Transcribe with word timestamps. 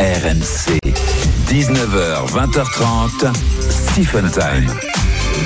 RMC. 0.00 0.78
19h, 1.48 2.26
20h30. 2.32 3.32
Stephen 3.70 4.30
Time. 4.30 4.68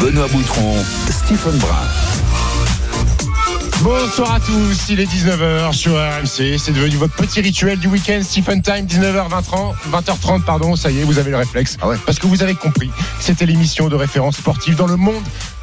Benoît 0.00 0.26
Boutron, 0.28 0.76
Stephen 1.10 1.58
Brun. 1.58 1.88
Bonsoir 3.82 4.34
à 4.34 4.40
tous, 4.40 4.88
il 4.88 5.00
est 5.00 5.04
19h 5.04 5.72
sur 5.72 5.92
RMC, 5.92 6.58
c'est 6.58 6.72
devenu 6.72 6.96
votre 6.96 7.14
petit 7.14 7.40
rituel 7.40 7.78
du 7.78 7.86
week-end, 7.86 8.20
Stephen 8.22 8.60
Time, 8.60 8.86
19h, 8.86 9.28
20h30, 9.92 10.42
pardon, 10.42 10.74
ça 10.74 10.90
y 10.90 10.98
est, 10.98 11.04
vous 11.04 11.18
avez 11.18 11.30
le 11.30 11.36
réflexe. 11.36 11.76
Ah 11.80 11.86
ouais. 11.86 11.96
Parce 12.04 12.18
que 12.18 12.26
vous 12.26 12.42
avez 12.42 12.56
compris, 12.56 12.90
c'était 13.20 13.46
l'émission 13.46 13.88
de 13.88 13.94
référence 13.94 14.38
sportive 14.38 14.74
dans 14.74 14.88
le 14.88 14.96
monde 14.96 15.22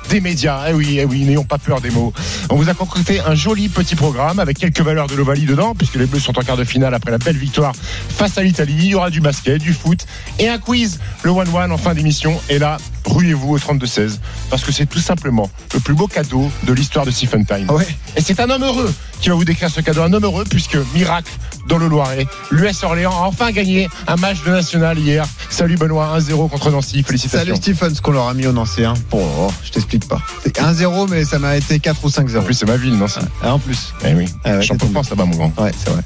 des 0.10 0.22
médias. 0.22 0.66
Eh 0.70 0.74
oui, 0.74 0.98
eh 1.00 1.06
oui, 1.06 1.24
n'ayons 1.24 1.44
pas 1.44 1.58
peur 1.58 1.82
des 1.82 1.90
mots. 1.90 2.14
On 2.50 2.56
vous 2.56 2.70
a 2.70 2.74
concocté 2.74 3.20
un 3.20 3.36
joli 3.36 3.70
petit 3.70 3.96
programme 3.96 4.40
avec 4.40 4.58
quelques 4.58 4.82
valeurs 4.82 5.08
de 5.08 5.16
l'Ovalie 5.16 5.46
dedans, 5.46 5.76
puisque 5.76 5.96
les 5.96 6.06
Bleus 6.06 6.20
sont 6.20 6.38
en 6.38 6.42
quart 6.42 6.58
de 6.58 6.64
finale 6.64 6.94
après 6.94 7.12
la 7.12 7.18
belle 7.18 7.38
victoire 7.38 7.74
face 8.10 8.38
à 8.38 8.44
l'Italie. 8.44 8.76
Il 8.78 8.86
y 8.86 8.96
aura 8.96 9.10
du 9.10 9.22
basket, 9.22 9.62
du 9.62 9.74
foot 9.74 10.06
et 10.40 10.50
un 10.50 10.58
quiz, 10.58 11.00
le 11.24 11.32
one-one 11.32 11.72
en 11.72 11.78
fin 11.78 11.94
d'émission. 11.94 12.40
Et 12.50 12.60
là, 12.60 12.78
ruez-vous 13.06 13.56
au 13.56 13.58
32-16, 13.58 14.20
parce 14.50 14.64
que 14.64 14.72
c'est 14.72 14.86
tout 14.86 15.00
simplement 15.00 15.50
le 15.74 15.80
plus 15.80 15.94
beau 15.94 16.08
cadeau 16.08 16.50
de 16.64 16.74
l'histoire 16.74 17.06
de 17.06 17.12
Stephen 17.12 17.46
Time. 17.46 17.66
Ah 17.70 17.74
ouais. 17.74 17.88
Et 18.16 18.22
c'est 18.22 18.40
un 18.40 18.50
homme 18.50 18.64
heureux 18.64 18.94
qui 19.22 19.30
va 19.30 19.36
vous 19.36 19.46
décrire 19.46 19.70
ce 19.70 19.82
cadeau. 19.82 20.02
Un 20.02 20.14
homme 20.14 20.26
heureux, 20.26 20.44
puisque 20.50 20.78
miracle 20.94 21.32
dans 21.68 21.78
le 21.78 21.88
Loiret, 21.88 22.28
l'US 22.52 22.84
Orléans 22.84 23.12
a 23.12 23.28
enfin 23.28 23.52
gagné 23.52 23.90
un 24.08 24.16
match 24.16 24.44
de 24.44 24.52
national 24.52 24.98
hier. 25.00 25.26
Salut 25.50 25.78
Benoît, 25.78 26.18
1-0 26.18 26.50
contre 26.50 26.72
Nancy. 26.72 27.04
Félicitations. 27.04 27.46
Salut 27.46 27.56
Stephen, 27.56 27.96
ce 27.96 28.02
qu'on 28.02 28.12
leur 28.12 28.28
a 28.28 28.34
mis 28.34 28.46
au 28.48 28.52
Nancy. 28.52 28.84
Hein. 28.84 28.94
Bon, 29.10 29.26
oh, 29.40 29.52
je 29.64 29.72
t'explique 29.72 30.08
pas. 30.08 30.22
C'est 30.44 30.58
1-0, 30.60 31.10
mais 31.10 31.26
ça 31.26 31.40
m'a 31.40 31.58
été 31.58 31.80
4 31.80 32.04
ou 32.04 32.10
5-0. 32.10 32.40
En 32.40 32.44
plus, 32.44 32.54
c'est 32.54 32.66
ma 32.66 32.78
ville, 32.78 32.98
Nancy. 32.98 33.20
Ah, 33.42 33.54
en 33.54 33.60
plus. 33.60 33.94
Eh 34.06 34.14
oui, 34.14 34.26
Ah 34.44 34.58
ouais, 34.58 34.62
champion 34.62 34.78
t'es 34.78 34.88
de 34.88 34.92
France 34.92 35.10
là-bas, 35.10 35.26
mon 35.26 35.36
grand. 35.36 35.54
Ouais, 35.58 35.72
c'est 35.78 35.90
vrai. 35.92 36.02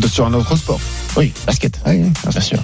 Mais 0.00 0.08
sur 0.08 0.26
un 0.26 0.34
autre 0.34 0.56
sport. 0.56 0.80
Oui, 1.16 1.32
basket. 1.46 1.80
Oui, 1.86 2.02
Bien 2.30 2.40
sûr. 2.40 2.58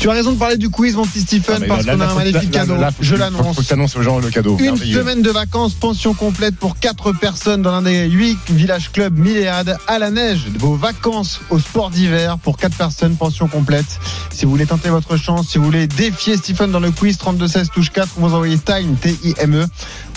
Tu 0.00 0.10
as 0.10 0.14
raison 0.14 0.32
de 0.32 0.36
parler 0.38 0.56
du 0.56 0.68
quiz, 0.68 0.96
mon 0.96 1.06
petit 1.06 1.20
Stephen, 1.20 1.58
Ah, 1.62 1.64
parce 1.68 1.84
qu'on 1.84 2.00
a 2.00 2.04
un 2.06 2.08
faut- 2.08 2.16
magnifique 2.16 2.52
là, 2.52 2.60
cadeau. 2.62 2.74
là, 2.76 2.90
faut- 2.90 2.96
je 3.04 3.14
faut- 3.14 3.20
l'annonce. 3.20 3.54
Faut 3.54 3.62
que 3.62 3.66
t'annonces 3.68 3.94
aux 3.94 4.02
gens 4.02 4.18
le 4.18 4.30
cadeau. 4.30 4.56
Une 4.58 4.76
semaine 4.76 5.22
de 5.22 5.30
vacances, 5.30 5.74
pension 5.74 6.12
complète 6.12 6.56
pour 6.56 6.76
4 6.80 7.12
personnes 7.12 7.62
dans 7.62 7.70
l'un 7.70 7.82
des 7.82 8.08
8 8.10 8.36
villages 8.50 8.90
clubs 8.90 9.16
Milléade 9.16 9.76
à 9.86 10.00
la 10.00 10.10
neige. 10.10 10.46
Vos 10.58 10.74
vacances 10.74 11.40
au 11.50 11.60
sport 11.60 11.90
d'hiver 11.90 12.38
pour 12.38 12.56
4 12.56 12.74
personnes, 12.76 13.14
pension 13.14 13.46
complète. 13.46 13.86
Si 14.32 14.44
vous 14.44 14.50
voulez 14.50 14.66
tenter 14.66 14.88
votre 14.88 15.16
chance, 15.16 15.50
si 15.50 15.58
vous 15.58 15.64
voulez 15.64 15.86
défier 15.86 16.36
Stephen 16.36 16.72
dans 16.72 16.80
le 16.80 16.90
quiz 16.90 17.16
32-16 17.16 17.68
touche 17.72 17.90
4, 17.90 18.08
vous 18.16 18.34
envoyez 18.34 18.58
Time, 18.58 18.96
T-I-M-E, 18.96 19.66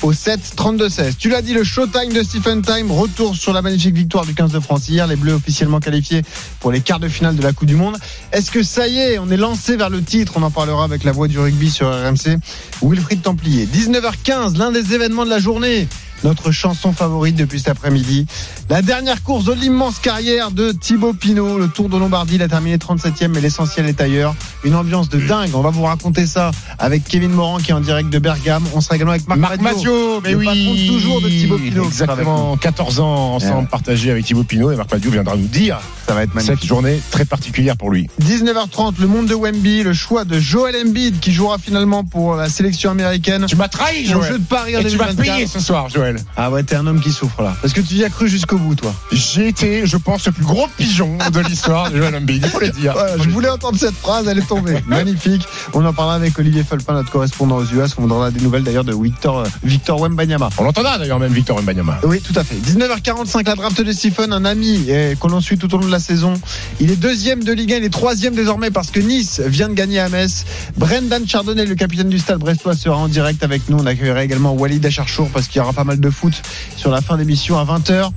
au 0.01 0.13
7 0.13 0.53
32-16. 0.55 1.15
Tu 1.17 1.29
l'as 1.29 1.41
dit, 1.41 1.53
le 1.53 1.63
showtime 1.63 2.13
de 2.13 2.23
Stephen 2.23 2.61
Time, 2.61 2.91
retour 2.91 3.35
sur 3.35 3.53
la 3.53 3.61
magnifique 3.61 3.95
victoire 3.95 4.25
du 4.25 4.33
15 4.33 4.51
de 4.51 4.59
France 4.59 4.87
hier. 4.89 5.07
Les 5.07 5.15
Bleus 5.15 5.33
officiellement 5.33 5.79
qualifiés 5.79 6.21
pour 6.59 6.71
les 6.71 6.81
quarts 6.81 6.99
de 6.99 7.07
finale 7.07 7.35
de 7.35 7.41
la 7.41 7.53
Coupe 7.53 7.67
du 7.67 7.75
Monde. 7.75 7.97
Est-ce 8.31 8.51
que 8.51 8.63
ça 8.63 8.87
y 8.87 8.97
est, 8.97 9.19
on 9.19 9.29
est 9.29 9.37
lancé 9.37 9.75
vers 9.77 9.89
le 9.89 10.01
titre? 10.01 10.33
On 10.35 10.43
en 10.43 10.51
parlera 10.51 10.83
avec 10.83 11.03
la 11.03 11.11
voix 11.11 11.27
du 11.27 11.39
rugby 11.39 11.69
sur 11.69 11.87
RMC. 11.87 12.37
Wilfried 12.81 13.21
Templier. 13.21 13.65
19h15, 13.65 14.57
l'un 14.57 14.71
des 14.71 14.93
événements 14.93 15.25
de 15.25 15.29
la 15.29 15.39
journée. 15.39 15.87
Notre 16.23 16.51
chanson 16.51 16.91
favorite 16.91 17.35
depuis 17.35 17.59
cet 17.59 17.69
après-midi. 17.69 18.25
La 18.69 18.81
dernière 18.81 19.21
course 19.21 19.45
de 19.45 19.53
l'immense 19.53 19.99
carrière 19.99 20.49
de 20.49 20.71
Thibaut 20.71 21.13
Pinot. 21.13 21.59
Le 21.59 21.67
Tour 21.67 21.87
de 21.87 21.97
Lombardie, 21.97 22.35
il 22.35 22.41
a 22.41 22.47
terminé 22.47 22.77
37e, 22.77 23.27
mais 23.27 23.41
l'essentiel 23.41 23.85
est 23.87 24.01
ailleurs. 24.01 24.33
Une 24.63 24.75
ambiance 24.75 25.07
de 25.09 25.19
dingue. 25.19 25.51
On 25.53 25.61
va 25.61 25.69
vous 25.69 25.83
raconter 25.83 26.25
ça 26.25 26.49
avec 26.79 27.03
Kevin 27.03 27.29
Morand 27.31 27.57
qui 27.57 27.71
est 27.71 27.73
en 27.75 27.79
direct 27.79 28.09
de 28.09 28.17
Bergame. 28.17 28.63
On 28.73 28.81
sera 28.81 28.95
également 28.95 29.11
avec 29.11 29.27
Marc, 29.27 29.39
Marc 29.39 29.61
Mathieu, 29.61 29.91
mais 30.23 30.31
le 30.31 30.37
oui. 30.37 30.45
patron 30.45 30.93
toujours 30.97 31.21
de 31.21 31.29
Thibaut 31.29 31.57
Pinot. 31.59 31.85
Exactement, 31.85 32.57
14 32.57 32.99
ans 33.01 33.35
ensemble 33.35 33.55
Ouais. 33.59 33.67
partagés 33.69 34.09
avec 34.11 34.25
Thibaut 34.25 34.43
Pinot 34.43 34.71
et 34.71 34.75
Marc 34.75 34.91
Mathieu 34.91 35.11
viendra 35.11 35.35
nous 35.35 35.47
dire 35.47 35.79
Ça 36.07 36.13
va 36.15 36.23
être 36.23 36.33
magnifique. 36.33 36.57
cette 36.59 36.67
journée 36.67 36.99
très 37.11 37.25
particulière 37.25 37.77
pour 37.77 37.91
lui. 37.91 38.09
19h30, 38.21 38.95
le 38.99 39.07
monde 39.07 39.27
de 39.27 39.35
Wemby, 39.35 39.83
le 39.83 39.93
choix 39.93 40.25
de 40.25 40.39
Joel 40.39 40.75
Embiid 40.87 41.19
qui 41.19 41.31
jouera 41.33 41.57
finalement 41.59 42.03
pour 42.03 42.35
la 42.35 42.49
sélection 42.49 42.89
américaine. 42.91 43.45
Tu 43.47 43.55
m'as 43.55 43.67
trahi, 43.67 44.05
Au 44.07 44.13
Joël. 44.21 44.31
jeu 44.33 44.39
de 44.39 44.43
Paris 44.45 44.73
Et 44.73 44.83
tu 44.85 44.97
vas 44.97 45.05
2024. 45.11 45.21
payer 45.35 45.47
ce 45.47 45.59
soir, 45.59 45.87
Joël. 46.05 46.23
Ah 46.37 46.51
ouais, 46.51 46.63
t'es 46.63 46.75
un 46.75 46.85
homme 46.85 47.01
qui 47.01 47.11
souffre 47.11 47.41
là. 47.41 47.55
Parce 47.61 47.73
que 47.73 47.81
tu 47.81 47.95
y 47.95 48.03
as 48.03 48.09
cru 48.09 48.29
jusqu'au 48.29 48.57
bout, 48.57 48.75
toi. 48.75 48.93
J'ai 49.11 49.47
été, 49.47 49.85
je 49.85 49.97
pense, 49.97 50.25
le 50.25 50.31
plus 50.31 50.43
gros 50.45 50.67
pigeon 50.77 51.17
de 51.31 51.39
l'histoire 51.41 51.89
de 51.89 51.97
Joël 51.97 52.15
Embiid. 52.15 52.43
Il 52.43 52.49
faut 52.49 52.59
le 52.59 52.69
dire. 52.69 52.93
Voilà, 52.93 53.17
je 53.17 53.29
voulais 53.29 53.49
entendre 53.49 53.77
cette 53.77 53.95
phrase, 53.95 54.27
elle 54.27 54.37
est 54.37 54.47
tombée. 54.47 54.83
Magnifique. 54.87 55.45
On 55.73 55.83
en 55.85 55.93
parlera 55.93 56.15
avec 56.15 56.37
Olivier 56.37 56.63
Fulpin, 56.63 56.93
notre 56.93 57.11
correspondant 57.11 57.57
aux 57.57 57.65
US. 57.65 57.95
On 57.97 58.03
vous 58.03 58.07
donnera 58.07 58.31
des 58.31 58.41
nouvelles 58.41 58.63
d'ailleurs 58.63 58.83
de 58.83 58.93
Victor, 58.93 59.39
euh, 59.39 59.45
Victor 59.63 59.99
Wembanyama. 59.99 60.49
On 60.57 60.63
l'entendra 60.63 60.97
d'ailleurs 60.97 61.19
même 61.19 61.33
Victor 61.33 61.61
Mbanyama. 61.61 61.99
Oui, 62.03 62.21
tout 62.21 62.37
à 62.37 62.43
fait. 62.43 62.55
19h45, 62.55 63.45
la 63.45 63.55
draft 63.55 63.81
de 63.81 63.91
Stephen, 63.91 64.33
un 64.33 64.45
ami 64.45 64.87
qu'on 65.19 65.31
en 65.31 65.41
suit 65.41 65.57
tout 65.57 65.73
au 65.73 65.77
long 65.77 65.87
de 65.87 65.91
la 65.91 65.99
saison. 65.99 66.33
Il 66.79 66.91
est 66.91 66.95
deuxième 66.95 67.43
de 67.43 67.51
Ligue 67.51 67.73
1, 67.73 67.77
il 67.77 67.83
est 67.83 67.89
troisième 67.89 68.35
désormais 68.35 68.71
parce 68.71 68.91
que 68.91 68.99
Nice 68.99 69.41
vient 69.45 69.69
de 69.69 69.73
gagner 69.73 69.99
à 69.99 70.09
Metz. 70.09 70.45
Brendan 70.77 71.27
Chardonnay, 71.27 71.65
le 71.65 71.75
capitaine 71.75 72.09
du 72.09 72.19
stade 72.19 72.39
brestois, 72.39 72.75
sera 72.75 72.97
en 72.97 73.07
direct 73.07 73.43
avec 73.43 73.69
nous. 73.69 73.77
On 73.79 73.85
accueillera 73.85 74.23
également 74.23 74.53
Walid 74.53 74.85
Acharchour 74.85 75.29
parce 75.29 75.47
qu'il 75.47 75.59
y 75.59 75.61
aura 75.61 75.73
pas 75.73 75.83
mal 75.83 75.94
de 75.99 76.09
foot 76.09 76.33
sur 76.77 76.91
la 76.91 77.01
fin 77.01 77.17
d'émission 77.17 77.57
à 77.59 77.65
20h. 77.65 78.11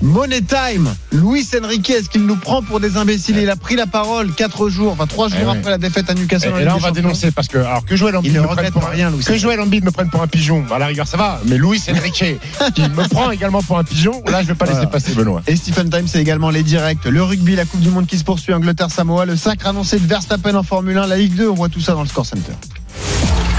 Money 0.00 0.42
Time, 0.42 0.94
Luis 1.10 1.44
Enrique, 1.60 1.90
est-ce 1.90 2.08
qu'il 2.08 2.24
nous 2.24 2.36
prend 2.36 2.62
pour 2.62 2.78
des 2.78 2.96
imbéciles? 2.96 3.36
Il 3.36 3.50
a 3.50 3.56
pris 3.56 3.74
la 3.74 3.88
parole 3.88 4.32
quatre 4.32 4.68
jours, 4.68 4.92
enfin 4.92 5.08
trois 5.08 5.26
jours 5.28 5.38
Eh 5.42 5.44
ouais. 5.46 5.58
après 5.58 5.70
la 5.72 5.78
défaite 5.78 6.08
à 6.08 6.14
Newcastle. 6.14 6.52
Et 6.60 6.64
là, 6.64 6.76
on 6.76 6.78
va 6.78 6.92
dénoncer 6.92 7.32
parce 7.32 7.48
que, 7.48 7.58
alors 7.58 7.84
que 7.84 7.96
Joël 7.96 8.14
Embiid 8.16 8.32
me 8.32 8.46
prenne 8.46 8.70
pour 8.70 8.86
un- 8.86 8.90
rien, 8.90 9.10
Que 9.26 9.36
Joël 9.36 9.60
Embiid 9.60 9.84
me 9.84 9.90
prenne 9.90 10.08
pour 10.08 10.22
un 10.22 10.28
pigeon, 10.28 10.64
à 10.72 10.78
la 10.78 10.86
rigueur, 10.86 11.08
ça 11.08 11.16
va. 11.16 11.40
Mais 11.46 11.58
Luis 11.58 11.82
Enrique, 11.90 12.24
qui 12.76 12.82
me 12.82 13.08
prend 13.08 13.32
également 13.32 13.60
pour 13.60 13.76
un 13.76 13.82
pigeon, 13.82 14.22
là, 14.28 14.40
je 14.42 14.46
vais 14.46 14.54
pas 14.54 14.66
laisser 14.66 14.86
passer 14.86 15.14
Benoît. 15.14 15.42
Et 15.48 15.56
Stephen 15.56 15.90
Time, 15.90 16.06
c'est 16.06 16.20
également 16.20 16.50
les 16.50 16.62
directs. 16.62 17.04
Le 17.04 17.24
rugby, 17.24 17.56
la 17.56 17.64
Coupe 17.64 17.80
du 17.80 17.90
Monde 17.90 18.06
qui 18.06 18.18
se 18.18 18.24
poursuit, 18.24 18.54
Angleterre-Samoa, 18.54 19.24
le 19.26 19.34
sacre 19.36 19.66
annoncé 19.66 19.98
de 19.98 20.06
Verstappen 20.06 20.54
en 20.54 20.62
Formule 20.62 20.96
1, 20.98 21.08
la 21.08 21.16
Ligue 21.16 21.34
2, 21.34 21.48
on 21.48 21.54
voit 21.54 21.70
tout 21.70 21.80
ça 21.80 21.94
dans 21.94 22.02
le 22.02 22.08
Score 22.08 22.24
Center. 22.24 22.52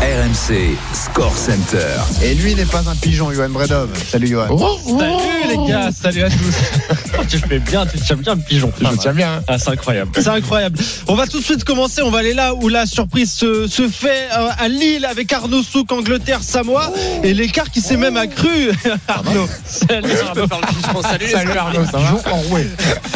RMC 0.02 0.78
Score 0.94 1.36
Center. 1.36 1.86
Et 2.24 2.34
lui 2.34 2.56
n'est 2.56 2.64
pas 2.66 2.80
un 2.90 2.96
pigeon, 2.96 3.34
Johan 3.34 3.50
Bredov. 3.50 3.90
Salut 4.10 4.28
Johan. 4.28 4.48
Salut 4.58 5.50
les 5.50 5.68
gars, 5.70 5.90
salut 5.92 6.24
à 6.24 6.30
tous. 6.30 7.26
tu 7.30 7.38
fais 7.38 7.60
bien, 7.60 7.86
tu 7.86 8.00
tiens 8.00 8.16
bien 8.16 8.36
le 8.36 8.42
pigeon. 8.42 8.72
Je 8.80 8.96
tiens 8.98 9.12
bien. 9.14 9.34
hein. 9.40 9.44
Ah, 9.50 9.58
c'est 9.60 9.72
incroyable. 9.72 10.12
C'est 10.16 10.30
incroyable. 10.30 10.80
On 11.08 11.16
va 11.16 11.28
tout 11.28 11.40
de 11.40 11.44
suite 11.44 11.66
commencer. 11.66 12.02
On 12.02 12.12
va 12.12 12.20
aller 12.20 12.34
là 12.34 12.54
où 12.56 12.70
la 12.70 12.86
surprise 12.86 13.32
se, 13.34 13.68
se 13.68 13.90
fait 13.90 14.30
euh, 14.38 14.48
à 14.58 14.70
Lille 14.70 15.06
avec 15.06 15.34
Arnaud 15.34 15.64
Souk, 15.64 15.92
Angleterre, 15.92 16.44
Samoa. 16.44 16.94
Et 17.24 17.34
l'écart 17.34 17.70
qui 17.70 17.82
s'est 17.82 17.98
même 17.98 18.16
accru. 18.16 18.72
Arnaud. 19.10 19.50
Salut 19.66 20.12
Arnaud. 20.28 20.34
peux 20.34 20.48
faire 20.48 20.62
le 20.62 20.68
pigeon. 20.68 21.02
Salut 21.02 21.30
Salut. 21.30 21.52
Arnaud, 21.58 21.86
ça 21.92 21.98
va. 21.98 22.22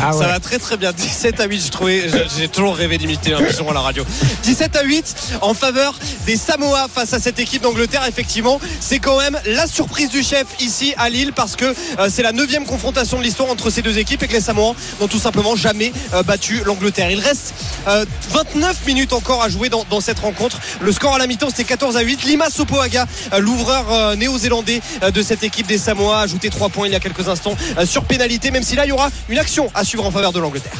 Ah 0.02 0.12
Ça 0.12 0.18
ouais. 0.18 0.26
va 0.28 0.40
très 0.42 0.60
très 0.60 0.76
bien. 0.76 0.92
17 0.92 1.40
à 1.40 1.46
8, 1.46 1.66
je 1.66 1.72
trouvais, 1.72 2.04
j'ai 2.38 2.50
toujours 2.50 2.76
rêvé 2.76 2.98
d'imiter 2.98 3.34
un 3.34 3.42
pigeon 3.42 3.70
à 3.70 3.74
la 3.74 3.80
radio. 3.80 4.04
17 4.44 4.76
à 4.76 4.84
8 4.84 5.16
en 5.42 5.54
faveur 5.54 5.98
des 6.26 6.38
Samoa 6.38 6.88
face 6.94 7.14
à 7.14 7.20
cette 7.20 7.40
équipe 7.40 7.62
d'Angleterre. 7.62 8.06
Effectivement, 8.08 8.60
c'est 8.80 9.00
quand 9.00 9.18
même 9.18 9.40
la 9.46 9.68
surprise 9.68 10.10
du 10.10 10.24
chef 10.24 10.46
ici 10.60 10.94
à 10.98 11.10
Lille 11.10 11.34
parce 11.34 11.56
que 11.56 11.66
euh, 11.66 12.10
c'est 12.10 12.24
la 12.24 12.32
neuvième 12.32 12.66
confrontation 12.66 13.18
de 13.18 13.24
l'histoire 13.24 13.50
entre 13.50 13.70
ces 13.70 13.82
deux 13.82 13.98
équipes 13.98 14.24
et 14.24 14.28
que 14.28 14.34
les 14.34 14.42
Samoans 14.42 14.76
n'ont 15.00 15.08
tout 15.08 15.20
simplement 15.20 15.56
jamais 15.56 15.92
euh, 16.14 16.24
battu 16.24 16.62
l'Angleterre. 16.66 17.12
Il 17.12 17.20
reste 17.20 17.54
euh, 17.88 18.06
29 18.30 18.86
minutes 18.86 19.14
encore 19.14 19.42
à 19.42 19.50
jouer 19.50 19.70
dans, 19.70 20.02
cette 20.02 20.20
rencontre. 20.20 20.60
Le 20.82 20.92
score 20.92 21.16
à 21.16 21.18
la 21.18 21.28
mi-temps 21.28 21.50
c'était 21.50 21.64
14 21.64 21.98
à 21.98 22.02
8. 22.02 22.24
Lima 22.24 22.50
Sopoaga, 22.50 23.06
euh, 23.34 23.40
l'ouvreur 23.40 23.92
euh, 23.92 24.16
néo-zélandais 24.16 24.82
euh, 25.02 25.12
de 25.12 25.22
cette 25.22 25.44
équipe 25.44 25.68
des 25.68 25.78
Samoa, 25.78 26.20
a 26.20 26.22
ajouté 26.22 26.50
3 26.50 26.70
points 26.70 26.88
il 26.88 26.94
y 26.94 26.96
a 26.96 27.00
quelques 27.00 27.28
instants 27.28 27.56
euh, 27.78 27.86
sur 27.86 28.06
pénalité, 28.06 28.52
même 28.52 28.64
si 28.64 28.76
là 28.76 28.86
il 28.86 28.90
y 28.90 28.92
aura 28.92 29.10
une 29.30 29.40
action 29.40 29.70
à 29.74 29.84
suivre 29.84 30.06
en 30.06 30.12
faveur 30.12 30.32
de 30.32 30.40
l'Angleterre. 30.40 30.74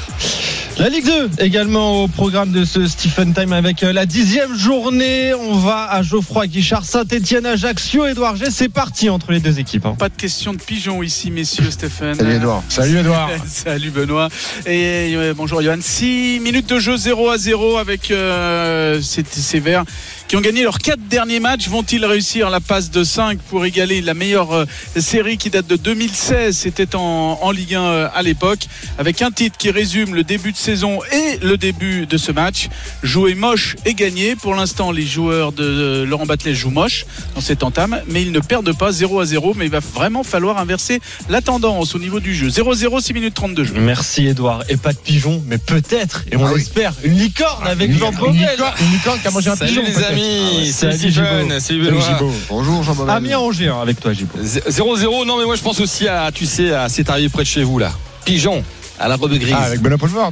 La 0.80 0.90
Ligue 0.90 1.06
2 1.06 1.30
également 1.40 2.04
au 2.04 2.08
programme 2.08 2.52
de 2.52 2.66
ce 2.66 2.88
Stephen 2.88 3.32
Time 3.34 3.54
avec 3.54 3.84
euh, 3.84 3.94
la 3.94 4.08
dixième 4.08 4.58
journée. 4.58 5.32
On 5.36 5.54
va 5.56 5.84
à 5.90 6.02
Geoffroy 6.02 6.48
Guichard, 6.48 6.84
Saint-Etienne, 6.84 7.46
Ajaccio, 7.46 8.08
Edouard 8.08 8.36
G. 8.38 8.46
C'est 8.50 8.70
parti 8.70 9.08
entre 9.10 9.32
les 9.32 9.40
deux 9.40 9.60
équipes. 9.60 9.86
hein. 9.86 9.96
Pas 9.98 10.10
de 10.10 10.16
question 10.16 10.52
de 10.52 10.58
pigeon 10.58 11.04
ici, 11.04 11.30
messieurs, 11.30 11.70
Stéphane. 11.70 12.16
Salut 12.16 12.34
Edouard. 12.34 12.64
Salut 12.70 12.98
Edouard. 12.98 13.30
Salut 13.48 13.92
Benoît. 13.92 14.30
Et 14.66 15.14
euh, 15.16 15.34
bonjour 15.38 15.62
Johan. 15.62 15.78
6 15.80 16.40
minutes 16.42 16.68
de 16.70 16.80
jeu 16.80 16.98
0 16.98 17.30
à 17.30 17.38
0 17.38 17.78
avec 17.78 18.10
euh, 18.10 19.00
ces, 19.00 19.24
ces 19.30 19.60
Verts 19.60 19.86
qui 20.34 20.38
ont 20.38 20.42
gagné 20.42 20.64
leurs 20.64 20.80
quatre 20.80 21.08
derniers 21.10 21.40
matchs. 21.40 21.68
Vont-ils 21.68 22.04
réussir 22.04 22.50
la 22.50 22.60
passe 22.60 22.90
de 22.90 23.04
5 23.04 23.38
pour 23.52 23.66
égaler 23.66 24.02
la 24.02 24.16
meilleure 24.16 24.52
euh, 24.52 24.66
série 24.98 25.38
qui 25.38 25.52
date 25.52 25.68
de 25.68 25.76
2016 25.76 26.58
C'était 26.58 26.96
en, 26.96 27.38
en 27.40 27.52
Ligue 27.52 27.76
1 27.76 27.84
euh, 27.84 28.08
à 28.12 28.24
l'époque. 28.24 28.62
Avec 28.98 29.22
un 29.22 29.30
titre 29.30 29.60
qui 29.60 29.70
résume 29.70 30.16
le 30.16 30.24
début 30.24 30.52
de 30.52 30.58
saison 30.58 30.98
et 31.12 31.38
le 31.46 31.56
début 31.56 32.08
de 32.08 32.18
ce 32.18 32.32
match. 32.32 32.70
Jouer 33.04 33.36
moche 33.36 33.76
et 33.86 33.94
gagner. 33.94 34.36
Pour 34.36 34.56
l'instant, 34.56 34.92
les 34.92 35.06
joueurs 35.06 35.52
de 35.52 35.64
euh, 35.64 36.04
Laurent 36.08 36.26
Battelet 36.26 36.56
jouent 36.56 36.72
moche 36.72 37.06
dans 37.36 37.42
cette 37.42 37.62
entame, 37.62 38.02
mais 38.08 38.24
ils 38.24 38.32
ne 38.32 38.40
perdent 38.40 38.76
pas 38.76 38.92
0 38.92 39.20
à 39.20 39.26
0. 39.26 39.54
Mais 39.56 39.66
il 39.66 39.72
va 39.72 39.82
vraiment 39.82 40.24
falloir 40.24 40.58
inverser 40.58 41.00
la 41.30 41.42
tendance 41.42 41.94
au 41.94 42.00
niveau 42.00 42.20
du 42.20 42.34
jeu. 42.34 42.48
0-0, 42.48 43.02
6 43.02 43.14
minutes 43.14 43.36
30 43.36 43.54
de 43.54 43.64
jeu. 43.66 43.76
Merci 43.78 44.26
Edouard. 44.26 44.64
Et 44.68 44.78
pas 44.78 44.94
de 44.94 44.98
pigeon, 44.98 45.44
mais 45.46 45.60
peut-être, 45.60 46.26
et 46.32 46.38
on 46.38 46.46
Ah 46.48 46.54
oui. 46.54 46.58
l'espère, 46.62 46.94
une 47.04 47.20
licorne 47.20 47.68
avec 47.68 47.92
Une 47.92 48.00
Jean. 48.00 48.10
Une 48.10 48.92
licorne, 48.92 49.20
qui 49.22 49.28
a 49.28 49.30
mangé 49.30 49.52
un 49.52 49.56
Salut 49.56 49.70
pigeon. 49.70 49.84
les 49.86 50.04
amis, 50.06 50.23
Ah 50.24 50.58
ouais, 50.58 50.66
salut 50.72 50.98
salut 50.98 51.60
Stephen. 51.60 51.60
Gibo. 52.02 52.32
Bonjour 52.50 52.84
Jean 52.84 52.96
Bobel. 52.96 53.14
Amiens 53.16 53.40
Angers 53.40 53.68
hein, 53.68 53.80
avec 53.82 54.00
toi, 54.00 54.14
Gibo. 54.14 54.32
0-0, 54.42 55.26
non 55.26 55.38
mais 55.38 55.46
moi 55.46 55.56
je 55.56 55.62
pense 55.62 55.80
aussi 55.82 56.08
à, 56.08 56.32
tu 56.32 56.46
sais, 56.46 56.72
à 56.74 56.88
c'est 56.90 57.10
arrivé 57.10 57.30
près 57.30 57.44
de 57.44 57.48
chez 57.48 57.64
vous 57.64 57.78
là. 57.80 57.92
Pigeon, 58.26 58.64
à 59.00 59.08
la 59.10 59.16
robe 59.18 59.34
grise. 59.34 59.54
Ah, 59.58 59.64
avec 59.64 59.82
Benoît 59.82 59.98
Poulvord. 59.98 60.32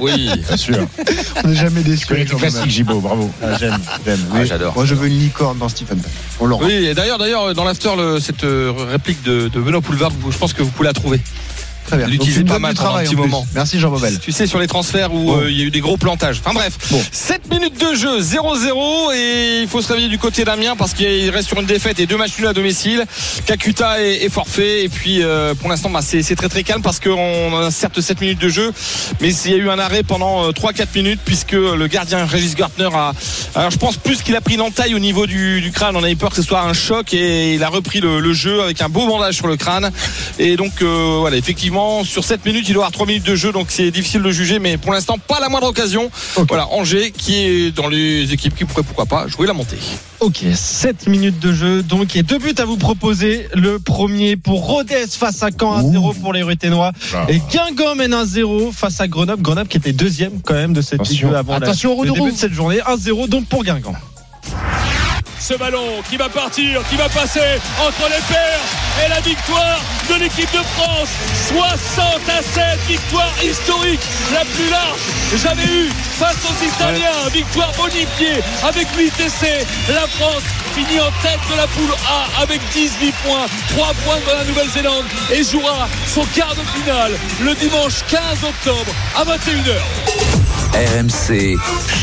Oui. 0.00 0.28
Bien 0.48 0.56
sûr. 0.56 0.78
On 1.44 1.48
n'est 1.48 1.54
jamais 1.54 1.82
déçu. 1.82 2.06
connais 2.06 2.24
le 2.24 2.34
classique, 2.34 2.68
Gibo, 2.70 2.98
bravo. 3.00 3.30
Ah, 3.42 3.56
J'aime, 3.58 3.78
j'aime. 4.04 4.18
Ah, 4.32 4.36
Oui. 4.40 4.46
j'adore. 4.46 4.74
Moi, 4.74 4.84
je 4.84 4.94
veux 4.94 5.06
une 5.06 5.18
licorne 5.18 5.58
dans 5.58 5.68
Stephen. 5.68 6.00
On 6.40 6.46
l'aura. 6.46 6.64
Oui, 6.66 6.72
et 6.72 6.94
d'ailleurs, 6.94 7.18
d'ailleurs, 7.18 7.54
dans 7.54 7.62
l'after, 7.64 7.90
le- 7.96 8.18
cette 8.18 8.42
euh, 8.44 8.72
réplique 8.90 9.22
de, 9.22 9.46
de 9.48 9.60
Benoît 9.60 9.80
Poulvard, 9.80 10.10
je 10.28 10.36
pense 10.38 10.54
que 10.54 10.62
vous 10.62 10.70
pouvez 10.70 10.88
la 10.88 10.92
trouver. 10.92 11.20
Très 11.86 11.96
bien. 11.98 12.06
l'utiliser 12.06 12.44
pas 12.44 12.58
mal 12.58 12.74
pendant 12.74 12.96
un 12.96 13.04
petit 13.04 13.16
moment. 13.16 13.46
Merci 13.54 13.78
Jean 13.78 13.90
Bobel. 13.90 14.18
Tu 14.20 14.32
sais, 14.32 14.46
sur 14.46 14.58
les 14.58 14.66
transferts 14.66 15.12
où 15.12 15.24
Bon. 15.26 15.40
euh, 15.40 15.50
il 15.50 15.56
y 15.58 15.62
a 15.62 15.64
eu 15.64 15.70
des 15.70 15.80
gros 15.80 15.96
plantages. 15.96 16.40
Enfin 16.44 16.52
bref, 16.54 16.76
Bon. 16.90 17.02
7 17.12 17.50
minutes 17.50 17.80
de 17.80 17.94
jeu, 17.94 18.20
0-0 18.20 19.12
et 19.14 19.60
il 19.62 19.68
faut 19.68 19.82
se 19.82 19.88
réveiller 19.88 20.08
du 20.08 20.18
côté 20.18 20.44
d'Amiens 20.44 20.76
parce 20.76 20.92
qu'il 20.94 21.28
reste 21.30 21.48
sur 21.48 21.60
une 21.60 21.66
défaite 21.66 21.98
et 22.00 22.06
deux 22.06 22.16
matchs 22.16 22.38
nuls 22.38 22.46
à 22.48 22.52
domicile. 22.52 23.04
Kakuta 23.46 24.00
est, 24.02 24.24
est 24.24 24.28
forfait 24.28 24.84
et 24.84 24.88
puis 24.88 25.22
euh, 25.22 25.54
pour 25.54 25.68
l'instant 25.68 25.90
bah, 25.90 26.00
c'est 26.02 26.22
très 26.36 26.48
très 26.48 26.62
calme 26.62 26.82
parce 26.82 27.00
qu'on 27.00 27.56
a 27.56 27.70
certes 27.70 28.00
7 28.00 28.20
minutes 28.20 28.40
de 28.40 28.48
jeu 28.48 28.72
mais 29.20 29.32
il 29.34 29.50
y 29.50 29.54
a 29.54 29.58
eu 29.58 29.68
un 29.70 29.78
arrêt 29.78 30.02
pendant 30.02 30.44
euh, 30.44 30.50
3-4 30.50 30.86
minutes 30.94 31.20
puisque 31.24 31.52
le 31.52 31.86
gardien 31.86 32.24
Régis 32.24 32.54
Gartner 32.54 32.88
a 32.92 33.12
alors 33.54 33.70
je 33.70 33.76
pense 33.78 33.96
plus 33.96 34.22
qu'il 34.22 34.34
a 34.36 34.40
pris 34.40 34.56
l'entaille 34.56 34.94
au 34.94 34.98
niveau 34.98 35.26
du, 35.26 35.60
du 35.60 35.70
crâne 35.72 35.96
on 35.96 36.02
avait 36.02 36.14
peur 36.16 36.30
que 36.30 36.36
ce 36.36 36.42
soit 36.42 36.62
un 36.62 36.72
choc 36.72 37.12
et 37.14 37.54
il 37.54 37.62
a 37.62 37.68
repris 37.68 38.00
le, 38.00 38.20
le 38.20 38.32
jeu 38.32 38.62
avec 38.62 38.80
un 38.82 38.88
beau 38.88 39.06
bandage 39.06 39.36
sur 39.36 39.46
le 39.46 39.56
crâne 39.56 39.90
et 40.38 40.56
donc 40.56 40.72
euh, 40.82 41.16
voilà 41.20 41.36
effectivement 41.36 41.75
sur 42.04 42.24
7 42.24 42.44
minutes 42.46 42.68
il 42.68 42.72
doit 42.74 42.84
avoir 42.84 42.92
3 42.92 43.06
minutes 43.06 43.26
de 43.26 43.34
jeu 43.34 43.52
donc 43.52 43.66
c'est 43.70 43.90
difficile 43.90 44.22
de 44.22 44.30
juger 44.30 44.58
mais 44.58 44.76
pour 44.78 44.92
l'instant 44.92 45.16
pas 45.18 45.40
la 45.40 45.48
moindre 45.48 45.68
occasion 45.68 46.10
voilà 46.48 46.66
Angers 46.72 47.10
qui 47.16 47.36
est 47.36 47.70
dans 47.70 47.88
les 47.88 48.32
équipes 48.32 48.54
qui 48.54 48.64
pourraient 48.64 48.82
pourquoi 48.82 49.06
pas 49.06 49.26
jouer 49.28 49.46
la 49.46 49.52
montée 49.52 49.76
Ok, 50.20 50.44
7 50.54 51.08
minutes 51.08 51.38
de 51.40 51.52
jeu, 51.52 51.82
donc 51.82 52.16
et 52.16 52.22
deux 52.22 52.38
buts 52.38 52.54
à 52.56 52.64
vous 52.64 52.78
proposer. 52.78 53.48
Le 53.52 53.78
premier 53.78 54.36
pour 54.38 54.64
Rodez 54.66 55.04
face 55.10 55.42
à 55.42 55.50
Caen, 55.50 55.82
1-0 55.82 56.14
pour 56.22 56.32
les 56.32 56.42
Ruténois. 56.42 56.92
Ah. 57.12 57.26
Et 57.28 57.38
Guingamp 57.52 57.94
mène 57.96 58.14
1-0 58.14 58.72
face 58.72 58.98
à 59.02 59.08
Grenoble. 59.08 59.42
Grenoble 59.42 59.68
qui 59.68 59.76
était 59.76 59.92
deuxième 59.92 60.40
quand 60.40 60.54
même 60.54 60.72
de 60.72 60.80
cette 60.80 60.94
Attention. 61.02 61.26
Ligue 61.28 61.30
2 61.32 61.36
avant 61.36 61.58
la- 61.58 61.66
Attention 61.66 61.90
le 61.90 61.96
Roux-de-Roux. 61.96 62.16
début 62.16 62.32
de 62.32 62.38
cette 62.40 62.54
journée. 62.54 62.78
1-0 62.80 63.28
donc 63.28 63.44
pour 63.46 63.62
Guingamp. 63.62 63.92
Ce 65.48 65.54
ballon 65.54 66.02
qui 66.10 66.16
va 66.16 66.28
partir, 66.28 66.82
qui 66.90 66.96
va 66.96 67.08
passer 67.08 67.60
entre 67.78 68.08
les 68.08 68.20
paires 68.26 68.58
et 69.04 69.08
la 69.08 69.20
victoire 69.20 69.80
de 70.10 70.14
l'équipe 70.16 70.52
de 70.52 70.58
France. 70.74 71.08
60 71.46 72.20
à 72.28 72.42
7, 72.42 72.80
victoire 72.88 73.32
historique, 73.44 74.00
la 74.32 74.40
plus 74.40 74.68
large 74.68 74.98
jamais 75.36 75.62
eue 75.62 75.90
face 76.18 76.38
aux 76.50 76.64
Italiens. 76.64 77.28
Victoire 77.32 77.70
bonifiée 77.76 78.42
avec 78.66 78.88
8 78.96 79.20
essais. 79.20 79.64
La 79.88 80.08
France 80.08 80.42
finit 80.74 80.98
en 80.98 81.12
tête 81.22 81.38
de 81.48 81.56
la 81.56 81.68
poule 81.68 81.94
A 82.08 82.42
avec 82.42 82.60
18 82.72 83.14
points, 83.24 83.46
3 83.76 83.94
points 84.04 84.20
dans 84.26 84.38
la 84.38 84.44
Nouvelle-Zélande 84.46 85.04
et 85.32 85.44
jouera 85.44 85.88
son 86.08 86.24
quart 86.34 86.56
de 86.56 86.62
finale 86.76 87.12
le 87.40 87.54
dimanche 87.54 88.02
15 88.08 88.42
octobre 88.42 88.92
à 89.14 89.24
21h. 89.24 90.45
RMC 90.76 91.56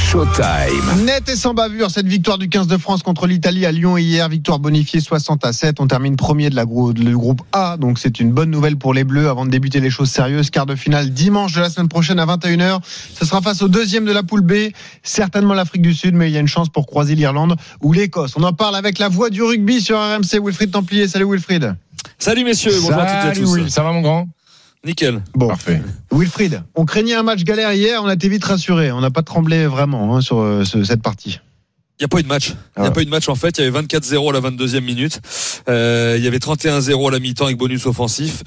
Showtime. 0.10 1.06
Net 1.06 1.30
et 1.30 1.36
sans 1.36 1.54
bavure, 1.54 1.92
cette 1.92 2.08
victoire 2.08 2.40
du 2.40 2.50
15 2.50 2.66
de 2.66 2.78
France 2.78 3.04
contre 3.04 3.28
l'Italie 3.28 3.68
à 3.68 3.72
Lyon 3.72 3.98
hier, 4.00 4.28
victoire 4.28 4.58
bonifiée 4.58 5.00
60 5.00 5.46
à 5.46 5.54
7. 5.54 5.80
On 5.80 5.86
termine 5.86 6.16
premier 6.16 6.50
de 6.50 6.56
la 6.56 6.66
groupe 6.66 7.44
A, 7.52 7.78
donc 7.78 8.00
c'est 8.00 8.20
une 8.20 8.32
bonne 8.32 8.50
nouvelle 8.50 8.76
pour 8.76 8.96
les 8.96 9.04
Bleus 9.04 9.30
avant 9.30 9.46
de 9.46 9.52
débuter 9.52 9.80
les 9.80 9.92
choses 9.92 10.10
sérieuses. 10.10 10.50
Quart 10.50 10.66
de 10.66 10.74
finale 10.74 11.12
dimanche 11.12 11.54
de 11.54 11.62
la 11.62 11.70
semaine 11.70 11.88
prochaine 11.88 12.18
à 12.18 12.26
21h. 12.26 12.80
Ce 13.14 13.28
sera 13.28 13.44
face 13.44 13.62
au 13.62 13.68
deuxième 13.68 14.06
de 14.06 14.12
la 14.12 14.24
poule 14.24 14.42
B, 14.42 14.54
certainement 15.04 15.54
l'Afrique 15.54 15.84
du 15.84 15.94
Sud, 15.94 16.16
mais 16.16 16.32
il 16.32 16.34
y 16.34 16.38
a 16.38 16.40
une 16.40 16.48
chance 16.48 16.70
pour 16.70 16.88
croiser 16.88 17.14
l'Irlande 17.14 17.56
ou 17.84 17.94
l'Écosse. 17.94 18.34
On 18.38 18.42
en 18.42 18.54
parle 18.54 18.76
avec 18.76 18.98
la 18.98 19.08
voix 19.08 19.30
du 19.30 19.44
rugby 19.44 19.82
sur 19.82 20.00
RMC, 20.00 20.44
Wilfried 20.44 20.72
Templier. 20.72 21.08
Salut 21.08 21.30
Wilfried. 21.30 21.76
salut 22.18 22.44
messieurs 22.44 22.74
bonjour 22.82 22.94
à 22.94 23.06
toutes 23.06 23.14
et 23.14 23.18
à 23.18 23.34
Salut, 23.36 23.46
tous. 23.46 23.68
Ça 23.70 23.84
va, 23.84 23.92
mon 23.92 24.02
grand? 24.02 24.28
Nickel 24.86 25.22
Bon, 25.36 25.48
Parfait. 25.48 25.82
Wilfried, 26.12 26.62
on 26.76 26.86
craignait 26.86 27.16
un 27.16 27.24
match 27.24 27.44
galère 27.44 27.74
hier, 27.74 28.02
on 28.04 28.08
a 28.08 28.14
été 28.14 28.28
vite 28.30 28.44
rassuré. 28.44 28.92
On 28.92 29.02
n'a 29.02 29.12
pas 29.12 29.24
tremblé 29.24 29.66
vraiment 29.66 30.16
hein, 30.16 30.22
sur 30.22 30.40
euh, 30.40 30.64
ce- 30.66 30.84
cette 30.84 31.02
partie. 31.02 31.40
Il 32.00 32.04
n'y 32.04 32.06
a 32.06 32.08
pas 32.08 32.20
eu 32.20 32.24
de 32.24 32.28
match. 32.28 32.50
Il 32.76 32.82
n'y 32.82 32.88
Ah. 32.88 32.90
a 32.90 32.92
pas 32.92 33.02
eu 33.02 33.06
de 33.06 33.10
match 33.12 33.30
en 33.30 33.36
fait. 33.36 33.58
Il 33.60 33.64
y 33.64 33.68
avait 33.68 33.80
24-0 33.80 34.30
à 34.32 34.34
la 34.34 34.40
22e 34.42 34.84
minute. 34.84 35.20
Euh, 35.70 36.16
il 36.18 36.24
y 36.24 36.28
avait 36.28 36.40
31-0 36.40 37.08
à 37.08 37.12
la 37.12 37.20
mi-temps 37.20 37.46
avec 37.46 37.56
bonus 37.58 37.86
offensif. 37.86 38.42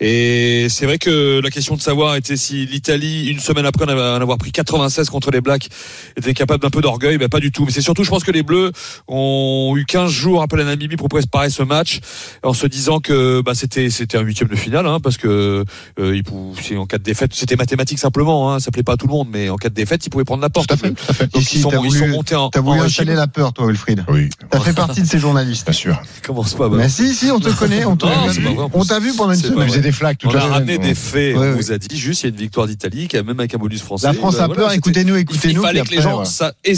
Et 0.00 0.66
c'est 0.68 0.84
vrai 0.84 0.98
que 0.98 1.40
la 1.42 1.50
question 1.50 1.76
de 1.76 1.80
savoir 1.80 2.14
était 2.16 2.36
si 2.36 2.66
l'Italie, 2.66 3.28
une 3.28 3.40
semaine 3.40 3.64
après 3.64 3.84
en 3.86 3.88
avoir- 3.88 4.36
pris 4.38 4.52
96 4.52 5.08
contre 5.08 5.30
les 5.30 5.40
Blacks, 5.40 5.68
était 6.16 6.34
capable 6.34 6.62
d'un 6.62 6.68
peu 6.70 6.82
d'orgueil. 6.82 7.16
Ben, 7.16 7.28
pas 7.28 7.40
du 7.40 7.50
tout. 7.50 7.64
Mais 7.64 7.72
c'est 7.72 7.80
surtout, 7.80 8.04
je 8.04 8.10
pense 8.10 8.22
que 8.22 8.30
les 8.32 8.42
Bleus 8.42 8.70
ont 9.08 9.74
eu 9.76 9.86
15 9.86 10.10
jours 10.12 10.42
après 10.42 10.58
la 10.58 10.64
Namibie 10.64 10.96
pour 10.96 11.08
préparer 11.08 11.48
ce 11.50 11.62
match 11.62 12.00
en 12.42 12.52
se 12.52 12.66
disant 12.66 13.00
que 13.00 13.40
bah, 13.40 13.54
c'était 13.54 13.88
c'était 13.90 14.18
un 14.18 14.22
huitième 14.22 14.48
de 14.50 14.56
finale 14.56 14.86
hein, 14.86 14.98
parce 15.02 15.16
que 15.16 15.64
euh, 15.98 16.16
ils 16.16 16.76
en 16.78 16.86
cas 16.86 16.98
de 16.98 17.02
défaite, 17.02 17.32
c'était 17.34 17.56
mathématique 17.56 17.98
simplement. 17.98 18.52
Hein, 18.52 18.60
ça 18.60 18.70
plaît 18.70 18.82
pas 18.82 18.92
à 18.92 18.96
tout 18.96 19.06
le 19.06 19.12
monde, 19.12 19.28
mais 19.32 19.48
en 19.48 19.56
cas 19.56 19.70
de 19.70 19.74
défaite, 19.74 20.04
ils 20.06 20.10
pouvaient 20.10 20.24
prendre 20.24 20.42
la 20.42 20.50
porte. 20.50 20.68
Tout 20.68 20.74
à 20.74 20.76
fait, 20.76 20.90
tout 20.92 21.04
à 21.08 21.12
fait. 21.14 21.26
Donc 21.32 21.42
Ici, 21.42 21.56
ils, 21.56 21.62
sont, 21.62 21.84
ils 21.84 21.92
sont 21.92 22.08
montés 22.08 22.34
en 22.36 22.50
installer 22.90 23.14
la 23.14 23.26
peur, 23.26 23.52
toi, 23.52 23.66
Wilfried. 23.66 24.04
Oui, 24.08 24.28
T'as 24.50 24.60
fait 24.60 24.72
partie 24.74 25.00
de 25.02 25.06
ces 25.06 25.18
journalistes. 25.18 25.64
bien 25.64 25.72
sûr. 25.72 26.02
Commence 26.26 26.54
pas. 26.54 26.68
bah. 26.68 26.76
Mais 26.78 26.88
si, 26.88 27.14
si, 27.14 27.30
on 27.30 27.40
te 27.40 27.48
connaît, 27.50 27.84
on 27.84 27.92
on 27.92 28.84
t'a 28.84 28.98
vu, 29.00 29.10
on 29.12 29.16
pendant 29.16 29.32
une 29.32 29.38
On 29.38 29.42
semaine. 29.42 29.68
faisait 29.68 29.80
des 29.80 29.92
flaques 29.92 30.20
On 30.24 30.30
la 30.32 30.42
a 30.42 30.46
ramené 30.46 30.78
des 30.78 30.94
faits, 30.94 31.36
on 31.36 31.52
vous 31.54 31.72
a 31.72 31.78
dit 31.78 31.96
juste 31.96 32.22
il 32.22 32.26
y 32.26 32.28
a 32.28 32.30
une 32.30 32.40
victoire 32.40 32.66
d'Italie, 32.66 33.08
qui 33.08 33.16
a 33.16 33.22
même 33.22 33.38
avec 33.40 33.54
un 33.54 33.58
bonus 33.58 33.82
français. 33.82 34.06
La 34.06 34.12
France 34.12 34.36
Bah, 34.36 34.44
a 34.44 34.48
peur, 34.48 34.70
c'était- 34.70 34.76
écoutez-nous, 34.78 35.16
Il, 35.16 35.20
écoutez-nous. 35.20 35.62
fallait 35.62 35.82
que 35.82 35.90
les 35.94 36.00
gens 36.02 36.24
ça 36.24 36.52
et, 36.64 36.74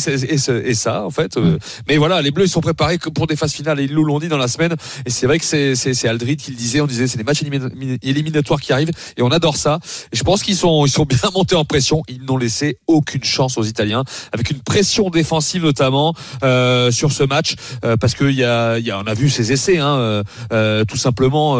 ça 0.74 1.04
en 1.04 1.10
fait. 1.10 1.36
euh, 1.36 1.58
Mais 1.88 1.96
voilà, 1.96 2.22
les 2.22 2.30
Bleus 2.30 2.46
ils 2.46 2.48
sont 2.48 2.60
préparés 2.60 2.98
que 2.98 3.08
pour 3.08 3.26
des 3.26 3.36
phases 3.36 3.52
finales 3.52 3.80
et 3.80 3.84
ils 3.84 3.94
nous 3.94 4.04
l'ont 4.04 4.18
dit 4.18 4.28
dans 4.28 4.36
la 4.38 4.48
semaine. 4.48 4.74
Et 5.06 5.10
c'est 5.10 5.26
vrai 5.26 5.38
que 5.38 5.44
c'est 5.44 5.74
c'est 5.74 5.94
c'est 5.94 6.08
Aldrid 6.08 6.38
qui 6.40 6.50
le 6.50 6.56
disait. 6.56 6.80
On 6.80 6.86
disait 6.86 7.06
c'est 7.06 7.18
des 7.18 7.24
matchs 7.24 7.42
élimina- 7.42 7.98
éliminatoires 8.02 8.60
qui 8.60 8.72
arrivent 8.72 8.90
et 9.16 9.22
on 9.22 9.30
adore 9.30 9.56
ça. 9.56 9.78
Et 10.12 10.16
je 10.16 10.22
pense 10.24 10.42
qu'ils 10.42 10.56
sont 10.56 10.84
ils 10.86 10.90
sont 10.90 11.04
bien 11.04 11.18
montés 11.34 11.54
en 11.56 11.64
pression. 11.64 12.02
Ils 12.08 12.22
n'ont 12.24 12.36
laissé 12.36 12.78
aucune 12.86 13.24
chance 13.24 13.58
aux 13.58 13.64
Italiens 13.64 14.04
avec 14.32 14.50
une 14.50 14.60
pression 14.60 15.10
défensive 15.10 15.62
notamment 15.64 16.01
euh, 16.42 16.90
sur 16.90 17.12
ce 17.12 17.22
match 17.22 17.54
euh, 17.84 17.96
parce 17.96 18.14
que 18.14 18.24
a, 18.42 18.78
on 19.00 19.06
a 19.06 19.14
vu 19.14 19.30
ces 19.30 19.52
essais 19.52 19.78
hein, 19.78 20.22
euh, 20.52 20.84
tout 20.84 20.96
simplement 20.96 21.58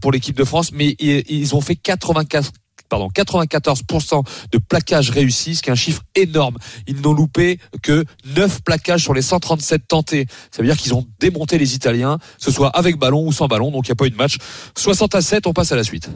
pour 0.00 0.12
l'équipe 0.12 0.36
de 0.36 0.44
France, 0.44 0.70
mais 0.72 0.96
ils, 0.98 1.54
ont 1.54 1.60
fait 1.60 1.76
84 1.76 2.52
pardon, 2.88 3.08
94% 3.14 4.24
de 4.52 4.58
plaquages 4.58 5.10
réussis, 5.10 5.56
ce 5.56 5.62
qui 5.62 5.70
est 5.70 5.72
un 5.72 5.76
chiffre 5.76 6.02
énorme. 6.14 6.58
Ils 6.86 7.00
n'ont 7.00 7.12
loupé 7.12 7.58
que 7.82 8.04
9 8.36 8.62
plaquages 8.62 9.02
sur 9.02 9.14
les 9.14 9.22
137 9.22 9.88
tentés. 9.88 10.26
Ça 10.50 10.62
veut 10.62 10.68
dire 10.68 10.76
qu'ils 10.76 10.94
ont 10.94 11.06
démonté 11.18 11.58
les 11.58 11.74
Italiens, 11.74 12.18
ce 12.38 12.50
soit 12.50 12.68
avec 12.68 12.96
ballon 12.96 13.26
ou 13.26 13.32
sans 13.32 13.48
ballon, 13.48 13.70
donc 13.70 13.88
il 13.88 13.90
n'y 13.90 13.94
a 13.94 13.96
pas 13.96 14.06
eu 14.06 14.10
de 14.10 14.16
match. 14.16 14.36
60 14.76 15.14
à 15.14 15.22
7, 15.22 15.46
on 15.46 15.52
passe 15.52 15.72
à 15.72 15.76
la 15.76 15.84
suite. 15.84 16.08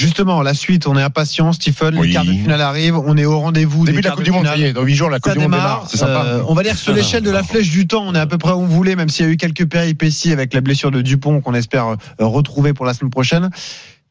Justement, 0.00 0.42
la 0.42 0.54
suite, 0.54 0.86
on 0.86 0.96
est 0.96 1.02
impatient, 1.02 1.52
Stephen. 1.52 1.98
Oui. 1.98 2.08
Les 2.08 2.12
quarts 2.14 2.24
de 2.24 2.30
finale 2.32 2.60
arrivent, 2.62 2.96
on 2.96 3.16
est 3.16 3.24
au 3.26 3.38
rendez-vous. 3.38 3.84
Début 3.84 3.96
des 3.98 4.02
de 4.02 4.08
la 4.08 4.14
Coupe 4.14 4.24
du 4.24 4.30
Monde, 4.30 4.46
ça 4.46 4.72
dans 4.72 4.82
8 4.82 4.94
jours, 4.94 5.10
la 5.10 5.18
Coupe 5.20 5.32
Ça 5.32 5.38
du 5.38 5.40
Monde 5.42 5.50
démarre. 5.52 5.62
démarre. 5.74 5.88
C'est 5.90 5.96
sympa. 5.98 6.24
Euh, 6.26 6.42
on 6.48 6.54
va 6.54 6.62
dire 6.62 6.72
que 6.72 6.78
sur 6.78 6.92
l'échelle 6.94 7.22
de 7.22 7.30
la 7.30 7.42
flèche 7.42 7.70
du 7.70 7.86
temps, 7.86 8.04
on 8.06 8.14
est 8.14 8.18
à 8.18 8.26
peu 8.26 8.38
près 8.38 8.52
où 8.52 8.60
on 8.60 8.66
voulait, 8.66 8.96
même 8.96 9.08
s'il 9.08 9.26
y 9.26 9.28
a 9.28 9.32
eu 9.32 9.36
quelques 9.36 9.66
péripéties 9.66 10.32
avec 10.32 10.54
la 10.54 10.60
blessure 10.62 10.90
de 10.90 11.02
Dupont 11.02 11.40
qu'on 11.40 11.54
espère 11.54 11.86
euh, 11.88 11.96
retrouver 12.20 12.72
pour 12.72 12.86
la 12.86 12.94
semaine 12.94 13.10
prochaine. 13.10 13.50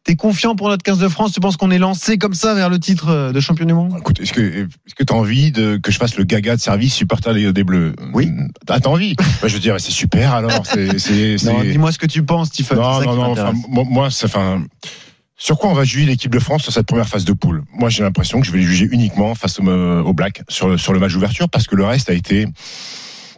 T'es 0.05 0.15
confiant 0.15 0.55
pour 0.55 0.69
notre 0.69 0.81
15 0.81 0.98
de 0.98 1.08
France? 1.10 1.34
Tu 1.34 1.39
penses 1.41 1.58
qu'on 1.58 1.72
est 1.72 1.77
lancé 1.77 2.17
comme 2.17 2.34
ça 2.34 2.53
vers 2.55 2.69
le 2.69 2.79
titre 2.79 3.10
euh, 3.10 3.31
de 3.34 3.39
champion 3.41 3.65
du 3.65 3.74
monde? 3.74 3.93
Écoute, 3.98 4.22
est-ce 4.22 4.31
que 4.31 4.41
est-ce 4.41 4.96
que 4.96 5.03
t'as 5.03 5.13
envie 5.13 5.51
de 5.51 5.75
que 5.77 5.91
je 5.91 5.98
fasse 5.98 6.15
le 6.15 6.24
gaga 6.24 6.55
de 6.55 6.62
service 6.62 6.93
supporter 6.96 7.34
des, 7.51 7.63
Bleus? 7.63 7.93
Oui. 8.13 8.29
T'as 8.65 8.79
t'as 8.79 8.89
envie? 8.89 9.15
Bah, 9.41 9.48
Je 9.50 9.58
dirais 9.58 9.77
c'est 9.79 9.91
super 9.91 10.34
alors. 10.34 10.65
C'est 10.65 10.98
c'est 11.00 11.36
Non, 11.46 11.60
c'est- 11.62 11.72
dis-moi 11.72 11.91
ce 11.91 11.98
que 11.98 12.05
tu 12.08 12.24
penses, 12.24 12.48
Stephen. 12.48 12.77
non 12.77 13.00
ça 13.00 13.05
non 13.05 13.15
non. 13.15 13.31
enfin, 13.34 13.53
moi, 13.67 14.10
c'est 14.10 14.25
enfin. 14.27 14.63
Sur 15.41 15.58
quoi 15.58 15.69
on 15.69 15.74
va 15.74 15.86
juger 15.86 16.05
l'équipe 16.05 16.31
de 16.31 16.39
France 16.39 16.63
sur 16.63 16.74
cette 16.74 16.86
première 16.86 17.08
phase 17.08 17.24
de 17.24 17.31
poule? 17.31 17.63
Moi, 17.72 17.88
j'ai 17.88 18.03
l'impression 18.03 18.41
que 18.41 18.46
je 18.46 18.51
vais 18.51 18.58
les 18.58 18.65
juger 18.65 18.89
uniquement 18.91 19.34
face 19.36 19.58
au, 19.58 19.63
au 19.63 20.13
Black 20.13 20.43
sur, 20.50 20.77
sur 20.77 20.91
le 20.91 21.00
match 21.00 21.13
d'ouverture 21.13 21.50
parce 21.50 21.65
que 21.65 21.77
le 21.77 21.86
reste 21.86 22.10
a 22.10 22.13
été 22.13 22.46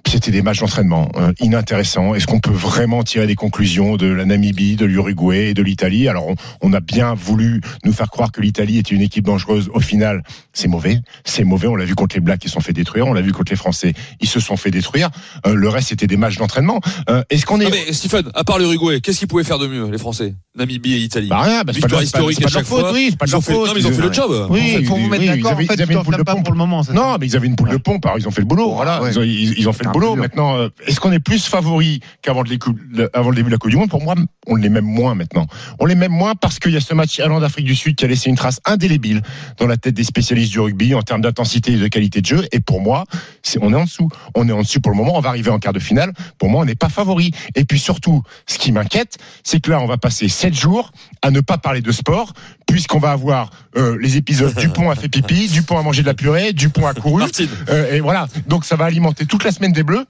c'était 0.08 0.32
des 0.32 0.42
matchs 0.42 0.60
d'entraînement 0.60 1.10
euh, 1.18 1.32
inintéressants. 1.40 2.16
Est-ce 2.16 2.28
qu'on 2.28 2.40
peut 2.40 2.52
vraiment 2.52 3.04
tirer 3.04 3.28
des 3.28 3.36
conclusions 3.36 3.96
de 3.96 4.08
la 4.08 4.26
Namibie, 4.26 4.76
de 4.76 4.86
l'Uruguay 4.86 5.50
et 5.50 5.54
de 5.54 5.62
l'Italie? 5.64 6.08
Alors, 6.08 6.28
on, 6.28 6.36
on 6.62 6.74
a 6.74 6.80
bien 6.80 7.14
voulu 7.14 7.62
nous 7.86 7.94
faire 7.94 8.10
croire 8.10 8.32
que 8.32 8.42
l'Italie 8.42 8.78
était 8.78 8.94
une 8.96 9.02
équipe 9.02 9.26
dangereuse. 9.26 9.70
Au 9.74 9.80
final, 9.80 10.24
c'est 10.54 10.68
mauvais. 10.68 11.00
C'est 11.24 11.44
mauvais. 11.44 11.68
On 11.68 11.76
l'a 11.76 11.86
vu 11.86 11.96
contre 11.96 12.16
les 12.16 12.22
Blacks, 12.22 12.44
ils 12.44 12.48
se 12.50 12.54
sont 12.56 12.60
fait 12.62 12.74
détruire. 12.74 13.08
On 13.08 13.14
l'a 13.14 13.22
vu 13.22 13.32
contre 13.32 13.52
les 13.52 13.58
Français, 13.58 13.94
ils 14.20 14.28
se 14.28 14.40
sont 14.40 14.58
fait 14.58 14.72
détruire. 14.72 15.10
Euh, 15.46 15.54
le 15.56 15.70
reste, 15.70 15.90
c'était 15.90 16.08
des 16.08 16.18
matchs 16.18 16.38
d'entraînement. 16.38 16.82
Euh, 17.10 17.24
Est-ce 17.30 17.46
qu'on 17.46 17.60
est... 17.62 17.66
Ah, 17.68 17.70
mais 17.72 17.94
Stephen, 17.94 18.30
à 18.34 18.44
part 18.44 18.60
l'Uruguay, 18.60 19.00
qu'est-ce 19.02 19.20
qu'ils 19.20 19.28
pouvaient 19.28 19.44
faire 19.44 19.60
de 19.60 19.68
mieux, 19.68 19.90
les 19.90 19.98
Français? 19.98 20.34
Namibie 20.58 20.94
et 20.96 20.98
Italie 20.98 21.28
Bah 21.30 21.42
rien, 21.42 21.64
bah, 21.64 21.72
c'est 21.74 21.80
pas 21.80 21.88
de 21.88 21.96
Victoire 22.02 22.02
pas- 22.02 22.04
historique 22.04 22.40
pas 22.42 22.46
à 22.46 22.50
de 22.50 22.54
leur 22.54 22.60
chaque 22.62 22.68
faute, 22.68 22.80
fois. 22.82 22.92
oui, 22.94 23.08
c'est 23.12 23.18
pas 23.18 23.26
de 23.26 23.30
Ils 23.30 23.34
ont 23.36 23.38
leur 23.38 23.44
fait, 23.46 23.54
faute. 23.54 23.68
non, 23.68 23.74
mais 23.74 23.80
ils 23.80 23.88
ont 23.88 23.92
fait 23.94 24.02
le 24.02 24.14
job. 24.14 24.48
Oui, 24.50 24.60
En 24.60 24.64
fait, 24.80 24.84
pour 24.84 24.98
vous 24.98 25.04
oui, 25.06 25.10
mettre 25.10 25.22
oui, 25.24 25.28
d'accord, 25.30 25.42
ils 25.42 25.48
avaient- 25.48 25.54
en 25.54 25.58
fait, 25.58 25.64
ils 25.64 25.82
avaient 25.82 25.94
tu 25.94 25.98
une 26.00 26.04
poule 26.04 26.18
de 26.18 26.24
pompe. 26.24 26.44
pour 26.44 26.52
le 26.54 26.58
moment. 26.58 26.82
Non, 26.94 27.18
mais 27.20 27.28
ils 27.28 27.36
avaient 27.38 27.48
une 27.48 27.56
poule 27.56 27.70
de 27.70 27.78
pompe. 27.78 28.06
Alors, 28.06 28.18
ils 28.20 28.28
ont 28.28 28.32
fait 28.32 28.42
le 28.42 28.48
boulot. 28.48 28.74
Voilà, 28.74 29.02
ouais. 29.02 29.12
ils, 29.12 29.20
ont, 29.20 29.24
ils- 29.24 29.58
ils 29.60 29.70
ont 29.70 29.74
fait 29.74 29.86
boulot. 29.92 30.16
Maintenant, 30.16 30.70
est-ce 30.88 31.00
qu'on 31.00 31.12
est 31.12 31.20
plus 31.20 31.46
favori 31.48 32.00
qu'avant 32.22 32.44
le, 32.44 32.58
le- 32.92 33.10
avant 33.18 33.30
le 33.30 33.36
début 33.36 33.50
de 33.50 33.56
la 33.56 33.58
Coupe 33.58 33.72
du 33.72 33.78
Monde? 33.78 33.90
Pour 33.90 34.02
moi, 34.04 34.16
on 34.48 34.56
l'est 34.56 34.70
même 34.70 34.86
moins 34.86 35.16
maintenant. 35.16 35.48
On 35.80 35.86
l'est 35.86 35.96
même 35.96 36.12
moins 36.12 36.36
parce 36.36 36.60
qu'il 36.60 36.72
y 36.72 36.78
a 36.78 36.82
ce 36.82 36.94
match 36.94 37.18
Irlande-Afrique 37.18 37.66
du 37.66 37.76
Sud 37.76 37.96
qui 37.96 38.06
a 38.06 38.08
laissé 38.08 38.30
une 38.30 38.36
trace 38.36 38.60
indélébile 38.66 39.22
dans 39.58 39.68
la 39.68 39.78
tête 39.78 39.94
des 39.94 40.04
spécialistes 40.04 40.52
du 40.52 40.60
rugby 40.60 40.96
en 40.96 41.02
termes 41.02 41.22
d'intensité 41.22 41.74
et 41.74 41.78
de 41.78 41.88
qualité 41.88 42.22
de 42.22 42.26
jeu. 42.26 42.48
Et 42.52 42.60
pour 42.60 42.82
moi, 42.82 43.06
c'est, 43.44 43.60
on 43.62 43.72
est 43.74 43.76
en 43.76 43.84
dessous. 43.86 44.10
On 44.36 44.48
est 44.48 44.52
en 44.52 44.62
dessous 44.62 44.80
pour 44.82 44.92
le 44.92 44.98
moment. 44.98 45.18
On 45.18 45.22
va 45.22 45.30
arriver 45.30 45.52
en 45.52 45.60
quart 45.60 45.74
de 45.74 45.80
finale. 45.80 46.14
Pour 46.38 46.50
moi, 46.50 46.62
on 46.62 46.66
n'est 46.66 46.76
pas 46.76 46.90
favori. 46.90 47.32
Et 47.56 47.66
puis 47.66 47.80
surtout, 47.80 48.24
ce 48.48 48.58
qui 48.58 48.72
m'inquiète, 48.72 49.18
c'est 49.44 49.60
que 49.60 49.72
là, 49.72 49.80
on 49.80 49.86
va 49.88 49.98
passer 49.98 50.28
sept 50.28 50.54
jours 50.54 50.92
à 51.22 51.32
ne 51.32 51.40
pas 51.42 51.58
parler 51.58 51.82
de 51.82 51.92
sport, 51.92 52.34
puisqu'on 52.68 53.00
va 53.00 53.12
avoir 53.12 53.50
euh, 53.78 53.98
les 54.02 54.18
épisodes 54.18 54.54
Dupont 54.56 54.90
a 54.90 54.96
fait 54.96 55.08
pipi, 55.10 55.48
Dupont 55.52 55.78
a 55.78 55.84
mangé 55.84 56.02
de 56.02 56.08
la 56.08 56.14
purée, 56.14 56.54
Dupont 56.54 56.88
a 56.88 56.94
couru. 56.94 57.24
Euh, 57.70 57.94
et 57.96 58.00
voilà. 58.00 58.28
Donc 58.48 58.66
ça 58.66 58.76
va 58.76 58.86
alimenter 58.86 59.26
toute 59.26 59.44
la 59.44 59.52
semaine 59.52 59.72
des. 59.84 60.06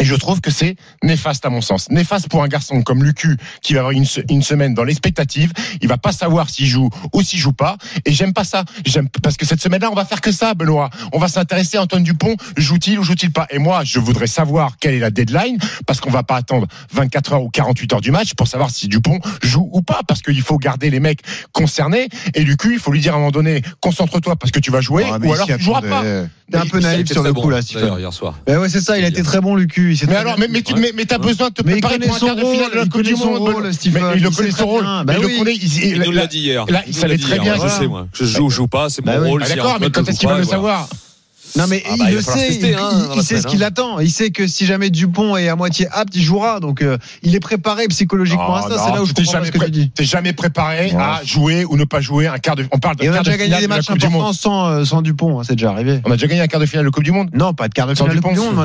Et 0.00 0.04
je 0.04 0.14
trouve 0.14 0.40
que 0.40 0.50
c'est 0.50 0.76
néfaste 1.02 1.44
à 1.46 1.50
mon 1.50 1.60
sens. 1.60 1.90
Néfaste 1.90 2.28
pour 2.28 2.42
un 2.42 2.48
garçon 2.48 2.82
comme 2.82 3.04
Lucu 3.04 3.36
qui 3.62 3.74
va 3.74 3.80
avoir 3.80 3.92
une, 3.92 4.06
une 4.30 4.42
semaine 4.42 4.74
dans 4.74 4.84
l'expectative. 4.84 5.52
Il 5.80 5.88
va 5.88 5.98
pas 5.98 6.12
savoir 6.12 6.50
s'il 6.50 6.66
joue 6.66 6.90
ou 7.12 7.22
s'il 7.22 7.38
joue 7.38 7.52
pas. 7.52 7.76
Et 8.04 8.12
j'aime 8.12 8.32
pas 8.32 8.44
ça. 8.44 8.64
J'aime 8.84 9.08
parce 9.22 9.36
que 9.36 9.46
cette 9.46 9.62
semaine-là, 9.62 9.90
on 9.90 9.94
va 9.94 10.04
faire 10.04 10.20
que 10.20 10.32
ça, 10.32 10.54
Benoît. 10.54 10.90
On 11.12 11.18
va 11.18 11.28
s'intéresser 11.28 11.76
à 11.76 11.82
Antoine 11.82 12.02
Dupont. 12.02 12.36
Joue-t-il 12.56 12.98
ou 12.98 13.02
joue-t-il 13.02 13.32
pas? 13.32 13.46
Et 13.50 13.58
moi, 13.58 13.84
je 13.84 13.98
voudrais 13.98 14.26
savoir 14.26 14.76
quelle 14.78 14.94
est 14.94 14.98
la 15.00 15.10
deadline 15.10 15.58
parce 15.86 16.00
qu'on 16.00 16.10
va 16.10 16.22
pas 16.22 16.36
attendre 16.36 16.66
24 16.92 17.32
heures 17.34 17.42
ou 17.42 17.50
48 17.50 17.92
heures 17.92 18.00
du 18.00 18.10
match 18.10 18.34
pour 18.34 18.48
savoir 18.48 18.70
si 18.70 18.88
Dupont 18.88 19.20
joue 19.42 19.68
ou 19.72 19.82
pas 19.82 20.00
parce 20.06 20.22
qu'il 20.22 20.42
faut 20.42 20.58
garder 20.58 20.90
les 20.90 21.00
mecs 21.00 21.20
concernés. 21.52 22.08
Et 22.34 22.42
Lucu, 22.42 22.74
il 22.74 22.78
faut 22.78 22.92
lui 22.92 23.00
dire 23.00 23.14
à 23.14 23.16
un 23.16 23.20
moment 23.20 23.30
donné, 23.30 23.62
concentre-toi 23.80 24.36
parce 24.36 24.50
que 24.50 24.60
tu 24.60 24.70
vas 24.70 24.80
jouer 24.80 25.04
ou 25.04 25.24
il 25.24 25.32
alors 25.32 25.46
tu 25.46 25.60
joueras 25.60 25.82
pas. 25.82 26.02
T'es 26.50 26.58
un 26.58 26.66
peu 26.66 26.78
naïf 26.78 27.10
sur 27.10 27.22
le 27.22 27.32
bon, 27.32 27.42
coup 27.42 27.50
là, 27.50 27.62
Stephen. 27.62 27.94
hier 27.98 28.12
soir. 28.12 28.38
Ben 28.46 28.58
ouais, 28.58 28.68
c'est 28.68 28.80
ça, 28.80 28.98
il 28.98 29.04
a 29.04 29.08
été 29.08 29.22
très 29.22 29.40
bon, 29.40 29.56
Lucu. 29.56 29.83
Il 29.90 29.96
s'est 29.98 30.06
Mais 30.06 30.16
alors, 30.16 30.38
mais, 30.38 30.48
mais, 30.48 30.62
tu, 30.62 30.74
mais, 30.74 30.92
mais 30.94 31.04
t'as 31.04 31.18
besoin 31.18 31.48
de 31.48 31.54
te 31.54 31.62
Mais 31.64 31.72
il 31.72 31.80
préparer 31.80 31.94
connaît 31.94 32.06
pour 32.06 32.16
un 32.16 32.18
son 32.18 32.26
quart 32.26 32.36
de 32.36 32.40
finale 32.40 32.56
rôle, 32.62 32.70
de 32.70 32.76
la 32.76 32.82
il 32.84 32.88
Coupe 32.88 33.02
du 33.02 33.14
Monde. 33.14 33.20
il 34.16 34.30
connaît 34.30 34.50
son 34.50 34.66
rôle. 34.66 34.84
Bah 35.04 35.14
il 35.16 35.20
le 35.20 35.26
oui. 35.26 35.38
connaît. 35.38 35.54
il- 35.54 35.84
Il 35.84 36.02
nous 36.02 36.10
l'a 36.12 36.26
dit 36.26 36.38
hier. 36.40 36.64
là, 36.68 36.82
il 36.86 36.94
savait 36.94 37.18
très 37.18 37.38
bien. 37.38 37.54
Je 37.62 37.68
sais, 37.68 37.86
moi. 37.86 38.06
Je 38.12 38.24
joue 38.24 38.44
ou 38.46 38.50
joue 38.50 38.66
pas, 38.66 38.88
c'est 38.90 39.02
Bah 39.04 39.16
mon 39.18 39.22
oui. 39.24 39.28
rôle. 39.30 39.42
Ah, 39.44 39.48
D'accord, 39.54 39.78
mais 39.80 39.90
quand 39.90 40.08
est-ce 40.08 40.18
qu'il 40.18 40.28
va 40.28 40.38
le 40.38 40.44
savoir 40.44 40.88
Non 41.56 41.66
mais 41.68 41.82
Ah 41.86 41.90
il 41.94 41.98
bah, 41.98 42.04
il 42.10 42.14
le 42.16 42.20
sait, 42.22 42.32
tester, 42.48 42.68
il, 42.70 42.74
hein, 42.74 43.08
il- 43.14 43.22
sait 43.22 43.36
ce 43.36 43.40
semaine, 43.42 43.52
qu'il 43.52 43.62
hein. 43.62 43.66
attend. 43.68 44.00
Il 44.00 44.10
sait 44.10 44.30
que 44.30 44.46
si 44.46 44.66
jamais 44.66 44.90
Dupont 44.90 45.36
est 45.36 45.48
à 45.48 45.56
moitié 45.56 45.86
apte, 45.92 46.14
il 46.16 46.22
jouera. 46.22 46.58
Donc 46.60 46.82
euh, 46.82 46.98
il 47.22 47.34
est 47.36 47.40
préparé 47.40 47.86
psychologiquement 47.88 48.56
à 48.56 48.62
ça. 48.62 48.78
C'est 48.84 48.92
là 48.92 49.02
où 49.02 49.06
je 49.06 49.12
comprends 49.12 49.32
jamais 49.32 49.46
ce 49.46 49.52
que 49.52 49.64
tu 49.64 49.70
dis. 49.70 49.90
T'es 49.90 50.04
jamais 50.04 50.32
préparé 50.32 50.92
Ouais. 50.92 51.00
à 51.00 51.20
jouer 51.24 51.64
ou 51.64 51.76
ne 51.76 51.84
pas 51.84 52.00
jouer 52.00 52.26
un 52.26 52.38
quart 52.38 52.56
de. 52.56 52.66
On 52.72 52.78
parle 52.78 52.96
de 52.96 53.04
Et 53.04 53.10
on 53.10 53.14
a 53.14 53.22
déjà 53.22 53.36
gagné 53.36 53.58
des 53.60 53.68
matchs 53.68 53.90
importants 53.90 54.32
sans, 54.32 54.66
euh, 54.68 54.84
sans 54.84 55.02
Dupont, 55.02 55.38
hein, 55.40 55.42
c'est 55.46 55.54
déjà 55.54 55.70
arrivé. 55.70 56.00
On 56.04 56.10
a 56.10 56.14
déjà 56.14 56.26
gagné 56.26 56.40
un 56.40 56.46
quart 56.46 56.60
de 56.60 56.66
finale 56.66 56.84
de 56.84 56.90
Coupe 56.90 57.04
du 57.04 57.12
Monde. 57.12 57.30
Non, 57.32 57.54
pas 57.54 57.68
de 57.68 57.74
quart 57.74 57.86
de 57.86 57.94
finale 57.94 58.16
de 58.16 58.20
Coupe 58.20 58.32
du 58.34 58.40
Monde, 58.40 58.54
on 58.56 58.60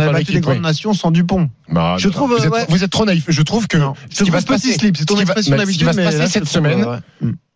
a 0.00 0.12
battu 0.12 0.32
les 0.32 0.40
grandes 0.40 0.60
nations 0.60 0.92
sans 0.92 1.10
Dupont. 1.10 1.48
Non, 1.70 1.98
Je 1.98 2.08
trouve, 2.08 2.30
vous, 2.34 2.44
êtes, 2.76 2.82
êtes 2.82 2.90
trop 2.90 3.04
naïf. 3.04 3.24
Je 3.28 3.42
trouve 3.42 3.66
que 3.68 3.78
ce 4.10 4.24
qui 4.24 4.30
va 4.30 4.40
se 4.40 4.46
passer, 4.46 4.72
c'est 4.78 4.92
ton 5.06 5.16
ce 5.16 5.20
qui 5.20 5.24
va- 5.26 5.34
expression 5.34 5.56
mais 5.56 5.66
ce 5.66 5.70
qui 5.72 5.78
d'habitude, 5.84 5.86
va 5.86 5.92
se 6.12 6.16
passer 6.18 6.32
cette 6.32 6.48
semaine 6.48 6.84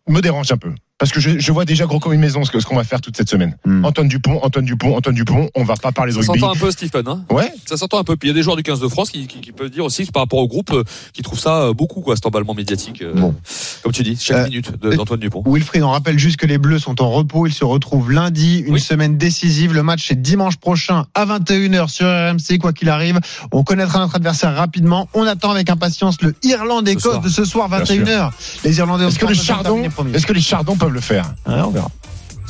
me 0.09 0.21
dérange 0.21 0.51
un 0.51 0.57
peu. 0.57 0.69
Parce 1.03 1.11
que 1.11 1.19
je, 1.19 1.37
je 1.37 1.51
vois 1.51 1.65
déjà 1.65 1.85
gros 1.85 1.99
comme 1.99 2.13
une 2.13 2.21
maison 2.21 2.45
ce 2.45 2.65
qu'on 2.65 2.77
va 2.77 2.85
faire 2.85 3.01
toute 3.01 3.17
cette 3.17 3.29
semaine. 3.29 3.57
Hmm. 3.65 3.83
Antoine 3.83 4.07
Dupont, 4.07 4.39
Antoine 4.41 4.63
Dupont, 4.63 4.95
Antoine 4.95 5.15
Dupont. 5.15 5.49
On 5.53 5.65
va 5.65 5.75
pas 5.75 5.91
parler 5.91 6.13
de 6.13 6.21
Ça 6.21 6.31
rugby. 6.31 6.39
s'entend 6.39 6.53
un 6.53 6.57
peu, 6.57 6.71
Stephen. 6.71 7.03
Hein? 7.09 7.25
Ouais. 7.29 7.51
ça 7.65 7.75
s'entend 7.75 7.97
un 7.99 8.05
peu. 8.05 8.15
Puis 8.15 8.29
il 8.29 8.31
y 8.31 8.33
a 8.33 8.35
des 8.35 8.41
joueurs 8.41 8.55
du 8.55 8.63
15 8.63 8.79
de 8.79 8.87
France 8.87 9.09
qui, 9.09 9.27
qui, 9.27 9.41
qui 9.41 9.51
peuvent 9.51 9.69
dire 9.69 9.83
aussi 9.83 10.05
par 10.05 10.21
rapport 10.23 10.39
au 10.39 10.47
groupe, 10.47 10.71
euh, 10.71 10.83
qui 11.11 11.21
trouvent 11.21 11.37
ça 11.39 11.63
euh, 11.63 11.73
beaucoup, 11.73 11.99
quoi, 11.99 12.15
cet 12.15 12.25
emballement 12.25 12.53
médiatique. 12.53 13.01
euh, 13.01 13.11
Bon. 13.15 13.35
Comme 13.83 13.91
tu 13.91 14.01
dis, 14.03 14.17
chaque 14.17 14.37
Euh, 14.37 14.45
minute 14.45 14.71
d'Antoine 14.81 15.19
Dupont. 15.19 15.43
Wilfried, 15.45 15.83
on 15.83 15.89
rappelle 15.89 16.17
juste 16.17 16.37
que 16.37 16.45
les 16.45 16.57
Bleus 16.57 16.79
sont 16.79 17.01
en 17.01 17.11
repos. 17.11 17.47
Ils 17.47 17.53
se 17.53 17.65
retrouvent 17.65 18.09
lundi, 18.09 18.59
une 18.59 18.75
Oui. 18.75 18.79
semaine 18.79 19.17
décisive. 19.17 19.73
Le 19.73 19.83
match 19.83 20.09
est 20.09 20.15
dimanche 20.15 20.55
prochain 20.55 21.03
à 21.15 21.25
21h 21.25 21.89
sur 21.89 22.05
RMC, 22.07 22.59
quoi 22.61 22.71
qu'il 22.71 22.87
arrive. 22.87 23.19
On 23.51 23.65
connaîtra 23.65 23.99
notre 23.99 24.15
adversaire 24.15 24.55
rapidement. 24.55 25.09
On 25.13 25.23
attend 25.27 25.51
avec 25.51 25.69
impatience 25.69 26.21
le 26.21 26.33
Irlande-Écosse 26.43 27.19
de 27.19 27.27
ce 27.27 27.43
soir, 27.43 27.67
Bien 27.67 27.79
21h. 27.79 28.31
Les 28.63 28.77
Irlandais 28.77 29.03
ont 29.03 29.09
Est-ce 29.09 29.19
que 29.19 29.25
les 29.25 29.33
chardons, 29.35 29.83
est-ce 30.13 30.25
que 30.25 30.31
les 30.31 30.39
chardons 30.39 30.77
peuvent 30.77 30.92
le 30.93 31.01
faire 31.01 31.33
Ouais, 31.47 31.55
on 31.61 31.71
verra. 31.71 31.89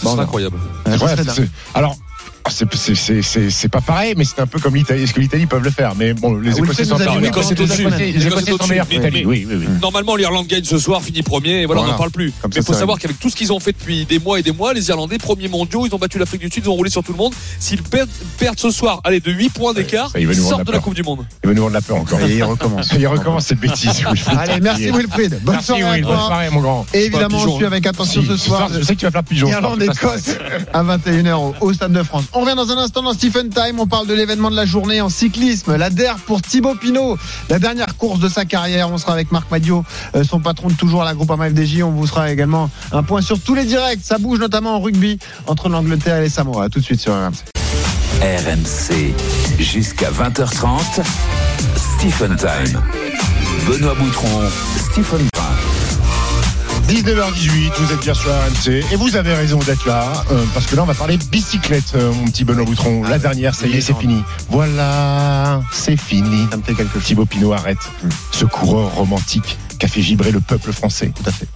Bon, 0.04 0.20
incroyable. 0.20 0.58
Alors. 1.74 1.96
C'est- 2.50 2.76
c'est- 2.76 2.96
c'est- 2.96 3.22
C'est 3.22 3.50
c'est 3.50 3.70
pas 3.70 3.82
pareil, 3.82 4.14
mais 4.18 4.26
c'est 4.26 4.40
un 4.40 4.48
peu 4.48 4.60
comme 4.60 4.76
l'Italie. 4.76 5.04
Est-ce 5.04 5.14
que 5.14 5.20
l'Italie 5.20 5.46
peuvent 5.46 5.64
le 5.64 5.70
faire 5.72 5.94
Mais 5.96 6.14
bon, 6.14 6.36
les 6.36 6.52
Ah, 6.52 6.58
Écossais 6.58 6.84
sont 6.86 6.98
meilleurs. 6.98 7.20
Les. 7.20 7.28
Écossais- 7.30 7.56
sont 7.56 8.68
meilleurs. 8.68 8.88
Normalement, 9.82 10.16
l'Irlande 10.16 10.48
gagne 10.48 10.64
ce 10.64 10.78
soir, 10.78 11.02
finit 11.02 11.22
premier, 11.24 11.62
et 11.62 11.66
voilà, 11.66 11.82
on 11.82 11.88
n'en 11.88 11.96
parle 11.96 12.12
plus. 12.12 12.34
Mais 12.44 12.50
il 12.58 12.64
faut 12.64 12.74
savoir 12.74 13.00
qu'avec 13.00 13.20
tout 13.20 13.30
ce 13.30 13.36
qu'ils 13.36 13.52
ont 13.54 13.60
fait 13.60 13.72
depuis 13.72 14.06
des 14.06 14.20
mois 14.20 14.40
et 14.40 14.44
des 14.44 14.52
mois, 14.52 14.74
les 14.74 14.88
Irlandais, 14.90 15.18
premiers 15.18 15.48
mondiaux, 15.48 15.86
ils 15.88 15.94
ont 15.96 15.98
battu 15.98 16.18
l'Afrique 16.20 16.42
du 16.42 16.50
Sud, 16.52 16.64
ils 16.66 16.70
ont 16.70 16.74
roulé 16.74 16.90
sur 16.90 17.04
tout 17.04 17.12
le 17.14 17.18
monde. 17.18 17.34
S'ils 17.60 17.82
perdent, 17.84 18.10
perdent 18.38 18.60
ce 18.60 18.72
soir, 18.72 19.00
allez, 19.04 19.20
de 19.20 19.32
8 19.32 19.50
points 19.50 19.74
d'écart, 19.74 20.12
ils 20.18 20.36
sortent 20.36 20.66
de 20.68 20.72
la. 20.72 20.80
Coupe 20.80 20.96
du 20.96 21.04
Monde. 21.04 21.26
Il 21.44 21.48
va 21.50 21.54
nous 21.56 21.62
rendre 21.64 21.74
la 21.76 21.82
peur 21.82 21.96
encore. 21.98 22.20
Et 22.22 22.36
il 22.36 22.44
recommence. 22.44 22.92
Il 23.00 23.08
recommence 23.08 23.46
cette 23.48 23.60
bêtise. 23.60 24.04
Allez, 24.38 24.60
merci 24.62 24.92
Wilfried. 24.92 25.40
Bonne 25.44 25.56
Merci, 25.56 25.68
soirée. 25.68 26.02
Bonne 26.02 26.18
soirée, 26.18 26.50
mon 26.50 26.60
grand. 26.62 26.86
Et 26.94 27.06
évidemment, 27.06 27.38
on 27.38 27.42
pigeon. 27.44 27.58
suit 27.58 27.66
avec 27.66 27.86
attention 27.88 28.22
ce 28.28 28.36
soir. 28.38 28.70
Je 28.74 28.82
sais 28.84 28.96
que 28.96 29.00
tu 29.00 29.06
vas 29.06 29.12
faire 29.12 29.24
pigeon. 29.24 29.48
Irlande-Écosse 29.48 30.36
à 30.74 30.84
21h 30.84 31.34
au, 31.40 31.56
au 31.62 31.74
Stade 31.74 31.94
de 31.94 32.04
France. 32.04 32.26
On 32.36 32.42
revient 32.42 32.56
dans 32.56 32.72
un 32.72 32.78
instant 32.80 33.04
dans 33.04 33.14
Stephen 33.14 33.50
Time. 33.50 33.80
On 33.80 33.86
parle 33.86 34.08
de 34.08 34.14
l'événement 34.16 34.50
de 34.50 34.56
la 34.56 34.66
journée 34.66 35.02
en 35.02 35.10
cyclisme. 35.10 35.76
La 35.76 35.92
DER 35.92 36.16
pour 36.26 36.42
Thibaut 36.42 36.74
Pinot. 36.74 37.18
La 37.50 37.60
dernière 37.60 37.96
course 37.96 38.20
de 38.20 38.28
sa 38.28 38.44
carrière. 38.44 38.92
On 38.92 38.98
sera 38.98 39.14
avec 39.14 39.32
Marc 39.32 39.52
Madio, 39.52 39.86
euh, 40.16 40.24
son 40.24 40.40
patron 40.40 40.70
de 40.70 40.74
toujours 40.74 41.04
à 41.04 41.06
la 41.06 41.14
groupe 41.14 41.32
FDJ. 41.32 41.84
On 41.84 41.92
vous 41.92 42.08
sera 42.08 42.32
également 42.32 42.72
un 42.92 43.04
point 43.04 43.22
sur 43.22 43.40
tous 43.40 43.54
les 43.54 43.66
directs. 43.66 44.00
Ça 44.02 44.18
bouge 44.18 44.40
notamment 44.40 44.78
en 44.78 44.82
rugby 44.82 45.20
entre 45.46 45.70
l'Angleterre 45.70 46.18
et 46.18 46.22
les 46.22 46.30
Samoa. 46.30 46.70
Tout 46.70 46.80
de 46.80 46.86
suite 46.86 47.02
sur 47.02 47.14
RMC. 47.14 47.44
RMC, 48.22 49.14
jusqu'à 49.60 50.10
20h30, 50.10 51.04
Stephen 51.76 52.36
Time. 52.36 52.82
Benoît 53.68 53.94
Boutron, 53.94 54.42
Stephen 54.78 55.28
Brun. 55.34 55.73
19h18, 56.88 57.72
vous 57.80 57.94
êtes 57.94 58.00
bien 58.02 58.14
sur 58.14 58.30
RMC 58.30 58.84
et 58.92 58.96
vous 58.98 59.16
avez 59.16 59.34
raison 59.34 59.58
d'être 59.60 59.86
là 59.88 60.12
euh, 60.32 60.44
parce 60.54 60.66
que 60.66 60.76
là 60.76 60.84
on 60.84 60.86
va 60.86 60.94
parler 60.94 61.18
bicyclette, 61.32 61.94
euh, 61.96 62.12
mon 62.12 62.26
petit 62.26 62.44
Benoît 62.44 62.66
Boutron. 62.66 63.04
La 63.04 63.18
dernière, 63.20 63.56
ça 63.56 63.68
y 63.68 63.74
est, 63.78 63.82
c'est 63.82 63.96
fini. 63.98 64.22
Voilà, 64.50 65.62
c'est 65.72 65.98
fini. 65.98 66.46
Ça 66.52 66.58
me 66.58 66.62
fait 66.62 66.74
quelque 66.76 66.94
chose. 66.94 67.04
Thibaut 67.04 67.26
Pinot 67.26 67.54
arrête. 67.54 67.78
Ce 68.32 68.46
coureur 68.46 68.94
romantique 68.96 69.58
qui 69.80 69.86
a 69.86 69.90
fait 69.90 70.02
vibrer 70.02 70.32
le 70.32 70.42
peuple 70.42 70.72
français. 70.74 71.12
Tout 71.16 71.28
à 71.28 71.32
fait. 71.32 71.48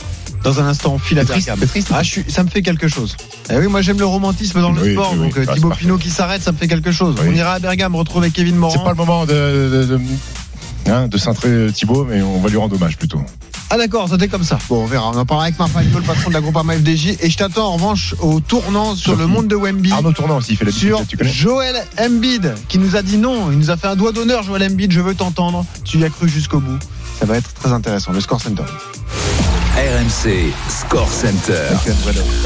Dans 0.43 0.59
un 0.61 0.65
instant, 0.67 0.93
on 0.93 0.99
file 0.99 1.19
à 1.19 1.25
triste, 1.25 1.51
triste. 1.67 1.89
Ah, 1.93 2.03
je 2.03 2.09
suis, 2.09 2.25
ça 2.29 2.43
me 2.43 2.49
fait 2.49 2.61
quelque 2.61 2.87
chose. 2.87 3.17
Eh 3.51 3.57
oui, 3.57 3.67
moi 3.67 3.81
j'aime 3.81 3.99
le 3.99 4.05
romantisme 4.05 4.61
dans 4.61 4.71
le 4.71 4.81
Oui, 4.81 4.93
sport. 4.93 5.11
oui, 5.13 5.19
donc 5.19 5.37
euh, 5.37 5.45
Ah, 5.47 5.53
Thibaut. 5.55 5.69
Pinot 5.71 5.97
qui 5.97 6.09
s'arrête, 6.09 6.41
ça 6.41 6.51
me 6.53 6.57
fait 6.57 6.67
quelque 6.67 6.91
chose. 6.91 7.15
On 7.21 7.31
ira 7.33 7.53
à 7.53 7.59
Bergame 7.59 7.95
retrouver 7.95 8.31
Kevin 8.31 8.55
Morand. 8.55 8.73
C'est 8.73 8.83
pas 8.83 8.91
le 8.91 8.95
moment 8.95 9.25
de, 9.25 9.33
de, 9.33 9.83
de, 9.85 9.99
hein, 10.89 11.07
de 11.07 11.17
cintrer 11.17 11.67
Thibaut, 11.73 12.05
mais 12.05 12.21
on 12.21 12.39
va 12.39 12.49
lui 12.49 12.57
rendre 12.57 12.75
hommage 12.75 12.97
plutôt. 12.97 13.21
Ah 13.69 13.77
d'accord, 13.77 14.07
c'était 14.09 14.29
comme 14.29 14.43
ça. 14.43 14.57
Bon, 14.69 14.83
on 14.83 14.85
verra. 14.85 15.09
On 15.09 15.17
en 15.17 15.25
parlera 15.25 15.47
avec 15.47 15.59
Marc 15.59 15.73
Magnol, 15.73 16.01
le 16.01 16.07
patron 16.07 16.29
de 16.29 16.33
la 16.33 16.41
groupe 16.41 16.57
FDJ. 16.57 17.17
Et 17.19 17.29
je 17.29 17.37
t'attends 17.37 17.67
en 17.67 17.73
revanche 17.73 18.15
au 18.21 18.39
tournant 18.39 18.95
sur 18.95 19.17
le 19.17 19.27
monde 19.27 19.47
de 19.47 19.55
Wemby. 19.55 19.91
Arnaud 19.91 20.13
Tournant 20.13 20.37
aussi, 20.37 20.53
il 20.53 20.57
fait 20.57 20.65
la 20.65 20.71
Sur 20.71 21.05
tu 21.05 21.17
connais 21.17 21.29
Joël 21.29 21.75
Embiid, 21.99 22.55
qui 22.69 22.79
nous 22.79 22.95
a 22.95 23.01
dit 23.01 23.17
non. 23.17 23.51
Il 23.51 23.57
nous 23.57 23.69
a 23.69 23.75
fait 23.75 23.87
un 23.87 23.97
doigt 23.97 24.13
d'honneur, 24.13 24.43
Joël 24.43 24.63
Embiid. 24.63 24.91
Je 24.91 25.01
veux 25.01 25.15
t'entendre. 25.15 25.65
Tu 25.83 25.97
y 25.97 26.05
as 26.05 26.09
cru 26.09 26.29
jusqu'au 26.29 26.59
bout. 26.59 26.79
Ça 27.19 27.25
va 27.25 27.35
être 27.35 27.53
très 27.53 27.73
intéressant. 27.73 28.13
Le 28.13 28.21
Score 28.21 28.39
Center. 28.39 28.63
RMC, 29.77 30.53
Score 30.69 31.07
Center. 31.07 31.67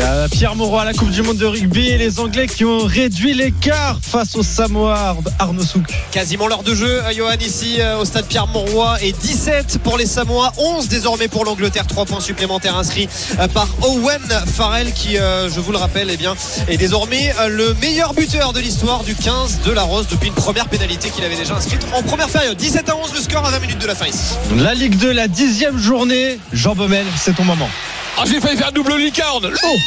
Euh, 0.01 0.27
Pierre 0.27 0.53
Moreau 0.53 0.79
à 0.79 0.83
la 0.83 0.93
Coupe 0.93 1.11
du 1.11 1.21
Monde 1.21 1.37
de 1.37 1.45
rugby 1.45 1.87
et 1.87 1.97
les 1.97 2.19
Anglais 2.19 2.45
qui 2.45 2.65
ont 2.65 2.79
réduit 2.79 3.33
l'écart 3.33 3.99
face 4.01 4.35
aux 4.35 4.43
Samoa. 4.43 5.15
Arnaud 5.39 5.63
Souk. 5.63 5.85
Quasiment 6.11 6.49
l'heure 6.49 6.63
de 6.63 6.75
jeu, 6.75 7.01
euh, 7.01 7.13
Johan, 7.15 7.37
ici 7.39 7.77
euh, 7.79 7.99
au 7.99 8.03
stade 8.03 8.25
Pierre-Mauroy. 8.25 8.97
Et 9.01 9.13
17 9.13 9.79
pour 9.81 9.97
les 9.97 10.07
Samoa, 10.07 10.51
11 10.57 10.89
désormais 10.89 11.29
pour 11.29 11.45
l'Angleterre. 11.45 11.87
3 11.87 12.03
points 12.03 12.19
supplémentaires 12.19 12.75
inscrits 12.75 13.07
par 13.53 13.69
Owen 13.81 14.19
Farrell, 14.53 14.91
qui, 14.91 15.15
je 15.15 15.59
vous 15.61 15.71
le 15.71 15.77
rappelle, 15.77 16.09
eh 16.11 16.17
bien, 16.17 16.35
est 16.67 16.75
désormais 16.75 17.33
le 17.47 17.73
meilleur 17.75 18.13
buteur 18.13 18.51
de 18.51 18.59
l'histoire 18.59 19.05
du 19.05 19.15
15 19.15 19.61
de 19.65 19.71
la 19.71 19.83
Rose 19.83 20.07
depuis 20.11 20.27
une 20.27 20.33
première 20.33 20.67
pénalité 20.67 21.09
qu'il 21.09 21.23
avait 21.23 21.37
déjà 21.37 21.55
inscrite 21.55 21.85
en 21.93 22.03
première 22.03 22.27
période. 22.27 22.57
17 22.57 22.89
à 22.89 22.97
11 22.97 23.13
le 23.13 23.21
score 23.21 23.45
à 23.45 23.51
20 23.51 23.59
minutes 23.59 23.81
de 23.81 23.87
la 23.87 23.95
fin 23.95 24.07
ici. 24.07 24.35
La 24.57 24.73
Ligue 24.73 24.97
2, 24.97 25.11
la 25.11 25.29
dixième 25.29 25.77
journée. 25.77 26.37
Jean 26.51 26.75
Baumel, 26.75 27.05
c'est 27.23 27.35
ton 27.35 27.43
moment. 27.43 27.69
Ah, 28.17 28.23
j'ai 28.27 28.39
failli 28.41 28.57
faire 28.57 28.71
double 28.71 28.95
licorne. 28.97 29.51
Oh. 29.63 29.67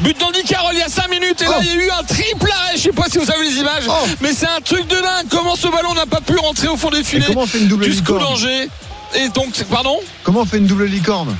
But 0.00 0.18
dans 0.20 0.30
le 0.30 0.38
licorne 0.38 0.70
il 0.74 0.78
y 0.78 0.82
a 0.82 0.88
5 0.88 1.08
minutes 1.10 1.42
et 1.42 1.44
là 1.44 1.52
Oh. 1.58 1.62
il 1.62 1.68
y 1.68 1.70
a 1.70 1.74
eu 1.84 1.90
un 1.90 2.02
triple 2.04 2.50
arrêt. 2.50 2.76
Je 2.76 2.82
sais 2.82 2.92
pas 2.92 3.04
si 3.10 3.18
vous 3.18 3.30
avez 3.30 3.44
les 3.48 3.56
images, 3.56 3.84
Oh. 3.88 3.92
mais 4.20 4.32
c'est 4.32 4.46
un 4.48 4.60
truc 4.62 4.86
de 4.88 4.94
dingue. 4.96 5.26
Comment 5.30 5.56
ce 5.56 5.68
ballon 5.68 5.94
n'a 5.94 6.06
pas 6.06 6.20
pu 6.20 6.36
rentrer 6.36 6.68
au 6.68 6.76
fond 6.76 6.90
des 6.90 7.00
Et 7.00 7.04
filets 7.04 7.24
comment 7.26 7.42
on 7.42 7.46
fait 7.46 7.58
une 7.58 7.68
double 7.68 7.84
jusqu'au 7.84 8.14
licorne 8.14 8.32
danger 8.34 8.68
Et 9.14 9.28
donc, 9.30 9.52
pardon 9.70 9.98
Comment 10.24 10.40
on 10.42 10.46
fait 10.46 10.58
une 10.58 10.66
double 10.66 10.86
licorne 10.86 11.34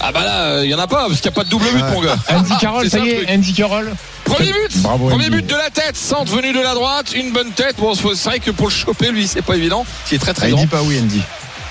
Ah 0.00 0.12
bah 0.12 0.24
là, 0.24 0.64
il 0.64 0.70
y 0.70 0.74
en 0.74 0.78
a 0.78 0.86
pas 0.86 1.06
parce 1.08 1.20
qu'il 1.20 1.30
n'y 1.30 1.34
a 1.34 1.36
pas 1.36 1.44
de 1.44 1.50
double 1.50 1.66
but, 1.70 1.84
mon 1.92 2.00
gars. 2.00 2.16
Andy 2.28 2.52
Carroll, 2.60 2.84
C'est 2.84 2.90
ça 2.90 2.98
ça, 2.98 3.04
y 3.04 3.10
est. 3.10 3.30
Andy 3.32 3.52
Carroll. 3.52 3.94
Premier 4.24 4.52
but 4.52 4.78
Bravo, 4.82 5.08
Premier 5.08 5.26
Andy. 5.26 5.36
but 5.36 5.46
de 5.46 5.56
la 5.56 5.70
tête, 5.70 5.96
centre 5.96 6.32
venu 6.34 6.52
de 6.52 6.60
la 6.60 6.74
droite, 6.74 7.12
une 7.14 7.32
bonne 7.32 7.50
tête. 7.52 7.76
Bon, 7.78 7.94
c'est 7.94 8.28
vrai 8.28 8.40
que 8.40 8.50
pour 8.50 8.66
le 8.68 8.72
choper, 8.72 9.10
lui, 9.10 9.26
c'est 9.28 9.42
pas 9.42 9.56
évident. 9.56 9.84
Il 10.10 10.16
est 10.16 10.18
très 10.18 10.32
très 10.32 10.46
Ah, 10.46 10.48
Il 10.48 10.52
grand. 10.54 10.62
dit 10.62 10.68
pas 10.68 10.82
oui, 10.82 10.98
Andy. 11.00 11.20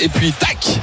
Et 0.01 0.09
puis, 0.09 0.31
tac 0.31 0.79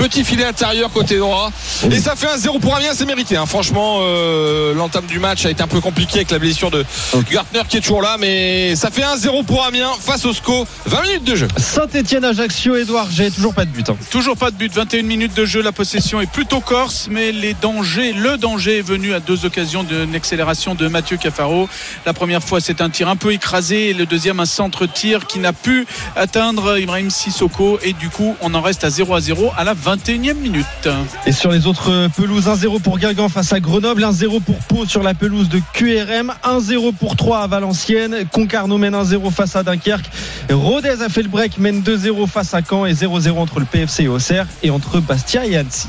Petit 0.00 0.24
filet 0.24 0.46
intérieur 0.46 0.90
côté 0.90 1.18
droit. 1.18 1.52
Et 1.92 1.98
ça 2.00 2.16
fait 2.16 2.26
un 2.26 2.38
0 2.38 2.58
pour 2.58 2.74
Amiens, 2.74 2.92
c'est 2.94 3.04
mérité. 3.04 3.36
hein. 3.36 3.44
Franchement, 3.44 3.98
euh, 4.00 4.72
l'entame 4.74 5.04
du 5.04 5.18
match 5.18 5.44
a 5.44 5.50
été 5.50 5.62
un 5.62 5.66
peu 5.66 5.80
compliqué 5.82 6.16
avec 6.20 6.30
la 6.30 6.38
blessure 6.38 6.70
de 6.70 6.86
Gartner 7.30 7.60
qui 7.68 7.76
est 7.76 7.80
toujours 7.80 8.00
là. 8.00 8.16
Mais 8.18 8.74
ça 8.76 8.90
fait 8.90 9.02
un 9.02 9.18
0 9.18 9.42
pour 9.42 9.62
Amiens 9.62 9.90
face 10.00 10.24
au 10.24 10.32
SCO. 10.32 10.66
20 10.86 11.02
minutes 11.02 11.24
de 11.24 11.34
jeu. 11.36 11.48
Saint-Etienne, 11.58 12.24
Ajaccio, 12.24 12.76
Edouard, 12.76 13.08
j'ai 13.10 13.30
toujours 13.30 13.52
pas 13.52 13.66
de 13.66 13.70
but. 13.70 13.90
hein. 13.90 13.96
Toujours 14.10 14.38
pas 14.38 14.50
de 14.50 14.56
but, 14.56 14.72
21 14.72 15.02
minutes 15.02 15.34
de 15.36 15.44
jeu, 15.44 15.60
la 15.60 15.72
possession 15.72 16.18
est 16.22 16.30
plutôt 16.30 16.60
corse, 16.60 17.08
mais 17.10 17.30
les 17.30 17.52
dangers, 17.52 18.14
le 18.14 18.38
danger 18.38 18.78
est 18.78 18.82
venu 18.82 19.12
à 19.12 19.20
deux 19.20 19.44
occasions 19.44 19.82
d'une 19.84 20.14
accélération 20.14 20.74
de 20.74 20.88
Mathieu 20.88 21.18
Cafaro. 21.18 21.68
La 22.06 22.14
première 22.14 22.42
fois, 22.42 22.60
c'est 22.62 22.80
un 22.80 22.88
tir 22.88 23.06
un 23.08 23.16
peu 23.16 23.32
écrasé, 23.34 23.90
et 23.90 23.92
le 23.92 24.06
deuxième, 24.06 24.40
un 24.40 24.46
centre-tir 24.46 25.26
qui 25.26 25.40
n'a 25.40 25.52
pu 25.52 25.86
atteindre 26.16 26.78
Ibrahim 26.78 27.10
Sissoko, 27.10 27.78
et 27.82 27.92
du 27.92 28.08
coup, 28.08 28.34
on 28.40 28.54
en 28.54 28.62
reste 28.62 28.82
à 28.84 28.88
0 28.90 29.14
à 29.14 29.20
0 29.20 29.52
à 29.58 29.64
la 29.64 29.74
21e 29.96 30.34
minute. 30.34 30.88
Et 31.26 31.32
sur 31.32 31.50
les 31.50 31.66
autres 31.66 32.08
pelouses, 32.16 32.46
1-0 32.46 32.80
pour 32.80 32.98
Guingamp 32.98 33.28
face 33.28 33.52
à 33.52 33.58
Grenoble, 33.58 34.04
1-0 34.04 34.40
pour 34.40 34.56
Pau 34.68 34.86
sur 34.86 35.02
la 35.02 35.14
pelouse 35.14 35.48
de 35.48 35.60
QRM, 35.72 36.32
1-0 36.44 36.94
pour 36.94 37.16
3 37.16 37.40
à 37.40 37.46
Valenciennes, 37.48 38.24
Concarneau 38.30 38.78
mène 38.78 38.94
1-0 38.94 39.32
face 39.32 39.56
à 39.56 39.64
Dunkerque, 39.64 40.08
Rodez 40.48 41.02
a 41.02 41.08
fait 41.08 41.22
le 41.22 41.28
break, 41.28 41.58
mène 41.58 41.82
2-0 41.82 42.28
face 42.28 42.54
à 42.54 42.60
Caen 42.62 42.86
et 42.86 42.92
0-0 42.92 43.30
entre 43.32 43.58
le 43.58 43.66
PFC 43.66 44.04
et 44.04 44.08
Auxerre 44.08 44.46
et 44.62 44.70
entre 44.70 45.00
Bastia 45.00 45.44
et 45.44 45.56
Annecy. 45.56 45.88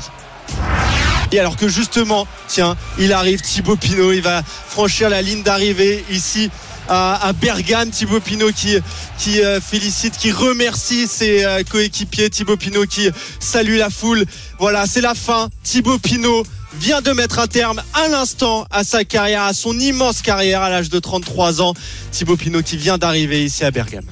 Et 1.30 1.38
alors 1.38 1.56
que 1.56 1.68
justement, 1.68 2.26
tiens, 2.48 2.76
il 2.98 3.12
arrive 3.12 3.40
Thibaut 3.40 3.76
Pinot, 3.76 4.12
il 4.12 4.20
va 4.20 4.42
franchir 4.42 5.10
la 5.10 5.22
ligne 5.22 5.44
d'arrivée 5.44 6.04
ici 6.10 6.50
à, 6.88 7.32
Bergame. 7.40 7.90
Thibaut 7.90 8.20
Pinot 8.20 8.52
qui, 8.52 8.78
qui 9.18 9.42
euh, 9.42 9.60
félicite, 9.60 10.16
qui 10.16 10.32
remercie 10.32 11.06
ses 11.06 11.44
euh, 11.44 11.62
coéquipiers. 11.68 12.30
Thibaut 12.30 12.56
Pinot 12.56 12.86
qui 12.86 13.10
salue 13.40 13.76
la 13.76 13.90
foule. 13.90 14.24
Voilà, 14.58 14.86
c'est 14.86 15.00
la 15.00 15.14
fin. 15.14 15.48
Thibaut 15.62 15.98
Pinot 15.98 16.44
vient 16.74 17.02
de 17.02 17.12
mettre 17.12 17.38
un 17.38 17.46
terme 17.46 17.82
à 17.94 18.08
l'instant 18.08 18.66
à 18.70 18.84
sa 18.84 19.04
carrière, 19.04 19.42
à 19.42 19.52
son 19.52 19.78
immense 19.78 20.22
carrière 20.22 20.62
à 20.62 20.70
l'âge 20.70 20.88
de 20.88 20.98
33 20.98 21.60
ans. 21.60 21.74
Thibaut 22.10 22.36
Pinot 22.36 22.62
qui 22.62 22.76
vient 22.76 22.98
d'arriver 22.98 23.44
ici 23.44 23.64
à 23.64 23.70
Bergame. 23.70 24.04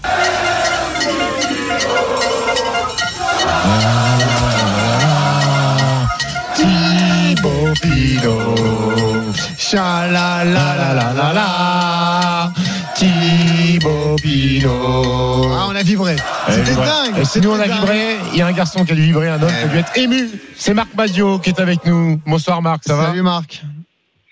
Thibaut 6.55 7.73
Pinot. 7.81 8.55
Cha-la-la-la-la-la. 9.59 11.51
Thibaut 11.71 12.60
Pinot. 14.23 14.69
Ah, 15.53 15.67
on 15.71 15.75
a 15.75 15.83
vibré. 15.83 16.17
C'était 16.49 16.75
dingue. 16.75 17.19
Et 17.21 17.25
si 17.25 17.41
nous 17.41 17.51
on 17.51 17.59
a 17.59 17.67
vibré, 17.67 18.17
il 18.33 18.39
y 18.39 18.43
a 18.43 18.47
un 18.47 18.53
garçon 18.53 18.85
qui 18.85 18.93
a 18.93 18.95
dû 18.95 19.03
vibrer, 19.03 19.29
un 19.29 19.41
homme 19.43 19.49
qui 19.49 19.65
a 19.65 19.69
dû 19.69 19.79
être 19.79 19.97
ému. 19.97 20.29
C'est 20.55 20.75
Marc 20.75 20.95
Madio 20.95 21.39
qui 21.39 21.51
est 21.51 21.61
avec 21.61 21.85
nous. 21.87 22.21
Bonsoir 22.27 22.61
Marc, 22.63 22.85
ça 22.85 22.95
va 22.97 23.07
Salut 23.07 23.23
Marc. 23.23 23.63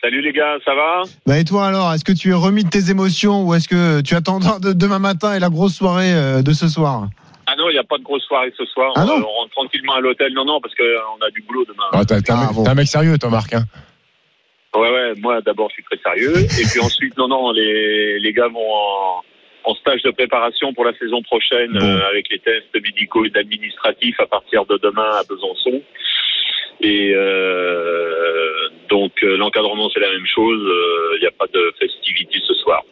Salut 0.02 0.20
les 0.22 0.32
gars, 0.32 0.56
ça 0.64 0.74
va 0.74 1.02
Bah 1.26 1.38
et 1.38 1.44
toi 1.44 1.66
alors, 1.66 1.92
est-ce 1.92 2.04
que 2.04 2.12
tu 2.12 2.30
es 2.30 2.34
remis 2.34 2.62
de 2.64 2.68
tes 2.68 2.90
émotions 2.90 3.42
ou 3.44 3.54
est-ce 3.54 3.68
que 3.68 4.00
tu 4.02 4.14
attends 4.14 4.38
de- 4.38 4.72
demain 4.72 4.98
matin 5.00 5.34
et 5.34 5.38
la 5.40 5.48
grosse 5.48 5.74
soirée 5.74 6.12
euh, 6.14 6.42
de 6.42 6.52
ce 6.52 6.68
soir? 6.68 7.08
Ah 7.46 7.54
non, 7.58 7.64
il 7.70 7.72
n'y 7.72 7.78
a 7.78 7.84
pas 7.84 7.96
de 7.98 8.04
grosse 8.04 8.22
soirée 8.24 8.52
ce 8.56 8.64
soir. 8.66 8.92
Ah 8.96 9.02
on, 9.04 9.06
non 9.06 9.14
on 9.26 9.40
rentre 9.40 9.50
tranquillement 9.56 9.94
à 9.94 10.00
l'hôtel. 10.00 10.32
Non, 10.34 10.44
non, 10.44 10.60
parce 10.60 10.74
qu'on 10.74 11.26
a 11.26 11.30
du 11.30 11.42
boulot 11.48 11.64
demain. 11.66 11.84
Ah, 11.92 12.04
T'es 12.04 12.30
un, 12.30 12.36
Ah, 12.48 12.50
bon. 12.52 12.66
un 12.68 12.74
mec 12.74 12.86
sérieux, 12.86 13.16
toi 13.18 13.30
Marc. 13.30 13.54
hein. 13.54 13.64
Ouais, 14.76 14.90
ouais, 14.90 15.14
moi 15.18 15.40
d'abord 15.40 15.68
je 15.70 15.74
suis 15.74 15.84
très 15.84 15.98
sérieux. 15.98 16.36
Et 16.36 16.64
puis 16.70 16.80
ensuite, 16.80 17.16
non, 17.16 17.28
non, 17.28 17.52
les, 17.52 18.18
les 18.20 18.32
gars 18.32 18.48
vont 18.48 18.70
en, 18.72 19.22
en 19.64 19.74
stage 19.74 20.02
de 20.02 20.10
préparation 20.10 20.72
pour 20.74 20.84
la 20.84 20.92
saison 20.98 21.22
prochaine 21.22 21.72
Bon. 21.72 21.84
euh, 21.84 22.08
avec 22.08 22.28
les 22.30 22.38
tests 22.38 22.74
médicaux 22.74 23.24
et 23.24 23.32
administratifs 23.34 24.20
à 24.20 24.26
partir 24.26 24.64
de 24.66 24.78
demain 24.82 25.10
à 25.18 25.22
Besançon. 25.28 25.82
Et 26.80 27.12
euh, 27.14 28.68
donc 28.88 29.12
euh, 29.22 29.36
l'encadrement 29.36 29.88
c'est 29.92 30.00
la 30.00 30.10
même 30.12 30.26
chose. 30.26 30.60
euh, 30.64 31.16
Il 31.16 31.20
n'y 31.20 31.26
a 31.26 31.32
pas 31.32 31.46
de 31.52 31.72
festivité 31.78 32.38
ce 32.46 32.54
soir. 32.54 32.82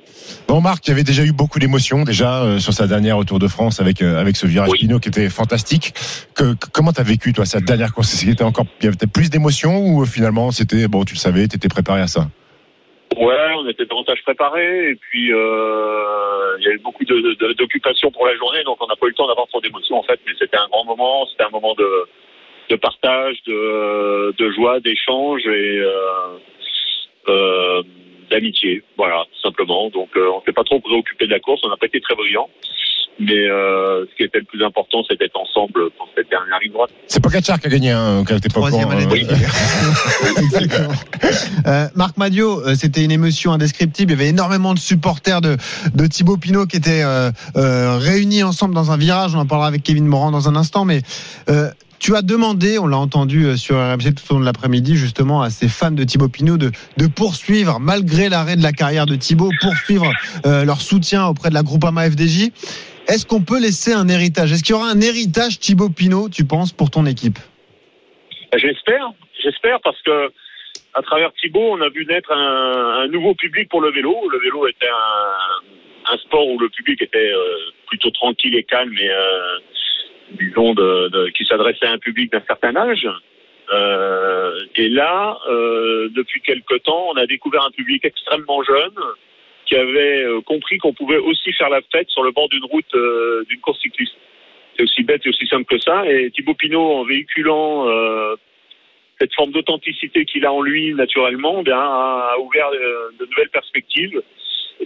Bon 0.49 0.61
Marc, 0.61 0.87
il 0.87 0.91
y 0.91 0.93
avait 0.93 1.05
déjà 1.05 1.25
eu 1.25 1.33
beaucoup 1.33 1.59
d'émotions 1.59 2.03
déjà 2.05 2.43
euh, 2.45 2.59
sur 2.59 2.73
sa 2.73 2.87
dernière 2.87 3.19
Tour 3.25 3.39
de 3.39 3.47
France 3.49 3.81
avec 3.81 4.03
euh, 4.03 4.19
avec 4.21 4.37
ce 4.37 4.47
virage 4.47 4.71
Oui. 4.73 4.79
Pinot 4.81 4.99
qui 4.99 5.09
était 5.09 5.29
fantastique. 5.31 5.93
Que, 6.35 6.55
que- 6.55 6.69
comment 6.73 6.93
t'as 6.93 7.03
vécu 7.05 7.33
toi 7.33 7.45
cette 7.45 7.65
dernière 7.65 7.93
course? 7.95 8.13
Est-ce 8.13 8.21
qu'il 8.21 8.31
y 8.31 8.33
était 8.33 8.45
encore 8.45 8.67
il 8.81 8.87
y 8.87 8.89
avait 8.89 8.97
plus 9.13 9.31
d'émotions 9.31 9.79
ou 9.79 10.03
euh, 10.03 10.07
finalement 10.07 10.51
c'était 10.51 10.89
bon 10.89 11.05
tu 11.05 11.15
le 11.15 11.19
savais, 11.21 11.47
t'étais 11.47 11.69
préparé 11.69 12.01
à 12.01 12.07
ça? 12.09 12.29
Ouais, 13.17 13.49
on 13.57 13.69
était 13.69 13.87
davantage 13.87 14.19
préparés 14.25 14.91
et 14.91 14.97
puis 14.97 15.27
il 15.31 16.65
y 16.65 16.67
avait 16.69 16.79
beaucoup 16.83 17.05
de- 17.05 17.37
de- 17.41 17.53
d'occupations 17.55 18.11
pour 18.11 18.27
la 18.27 18.35
journée, 18.37 18.63
donc 18.65 18.77
on 18.81 18.87
n'a 18.89 18.97
pas 18.97 19.07
eu 19.07 19.11
le 19.11 19.15
temps 19.15 19.29
d'avoir 19.29 19.47
trop 19.47 19.61
d'émotions 19.61 19.97
en 19.99 20.03
fait, 20.03 20.19
mais 20.27 20.33
c'était 20.39 20.57
un 20.57 20.67
grand 20.71 20.85
moment, 20.85 21.25
c'était 21.31 21.45
un 21.45 21.51
moment 21.51 21.75
de, 21.75 21.87
de 22.69 22.77
partage, 22.77 23.37
de, 23.47 24.35
de 24.37 24.53
joie, 24.53 24.81
d'échange 24.81 25.43
et 25.47 25.79
euh, 25.79 26.39
euh, 27.29 27.83
d'amitié, 28.31 28.83
voilà, 28.97 29.25
tout 29.33 29.41
simplement. 29.41 29.89
Donc 29.91 30.09
euh, 30.17 30.31
on 30.35 30.43
s'est 30.45 30.53
pas 30.53 30.65
trop 30.65 30.81
préoccupé 30.81 31.27
de 31.27 31.31
la 31.31 31.41
course, 31.41 31.61
on 31.65 31.69
n'a 31.69 31.77
pas 31.77 31.87
été 31.87 32.01
très 32.01 32.15
brillant, 32.15 32.49
mais 33.19 33.49
euh, 33.49 34.05
ce 34.11 34.17
qui 34.17 34.23
était 34.25 34.39
le 34.39 34.45
plus 34.45 34.63
important, 34.63 35.03
c'est 35.09 35.19
d'être 35.19 35.37
ensemble 35.37 35.91
pour 35.97 36.09
cette 36.15 36.29
dernière 36.29 36.59
ligne 36.61 36.73
droite. 36.73 36.91
C'est 37.07 37.23
Pogacar 37.23 37.59
qui 37.59 37.67
a 37.67 37.71
gagné 37.71 37.91
hein, 37.91 38.25
quand 38.27 38.39
t'es 38.39 38.49
pas 38.49 38.61
Troisième 38.61 38.91
année 38.91 39.07
euh. 39.07 40.39
Exactement. 40.39 40.93
Euh, 41.67 41.87
Marc 41.95 42.17
Madio, 42.19 42.61
euh, 42.61 42.75
c'était 42.75 43.05
une 43.05 43.11
émotion 43.11 43.53
indescriptible. 43.53 44.13
Il 44.13 44.19
y 44.19 44.21
avait 44.21 44.29
énormément 44.29 44.75
de 44.75 44.79
supporters 44.79 45.41
de, 45.41 45.57
de 45.95 46.07
Thibaut 46.07 46.37
Pinot 46.37 46.67
qui 46.67 46.77
étaient 46.77 47.03
euh, 47.03 47.31
euh, 47.57 47.97
réunis 47.99 48.43
ensemble 48.43 48.75
dans 48.75 48.91
un 48.91 48.99
virage. 48.99 49.35
On 49.35 49.39
en 49.39 49.47
parlera 49.47 49.69
avec 49.69 49.83
Kevin 49.83 50.07
Morand 50.07 50.31
dans 50.31 50.49
un 50.49 50.57
instant. 50.57 50.85
Mais 50.85 51.01
euh, 51.49 51.71
tu 51.99 52.15
as 52.15 52.23
demandé, 52.23 52.79
on 52.79 52.87
l'a 52.87 52.97
entendu 52.97 53.45
euh, 53.45 53.57
sur 53.57 53.77
RMC 53.77 54.15
tout 54.15 54.23
au 54.31 54.35
long 54.35 54.41
de 54.41 54.45
l'après-midi, 54.45 54.97
justement, 54.97 55.43
à 55.43 55.51
ces 55.51 55.69
fans 55.69 55.91
de 55.91 56.05
Thibaut 56.05 56.29
Pinot 56.29 56.57
de, 56.57 56.71
poursuivre, 57.15 57.79
malgré 57.81 58.29
l'arrêt 58.29 58.57
de 58.57 58.63
la 58.63 58.73
carrière 58.73 59.07
de 59.07 59.17
Thibaut, 59.17 59.51
poursuivre 59.61 60.11
euh, 60.45 60.65
leur 60.65 60.81
soutien 60.81 61.27
auprès 61.27 61.49
de 61.49 61.55
la 61.55 61.63
Groupama 61.63 62.11
FDJ. 62.11 62.51
Est-ce 63.09 63.25
qu'on 63.27 63.43
peut 63.43 63.61
laisser 63.61 63.93
un 63.93 64.09
héritage? 64.09 64.53
Est-ce 64.53 64.63
qu'il 64.63 64.75
y 64.75 64.79
aura 64.79 64.91
un 64.91 65.01
héritage 65.01 65.59
Thibaut 65.59 65.91
Pinot, 65.91 66.29
tu 66.29 66.45
penses, 66.45 66.73
pour 66.73 66.91
ton 66.91 67.07
équipe? 67.07 67.39
Ben, 68.53 68.59
J'espère, 68.59 69.13
j'espère 69.43 69.81
parce 69.83 70.01
que 70.03 70.33
à 70.95 71.03
travers 71.03 71.33
Thibaut, 71.35 71.73
on 71.73 71.81
a 71.83 71.91
vu 71.91 72.07
naître 72.07 72.33
un, 72.33 73.07
nouveau 73.09 73.35
public 73.35 73.69
pour 73.69 73.83
le 73.83 73.91
vélo. 73.93 74.15
Le 74.31 74.39
vélo 74.39 74.67
était 74.67 74.89
un, 74.89 76.13
un 76.15 76.17
sport 76.19 76.47
où 76.49 76.59
le 76.59 76.69
public 76.71 77.03
était 77.03 77.33
euh, 77.33 77.71
plutôt 77.87 78.11
tranquille 78.11 78.57
et 78.57 78.65
calme 78.65 78.97
et 78.99 79.11
euh, 79.11 79.59
disons 80.33 80.75
de, 80.75 81.09
de- 81.09 81.29
qui 81.31 81.45
s'adressait 81.45 81.87
à 81.87 81.93
un 81.93 81.99
public 81.99 82.33
d'un 82.33 82.43
certain 82.47 82.75
âge. 82.77 83.09
Euh, 83.73 84.61
et 84.77 84.89
là, 84.89 85.39
euh, 85.49 86.09
depuis 86.15 86.41
quelque 86.41 86.77
temps, 86.77 87.09
on 87.13 87.17
a 87.17 87.27
découvert 87.27 87.65
un 87.65 87.71
public 87.71 88.05
extrêmement 88.05 88.63
jeune 88.63 88.95
qui 89.65 89.75
avait 89.75 90.23
euh, 90.23 90.41
compris 90.43 90.79
qu'on 90.79 90.93
pouvait 90.93 91.19
aussi 91.19 91.53
faire 91.53 91.69
la 91.69 91.81
fête 91.91 92.09
sur 92.09 92.23
le 92.23 92.31
bord 92.31 92.49
d'une 92.49 92.65
route 92.65 92.95
euh, 92.95 93.45
d'une 93.49 93.61
course 93.61 93.81
cycliste. 93.81 94.15
C'est 94.77 94.85
aussi 94.85 95.03
bête 95.03 95.23
et 95.27 95.31
aussi 95.31 95.47
simple 95.49 95.65
que 95.65 95.79
ça. 95.81 96.07
Et 96.09 96.31
Thibaut 96.31 96.55
Pinot, 96.55 96.93
en 96.93 97.05
véhiculant 97.05 97.89
euh, 97.89 98.37
cette 99.21 99.35
forme 99.35 99.51
d'authenticité 99.51 100.25
qu'il 100.27 100.45
a 100.45 100.53
en 100.53 100.61
lui 100.63 100.95
naturellement, 100.95 101.63
bien, 101.63 101.81
a 101.81 102.37
ouvert 102.39 102.71
de 102.71 103.25
nouvelles 103.25 103.49
perspectives. 103.49 104.23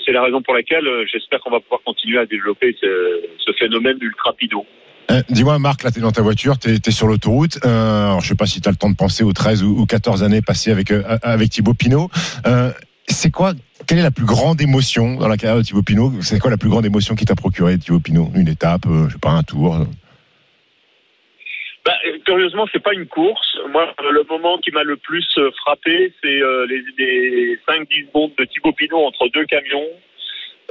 C'est 0.06 0.12
la 0.12 0.22
raison 0.22 0.40
pour 0.40 0.54
laquelle 0.54 0.88
j'espère 1.10 1.40
qu'on 1.40 1.50
va 1.50 1.60
pouvoir 1.60 1.82
continuer 1.82 2.18
à 2.18 2.26
développer 2.26 2.76
ce, 2.80 3.22
ce 3.38 3.52
phénomène 3.52 3.98
d'ultrapido. 3.98 4.64
Euh, 5.10 5.22
Dis-moi, 5.28 5.58
Marc, 5.58 5.82
là, 5.82 5.90
t'es 5.90 6.00
dans 6.00 6.12
ta 6.12 6.22
voiture, 6.22 6.58
t'es 6.58 6.74
es 6.74 6.90
sur 6.90 7.08
l'autoroute. 7.08 7.58
Euh, 7.64 8.04
alors, 8.04 8.20
je 8.20 8.28
sais 8.28 8.36
pas 8.36 8.46
si 8.46 8.60
t'as 8.60 8.70
le 8.70 8.76
temps 8.76 8.90
de 8.90 8.96
penser 8.96 9.24
aux 9.24 9.32
13 9.32 9.64
ou, 9.64 9.80
ou 9.80 9.86
14 9.86 10.22
années 10.22 10.40
passées 10.40 10.70
avec 10.70 10.92
euh, 10.92 11.02
avec 11.22 11.50
Thibaut 11.50 11.74
Pinot. 11.74 12.08
Euh, 12.46 12.70
c'est 13.08 13.32
quoi 13.32 13.52
Quelle 13.88 13.98
est 13.98 14.02
la 14.04 14.12
plus 14.12 14.24
grande 14.24 14.60
émotion 14.60 15.16
dans 15.16 15.26
la 15.26 15.36
carrière 15.36 15.58
de 15.58 15.62
Thibaut 15.62 15.82
Pinot? 15.82 16.12
C'est 16.20 16.38
quoi 16.38 16.50
la 16.50 16.56
plus 16.56 16.68
grande 16.68 16.86
émotion 16.86 17.16
qui 17.16 17.24
t'a 17.24 17.34
procuré 17.34 17.76
Thibaut 17.76 17.98
Pinot? 17.98 18.30
Une 18.36 18.46
étape, 18.46 18.82
je 18.86 19.12
sais 19.12 19.18
pas, 19.18 19.30
un 19.30 19.42
tour? 19.42 19.84
Bah, 21.84 21.92
curieusement, 22.24 22.66
c'est 22.72 22.82
pas 22.82 22.92
une 22.92 23.06
course. 23.06 23.58
Moi, 23.72 23.92
le 24.12 24.22
moment 24.28 24.58
qui 24.58 24.70
m'a 24.70 24.84
le 24.84 24.96
plus 24.96 25.26
frappé, 25.62 26.12
c'est 26.22 26.40
les, 26.68 26.84
les 26.98 27.56
5-10 27.66 28.06
secondes 28.06 28.30
de 28.38 28.44
Thibaut 28.44 28.72
Pinot 28.72 28.98
entre 28.98 29.28
deux 29.34 29.46
camions. 29.46 29.88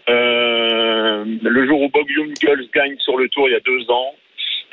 Le 0.07 1.67
jour 1.67 1.81
où 1.81 1.89
Bob 1.89 2.07
Jungels 2.07 2.69
gagne 2.73 2.95
sur 2.99 3.17
le 3.17 3.27
tour 3.27 3.49
il 3.49 3.51
y 3.51 3.55
a 3.55 3.59
deux 3.59 3.91
ans. 3.91 4.13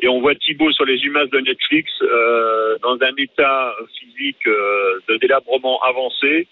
Et 0.01 0.09
on 0.09 0.21
voit 0.21 0.35
Thibaut 0.35 0.73
sur 0.73 0.85
les 0.85 0.99
images 0.99 1.31
de 1.31 1.41
Netflix 1.41 1.91
euh, 2.03 2.77
dans 2.83 2.99
un 3.01 3.15
état 3.17 3.75
physique 3.99 4.47
euh, 4.47 5.01
de 5.09 5.17
délabrement 5.17 5.81
avancé. 5.83 6.47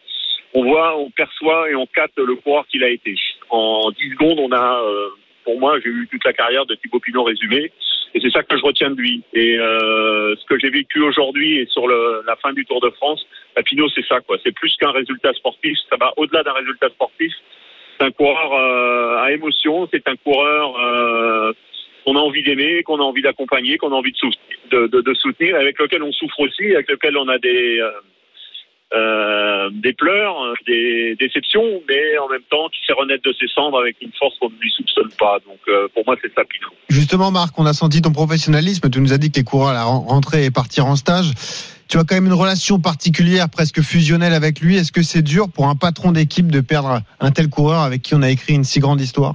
On 0.54 0.62
voit, 0.62 0.96
on 0.96 1.11
perçoit 1.11 1.70
et 1.70 1.74
on 1.74 1.87
capte 1.87 2.18
le 2.18 2.37
coureur 2.37 2.66
qu'il 2.68 2.85
a 2.85 2.88
été. 2.88 3.14
En 3.50 3.90
10 3.90 4.11
secondes, 4.11 4.38
on 4.38 4.52
a, 4.52 4.83
euh, 4.83 5.09
pour 5.44 5.59
moi, 5.59 5.78
j'ai 5.80 5.90
eu 5.90 6.09
toute 6.11 6.24
la 6.24 6.33
carrière 6.33 6.64
de 6.64 6.74
Thibaut 6.76 7.00
Pinot 7.00 7.24
résumée. 7.24 7.70
Et 8.14 8.20
c'est 8.20 8.30
ça 8.30 8.44
que 8.44 8.57
je 8.57 8.62
retiens 8.62 8.90
de 8.90 8.96
lui. 8.96 9.22
Et 9.33 9.59
euh, 9.59 10.37
ce 10.37 10.44
que 10.46 10.59
j'ai 10.59 10.70
vécu 10.70 11.00
aujourd'hui 11.02 11.59
et 11.59 11.66
sur 11.66 11.88
le, 11.88 12.22
la 12.26 12.37
fin 12.37 12.52
du 12.52 12.64
Tour 12.64 12.80
de 12.80 12.90
France, 12.90 13.26
bah, 13.57 13.62
Pinot, 13.64 13.88
c'est 13.88 14.07
ça, 14.07 14.20
quoi. 14.20 14.38
C'est 14.44 14.54
plus 14.54 14.74
qu'un 14.76 14.92
résultat 14.92 15.33
sportif. 15.33 15.76
Ça 15.90 15.96
va 15.98 16.12
au-delà 16.16 16.44
d'un 16.44 16.52
résultat 16.52 16.88
sportif. 16.90 17.33
C'est 17.98 18.07
un 18.07 18.12
coureur 18.12 18.52
euh, 18.52 19.24
à 19.24 19.33
émotion. 19.33 19.88
C'est 19.92 20.07
un 20.09 20.14
coureur 20.16 20.76
euh, 20.78 21.52
qu'on 22.04 22.16
a 22.16 22.20
envie 22.20 22.42
d'aimer, 22.42 22.82
qu'on 22.82 22.98
a 23.00 23.02
envie 23.02 23.22
d'accompagner, 23.22 23.78
qu'on 23.78 23.92
a 23.92 23.96
envie 23.96 24.12
de, 24.12 24.16
sou- 24.16 24.30
de, 24.70 24.86
de- 24.88 25.00
de 25.00 25.14
soutenir, 25.14 25.56
avec 25.56 25.78
lequel 25.78 26.02
on 26.02 26.12
souffre 26.12 26.40
aussi, 26.40 26.74
avec 26.74 26.88
lequel 26.90 27.16
on 27.16 27.28
a 27.28 27.38
des 27.38 27.78
euh, 27.80 27.90
euh, 28.94 29.70
des 29.72 29.92
pleurs, 29.92 30.36
des 30.66 31.16
déceptions, 31.18 31.64
mais 31.88 32.16
en 32.18 32.28
même 32.28 32.42
temps 32.50 32.68
qui 32.68 32.78
sait 32.86 32.92
renaître 32.92 33.22
de 33.28 33.34
ses 33.40 33.48
cendres 33.48 33.78
avec 33.78 33.96
une 34.00 34.12
force 34.18 34.38
qu'on 34.38 34.50
ne 34.50 34.54
lui 34.60 34.70
soupçonne 34.70 35.10
pas. 35.18 35.38
Donc 35.46 35.58
euh, 35.68 35.88
pour 35.94 36.04
moi, 36.06 36.16
c'est 36.22 36.32
ça 36.34 36.42
Pinot. 36.44 36.68
Justement, 36.90 37.30
Marc, 37.32 37.58
on 37.58 37.66
a 37.66 37.72
senti 37.72 38.02
ton 38.02 38.12
professionnalisme. 38.12 38.88
Tu 38.90 39.00
nous 39.00 39.12
as 39.12 39.18
dit 39.18 39.32
que 39.32 39.38
les 39.38 39.44
coureurs 39.44 39.70
allaient 39.70 39.80
ren- 39.80 40.04
rentrer 40.06 40.44
et 40.44 40.50
partir 40.50 40.86
en 40.86 40.94
stage. 40.96 41.26
Tu 41.88 41.98
as 41.98 42.04
quand 42.04 42.14
même 42.14 42.26
une 42.26 42.32
relation 42.34 42.78
particulière, 42.78 43.48
presque 43.50 43.80
fusionnelle 43.82 44.32
avec 44.32 44.60
lui. 44.60 44.76
Est-ce 44.76 44.92
que 44.92 45.02
c'est 45.02 45.22
dur 45.22 45.46
pour 45.52 45.66
un 45.68 45.74
patron 45.76 46.12
d'équipe 46.12 46.50
de 46.50 46.60
perdre 46.60 47.00
un 47.20 47.30
tel 47.30 47.48
coureur 47.48 47.80
avec 47.80 48.02
qui 48.02 48.14
on 48.14 48.22
a 48.22 48.30
écrit 48.30 48.54
une 48.54 48.64
si 48.64 48.78
grande 48.80 49.00
histoire? 49.00 49.34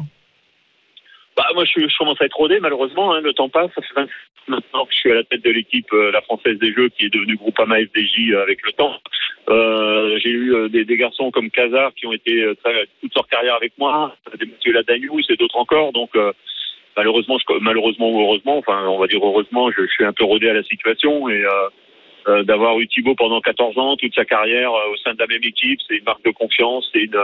Bah, 1.39 1.47
moi, 1.55 1.63
je, 1.63 1.87
je 1.87 1.97
commence 1.97 2.19
à 2.19 2.25
être 2.25 2.35
rodé, 2.35 2.59
malheureusement. 2.59 3.13
Hein, 3.13 3.21
le 3.21 3.31
temps 3.31 3.47
passe. 3.47 3.71
Ça 3.73 3.81
fait 3.81 3.93
20 3.95 4.07
maintenant 4.49 4.85
que 4.85 4.91
je 4.91 4.97
suis 4.97 5.11
à 5.11 5.15
la 5.15 5.23
tête 5.23 5.41
de 5.41 5.51
l'équipe, 5.51 5.87
euh, 5.93 6.11
la 6.11 6.21
Française 6.21 6.59
des 6.59 6.73
Jeux, 6.73 6.89
qui 6.89 7.05
est 7.05 7.13
devenue 7.13 7.37
Groupama 7.37 7.77
FDJ 7.77 8.31
euh, 8.33 8.43
avec 8.43 8.59
le 8.65 8.73
temps. 8.73 8.97
Euh, 9.47 10.19
J'ai 10.21 10.31
eu 10.31 10.53
euh, 10.53 10.67
des, 10.67 10.83
des 10.83 10.97
garçons 10.97 11.31
comme 11.31 11.49
Kazar 11.49 11.93
qui 11.93 12.07
ont 12.07 12.11
été 12.11 12.43
euh, 12.43 12.55
toute 12.99 13.15
leur 13.15 13.25
carrière 13.29 13.55
avec 13.55 13.71
moi, 13.77 14.17
des 14.37 14.47
Mathieu 14.47 14.73
Ladagnou 14.73 15.17
et 15.21 15.35
d'autres 15.37 15.55
encore. 15.55 15.93
Donc, 15.93 16.09
euh, 16.17 16.33
malheureusement, 16.97 17.37
je, 17.39 17.53
malheureusement 17.61 18.11
ou 18.11 18.19
heureusement, 18.19 18.57
enfin, 18.57 18.85
on 18.89 18.99
va 18.99 19.07
dire 19.07 19.23
heureusement, 19.23 19.71
je, 19.71 19.83
je 19.83 19.91
suis 19.93 20.03
un 20.03 20.11
peu 20.11 20.25
rodé 20.25 20.49
à 20.49 20.53
la 20.53 20.63
situation 20.63 21.29
et 21.29 21.41
euh, 21.41 21.69
euh, 22.27 22.43
d'avoir 22.43 22.77
eu 22.81 22.87
Thibaut 22.89 23.15
pendant 23.15 23.39
14 23.39 23.77
ans, 23.77 23.95
toute 23.95 24.13
sa 24.13 24.25
carrière 24.25 24.73
euh, 24.73 24.91
au 24.91 24.97
sein 24.97 25.13
de 25.13 25.19
la 25.19 25.27
même 25.27 25.43
équipe, 25.45 25.79
c'est 25.87 25.95
une 25.95 26.03
marque 26.03 26.25
de 26.25 26.31
confiance, 26.31 26.89
c'est 26.91 27.03
une 27.03 27.15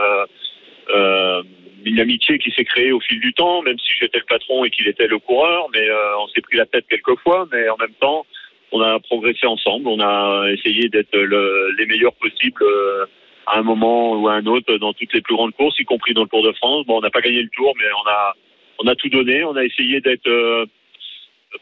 euh, 0.89 1.39
euh, 1.39 1.43
une 1.85 1.99
amitié 1.99 2.39
qui 2.39 2.49
s'est 2.51 2.65
créée 2.65 2.91
au 2.91 2.99
fil 2.99 3.19
du 3.19 3.31
temps, 3.33 3.61
même 3.61 3.77
si 3.77 3.93
j'étais 3.99 4.17
le 4.17 4.25
patron 4.25 4.65
et 4.65 4.71
qu'il 4.71 4.87
était 4.87 5.07
le 5.07 5.19
coureur, 5.19 5.67
mais 5.73 5.87
euh, 5.87 6.17
on 6.19 6.27
s'est 6.29 6.41
pris 6.41 6.57
la 6.57 6.65
tête 6.65 6.85
quelques 6.89 7.15
fois, 7.19 7.47
mais 7.51 7.69
en 7.69 7.77
même 7.77 7.93
temps, 7.99 8.25
on 8.71 8.81
a 8.81 8.99
progressé 8.99 9.45
ensemble, 9.45 9.87
on 9.87 9.99
a 9.99 10.49
essayé 10.51 10.89
d'être 10.89 11.15
le- 11.15 11.75
les 11.77 11.85
meilleurs 11.85 12.15
possibles 12.15 12.63
euh, 12.63 13.05
à 13.45 13.59
un 13.59 13.61
moment 13.61 14.13
ou 14.19 14.27
à 14.27 14.33
un 14.33 14.45
autre 14.47 14.75
dans 14.77 14.93
toutes 14.93 15.13
les 15.13 15.21
plus 15.21 15.35
grandes 15.35 15.53
courses, 15.53 15.79
y 15.79 15.85
compris 15.85 16.15
dans 16.15 16.23
le 16.23 16.27
Tour 16.29 16.41
de 16.43 16.51
France. 16.53 16.85
Bon, 16.87 16.97
on 16.97 17.01
n'a 17.01 17.11
pas 17.11 17.21
gagné 17.21 17.43
le 17.43 17.49
Tour, 17.49 17.73
mais 17.77 17.85
on 18.03 18.09
a 18.09 18.33
on 18.79 18.87
a 18.87 18.95
tout 18.95 19.07
donné, 19.09 19.43
on 19.43 19.55
a 19.55 19.63
essayé 19.63 20.01
d'être 20.01 20.27
euh, 20.27 20.65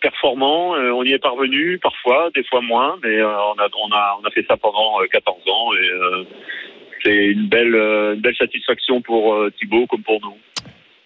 performant, 0.02 0.76
euh, 0.76 0.92
on 0.92 1.04
y 1.04 1.12
est 1.12 1.20
parvenu 1.20 1.78
parfois, 1.80 2.30
des 2.34 2.44
fois 2.46 2.62
moins, 2.62 2.98
mais 3.04 3.18
euh, 3.18 3.28
on 3.28 3.60
a 3.60 3.68
on 3.78 3.92
a 3.92 4.18
on 4.22 4.26
a 4.26 4.32
fait 4.32 4.46
ça 4.48 4.56
pendant 4.58 5.02
euh, 5.02 5.08
14 5.12 5.38
ans 5.50 5.74
et 5.76 5.90
euh, 5.90 6.24
c'est 7.04 7.26
une 7.28 7.48
belle 7.48 7.76
euh, 7.76 8.16
belle 8.16 8.36
satisfaction 8.36 9.02
pour 9.02 9.34
euh, 9.34 9.52
Thibaut 9.60 9.86
comme 9.88 10.04
pour 10.04 10.22
nous. 10.22 10.38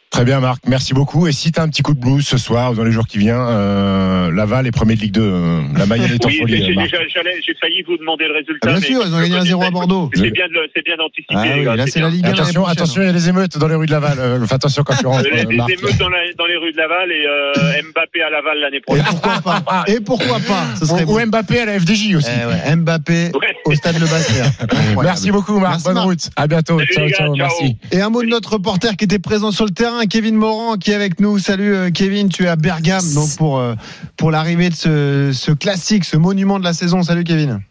Très 0.09 0.23
bien, 0.25 0.39
Marc. 0.39 0.63
Merci 0.67 0.93
beaucoup. 0.93 1.27
Et 1.27 1.31
si 1.31 1.51
tu 1.51 1.59
as 1.59 1.63
un 1.63 1.67
petit 1.67 1.83
coup 1.83 1.93
de 1.93 1.99
blues 1.99 2.25
ce 2.25 2.37
soir 2.37 2.71
ou 2.71 2.75
dans 2.75 2.83
les 2.83 2.91
jours 2.91 3.05
qui 3.07 3.17
viennent, 3.19 3.35
euh, 3.39 4.31
Laval 4.31 4.65
est 4.65 4.71
premier 4.71 4.95
de 4.95 5.01
Ligue 5.01 5.11
2. 5.11 5.21
euh, 5.21 5.61
la 5.77 5.85
Mayenne 5.85 6.11
est 6.13 6.25
en 6.25 6.29
Oui, 6.29 6.37
folie. 6.39 6.63
j'ai- 6.65 7.53
failli 7.61 7.81
vous 7.87 7.97
demander 7.97 8.25
le 8.27 8.33
résultat. 8.33 8.59
Ah, 8.63 8.67
bien 8.67 8.79
mais 8.79 8.85
sûr, 8.85 9.01
ils 9.05 9.13
ont 9.13 9.17
gagné 9.19 9.35
je 9.45 9.55
1-0 9.55 9.63
à 9.63 9.71
Bordeaux. 9.71 10.09
C'est 10.13 10.21
bien, 10.31 10.45
bien 10.47 10.95
d'anticiper. 10.97 11.33
Ah 11.35 11.43
oui, 11.57 11.63
gars, 11.65 11.75
là, 11.75 11.85
c'est 11.87 11.99
la 11.99 12.07
bien. 12.07 12.15
Ligue 12.15 12.25
1 12.25 12.29
l'année 12.29 12.39
Attention, 12.41 12.65
attention, 12.65 13.01
il 13.01 13.05
y 13.05 13.09
a 13.09 13.13
des 13.13 13.29
émeutes 13.29 13.57
dans 13.57 13.67
les 13.67 13.75
rues 13.75 13.85
de 13.87 13.91
Laval. 13.91 14.17
Euh, 14.19 14.45
Fais 14.45 14.55
attention 14.55 14.83
quand 14.83 14.95
tu 14.95 15.05
rentres, 15.07 15.23
Les, 15.31 15.55
Marc. 15.55 15.69
émeutes 15.71 15.97
dans, 15.97 16.09
la- 16.09 16.33
dans 16.37 16.45
les 16.45 16.57
rues 16.57 16.71
de 16.71 16.77
Laval 16.77 17.11
et 17.11 17.25
euh, 17.25 17.81
Mbappé 17.93 18.21
à 18.21 18.29
Laval 18.29 18.59
l'année 18.59 18.77
Et 18.77 18.81
prochaine. 18.81 19.05
pourquoi 19.05 19.41
pas 19.41 19.83
Et 19.87 19.99
pourquoi 19.99 20.39
pas 20.39 20.65
Ce 20.79 20.85
serait 20.85 21.03
Ou. 21.03 21.19
Mbappé 21.25 21.59
à 21.61 21.65
la 21.65 21.79
FDJ 21.79 22.15
aussi. 22.15 22.29
Eh 22.41 22.45
ouais, 22.45 22.75
Mbappé 22.75 23.31
Ouais. 23.33 23.55
au 23.65 23.73
stade 23.75 23.99
Le 23.99 24.05
Bastia. 24.07 24.45
Merci 25.03 25.31
beaucoup, 25.31 25.59
Marc. 25.59 25.83
Bonne 25.83 25.97
route. 25.99 26.29
À 26.35 26.47
bientôt. 26.47 26.79
Ciao. 26.93 27.09
ciao. 27.09 27.35
Merci. 27.35 27.77
Et 27.91 28.01
un 28.01 28.09
mot 28.09 28.21
de 28.23 28.27
notre 28.29 28.53
reporter 28.53 28.95
qui 28.95 29.05
était 29.05 29.19
présent 29.19 29.51
sur 29.51 29.65
le 29.65 29.71
terrain, 29.71 29.96
Kevin 30.05 30.35
Morand, 30.35 30.77
qui 30.77 30.91
est 30.91 30.95
avec 30.95 31.19
nous. 31.19 31.39
Salut 31.39 31.73
euh, 31.73 31.89
Kevin, 31.91 32.29
tu 32.29 32.43
es 32.43 32.47
à 32.47 32.55
Bergame 32.55 33.03
donc 33.13 33.35
pour 33.37 33.57
euh, 33.57 33.73
pour 34.15 34.31
l'arrivée 34.31 34.69
de 34.69 34.75
ce, 34.75 35.31
ce 35.33 35.51
classique, 35.51 36.05
ce 36.05 36.17
monument 36.17 36.59
de 36.59 36.63
la 36.63 36.73
saison. 36.73 37.01
Salut 37.01 37.23
Kevin. 37.23 37.61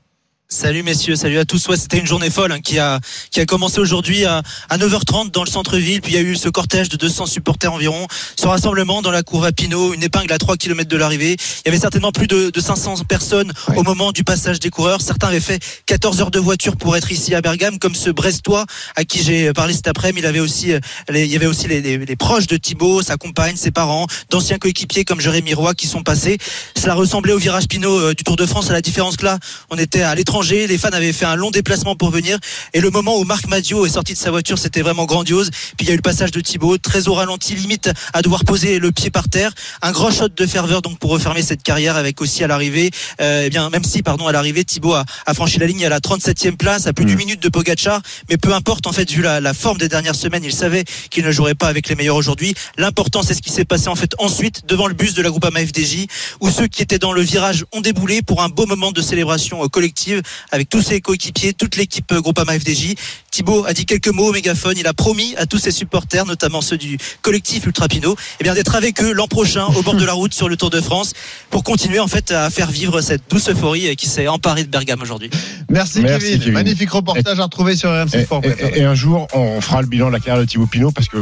Salut 0.49 0.85
messieurs, 0.85 1.17
salut 1.17 1.39
à 1.39 1.45
tous. 1.45 1.67
Ouais, 1.67 1.77
c'était 1.77 1.99
une 1.99 2.07
journée 2.07 2.31
folle 2.31 2.53
hein, 2.53 2.61
qui 2.61 2.79
a 2.79 3.01
qui 3.33 3.41
a 3.41 3.47
commencé 3.47 3.81
aujourd'hui 3.81 4.25
à, 4.27 4.43
à 4.71 4.79
9h30 4.79 5.33
dans 5.33 5.43
le 5.43 5.51
centre-ville. 5.51 6.01
Puis 6.01 6.13
il 6.13 6.15
y 6.15 6.19
a 6.19 6.23
eu 6.23 6.37
ce 6.37 6.49
cortège 6.49 6.89
de 6.89 6.97
200 6.97 7.27
supporters 7.27 7.73
environ, 7.73 8.07
ce 8.37 8.47
rassemblement 8.47 9.03
dans 9.03 9.11
la 9.11 9.25
cour 9.25 9.45
à 9.45 9.51
Pinot, 9.51 9.93
une 9.93 10.05
épingle 10.05 10.33
à 10.33 10.39
3 10.39 10.57
km 10.57 10.89
de 10.89 10.97
l'arrivée. 10.97 11.33
Il 11.33 11.67
y 11.67 11.69
avait 11.71 11.81
certainement 11.81 12.13
plus 12.13 12.29
de, 12.29 12.51
de 12.51 12.61
500 12.61 12.99
personnes 13.09 13.53
Ouais. 13.69 13.77
au 13.79 13.83
moment 13.83 14.13
du 14.13 14.23
passage 14.23 14.61
des 14.61 14.71
coureurs. 14.71 15.01
Certains 15.01 15.27
avaient 15.29 15.41
fait 15.41 15.61
14 15.87 16.21
heures 16.21 16.31
de 16.31 16.39
voiture 16.39 16.77
pour 16.77 16.97
être 16.97 17.11
ici 17.11 17.35
à 17.35 17.41
Bergame, 17.41 17.81
comme 17.81 17.97
ce 17.97 18.11
Brestois 18.11 18.67
à 18.95 19.03
qui 19.05 19.25
j'ai 19.25 19.53
parlé 19.53 19.75
cet 19.75 19.89
après-midi. 19.89 20.21
Il 20.23 20.27
avait 20.27 20.39
aussi 20.39 20.73
euh, 20.73 20.79
les- 21.09 21.25
il 21.25 21.33
y 21.33 21.35
avait 21.35 21.47
aussi 21.47 21.67
les, 21.67 21.81
les- 21.81 21.99
les 21.99 22.17
proches 22.17 22.47
de 22.47 22.57
Thibaut, 22.57 23.03
sa 23.03 23.17
compagne, 23.17 23.57
ses 23.57 23.73
parents, 23.73 24.07
d'anciens 24.31 24.59
coéquipiers 24.59 25.05
comme 25.05 25.21
Jérémy 25.21 25.55
Roy 25.55 25.75
qui 25.75 25.89
sont 25.89 26.05
passés. 26.05 26.39
Cela 26.81 26.95
ressemblait 26.95 27.33
au 27.33 27.39
virage 27.39 27.67
Pinot 27.67 27.99
euh, 27.99 28.15
du 28.15 28.23
Tour 28.23 28.37
de 28.37 28.47
France, 28.47 28.71
à 28.71 28.75
la 28.75 28.81
différence 28.81 29.17
que 29.17 29.25
là, 29.25 29.41
on 29.71 29.77
était 29.77 30.03
à 30.03 30.15
l'étranger, 30.15 30.36
les 30.42 30.77
fans 30.77 30.90
avaient 30.90 31.12
fait 31.12 31.25
un 31.25 31.35
long 31.35 31.51
déplacement 31.51 31.96
pour 31.96 32.11
venir, 32.11 32.38
et 32.75 32.81
le 32.81 32.90
moment 32.90 33.18
où 33.18 33.25
Marc 33.25 33.46
Madio 33.49 33.87
est 33.87 33.90
sorti 33.90 34.12
de 34.12 34.18
sa 34.18 34.31
voiture, 34.31 34.59
c'était 34.59 34.83
vraiment 34.83 35.07
grandiose. 35.07 35.51
Puis 35.51 35.87
il 35.87 35.87
y 35.87 35.90
a 35.90 35.92
eu 35.94 35.96
le 35.96 36.03
passage 36.03 36.31
de 36.31 36.40
Thibaut, 36.40 36.77
très 36.77 37.09
au 37.09 37.14
ralenti, 37.14 37.55
limite 37.55 37.90
à 38.12 38.20
devoir 38.20 38.44
poser 38.44 38.79
le 38.79 38.92
pied 38.92 39.11
par 39.11 39.29
terre. 39.29 39.53
Un 39.81 39.92
grand 39.92 40.11
shot 40.11 40.29
de 40.29 40.46
ferveur 40.46 40.83
donc 40.83 40.99
pour 40.99 41.11
refermer 41.11 41.42
cette 41.42 41.62
carrière, 41.62 41.96
avec 41.96 42.20
aussi 42.20 42.44
à 42.44 42.49
l'arrivée, 42.49 42.90
euh, 43.20 43.44
eh 43.46 43.51
bien 43.51 43.70
même 43.70 43.85
si 43.85 44.03
pardon 44.03 44.27
à 44.27 44.33
l'arrivée 44.33 44.64
Thibaut 44.64 44.92
a, 44.92 45.05
a 45.25 45.35
franchi 45.35 45.59
la 45.59 45.66
ligne 45.66 45.87
à 45.87 45.88
la 45.88 46.01
37e 46.01 46.57
place, 46.57 46.87
à 46.87 46.92
plus 46.92 47.07
d'une 47.07 47.16
minute 47.16 47.42
de 47.42 47.49
Pogacar, 47.49 48.03
mais 48.29 48.37
peu 48.37 48.53
importe 48.53 48.87
en 48.87 48.92
fait 48.92 49.11
vu 49.11 49.22
la, 49.22 49.40
la 49.40 49.55
forme 49.55 49.79
des 49.79 49.88
dernières 49.88 50.14
semaines, 50.14 50.44
il 50.44 50.53
savait 50.53 50.85
qu'il 51.11 51.25
ne 51.25 51.33
jouerait 51.33 51.55
pas 51.55 51.68
avec 51.68 51.88
les 51.88 51.94
meilleurs 51.94 52.16
aujourd'hui. 52.16 52.55
L'important 52.77 53.22
c'est 53.22 53.35
ce 53.35 53.40
qui 53.40 53.51
s'est 53.51 53.64
passé 53.64 53.88
en 53.88 53.96
fait 53.96 54.14
ensuite 54.18 54.66
devant 54.66 54.87
le 54.87 54.94
bus 54.94 55.14
de 55.14 55.22
la 55.22 55.31
Groupama 55.31 55.61
FDJ, 55.61 56.07
où 56.40 56.51
ceux 56.51 56.66
qui 56.66 56.83
étaient 56.83 56.99
dans 56.99 57.12
le 57.12 57.22
virage 57.22 57.64
ont 57.72 57.81
déboulé 57.81 58.20
pour 58.22 58.42
un 58.42 58.49
beau 58.49 58.66
moment 58.66 58.92
de 58.92 59.01
célébration 59.01 59.64
euh, 59.64 59.68
collective 59.68 60.22
avec 60.51 60.69
tous 60.69 60.83
ses 60.83 61.01
coéquipiers, 61.01 61.53
toute 61.53 61.77
l'équipe 61.77 62.11
euh, 62.12 62.21
Groupama 62.21 62.59
FDJ. 62.59 62.95
Thibaut 63.31 63.65
a 63.67 63.73
dit 63.75 63.85
quelques 63.87 64.09
mots 64.09 64.29
au 64.29 64.33
mégaphone. 64.33 64.75
Il 64.79 64.87
a 64.87 64.95
promis 64.95 65.35
à 65.37 65.47
tous 65.47 65.59
ses 65.59 65.71
supporters, 65.71 66.25
notamment 66.27 66.61
ceux 66.61 66.79
du 66.79 66.99
collectif 67.23 67.67
Ultra 67.67 67.89
Pinot, 67.89 68.17
eh 68.41 68.45
bien 68.45 68.55
d'être 68.55 68.75
avec 68.75 69.03
eux 69.03 69.12
l'an 69.12 69.27
prochain 69.29 69.65
au 69.67 69.83
bord 69.83 69.95
de 69.95 70.05
la 70.05 70.12
route 70.15 70.33
sur 70.35 70.49
le 70.49 70.57
Tour 70.57 70.71
de 70.71 70.81
France 70.81 71.12
pour 71.51 71.62
continuer 71.65 71.99
en 72.01 72.09
fait 72.09 72.31
à 72.31 72.49
faire 72.51 72.71
vivre 72.71 73.01
cette 73.01 73.23
douce 73.31 73.49
euphorie 73.49 73.89
euh, 73.89 73.95
qui 73.95 74.07
s'est 74.09 74.29
emparée 74.29 74.65
de 74.65 74.69
Bergame 74.71 75.03
aujourd'hui. 75.03 75.31
Merci, 75.69 76.01
Merci, 76.01 76.27
Kevin. 76.27 76.39
Kevin. 76.39 76.53
Magnifique 76.55 76.91
reportage 76.91 77.39
à 77.41 77.43
retrouver 77.45 77.77
sur 77.77 77.91
RMC 77.91 78.15
Et, 78.15 78.25
Sport. 78.25 78.43
et- 78.45 78.79
et 78.81 78.85
un 78.85 78.95
jour, 78.95 79.27
on 79.35 79.61
fera 79.61 79.83
le 79.83 79.89
bilan 79.89 80.07
de 80.09 80.12
la 80.12 80.21
carrière 80.21 80.41
de 80.45 80.49
Thibaut 80.49 80.67
Pinot 80.67 80.93
parce 80.93 81.09
que 81.09 81.19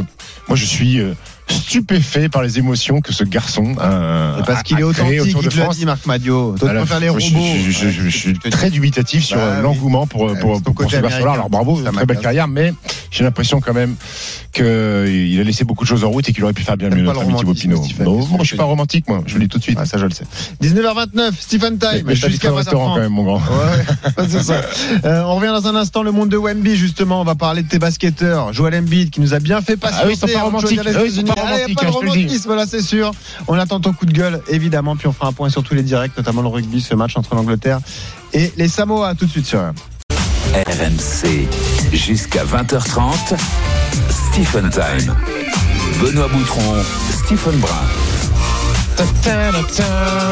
moi, 0.48 0.56
je 0.56 0.64
suis 0.64 1.00
euh, 1.00 1.14
stupéfait 1.48 2.28
par 2.28 2.42
les 2.42 2.58
émotions 2.58 3.00
que 3.00 3.12
ce 3.12 3.24
garçon 3.24 3.72
Et 3.72 4.42
parce 4.46 4.60
a- 4.60 4.62
qu'il 4.62 4.78
est 4.78 4.82
a 4.82 4.86
authentique, 4.86 5.20
autour 5.20 5.42
de 5.42 5.48
il 5.50 5.56
l'a 5.58 5.64
France. 5.64 5.76
dit 5.78 5.86
Marc 5.86 6.06
Madio. 6.06 6.56
Toi, 6.58 6.70
tu 6.70 6.76
préfères 6.76 7.00
les 7.00 7.08
robots. 7.08 7.20
Je, 7.20 7.70
je- 7.70 7.88
je- 7.90 8.08
je 8.08 8.16
suis 8.16 8.38
très 8.38 8.70
dubitatif 8.70 9.24
sur 9.24 9.36
Bah 9.36 9.42
euh, 9.44 9.56
oui. 9.58 9.62
l'engouement 9.62 10.06
pour, 10.06 10.26
pour, 10.26 10.56
c'est 10.56 10.64
pour, 10.64 10.74
pour 10.74 10.90
ce 10.90 10.96
garçon-là. 10.96 11.32
Alors 11.32 11.50
bravo, 11.50 11.80
Ça 11.82 11.90
très 11.92 12.06
belle 12.06 12.18
carrière, 12.20 12.48
mais 12.48 12.72
j'ai 13.10 13.24
l'impression 13.24 13.60
quand 13.60 13.74
même 13.74 13.94
qu'il 14.52 14.64
a 15.40 15.42
laissé 15.44 15.64
beaucoup 15.64 15.84
de 15.84 15.88
choses 15.88 16.04
en 16.04 16.10
route 16.10 16.28
et 16.28 16.32
qu'il 16.32 16.44
aurait 16.44 16.52
pu 16.52 16.62
faire 16.62 16.76
bien 16.76 16.88
mieux 16.90 17.02
notre 17.02 17.22
ami 17.22 17.34
Thibaut 17.34 17.54
Pinot. 17.54 17.82
Non, 18.04 18.26
moi, 18.26 18.38
je 18.42 18.46
suis 18.46 18.56
pas 18.56 18.64
romantique, 18.64 19.08
moi. 19.08 19.22
Je 19.26 19.34
le 19.34 19.40
dis 19.40 19.48
tout 19.48 19.58
de 19.58 19.62
suite. 19.62 19.78
Ah, 19.80 19.84
ça, 19.86 19.98
je 19.98 20.04
le 20.04 20.12
sais. 20.12 20.24
19h29, 20.62 21.32
Stephen 21.38 21.78
Time. 21.78 22.08
Jusqu'à 22.14 22.52
au 22.52 22.54
restaurant 22.56 22.90
20h30. 22.90 22.94
quand 22.94 23.00
même, 23.00 23.12
mon 23.12 23.24
grand. 23.24 23.38
Ouais, 23.38 24.24
c'est 24.28 24.42
ça. 24.42 24.60
Euh, 25.04 25.22
on 25.24 25.34
revient 25.36 25.48
dans 25.48 25.66
un 25.66 25.74
instant, 25.76 26.02
le 26.02 26.12
monde 26.12 26.28
de 26.28 26.36
Wemby, 26.36 26.76
justement. 26.76 27.20
On 27.20 27.24
va 27.24 27.34
parler 27.34 27.62
de 27.62 27.68
tes 27.68 27.78
basketteurs. 27.78 28.52
Joel 28.52 28.74
Embiid, 28.76 29.10
qui 29.10 29.20
nous 29.20 29.34
a 29.34 29.40
bien 29.40 29.60
fait 29.60 29.76
passer. 29.76 29.96
Ah 30.00 30.04
oui, 30.06 30.12
ils 30.14 30.18
sont 30.18 30.26
pas 30.28 30.42
romantiques. 30.42 30.80
Sont 31.34 31.74
pas 31.74 31.82
de 31.82 31.86
hein, 31.86 31.90
romantisme, 31.90 32.54
là, 32.54 32.64
c'est 32.66 32.82
sûr. 32.82 33.12
On 33.48 33.58
attend 33.58 33.80
ton 33.80 33.92
coup 33.92 34.06
de 34.06 34.12
gueule, 34.12 34.40
évidemment. 34.48 34.96
Puis 34.96 35.06
on 35.06 35.12
fera 35.12 35.28
un 35.28 35.32
point 35.32 35.48
sur 35.48 35.62
tous 35.62 35.74
les 35.74 35.82
directs, 35.82 36.16
notamment 36.16 36.42
le 36.42 36.48
rugby, 36.48 36.80
ce 36.80 36.94
match 36.94 37.16
entre 37.16 37.34
l'Angleterre 37.34 37.80
et 38.32 38.52
les 38.56 38.68
Samoa. 38.68 39.14
Tout 39.14 39.26
de 39.26 39.30
suite 39.30 39.46
sur 39.46 39.60
RMC. 39.60 39.74
RMC 40.54 41.48
jusqu'à 41.92 42.44
20h30. 42.44 43.36
Stephen 44.10 44.70
Time. 44.70 45.14
Benoît 46.00 46.28
Boutron, 46.28 46.76
Stephen 47.10 47.58
Brun. 47.58 48.13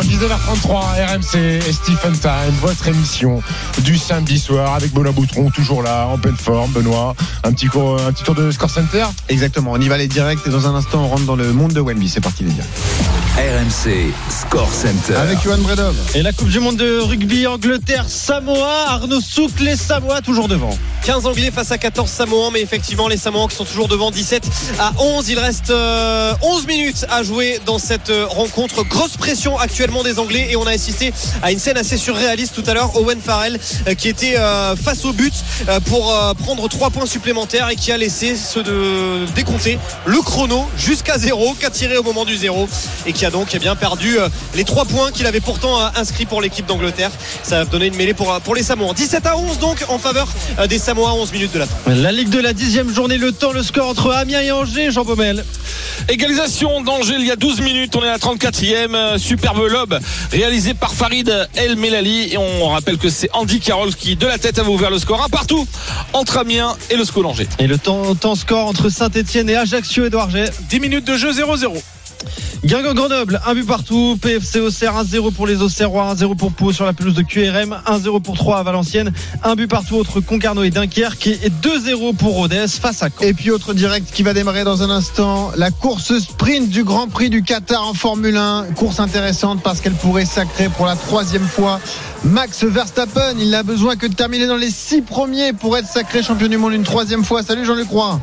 19h33 0.02 0.70
RMC 0.70 1.36
et 1.36 1.72
Stephen 1.72 2.12
Time, 2.12 2.54
votre 2.60 2.86
émission 2.86 3.42
du 3.78 3.98
samedi 3.98 4.38
soir 4.38 4.74
avec 4.74 4.92
Benoît 4.92 5.10
Boutron, 5.12 5.50
toujours 5.50 5.82
là, 5.82 6.06
en 6.06 6.18
pleine 6.18 6.36
forme. 6.36 6.70
Benoît, 6.70 7.14
un 7.42 7.52
petit, 7.52 7.66
cours, 7.66 8.00
un 8.00 8.12
petit 8.12 8.22
tour 8.22 8.34
de 8.34 8.50
Score 8.50 8.70
Center 8.70 9.04
Exactement. 9.28 9.72
On 9.72 9.80
y 9.80 9.88
va 9.88 9.98
les 9.98 10.06
directs 10.06 10.40
et 10.46 10.50
dans 10.50 10.68
un 10.68 10.74
instant, 10.74 11.02
on 11.04 11.08
rentre 11.08 11.24
dans 11.24 11.36
le 11.36 11.52
monde 11.52 11.72
de 11.72 11.80
Wemby. 11.80 12.08
C'est 12.08 12.20
parti, 12.20 12.44
les 12.44 12.52
gars. 12.52 12.64
RMC 13.36 14.12
Score 14.28 14.70
Center. 14.70 15.14
Avec 15.16 15.42
Johan 15.42 15.56
Bredov. 15.58 15.96
Et 16.14 16.22
la 16.22 16.32
Coupe 16.32 16.48
du 16.48 16.60
Monde 16.60 16.76
de 16.76 16.98
rugby 16.98 17.46
Angleterre 17.46 18.04
Samoa, 18.06 18.84
Arnaud 18.88 19.22
Souk, 19.22 19.58
les 19.60 19.74
Samoa 19.74 20.20
toujours 20.20 20.48
devant. 20.48 20.76
15 21.06 21.26
Anglais 21.26 21.50
face 21.50 21.72
à 21.72 21.78
14 21.78 22.08
Samoans, 22.08 22.50
mais 22.50 22.60
effectivement 22.60 23.08
les 23.08 23.16
Samoans 23.16 23.48
qui 23.48 23.56
sont 23.56 23.64
toujours 23.64 23.88
devant 23.88 24.10
17 24.10 24.46
à 24.78 24.92
11. 24.98 25.30
Il 25.30 25.38
reste 25.38 25.70
euh, 25.70 26.34
11 26.42 26.66
minutes 26.66 27.06
à 27.10 27.22
jouer 27.22 27.58
dans 27.64 27.78
cette 27.78 28.10
euh, 28.10 28.26
rencontre. 28.52 28.84
Grosse 28.84 29.16
pression 29.16 29.58
actuellement 29.58 30.02
des 30.02 30.18
Anglais 30.18 30.48
et 30.50 30.56
on 30.56 30.66
a 30.66 30.72
assisté 30.72 31.12
à 31.42 31.52
une 31.52 31.58
scène 31.58 31.76
assez 31.76 31.96
surréaliste 31.96 32.54
tout 32.54 32.64
à 32.66 32.74
l'heure. 32.74 32.96
Owen 32.96 33.20
Farrell 33.20 33.58
euh, 33.88 33.94
qui 33.94 34.08
était 34.08 34.36
euh, 34.36 34.76
face 34.76 35.04
au 35.04 35.12
but 35.12 35.32
euh, 35.68 35.80
pour 35.80 36.14
prendre 36.38 36.68
trois 36.68 36.90
points 36.90 37.06
supplémentaires 37.06 37.68
et 37.70 37.76
qui 37.76 37.92
a 37.92 37.96
laissé 37.96 38.36
ceux 38.36 38.62
de 38.62 39.24
décompter 39.34 39.78
le 40.06 40.20
chrono 40.20 40.66
jusqu'à 40.76 41.18
zéro, 41.18 41.54
qu'a 41.58 41.70
tiré 41.70 41.96
au 41.96 42.02
moment 42.02 42.24
du 42.24 42.36
zéro 42.36 42.68
et 43.06 43.12
qui 43.12 43.24
a 43.24 43.30
donc 43.30 43.48
eh 43.54 43.58
bien, 43.58 43.76
perdu 43.76 44.16
les 44.54 44.64
trois 44.64 44.84
points 44.84 45.10
qu'il 45.10 45.26
avait 45.26 45.40
pourtant 45.40 45.78
inscrits 45.96 46.26
pour 46.26 46.40
l'équipe 46.40 46.66
d'Angleterre. 46.66 47.10
Ça 47.42 47.58
va 47.58 47.64
donner 47.64 47.86
une 47.86 47.96
mêlée 47.96 48.14
pour, 48.14 48.38
pour 48.40 48.54
les 48.54 48.62
Samoans. 48.62 48.92
17 48.92 49.26
à 49.26 49.36
11 49.36 49.58
donc 49.58 49.84
en 49.88 49.98
faveur 49.98 50.28
des 50.68 50.78
Samoa 50.78 51.14
11 51.14 51.32
minutes 51.32 51.52
de 51.52 51.58
la 51.60 51.66
fin. 51.66 51.94
La 51.94 52.12
Ligue 52.12 52.30
de 52.30 52.40
la 52.40 52.52
10e 52.52 52.92
journée, 52.92 53.18
le 53.18 53.32
temps, 53.32 53.52
le 53.52 53.62
score 53.62 53.88
entre 53.88 54.12
Amiens 54.12 54.40
et 54.40 54.52
Angers, 54.52 54.90
Jean 54.90 55.04
Baumel. 55.04 55.44
Égalisation 56.08 56.82
d'Angers 56.82 57.16
il 57.18 57.26
y 57.26 57.30
a 57.30 57.36
12 57.36 57.60
minutes, 57.60 57.94
on 57.96 58.04
est 58.04 58.08
à 58.08 58.18
34 58.18 58.41
quatrième. 58.42 58.96
Euh, 58.96 59.18
superbe 59.18 59.64
lob 59.68 59.98
réalisé 60.32 60.74
par 60.74 60.94
Farid 60.94 61.48
El 61.54 61.76
Melali. 61.76 62.32
Et 62.32 62.38
on 62.38 62.68
rappelle 62.68 62.98
que 62.98 63.08
c'est 63.08 63.30
Andy 63.32 63.60
Carroll 63.60 63.94
qui, 63.94 64.16
de 64.16 64.26
la 64.26 64.36
tête, 64.36 64.58
avait 64.58 64.68
ouvert 64.68 64.90
le 64.90 64.98
score 64.98 65.22
un 65.22 65.28
partout 65.28 65.66
entre 66.12 66.38
Amiens 66.38 66.76
et 66.90 66.96
le 66.96 67.04
Scolanger. 67.04 67.46
Et 67.60 67.68
le 67.68 67.78
temps, 67.78 68.16
temps 68.16 68.34
score 68.34 68.66
entre 68.66 68.88
Saint-Etienne 68.88 69.48
et 69.48 69.56
Ajaccio, 69.56 70.06
Edouard 70.06 70.30
G. 70.30 70.44
10 70.68 70.80
minutes 70.80 71.04
de 71.04 71.16
jeu 71.16 71.32
0-0. 71.32 71.80
Guingamp 72.64 72.94
Grenoble, 72.94 73.40
un 73.44 73.54
but 73.54 73.66
partout. 73.66 74.16
PFC 74.20 74.60
Auxerre 74.60 74.94
1-0 74.94 75.32
pour 75.32 75.46
les 75.46 75.62
Auxerrois, 75.62 76.14
1-0 76.14 76.36
pour 76.36 76.52
Pau 76.52 76.72
sur 76.72 76.84
la 76.84 76.92
pelouse 76.92 77.14
de 77.14 77.22
QRM, 77.22 77.76
1-0 77.86 78.22
pour 78.22 78.36
3 78.36 78.58
à 78.58 78.62
Valenciennes, 78.62 79.12
un 79.42 79.54
but 79.54 79.68
partout 79.68 79.98
entre 79.98 80.20
Concarneau 80.20 80.62
et 80.62 80.70
Dunkerque 80.70 81.26
et 81.26 81.50
2-0 81.62 82.14
pour 82.14 82.34
Rodez 82.34 82.66
face 82.68 83.02
à 83.02 83.08
Caen. 83.08 83.26
Et 83.26 83.34
puis 83.34 83.50
autre 83.50 83.74
direct 83.74 84.12
qui 84.12 84.22
va 84.22 84.32
démarrer 84.32 84.64
dans 84.64 84.82
un 84.82 84.90
instant, 84.90 85.50
la 85.56 85.70
course 85.70 86.18
sprint 86.18 86.68
du 86.68 86.84
Grand 86.84 87.08
Prix 87.08 87.30
du 87.30 87.42
Qatar 87.42 87.86
en 87.86 87.94
Formule 87.94 88.36
1. 88.36 88.66
Course 88.76 89.00
intéressante 89.00 89.62
parce 89.62 89.80
qu'elle 89.80 89.94
pourrait 89.94 90.24
sacrer 90.24 90.68
pour 90.68 90.86
la 90.86 90.96
troisième 90.96 91.46
fois 91.46 91.80
Max 92.24 92.64
Verstappen. 92.64 93.34
Il 93.38 93.50
n'a 93.50 93.62
besoin 93.62 93.96
que 93.96 94.06
de 94.06 94.14
terminer 94.14 94.46
dans 94.46 94.56
les 94.56 94.70
six 94.70 95.02
premiers 95.02 95.52
pour 95.52 95.76
être 95.76 95.88
sacré 95.88 96.22
champion 96.22 96.48
du 96.48 96.58
monde 96.58 96.72
une 96.72 96.84
troisième 96.84 97.24
fois. 97.24 97.42
Salut 97.42 97.64
Jean-Luc 97.64 97.88
Roy. 97.88 98.20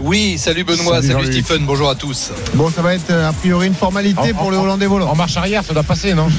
Oui, 0.00 0.38
salut 0.38 0.62
Benoît, 0.64 1.02
Salut. 1.02 1.26
Stephen, 1.32 1.66
bonjour 1.66 1.90
à 1.90 1.94
tous. 1.96 2.30
Bon, 2.54 2.70
ça 2.70 2.82
va 2.82 2.94
être 2.94 3.10
euh, 3.10 3.28
a 3.28 3.32
priori 3.32 3.66
une 3.66 3.74
formalité 3.74 4.20
En- 4.32 4.34
pour 4.34 4.46
en- 4.46 4.50
le 4.50 4.56
Hollandais 4.56 4.86
volant. 4.86 5.08
En 5.10 5.16
marche 5.16 5.36
arrière, 5.36 5.64
ça 5.64 5.74
doit 5.74 5.82
passer, 5.82 6.14
non 6.14 6.28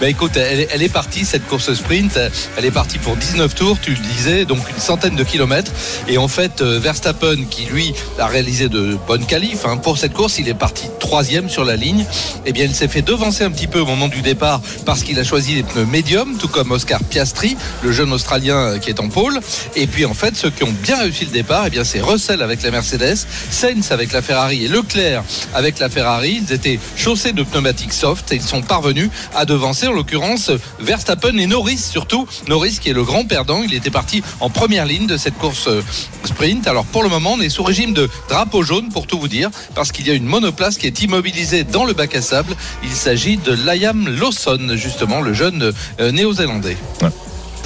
Bah 0.00 0.08
écoute, 0.08 0.36
elle, 0.36 0.60
est- 0.60 0.68
elle 0.72 0.82
est 0.82 0.88
partie 0.88 1.24
cette 1.24 1.46
course 1.46 1.72
sprint, 1.74 2.18
elle 2.56 2.64
est 2.64 2.70
partie 2.70 2.98
pour 2.98 3.16
19 3.16 3.54
tours, 3.54 3.78
tu 3.80 3.90
le 3.90 3.96
disais, 3.96 4.44
donc 4.44 4.58
une 4.70 4.80
centaine 4.80 5.16
de 5.16 5.24
kilomètres. 5.24 5.72
Et 6.08 6.18
en 6.18 6.28
fait, 6.28 6.60
euh, 6.62 6.78
Verstappen, 6.78 7.44
qui 7.50 7.64
lui 7.66 7.92
a 8.18 8.26
réalisé 8.26 8.68
de 8.68 8.96
bonnes 9.06 9.26
qualifs 9.26 9.66
hein, 9.66 9.76
pour 9.76 9.98
cette 9.98 10.12
course, 10.14 10.38
il 10.38 10.48
est 10.48 10.54
parti 10.54 10.86
troisième 11.00 11.48
sur 11.48 11.64
la 11.64 11.76
ligne. 11.76 12.04
Eh 12.46 12.52
bien, 12.52 12.64
il 12.64 12.74
s'est 12.74 12.88
fait 12.88 13.02
devancer 13.02 13.42
un 13.44 13.50
petit 13.50 13.66
peu 13.66 13.80
au 13.80 13.86
moment 13.86 14.08
du 14.08 14.22
départ 14.22 14.60
parce 14.86 15.02
qu'il 15.02 15.18
a 15.18 15.24
choisi 15.24 15.54
les 15.56 15.62
pneus 15.64 15.84
médiums, 15.86 16.36
tout 16.38 16.48
comme 16.48 16.70
Oscar 16.70 17.02
Piastri, 17.02 17.56
le 17.82 17.92
jeune 17.92 18.12
Australien 18.12 18.56
euh, 18.56 18.78
qui 18.78 18.88
est 18.90 19.00
en 19.00 19.08
pôle. 19.08 19.38
Et 19.76 19.86
puis 19.88 20.06
en 20.06 20.14
fait, 20.14 20.36
ceux 20.36 20.50
qui 20.50 20.62
ont 20.64 20.74
bien 20.82 20.98
réussi 21.00 21.24
le 21.24 21.30
départ, 21.32 21.64
eh 21.66 21.70
bien 21.70 21.84
c'est 21.88 22.02
Russell 22.02 22.42
avec 22.42 22.62
la 22.62 22.70
Mercedes, 22.70 23.16
Sainz 23.50 23.92
avec 23.92 24.12
la 24.12 24.20
Ferrari 24.20 24.66
et 24.66 24.68
Leclerc 24.68 25.24
avec 25.54 25.78
la 25.78 25.88
Ferrari. 25.88 26.42
Ils 26.46 26.52
étaient 26.52 26.78
chaussés 26.96 27.32
de 27.32 27.42
pneumatiques 27.42 27.94
soft 27.94 28.30
et 28.30 28.34
ils 28.34 28.42
sont 28.42 28.60
parvenus 28.60 29.08
à 29.34 29.46
devancer 29.46 29.86
en 29.86 29.92
l'occurrence 29.92 30.50
Verstappen 30.80 31.38
et 31.38 31.46
Norris 31.46 31.78
surtout. 31.78 32.28
Norris 32.46 32.78
qui 32.78 32.90
est 32.90 32.92
le 32.92 33.04
grand 33.04 33.24
perdant, 33.24 33.62
il 33.62 33.72
était 33.72 33.90
parti 33.90 34.22
en 34.40 34.50
première 34.50 34.84
ligne 34.84 35.06
de 35.06 35.16
cette 35.16 35.38
course 35.38 35.66
euh, 35.66 35.80
sprint. 36.24 36.66
Alors 36.66 36.84
pour 36.84 37.02
le 37.02 37.08
moment, 37.08 37.32
on 37.38 37.40
est 37.40 37.48
sous 37.48 37.64
régime 37.64 37.94
de 37.94 38.10
drapeau 38.28 38.62
jaune 38.62 38.90
pour 38.90 39.06
tout 39.06 39.18
vous 39.18 39.28
dire 39.28 39.48
parce 39.74 39.90
qu'il 39.90 40.06
y 40.06 40.10
a 40.10 40.14
une 40.14 40.26
monoplace 40.26 40.76
qui 40.76 40.86
est 40.86 41.00
immobilisée 41.00 41.64
dans 41.64 41.86
le 41.86 41.94
bac 41.94 42.14
à 42.14 42.20
sable. 42.20 42.54
Il 42.84 42.92
s'agit 42.92 43.38
de 43.38 43.52
Liam 43.52 44.08
Lawson 44.08 44.72
justement, 44.74 45.22
le 45.22 45.32
jeune 45.32 45.72
euh, 46.00 46.12
néo-zélandais. 46.12 46.76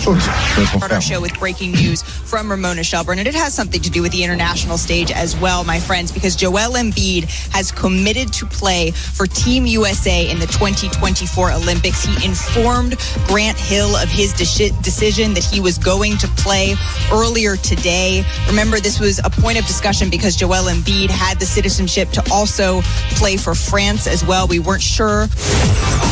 Start 0.03 0.91
our 0.91 1.01
show 1.01 1.21
with 1.21 1.39
breaking 1.39 1.73
news 1.73 2.03
from 2.03 2.51
Ramona 2.51 2.83
Shelburne, 2.83 3.21
and 3.21 3.29
it 3.29 3.37
has 3.37 3.55
something 3.55 3.81
to 3.83 3.89
do 3.89 4.03
with 4.03 4.11
the 4.11 4.25
international 4.25 4.77
stage 4.77 5.13
as 5.13 5.37
well, 5.37 5.63
my 5.63 5.79
friends, 5.79 6.11
because 6.11 6.35
Joel 6.35 6.73
Embiid 6.75 7.25
has 7.53 7.71
committed 7.71 8.33
to 8.33 8.47
play 8.47 8.91
for 8.91 9.29
Team 9.29 9.65
USA 9.65 10.29
in 10.29 10.41
the 10.41 10.47
2024 10.47 11.53
Olympics. 11.53 12.03
He 12.03 12.27
informed 12.27 12.97
Grant 13.29 13.57
Hill 13.57 13.95
of 13.95 14.09
his 14.09 14.35
deci- 14.35 14.83
decision 14.83 15.35
that 15.35 15.45
he 15.45 15.61
was 15.61 15.79
going 15.79 16.17
to 16.19 16.27
play 16.37 16.75
earlier 17.13 17.55
today. 17.57 18.25
Remember, 18.49 18.81
this 18.81 18.99
was 18.99 19.21
a 19.23 19.31
point 19.31 19.57
of 19.57 19.67
discussion 19.67 20.11
because 20.11 20.35
Joel 20.35 20.65
Embiid 20.65 21.11
had 21.11 21.39
the 21.39 21.47
citizenship 21.47 22.11
to 22.11 22.25
also 22.33 22.81
play 23.15 23.37
for 23.37 23.55
France 23.55 24.09
as 24.09 24.25
well. 24.25 24.49
We 24.49 24.59
weren't 24.59 24.83
sure 24.83 25.29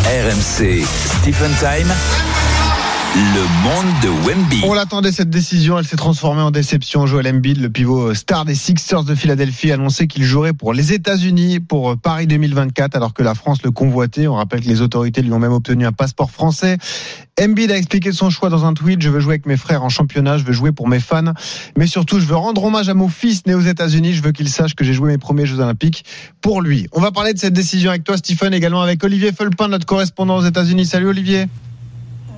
RMC, 0.07 0.85
Stephen 0.85 1.51
Time. 1.55 2.80
Le 3.13 3.65
monde 3.65 3.93
de 4.05 4.25
Wemby. 4.25 4.61
On 4.65 4.73
l'attendait 4.73 5.11
cette 5.11 5.31
décision, 5.31 5.77
elle 5.77 5.85
s'est 5.85 5.97
transformée 5.97 6.43
en 6.43 6.53
déception. 6.53 7.07
Joel 7.07 7.27
Embiid, 7.27 7.61
le 7.61 7.69
pivot 7.69 8.15
star 8.15 8.45
des 8.45 8.55
Sixers 8.55 9.03
de 9.03 9.17
Philadelphie, 9.17 9.73
a 9.73 9.75
annoncé 9.75 10.07
qu'il 10.07 10.23
jouerait 10.23 10.53
pour 10.53 10.73
les 10.73 10.93
États-Unis 10.93 11.59
pour 11.59 11.97
Paris 11.99 12.29
2024, 12.29 12.95
alors 12.95 13.13
que 13.13 13.25
la 13.25 13.35
France 13.35 13.65
le 13.65 13.73
convoitait. 13.73 14.29
On 14.29 14.35
rappelle 14.35 14.61
que 14.61 14.69
les 14.69 14.81
autorités 14.81 15.23
lui 15.23 15.33
ont 15.33 15.41
même 15.41 15.53
obtenu 15.53 15.87
un 15.87 15.93
passeport 15.93 16.31
français. 16.31 16.79
Embiid 17.41 17.73
a 17.73 17.77
expliqué 17.77 18.13
son 18.13 18.31
choix 18.31 18.49
dans 18.49 18.65
un 18.65 18.75
tweet. 18.75 19.03
Je 19.03 19.11
veux 19.11 19.19
jouer 19.19 19.33
avec 19.33 19.47
mes 19.47 19.57
frères 19.57 19.83
en 19.83 19.89
championnat, 19.89 20.39
je 20.39 20.45
veux 20.45 20.53
jouer 20.53 20.71
pour 20.71 20.87
mes 20.87 21.01
fans, 21.01 21.33
mais 21.77 21.89
surtout 21.89 22.21
je 22.21 22.27
veux 22.27 22.37
rendre 22.37 22.63
hommage 22.63 22.89
à 22.89 22.95
mon 22.95 23.09
fils 23.09 23.45
né 23.45 23.55
aux 23.55 23.61
États-Unis. 23.61 24.13
Je 24.13 24.23
veux 24.23 24.31
qu'il 24.31 24.49
sache 24.49 24.77
que 24.77 24.85
j'ai 24.85 24.93
joué 24.93 25.11
mes 25.11 25.19
premiers 25.19 25.47
Jeux 25.47 25.59
Olympiques 25.59 26.05
pour 26.41 26.63
lui. 26.63 26.87
On 26.93 27.01
va 27.01 27.11
parler 27.11 27.35
de 27.35 27.41
cette 27.41 27.55
décision 27.55 27.91
avec 27.91 28.05
toi, 28.05 28.17
Stephen, 28.17 28.55
également 28.55 28.83
avec 28.83 29.03
Olivier 29.03 29.33
Fulpin, 29.33 29.67
notre 29.67 29.87
correspondant 29.87 30.37
aux 30.37 30.45
États-Unis. 30.45 30.87
Salut 30.87 31.09
Olivier. 31.09 31.49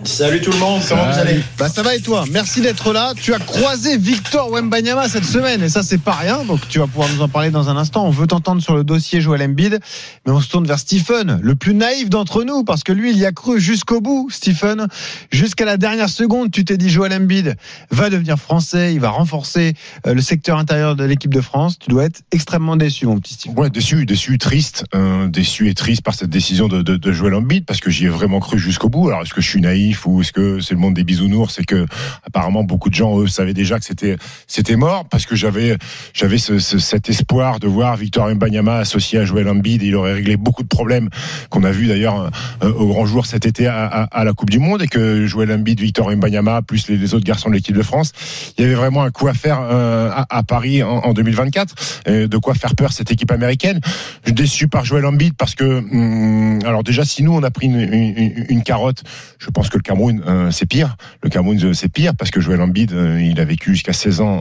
Salut 0.05 0.41
tout 0.41 0.51
le 0.51 0.59
monde, 0.59 0.83
comment 0.89 1.05
vous 1.11 1.19
allez 1.19 1.41
Bah 1.59 1.69
ça 1.69 1.83
va 1.83 1.95
et 1.95 2.01
toi 2.01 2.25
Merci 2.33 2.61
d'être 2.61 2.93
là. 2.93 3.13
Tu 3.15 3.33
as 3.35 3.39
croisé 3.39 3.97
Victor 3.97 4.51
Wembanyama 4.51 5.09
cette 5.09 5.25
semaine 5.25 5.63
et 5.63 5.69
ça 5.69 5.85
c'est 5.85 6.01
pas 6.01 6.13
rien. 6.13 6.45
Donc 6.45 6.67
tu 6.69 6.81
vas 6.81 6.87
pouvoir 6.89 7.09
nous 7.15 7.23
en 7.23 7.29
parler 7.29 7.51
dans 7.51 7.69
un 7.69 7.77
instant. 7.77 8.05
On 8.05 8.11
veut 8.11 8.27
t'entendre 8.27 8.61
sur 8.61 8.75
le 8.75 8.83
dossier 8.83 9.21
Joel 9.21 9.43
Embiid, 9.43 9.79
mais 10.27 10.33
on 10.33 10.41
se 10.41 10.49
tourne 10.49 10.67
vers 10.67 10.81
Stephen, 10.81 11.39
le 11.41 11.55
plus 11.55 11.75
naïf 11.75 12.11
d'entre 12.11 12.43
nous 12.43 12.65
parce 12.65 12.83
que 12.83 12.93
lui 12.93 13.13
il 13.13 13.19
y 13.19 13.25
a 13.25 13.33
cru 13.33 13.61
jusqu'au 13.61 14.01
bout. 14.01 14.29
Stephen, 14.31 14.89
jusqu'à 15.31 15.65
la 15.65 15.77
dernière 15.77 16.09
seconde, 16.09 16.51
tu 16.51 16.65
t'es 16.65 16.77
dit 16.77 16.91
Joel 16.91 17.13
Embiid 17.13 17.57
va 17.91 18.11
devenir 18.11 18.39
français, 18.39 18.95
il 18.95 19.01
va 19.01 19.11
renforcer 19.11 19.75
euh, 20.07 20.15
le 20.15 20.21
secteur 20.21 20.59
intérieur 20.59 20.97
de 20.97 21.05
l'équipe 21.05 21.33
de 21.33 21.41
France. 21.41 21.79
Tu 21.79 21.91
dois 21.91 22.05
être 22.05 22.23
extrêmement 22.33 22.77
déçu 22.77 23.07
mon 23.07 23.19
petit 23.21 23.35
Stephen. 23.35 23.59
Ouais, 23.59 23.71
déçu, 23.71 24.05
déçu, 24.05 24.39
triste, 24.39 24.85
euh, 24.95 25.29
déçu 25.29 25.69
et 25.69 25.75
triste 25.75 26.03
par 26.03 26.15
cette 26.15 26.31
décision 26.31 26.67
de, 26.67 26.83
de, 26.83 26.97
de 26.97 27.13
Joel 27.13 27.35
Embiid 27.35 27.65
parce 27.67 27.81
que 27.81 27.91
j'y 27.91 28.07
ai 28.07 28.09
vraiment 28.09 28.41
cru 28.41 28.59
jusqu'au 28.59 28.89
bout. 28.89 29.09
Alors 29.09 29.23
est-ce 29.23 29.33
que 29.33 29.41
je 29.41 29.49
suis 29.49 29.61
naïf 29.61 29.92
ou 30.07 30.21
est-ce 30.21 30.33
que 30.33 30.61
c'est 30.61 30.75
le 30.75 30.81
monde 30.81 30.95
des 30.95 31.05
bisounours 31.05 31.55
C'est 31.55 31.65
que 31.65 31.87
apparemment 32.27 32.65
beaucoup 32.65 32.89
de 32.91 32.95
gens 32.95 33.19
eux 33.19 33.27
savaient 33.27 33.55
déjà 33.55 33.79
que 33.79 33.85
c'était 33.85 34.17
c'était 34.47 34.77
mort 34.77 35.07
parce 35.09 35.27
que 35.27 35.35
j'avais 35.37 35.77
j'avais 36.15 36.39
ce, 36.39 36.59
ce- 36.59 36.79
cet 36.79 37.09
espoir 37.09 37.61
de 37.61 37.67
voir 37.69 37.97
Victor 37.97 38.29
Mbanyama 38.35 38.79
associé 38.79 39.19
à 39.19 39.25
Joel 39.25 39.49
Embiid 39.49 39.83
et 39.83 39.87
il 39.87 39.97
aurait 39.97 40.15
réglé 40.15 40.37
beaucoup 40.37 40.63
de 40.63 40.69
problèmes 40.69 41.09
qu'on 41.51 41.65
a 41.65 41.71
vu 41.71 41.87
d'ailleurs 41.87 42.31
euh, 42.63 42.73
au 42.73 42.89
grand 42.89 43.07
jour 43.07 43.27
cet 43.27 43.47
été 43.47 43.67
à, 43.67 43.87
à- 43.87 44.03
à 44.05 44.25
la 44.25 44.33
Coupe 44.33 44.51
du 44.51 44.59
Monde 44.59 44.83
et 44.83 44.89
que 44.89 45.27
Joel 45.27 45.53
Embiid, 45.53 45.81
Victor 45.81 46.11
Mbanyama 46.11 46.63
plus 46.63 46.89
les, 46.89 47.15
autres 47.15 47.25
garçons 47.25 47.49
de 47.51 47.55
l'équipe 47.55 47.77
de 47.77 47.83
France, 47.83 48.13
il 48.59 48.63
y 48.63 48.65
avait 48.67 48.75
vraiment 48.75 49.03
un 49.03 49.11
coup 49.11 49.29
à 49.29 49.35
faire 49.35 49.61
euh, 49.63 50.11
à, 50.29 50.43
Paris 50.43 50.83
en, 50.83 50.89
en 50.99 51.13
2024. 51.13 51.75
euh, 52.09 52.27
de 52.29 52.37
quoi 52.39 52.55
faire 52.55 52.75
peur 52.75 52.93
cette 52.93 53.11
équipe 53.11 53.31
américaine. 53.31 53.81
Je 54.23 54.29
suis 54.29 54.33
déçu 54.35 54.69
par 54.69 54.85
Joel 54.85 55.05
Embiid 55.07 55.35
parce 55.37 55.55
que, 55.55 55.65
hum, 55.65 56.59
alors 56.65 56.83
déjà, 56.83 57.05
si 57.05 57.23
nous 57.23 57.33
on 57.35 57.43
a 57.43 57.51
pris 57.51 57.67
une, 57.67 57.81
une- 57.81 58.47
une 58.49 58.63
carotte, 58.63 59.03
je 59.39 59.51
pense 59.51 59.69
que 59.69 59.79
Cameroun 59.83 60.23
euh, 60.27 60.51
c'est 60.51 60.67
pire. 60.67 60.97
Le 61.23 61.29
Cameroun 61.29 61.59
euh, 61.63 61.73
c'est 61.75 61.89
pire 61.89 62.15
parce 62.17 62.31
que 62.31 62.41
Joel 62.41 62.61
Embiid, 62.63 62.93
euh, 62.93 63.21
il 63.21 63.39
a 63.41 63.45
vécu 63.45 63.73
jusqu'à 63.73 63.93
16 63.93 64.21
ans 64.21 64.41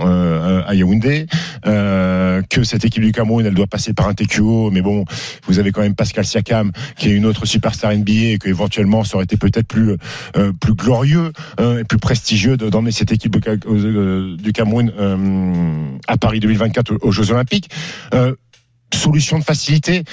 à 0.66 0.74
Yaoundé, 0.76 1.26
que 1.64 2.64
cette 2.64 2.86
équipe 2.86 3.04
du 3.04 3.12
Cameroun, 3.12 3.46
elle 3.46 3.54
doit 3.54 3.68
passer 3.68 3.94
par 3.94 4.08
un 4.08 4.14
TQO, 4.14 4.72
mais 4.72 4.82
bon, 4.82 5.06
vous 5.48 5.60
avez 5.60 5.72
quand 5.72 5.82
même 5.82 5.96
Pascal 5.96 6.26
Siakam 6.26 6.72
qui 6.96 7.10
est 7.10 7.12
une 7.14 7.26
autre 7.26 7.46
superstar 7.46 7.92
NBA 7.96 8.12
et 8.34 8.38
que 8.38 8.48
éventuellement 8.50 9.04
ça 9.04 9.16
aurait 9.16 9.26
été 9.26 9.38
peut-être 9.38 9.68
plus 9.68 9.98
plus 10.60 10.74
glorieux 10.74 11.32
et 11.60 11.84
plus 11.84 11.98
prestigieux 12.00 12.58
de- 12.58 12.70
d'emmener 12.70 12.92
cette 12.92 13.12
équipe 13.12 13.36
du 13.36 13.42
Ca- 13.44 13.56
du 13.58 14.52
Cameroun 14.54 14.92
à 16.08 16.18
Paris 16.18 16.40
2024 16.40 16.94
aux- 17.02 17.12
Jeux 17.12 17.32
Olympiques. 17.32 17.70
Solution 18.94 19.40
de 19.40 19.44
facilité. 19.44 20.04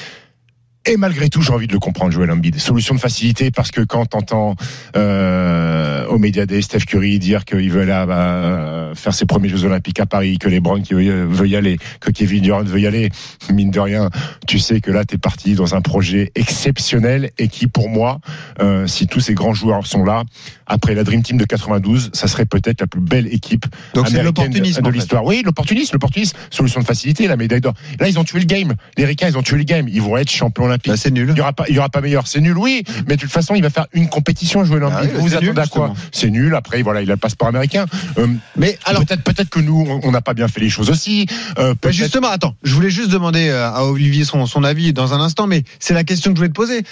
Et 0.89 0.97
malgré 0.97 1.29
tout, 1.29 1.43
j'ai 1.43 1.53
envie 1.53 1.67
de 1.67 1.73
le 1.73 1.79
comprendre, 1.79 2.13
Joel 2.13 2.31
Embiid. 2.31 2.59
Solution 2.59 2.95
de 2.95 3.01
facilité 3.01 3.51
parce 3.51 3.71
que 3.71 3.83
quand 3.83 4.07
t'entends 4.07 4.57
euh, 4.97 6.07
aux 6.07 6.19
médias 6.19 6.47
des 6.47 6.63
Steph 6.63 6.81
Curry 6.87 7.19
dire 7.19 7.45
qu'il 7.45 7.71
veut 7.71 7.83
aller 7.83 7.93
à- 7.93 8.91
à 8.91 8.95
faire 8.95 9.13
ses 9.15 9.27
premiers 9.27 9.49
Jeux 9.49 9.65
Olympiques 9.65 10.01
à 10.01 10.07
Paris, 10.07 10.39
que 10.39 10.49
les 10.49 10.61
Browns 10.61 10.83
qui 10.83 10.95
veut, 10.95 11.25
veut 11.27 11.47
y 11.49 11.57
aller, 11.57 11.79
que 12.01 12.11
Kevin 12.11 12.43
Durant 12.43 12.63
veut 12.63 12.81
y 12.81 12.87
aller, 12.87 13.11
mine 13.53 13.71
de 13.71 13.81
rien, 13.81 14.09
tu 14.47 14.59
sais 14.59 14.81
que 14.81 14.91
là, 14.91 15.05
t'es 15.05 15.19
parti 15.19 15.55
dans 15.55 15.75
un 15.75 15.81
projet 15.83 16.33
exceptionnel 16.35 17.31
et 17.39 17.49
qui, 17.49 17.67
pour 17.67 17.89
moi, 17.91 18.21
euh, 18.61 18.87
si 18.87 19.07
tous 19.07 19.21
ces 19.21 19.35
grands 19.35 19.55
joueurs 19.55 19.87
sont 19.87 20.05
là, 20.05 20.23
après 20.67 20.95
la 20.95 21.05
Dream 21.05 21.23
Team 21.23 21.37
de 21.37 21.45
92, 21.45 22.11
ça 22.13 22.29
serait 22.29 22.47
peut-être 22.47 22.81
la 22.81 22.87
plus 22.87 23.01
belle 23.01 23.27
équipe 23.33 23.65
Donc 23.95 24.09
c'est 24.09 24.19
américaine 24.19 24.25
l'opportunisme, 24.47 24.83
de 24.83 24.89
en 24.89 24.91
fait. 24.91 24.97
l'histoire. 24.99 25.25
Oui, 25.25 25.43
l'opportunisme, 25.45 25.91
l'opportunisme, 25.95 26.37
solution 26.51 26.81
de 26.81 26.87
facilité, 26.87 27.27
la 27.27 27.37
médaille 27.37 27.61
d'or. 27.61 27.75
Là, 28.01 28.09
ils 28.09 28.19
ont 28.19 28.25
tué 28.25 28.39
le 28.39 28.45
game. 28.47 28.75
Les 28.97 29.05
Ricains, 29.05 29.29
ils 29.29 29.37
ont 29.39 29.43
tué 29.43 29.57
le 29.59 29.65
game. 29.65 29.87
Ils 29.89 30.03
vont 30.03 30.17
être 30.17 30.31
champions 30.31 30.65
olympiques. 30.65 30.78
Bah, 30.87 30.97
c'est 30.97 31.11
nul. 31.11 31.29
Il 31.33 31.37
y 31.39 31.41
aura 31.41 31.53
pas, 31.53 31.65
il 31.69 31.75
y 31.75 31.79
aura 31.79 31.89
pas 31.89 32.01
meilleur. 32.01 32.27
C'est 32.27 32.41
nul, 32.41 32.57
oui. 32.57 32.85
Mais 33.07 33.17
de 33.17 33.21
toute 33.21 33.31
façon, 33.31 33.55
il 33.55 33.63
va 33.63 33.71
faire 33.71 33.87
une 33.93 34.09
compétition, 34.09 34.65
jouer 34.65 34.77
Ah 34.77 34.81
l'Olympique. 34.81 35.11
oui, 35.13 35.17
vous 35.17 35.23
vous 35.23 35.35
attendez 35.35 35.47
nul, 35.51 35.59
à 35.61 35.67
quoi. 35.67 35.95
C'est 36.13 36.31
nul. 36.31 36.55
Après, 36.55 36.83
voilà, 36.83 37.03
il 37.03 37.11
a 37.11 37.15
le 37.15 37.19
passeport 37.19 37.49
américain. 37.49 37.87
Euh, 38.19 38.27
Mais 38.57 38.79
Alors 38.85 39.05
peut-être 39.05 39.23
peut-être 39.23 39.51
que 39.51 39.61
nous 39.61 39.87
on- 40.03 40.11
n'a 40.13 40.21
pas 40.21 40.35
bien 40.35 40.49
fait 40.49 40.61
les 40.61 40.71
choses 40.71 40.91
aussi. 40.91 41.27
Euh, 41.59 41.75
peut-être- 41.75 41.95
justement, 41.95 42.29
attends, 42.29 42.55
je 42.63 42.75
voulais 42.75 42.91
juste 42.91 43.11
demander 43.11 43.49
euh, 43.49 43.69
à 43.71 43.85
Olivier 43.85 44.25
son, 44.25 44.47
son 44.47 44.65
avis 44.65 44.93
dans 44.93 45.15
un 45.15 45.21
instant, 45.21 45.47
mais 45.47 45.63
c'est 45.79 45.95
la 45.95 46.05
question 46.05 46.31
que 46.31 46.37
je 46.37 46.41
voulais 46.41 46.49
te 46.49 46.55
poser. 46.55 46.83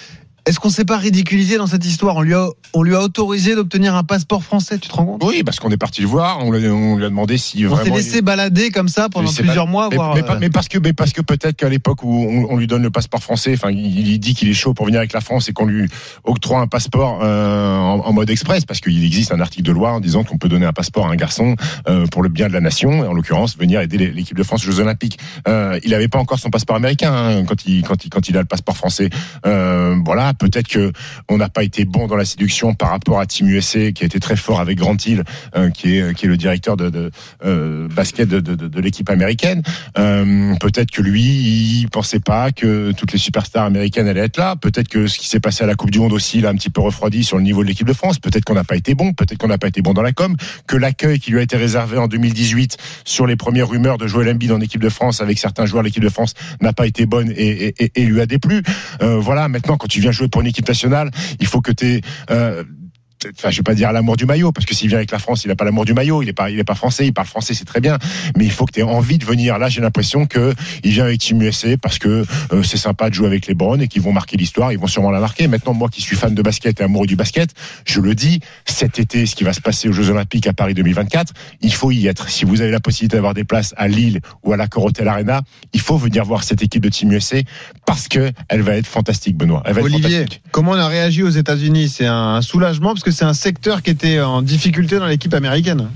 Est-ce 0.46 0.60
qu'on 0.60 0.70
s'est 0.70 0.84
pas 0.84 0.96
ridiculisé 0.96 1.56
dans 1.58 1.66
cette 1.66 1.84
histoire? 1.84 2.14
On 2.14 2.22
lui, 2.22 2.34
a, 2.34 2.46
on 2.72 2.84
lui 2.84 2.94
a 2.94 3.00
autorisé 3.00 3.56
d'obtenir 3.56 3.96
un 3.96 4.04
passeport 4.04 4.44
français, 4.44 4.78
tu 4.78 4.88
te 4.88 4.94
rends 4.94 5.04
compte? 5.04 5.24
Oui, 5.24 5.42
parce 5.42 5.58
qu'on 5.58 5.70
est 5.70 5.76
parti 5.76 6.02
le 6.02 6.06
voir, 6.06 6.38
on, 6.44 6.52
lui 6.52 6.64
a- 6.64 6.70
on 6.72 6.94
lui 6.94 7.04
a 7.04 7.08
demandé 7.08 7.36
si 7.36 7.66
On 7.66 7.76
s'est 7.76 7.90
laissé 7.90 8.22
balader 8.22 8.70
comme 8.70 8.86
ça 8.88 9.08
pendant 9.08 9.32
plusieurs 9.32 9.66
mois, 9.66 9.88
mais, 9.90 9.96
voire, 9.96 10.14
mais 10.14 10.22
euh, 10.22 10.36
mais 10.40 10.48
parce 10.48 10.68
que, 10.68 10.78
mais 10.78 10.92
parce 10.92 11.12
que 11.12 11.20
peut-être 11.20 11.56
qu'à 11.56 11.68
l'époque 11.68 12.04
où 12.04 12.14
on, 12.30 12.46
on 12.52 12.56
lui 12.56 12.68
donne 12.68 12.82
le 12.82 12.90
passeport 12.90 13.20
français, 13.24 13.54
enfin, 13.54 13.72
il, 13.72 14.08
il 14.08 14.20
dit 14.20 14.34
qu'il 14.34 14.48
est 14.48 14.54
chaud 14.54 14.72
pour 14.72 14.86
venir 14.86 15.00
avec 15.00 15.12
la 15.12 15.20
France 15.20 15.48
et 15.48 15.52
qu'on 15.52 15.66
lui 15.66 15.88
octroie 16.22 16.60
un 16.60 16.68
passeport 16.68 17.18
euh, 17.24 17.76
en, 17.78 17.98
en 18.06 18.12
mode 18.12 18.30
express, 18.30 18.64
parce 18.64 18.78
qu'il 18.80 19.04
existe 19.04 19.32
un 19.32 19.40
article 19.40 19.64
de 19.64 19.72
loi 19.72 19.94
en 19.94 20.00
disant 20.00 20.22
qu'on 20.22 20.38
peut 20.38 20.48
donner 20.48 20.66
un 20.66 20.72
passeport 20.72 21.08
à 21.08 21.10
un 21.10 21.16
garçon 21.16 21.56
euh, 21.88 22.06
pour 22.06 22.22
le 22.22 22.28
bien 22.28 22.46
de 22.46 22.52
la 22.52 22.60
nation, 22.60 23.02
et 23.02 23.08
en 23.08 23.14
l'occurrence 23.14 23.58
venir 23.58 23.80
aider 23.80 23.98
l'équipe 23.98 24.36
de 24.36 24.44
France 24.44 24.62
aux 24.64 24.70
Jeux 24.70 24.80
Olympiques. 24.80 25.18
Euh, 25.48 25.76
il 25.82 25.90
n'avait 25.90 26.06
pas 26.06 26.20
encore 26.20 26.38
son 26.38 26.50
passeport 26.50 26.76
américain 26.76 27.12
hein, 27.12 27.44
quand 27.46 27.66
il 27.66 27.82
quand 27.82 28.04
il 28.04 28.10
quand 28.10 28.28
il 28.28 28.36
a 28.36 28.40
le 28.40 28.46
passeport 28.46 28.76
français. 28.76 29.10
Voilà, 29.42 30.34
peut-être 30.38 30.68
que 30.68 30.92
on 31.28 31.36
n'a 31.36 31.48
pas 31.48 31.62
été 31.62 31.84
bon 31.84 32.06
dans 32.06 32.16
la 32.16 32.24
séduction 32.24 32.74
par 32.74 32.90
rapport 32.90 33.20
à 33.20 33.26
Team 33.26 33.48
USA 33.48 33.92
qui 33.92 34.02
a 34.02 34.06
été 34.06 34.20
très 34.20 34.36
fort 34.36 34.60
avec 34.60 34.78
Grant 34.78 34.96
Hill, 35.04 35.24
euh, 35.56 35.70
qui 35.70 35.96
est 35.96 36.14
qui 36.14 36.26
est 36.26 36.28
le 36.28 36.36
directeur 36.36 36.76
de, 36.76 37.10
euh, 37.44 37.88
basket 37.88 38.28
de, 38.28 38.80
l'équipe 38.80 39.08
américaine. 39.10 39.62
Euh, 39.98 40.54
peut-être 40.60 40.90
que 40.90 41.02
lui, 41.02 41.22
il 41.22 41.88
pensait 41.90 42.20
pas 42.20 42.52
que 42.52 42.92
toutes 42.92 43.12
les 43.12 43.18
superstars 43.18 43.64
américaines 43.64 44.08
allaient 44.08 44.20
être 44.20 44.38
là. 44.38 44.56
Peut-être 44.56 44.88
que 44.88 45.06
ce 45.06 45.18
qui 45.18 45.28
s'est 45.28 45.40
passé 45.40 45.64
à 45.64 45.66
la 45.66 45.74
Coupe 45.74 45.90
du 45.90 45.98
Monde 45.98 46.12
aussi 46.12 46.40
l'a 46.40 46.50
un 46.50 46.54
petit 46.54 46.70
peu 46.70 46.80
refroidi 46.80 47.24
sur 47.24 47.36
le 47.36 47.42
niveau 47.42 47.62
de 47.62 47.68
l'équipe 47.68 47.86
de 47.86 47.92
France. 47.92 48.18
Peut-être 48.18 48.44
qu'on 48.44 48.54
n'a 48.54 48.64
pas 48.64 48.76
été 48.76 48.94
bon. 48.94 49.12
Peut-être 49.12 49.38
qu'on 49.38 49.48
n'a 49.48 49.58
pas 49.58 49.68
été 49.68 49.82
bon 49.82 49.92
dans 49.92 50.02
la 50.02 50.12
com. 50.12 50.36
Que 50.66 50.76
l'accueil 50.76 51.18
qui 51.18 51.30
lui 51.30 51.38
a 51.38 51.42
été 51.42 51.56
réservé 51.56 51.98
en 51.98 52.08
2018 52.08 52.76
sur 53.04 53.26
les 53.26 53.36
premières 53.36 53.68
rumeurs 53.68 53.98
de 53.98 54.06
Joel 54.06 54.28
Embiid 54.28 54.52
en 54.52 54.60
équipe 54.60 54.82
de 54.82 54.88
France 54.88 55.20
avec 55.20 55.38
certains 55.38 55.66
joueurs 55.66 55.82
de 55.82 55.88
l'équipe 55.88 56.02
de 56.02 56.08
France 56.08 56.34
n'a 56.60 56.72
pas 56.72 56.86
été 56.86 57.06
bonne 57.06 57.32
et, 57.36 57.74
et, 57.78 58.04
lui 58.04 58.20
a 58.20 58.26
déplu. 58.26 58.62
Voilà. 59.00 59.48
Maintenant, 59.48 59.76
quand 59.76 59.88
tu 59.88 60.00
viens 60.00 60.12
jouer 60.12 60.25
pour 60.28 60.40
une 60.40 60.48
équipe 60.48 60.68
nationale, 60.68 61.10
il 61.40 61.46
faut 61.46 61.60
que 61.60 61.72
tu 61.72 62.00
euh, 62.30 62.64
Enfin, 63.36 63.50
je 63.50 63.56
vais 63.56 63.62
pas 63.62 63.74
dire 63.74 63.92
l'amour 63.92 64.16
du 64.16 64.26
maillot, 64.26 64.52
parce 64.52 64.66
que 64.66 64.74
s'il 64.74 64.88
vient 64.88 64.98
avec 64.98 65.10
la 65.10 65.18
France, 65.18 65.44
il 65.44 65.48
n'a 65.48 65.56
pas 65.56 65.64
l'amour 65.64 65.84
du 65.84 65.94
maillot, 65.94 66.22
il 66.22 66.28
est 66.28 66.32
pas, 66.32 66.50
il 66.50 66.58
est 66.58 66.64
pas 66.64 66.74
français, 66.74 67.06
il 67.06 67.12
parle 67.12 67.26
français, 67.26 67.54
c'est 67.54 67.64
très 67.64 67.80
bien, 67.80 67.98
mais 68.36 68.44
il 68.44 68.50
faut 68.50 68.66
que 68.66 68.72
tu 68.72 68.80
aies 68.80 68.84
envie 68.84 69.18
de 69.18 69.24
venir. 69.24 69.58
Là, 69.58 69.68
j'ai 69.68 69.80
l'impression 69.80 70.26
que 70.26 70.54
il 70.84 70.92
vient 70.92 71.04
avec 71.04 71.20
Team 71.20 71.40
USA 71.42 71.76
parce 71.76 71.98
que 71.98 72.24
euh, 72.52 72.62
c'est 72.62 72.76
sympa 72.76 73.08
de 73.08 73.14
jouer 73.14 73.26
avec 73.26 73.46
les 73.46 73.54
Browns 73.54 73.80
et 73.80 73.88
qu'ils 73.88 74.02
vont 74.02 74.12
marquer 74.12 74.36
l'histoire, 74.36 74.72
ils 74.72 74.78
vont 74.78 74.86
sûrement 74.86 75.10
la 75.10 75.20
marquer. 75.20 75.48
Maintenant, 75.48 75.74
moi 75.74 75.88
qui 75.88 76.02
suis 76.02 76.16
fan 76.16 76.34
de 76.34 76.42
basket 76.42 76.80
et 76.80 76.84
amoureux 76.84 77.06
du 77.06 77.16
basket, 77.16 77.50
je 77.84 78.00
le 78.00 78.14
dis, 78.14 78.40
cet 78.66 78.98
été, 78.98 79.26
ce 79.26 79.34
qui 79.34 79.44
va 79.44 79.52
se 79.52 79.60
passer 79.60 79.88
aux 79.88 79.92
Jeux 79.92 80.10
Olympiques 80.10 80.46
à 80.46 80.52
Paris 80.52 80.74
2024, 80.74 81.32
il 81.62 81.72
faut 81.72 81.90
y 81.90 82.06
être. 82.06 82.28
Si 82.28 82.44
vous 82.44 82.60
avez 82.60 82.70
la 82.70 82.80
possibilité 82.80 83.16
d'avoir 83.16 83.34
des 83.34 83.44
places 83.44 83.74
à 83.76 83.88
Lille 83.88 84.20
ou 84.44 84.52
à 84.52 84.56
la 84.56 84.68
Corotel 84.68 85.08
Arena, 85.08 85.42
il 85.72 85.80
faut 85.80 85.96
venir 85.96 86.24
voir 86.24 86.44
cette 86.44 86.62
équipe 86.62 86.82
de 86.82 86.88
Team 86.88 87.12
USA 87.12 87.38
parce 87.86 88.08
que 88.08 88.30
elle 88.48 88.62
va 88.62 88.76
être 88.76 88.86
fantastique, 88.86 89.36
Benoît. 89.36 89.62
Elle 89.64 89.74
va 89.74 89.80
être 89.80 89.86
Olivier, 89.86 90.18
fantastique. 90.18 90.42
comment 90.50 90.72
on 90.72 90.78
a 90.78 90.88
réagi 90.88 91.22
aux 91.22 91.30
États-Unis? 91.30 91.88
C'est 91.88 92.06
un 92.06 92.42
soulagement 92.42 92.88
parce 92.88 93.02
que 93.06 93.12
c'est 93.12 93.24
un 93.24 93.34
secteur 93.34 93.82
qui 93.82 93.90
était 93.90 94.20
en 94.20 94.42
difficulté 94.42 94.98
dans 94.98 95.06
l'équipe 95.06 95.32
américaine. 95.32 95.90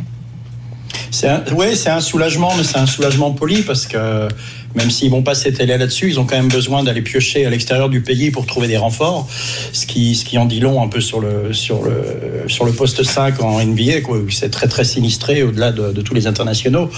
Ouais, 1.57 1.75
c'est 1.75 1.91
un 1.91 2.01
soulagement, 2.01 2.53
mais 2.57 2.63
c'est 2.63 2.79
un 2.79 2.87
soulagement 2.87 3.33
poli 3.33 3.63
parce 3.63 3.89
que 3.89 4.29
même 4.77 4.91
s'ils 4.93 5.11
vont 5.11 5.25
pas 5.25 5.35
s'étaler 5.35 5.77
là-dessus, 5.77 6.09
ils 6.09 6.21
ont 6.21 6.25
quand 6.25 6.37
même 6.37 6.49
besoin 6.49 6.85
d'aller 6.85 7.03
piocher 7.03 7.45
à 7.47 7.51
l'extérieur 7.51 7.89
du 7.89 8.01
pays 8.01 8.31
pour 8.31 8.47
trouver 8.47 8.69
des 8.69 8.77
renforts, 8.77 9.29
ce 9.73 9.87
qui, 9.87 10.15
ce 10.15 10.25
qui 10.25 10.39
en 10.39 10.45
dit 10.45 10.61
long 10.61 10.81
un 10.81 10.87
peu 10.87 11.01
sur 11.01 11.19
le, 11.19 11.53
sur 11.53 11.83
le, 11.83 12.45
sur 12.47 12.65
le 12.65 12.71
poste 12.71 13.03
5 13.03 13.43
en 13.43 13.61
NBA, 13.61 14.03
quoi, 14.03 14.19
où 14.19 14.31
c'est 14.31 14.51
très 14.51 14.69
très 14.69 14.85
sinistré 14.85 15.43
au-delà 15.43 15.73
de, 15.73 16.01
tous 16.03 16.15
les 16.15 16.29
internationaux. 16.29 16.91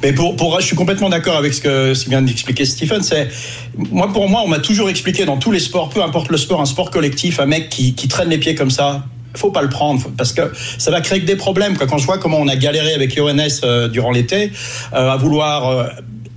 Mais 0.00 0.12
pour, 0.12 0.36
pour, 0.36 0.60
je 0.60 0.66
suis 0.66 0.76
complètement 0.76 1.08
d'accord 1.08 1.36
avec 1.36 1.54
ce 1.54 1.60
que, 1.60 2.08
vient 2.08 2.22
d'expliquer 2.22 2.64
Stephen. 2.64 3.02
C'est, 3.02 3.28
moi, 3.90 4.12
pour 4.12 4.28
moi, 4.28 4.42
on 4.44 4.48
m'a 4.48 4.60
toujours 4.60 4.88
expliqué 4.88 5.24
dans 5.24 5.38
tous 5.38 5.50
les 5.50 5.58
sports, 5.58 5.88
peu 5.88 6.04
importe 6.04 6.30
le 6.30 6.36
sport, 6.36 6.60
un 6.60 6.66
sport 6.66 6.92
collectif, 6.92 7.40
un 7.40 7.46
mec 7.46 7.68
qui 7.68 8.08
traîne 8.08 8.28
les 8.28 8.38
pieds 8.38 8.54
comme 8.54 8.70
ça, 8.70 9.04
faut 9.36 9.50
pas 9.50 9.62
le 9.62 9.68
prendre 9.68 10.02
parce 10.16 10.32
que 10.32 10.52
ça 10.78 10.90
va 10.90 11.00
créer 11.00 11.20
des 11.20 11.36
problèmes. 11.36 11.76
quoi. 11.76 11.86
Quand 11.86 11.98
je 11.98 12.06
vois 12.06 12.18
comment 12.18 12.38
on 12.38 12.48
a 12.48 12.56
galéré 12.56 12.94
avec 12.94 13.14
Johannes 13.14 13.48
euh, 13.64 13.88
durant 13.88 14.10
l'été 14.10 14.52
euh, 14.92 15.10
à 15.10 15.16
vouloir 15.16 15.68
euh, 15.68 15.88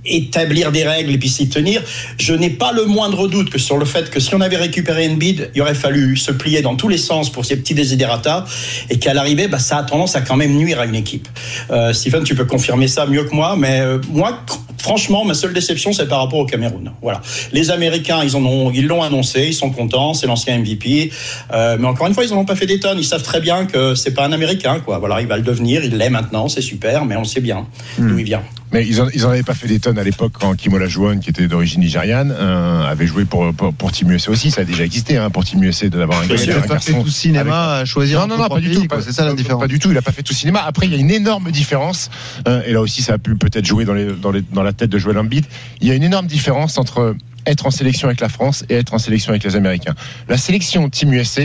établir 0.04 0.72
des 0.72 0.84
règles 0.84 1.12
et 1.12 1.18
puis 1.18 1.28
s'y 1.28 1.48
tenir, 1.48 1.82
je 2.18 2.34
n'ai 2.34 2.50
pas 2.50 2.72
le 2.72 2.84
moindre 2.84 3.28
doute 3.28 3.50
que 3.50 3.58
sur 3.58 3.76
le 3.76 3.84
fait 3.84 4.10
que 4.10 4.20
si 4.20 4.34
on 4.34 4.40
avait 4.40 4.56
récupéré 4.56 5.08
Embiid, 5.08 5.50
il 5.54 5.62
aurait 5.62 5.74
fallu 5.74 6.16
se 6.16 6.32
plier 6.32 6.62
dans 6.62 6.76
tous 6.76 6.88
les 6.88 6.98
sens 6.98 7.30
pour 7.30 7.44
ces 7.44 7.56
petits 7.56 7.74
desiderata 7.74 8.44
et 8.88 8.98
qu'à 8.98 9.14
l'arrivée, 9.14 9.48
bah, 9.48 9.58
ça 9.58 9.78
a 9.78 9.82
tendance 9.82 10.16
à 10.16 10.20
quand 10.20 10.36
même 10.36 10.56
nuire 10.56 10.80
à 10.80 10.86
une 10.86 10.94
équipe. 10.94 11.28
Euh, 11.70 11.92
Stephen, 11.92 12.24
tu 12.24 12.34
peux 12.34 12.44
confirmer 12.44 12.88
ça 12.88 13.06
mieux 13.06 13.24
que 13.24 13.34
moi, 13.34 13.56
mais 13.56 13.80
euh, 13.80 13.98
moi, 14.10 14.40
franchement, 14.78 15.24
ma 15.24 15.34
seule 15.34 15.52
déception, 15.52 15.92
c'est 15.92 16.08
par 16.08 16.20
rapport 16.20 16.38
au 16.38 16.46
Cameroun. 16.46 16.92
Voilà. 17.02 17.20
Les 17.52 17.70
Américains, 17.70 18.20
ils 18.22 18.36
en 18.36 18.44
ont, 18.44 18.70
ils 18.70 18.86
l'ont 18.86 19.02
annoncé, 19.02 19.46
ils 19.46 19.54
sont 19.54 19.70
contents, 19.70 20.14
c'est 20.14 20.26
l'ancien 20.26 20.58
MVP. 20.58 21.10
Euh, 21.52 21.76
mais 21.78 21.86
encore 21.86 22.06
une 22.06 22.14
fois, 22.14 22.24
ils 22.24 22.30
n'en 22.30 22.38
ont 22.38 22.44
pas 22.44 22.56
fait 22.56 22.66
des 22.66 22.80
tonnes. 22.80 22.98
Ils 22.98 23.04
savent 23.04 23.22
très 23.22 23.40
bien 23.40 23.66
que 23.66 23.94
c'est 23.94 24.12
pas 24.12 24.24
un 24.24 24.32
Américain, 24.32 24.80
quoi. 24.80 24.98
Voilà, 24.98 25.20
il 25.20 25.26
va 25.26 25.36
le 25.36 25.42
devenir, 25.42 25.84
il 25.84 25.96
l'est 25.96 26.10
maintenant, 26.10 26.48
c'est 26.48 26.62
super, 26.62 27.04
mais 27.04 27.16
on 27.16 27.24
sait 27.24 27.40
bien 27.40 27.66
d'où 27.98 28.18
il 28.18 28.24
vient. 28.24 28.42
Mais 28.72 28.86
ils 28.86 29.00
en, 29.00 29.08
ils 29.12 29.26
en 29.26 29.30
avaient 29.30 29.42
pas 29.42 29.54
fait 29.54 29.66
des 29.66 29.80
tonnes 29.80 29.98
à 29.98 30.04
l'époque 30.04 30.32
quand 30.38 30.54
Kim 30.54 30.72
Olajuwon, 30.74 31.18
qui 31.18 31.30
était 31.30 31.46
d'origine 31.48 31.80
nigériane, 31.80 32.32
euh, 32.36 32.84
avait 32.84 33.06
joué 33.06 33.24
pour, 33.24 33.52
pour, 33.54 33.72
pour 33.74 33.90
Team 33.92 34.10
USA 34.12 34.30
aussi. 34.30 34.50
Ça 34.50 34.60
a 34.60 34.64
déjà 34.64 34.84
existé 34.84 35.16
hein, 35.16 35.28
pour 35.30 35.44
Team 35.44 35.62
USA 35.64 35.88
d'avoir 35.88 36.20
un, 36.20 36.24
Il 36.24 36.28
gars- 36.46 36.54
a 36.54 36.58
un 36.58 36.62
pas 36.62 36.78
fait 36.78 36.92
tout 36.92 37.08
cinéma 37.08 37.40
avec- 37.40 37.82
à 37.82 37.84
choisir 37.84 38.20
Non, 38.20 38.36
non, 38.36 38.42
non, 38.42 38.48
pas 38.48 38.60
du 38.60 38.70
tout. 38.70 38.86
C'est 39.02 39.12
ça 39.12 39.24
la 39.24 39.34
différence. 39.34 39.60
Pas 39.60 39.68
du 39.68 39.78
tout. 39.78 39.90
Il 39.90 39.98
a 39.98 40.02
pas 40.02 40.12
fait 40.12 40.22
tout 40.22 40.34
cinéma. 40.34 40.62
Après, 40.66 40.86
il 40.86 40.92
y 40.92 40.96
a 40.96 40.98
une 40.98 41.10
énorme 41.10 41.50
différence. 41.50 42.10
euh, 42.46 42.62
et 42.66 42.72
là 42.72 42.80
aussi, 42.80 43.02
ça 43.02 43.14
a 43.14 43.18
pu 43.18 43.34
peut-être 43.36 43.64
jouer 43.66 43.84
dans, 43.84 43.94
les, 43.94 44.06
dans, 44.12 44.30
les, 44.30 44.42
dans 44.52 44.62
la 44.62 44.72
tête 44.72 44.90
de 44.90 44.98
Joel 44.98 45.18
Embiid. 45.18 45.46
Il 45.80 45.88
y 45.88 45.90
a 45.90 45.94
une 45.94 46.04
énorme 46.04 46.26
différence 46.26 46.78
entre 46.78 47.16
être 47.46 47.66
en 47.66 47.70
sélection 47.70 48.06
avec 48.06 48.20
la 48.20 48.28
France 48.28 48.64
et 48.68 48.74
être 48.74 48.92
en 48.94 48.98
sélection 48.98 49.30
avec 49.30 49.42
les 49.44 49.56
Américains. 49.56 49.94
La 50.28 50.36
sélection 50.36 50.88
Team 50.90 51.12
USA, 51.14 51.42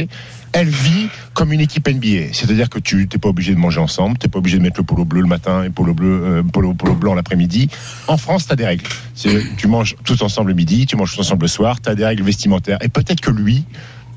elle 0.56 0.70
vit 0.70 1.10
comme 1.34 1.52
une 1.52 1.60
équipe 1.60 1.88
NBA. 1.90 2.32
C'est-à-dire 2.32 2.70
que 2.70 2.80
tu 2.80 3.10
n'es 3.12 3.20
pas 3.20 3.28
obligé 3.28 3.54
de 3.54 3.60
manger 3.60 3.82
ensemble, 3.82 4.18
tu 4.18 4.26
n'es 4.26 4.32
pas 4.32 4.40
obligé 4.40 4.58
de 4.58 4.64
mettre 4.64 4.80
le 4.80 4.86
polo 4.86 5.04
bleu 5.04 5.20
le 5.22 5.28
matin 5.28 5.64
et 5.64 5.70
polo 5.70 5.94
bleu, 5.94 6.22
euh, 6.24 6.44
polo, 6.44 6.74
polo 6.74 6.96
blanc 6.96 7.14
l'après-midi. 7.14 7.70
En 8.08 8.16
France, 8.16 8.48
tu 8.48 8.54
as 8.54 8.56
des 8.56 8.66
règles. 8.66 8.86
Tu 9.58 9.68
manges 9.68 9.98
tous 10.06 10.22
ensemble 10.22 10.50
le 10.52 10.56
midi, 10.56 10.86
tu 10.86 10.96
manges 10.96 11.14
tous 11.14 11.22
ensemble 11.22 11.44
le 11.44 11.50
soir, 11.50 11.82
tu 11.82 11.90
as 11.90 11.96
des 11.96 12.06
règles 12.06 12.24
vestimentaires. 12.24 12.78
Et 12.82 12.88
peut-être 12.88 13.20
que 13.20 13.32
lui 13.32 13.66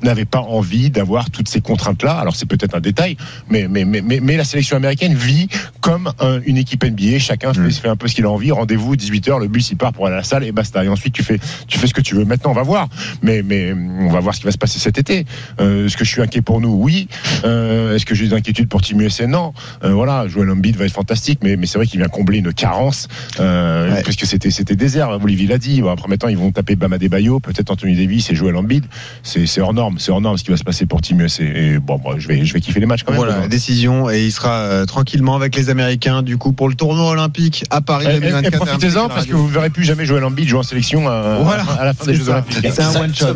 n'avait 0.02 0.24
pas 0.24 0.40
envie 0.40 0.90
d'avoir 0.90 1.30
toutes 1.30 1.48
ces 1.48 1.60
contraintes-là. 1.60 2.12
Alors 2.18 2.36
c'est 2.36 2.46
peut-être 2.46 2.74
un 2.74 2.80
détail, 2.80 3.16
mais, 3.50 3.66
mais, 3.68 3.84
mais, 3.84 4.00
mais, 4.00 4.20
mais 4.20 4.36
la 4.36 4.44
sélection 4.44 4.76
américaine 4.76 5.14
vit 5.14 5.48
comme 5.80 6.12
un- 6.20 6.40
une 6.46 6.56
équipe 6.56 6.84
NBA. 6.84 7.18
Chacun 7.18 7.52
fait, 7.54 7.70
fait 7.70 7.88
un 7.88 7.96
peu 7.96 8.08
ce 8.08 8.14
qu'il 8.14 8.24
a 8.24 8.30
envie. 8.30 8.50
Rendez-vous 8.52 8.96
18h, 8.96 9.40
le 9.40 9.48
bus 9.48 9.70
il 9.70 9.76
part 9.76 9.92
pour 9.92 10.06
aller 10.06 10.14
à 10.14 10.18
la 10.18 10.24
salle 10.24 10.44
et 10.44 10.52
basta. 10.52 10.84
Et 10.84 10.88
ensuite 10.88 11.12
tu 11.14 11.22
fais, 11.22 11.38
tu 11.66 11.78
fais 11.78 11.86
ce 11.86 11.94
que 11.94 12.00
tu 12.00 12.14
veux. 12.14 12.24
Maintenant 12.24 12.50
on 12.50 12.54
va 12.54 12.62
voir, 12.62 12.88
mais, 13.22 13.42
mais 13.42 13.72
on 13.72 14.08
va 14.10 14.20
voir 14.20 14.34
ce 14.34 14.40
qui 14.40 14.46
va 14.46 14.52
se 14.52 14.58
passer 14.58 14.78
cet 14.78 14.98
été. 14.98 15.24
Euh, 15.60 15.86
Est-ce 15.86 15.96
que 15.96 16.04
je 16.04 16.10
suis 16.10 16.22
inquiet 16.22 16.42
pour 16.42 16.60
nous? 16.60 16.74
Oui. 16.74 17.08
Euh, 17.44 17.94
Est-ce 17.96 18.06
que 18.06 18.14
j'ai 18.14 18.28
des 18.28 18.34
inquiétudes 18.34 18.68
pour 18.68 18.80
Team 18.82 19.00
USA 19.00 19.26
Non. 19.26 19.52
Euh, 19.84 19.92
voilà, 19.92 20.26
Joel 20.28 20.50
Embiid 20.50 20.76
va 20.76 20.84
être 20.84 20.92
fantastique, 20.92 21.40
mais, 21.42 21.56
mais 21.56 21.66
c'est 21.66 21.78
vrai 21.78 21.86
qu'il 21.86 21.98
vient 22.00 22.08
combler 22.08 22.38
une 22.38 22.52
carence 22.52 23.08
parce 23.36 24.16
que 24.16 24.26
c'était 24.26 24.50
c'était 24.50 24.76
désert. 24.76 25.10
Olivier 25.22 25.46
l'a 25.46 25.58
dit. 25.58 25.82
Après 25.88 26.08
maintenant 26.08 26.28
ils 26.28 26.36
vont 26.38 26.50
taper 26.52 26.76
Bama 26.76 26.98
Bayo, 26.98 27.40
peut-être 27.40 27.70
Anthony 27.70 27.96
Davis 27.96 28.30
et 28.30 28.34
Joel 28.34 28.56
Embiid. 28.56 28.84
C'est 29.22 29.46
c'est 29.46 29.60
hors 29.60 29.72
norme, 29.74 29.87
c'est 29.98 30.10
hors 30.10 30.20
norme 30.20 30.36
ce 30.36 30.44
qui 30.44 30.50
va 30.50 30.56
se 30.56 30.64
passer 30.64 30.84
pour 30.86 31.00
Team 31.00 31.20
USA. 31.20 31.42
Et 31.44 31.78
bon, 31.78 31.98
moi, 32.02 32.16
je 32.18 32.28
vais 32.28 32.44
je 32.44 32.52
vais 32.52 32.60
kiffer 32.60 32.80
les 32.80 32.86
matchs 32.86 33.04
quand 33.04 33.12
même. 33.12 33.20
Voilà, 33.20 33.48
décision 33.48 34.10
et 34.10 34.24
il 34.24 34.32
sera 34.32 34.50
euh, 34.58 34.84
tranquillement 34.84 35.36
avec 35.36 35.56
les 35.56 35.70
Américains 35.70 36.22
du 36.22 36.36
coup 36.36 36.52
pour 36.52 36.68
le 36.68 36.74
tournoi 36.74 37.10
olympique 37.10 37.64
à 37.70 37.80
Paris 37.80 38.06
Et, 38.06 38.14
et- 38.14 38.16
et 38.16 38.20
2024. 38.20 38.56
profitez-en 38.66 39.08
parce 39.08 39.26
que 39.26 39.32
vous 39.34 39.46
ne 39.48 39.52
verrez 39.52 39.70
plus 39.70 39.84
jamais 39.84 40.04
Joel 40.04 40.24
Embiid 40.24 40.48
jouer 40.48 40.58
en 40.58 40.62
sélection 40.62 41.08
à, 41.08 41.38
Voilà, 41.42 41.62
à 41.78 41.84
la 41.84 41.94
fin 41.94 42.04
des 42.06 42.12
c'est 42.16 42.24
Jeux. 42.24 42.30
Olympiques. 42.30 42.66
C'est 42.72 42.82
un 42.82 43.00
one 43.00 43.14
shot. 43.14 43.26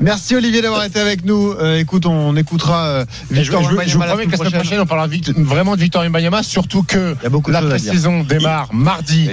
Merci 0.00 0.36
Olivier 0.36 0.62
d'avoir 0.62 0.84
été 0.84 0.98
avec 1.00 1.24
nous. 1.24 1.52
Euh, 1.52 1.78
écoute, 1.78 2.06
on 2.06 2.36
écoutera 2.36 2.86
euh, 2.86 3.04
je, 3.30 3.40
Victor 3.40 3.62
je- 3.62 3.68
je 3.86 3.94
vous 3.98 4.00
promets 4.04 4.26
que 4.26 4.30
la 4.30 4.36
semaine 4.38 4.52
prochaine, 4.52 4.80
on 4.80 4.86
parlera 4.86 5.08
vite- 5.08 5.30
vraiment 5.38 5.74
de 5.76 5.80
Victor 5.80 6.02
Wembanyama, 6.02 6.42
surtout 6.42 6.82
que 6.82 7.14
la 7.48 7.58
à 7.58 7.62
pré-saison 7.62 8.22
démarre 8.22 8.72
mardi, 8.72 9.28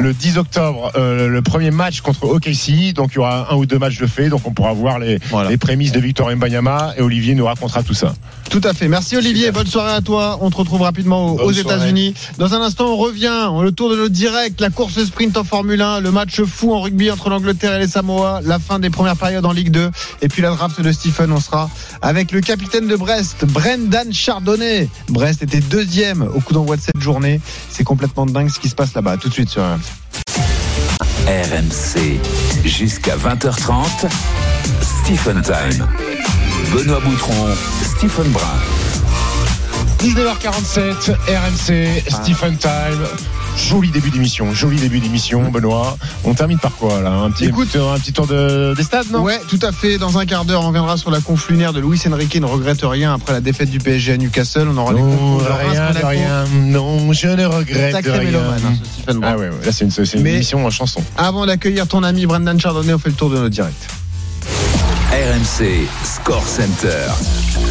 le 0.00 0.12
10 0.12 0.38
octobre, 0.38 0.92
euh, 0.96 1.28
le 1.28 1.42
premier 1.42 1.70
match 1.70 2.00
contre 2.00 2.24
OKC. 2.24 2.92
Donc 2.94 3.10
il 3.12 3.16
y 3.16 3.18
aura 3.18 3.52
un 3.52 3.56
ou 3.56 3.66
deux 3.66 3.78
matchs 3.78 3.98
de 3.98 4.06
fait, 4.06 4.28
donc 4.28 4.46
on 4.46 4.52
pourra 4.52 4.72
voir 4.72 4.98
les, 4.98 5.18
les 5.48 5.56
prémices 5.56 5.92
de 5.92 6.00
Victor 6.00 6.19
Wembanyama 6.24 6.94
et 6.96 7.02
Olivier 7.02 7.34
nous 7.34 7.44
racontera 7.44 7.82
tout 7.82 7.94
ça. 7.94 8.14
Tout 8.50 8.60
à 8.64 8.72
fait. 8.72 8.88
Merci 8.88 9.16
Olivier. 9.16 9.52
Bonne 9.52 9.66
soirée 9.66 9.92
à 9.92 10.00
toi. 10.00 10.38
On 10.40 10.50
te 10.50 10.56
retrouve 10.56 10.82
rapidement 10.82 11.34
aux, 11.34 11.40
aux. 11.40 11.52
États-Unis. 11.52 12.14
Dans 12.36 12.52
un 12.52 12.60
instant, 12.60 12.86
on 12.86 12.96
revient. 12.96 13.48
Le 13.62 13.70
tour 13.70 13.90
de 13.90 13.96
notre 13.96 14.10
direct, 14.10 14.60
la 14.60 14.70
course 14.70 15.04
sprint 15.04 15.36
en 15.36 15.44
Formule 15.44 15.80
1, 15.80 16.00
le 16.00 16.10
match 16.10 16.42
fou 16.42 16.72
en 16.74 16.80
rugby 16.80 17.10
entre 17.12 17.30
l'Angleterre 17.30 17.74
et 17.74 17.78
les 17.78 17.86
Samoa, 17.86 18.40
la 18.44 18.58
fin 18.58 18.80
des 18.80 18.90
premières 18.90 19.16
périodes 19.16 19.46
en 19.46 19.52
Ligue 19.52 19.70
2 19.70 19.90
et 20.22 20.28
puis 20.28 20.42
la 20.42 20.50
draft 20.50 20.80
de 20.80 20.90
Stephen. 20.90 21.30
On 21.32 21.38
sera 21.40 21.70
avec 22.02 22.32
le 22.32 22.40
capitaine 22.40 22.88
de 22.88 22.96
Brest, 22.96 23.44
Brendan 23.44 24.12
Chardonnay. 24.12 24.88
Brest 25.08 25.42
était 25.42 25.60
deuxième 25.60 26.22
au 26.22 26.40
coup 26.40 26.52
d'envoi 26.52 26.76
de 26.76 26.82
cette 26.82 27.00
journée. 27.00 27.40
C'est 27.70 27.84
complètement 27.84 28.26
dingue 28.26 28.50
ce 28.50 28.58
qui 28.58 28.68
se 28.68 28.74
passe 28.74 28.94
là-bas. 28.94 29.16
Tout 29.16 29.28
de 29.28 29.34
suite 29.34 29.50
sur 29.50 29.62
RMC. 29.62 30.00
RMC 31.26 32.20
jusqu'à 32.64 33.16
20h30. 33.16 34.08
Stephen 34.82 35.42
Time. 35.42 36.09
Benoît 36.72 37.00
Boutron, 37.00 37.48
Stephen 37.82 38.30
Brun. 38.30 38.44
19h47, 39.98 41.10
RMC, 41.28 42.02
Stephen 42.08 42.56
Time. 42.56 43.04
Joli 43.56 43.90
début 43.90 44.10
d'émission, 44.10 44.54
joli 44.54 44.76
début 44.78 45.00
d'émission, 45.00 45.50
Benoît. 45.50 45.98
On 46.24 46.32
termine 46.32 46.58
par 46.58 46.72
quoi 46.76 47.00
là 47.02 47.10
Un 47.10 47.30
petit, 47.30 47.46
Écoute, 47.46 47.76
un 47.76 47.98
petit 47.98 48.12
tour 48.12 48.26
de, 48.26 48.72
des 48.76 48.82
stades, 48.84 49.10
non? 49.10 49.22
Ouais, 49.22 49.40
tout 49.48 49.58
à 49.62 49.72
fait. 49.72 49.98
Dans 49.98 50.16
un 50.18 50.24
quart 50.24 50.44
d'heure, 50.44 50.62
on 50.64 50.70
viendra 50.70 50.96
sur 50.96 51.10
la 51.10 51.20
conf 51.20 51.48
lunaire 51.50 51.72
de 51.72 51.80
Luis 51.80 52.00
Enrique. 52.10 52.34
Il 52.36 52.40
ne 52.42 52.46
regrette 52.46 52.80
rien 52.82 53.12
après 53.14 53.32
la 53.34 53.40
défaite 53.40 53.68
du 53.70 53.78
PSG 53.78 54.12
à 54.12 54.16
Newcastle. 54.16 54.68
On 54.72 54.76
aura 54.78 54.92
les 54.94 55.02
Non, 55.02 55.38
rien, 55.38 55.90
de 55.90 56.06
rien. 56.06 56.44
Non, 56.54 57.12
je 57.12 57.26
ne 57.28 57.44
regrette 57.44 57.92
Sacré 57.92 58.12
rien. 58.12 58.22
mélomane, 58.30 58.60
hein, 58.64 58.74
ce 58.82 59.02
Stephen 59.02 59.20
Brun. 59.20 59.30
Ah 59.32 59.36
ouais, 59.36 59.48
ouais, 59.48 59.66
là 59.66 59.72
c'est 59.72 59.84
une, 59.84 59.90
c'est 59.90 60.04
une 60.14 60.22
Mais- 60.22 60.34
émission 60.36 60.64
en 60.64 60.70
chanson. 60.70 61.02
Avant 61.18 61.44
d'accueillir 61.44 61.86
ton 61.86 62.02
ami 62.04 62.24
Brendan 62.26 62.58
Chardonnay, 62.58 62.94
on 62.94 62.98
fait 62.98 63.10
le 63.10 63.16
tour 63.16 63.28
de 63.28 63.36
notre 63.36 63.48
direct. 63.50 63.76
RMC 65.10 65.88
Score 66.04 66.40
Center. 66.42 67.69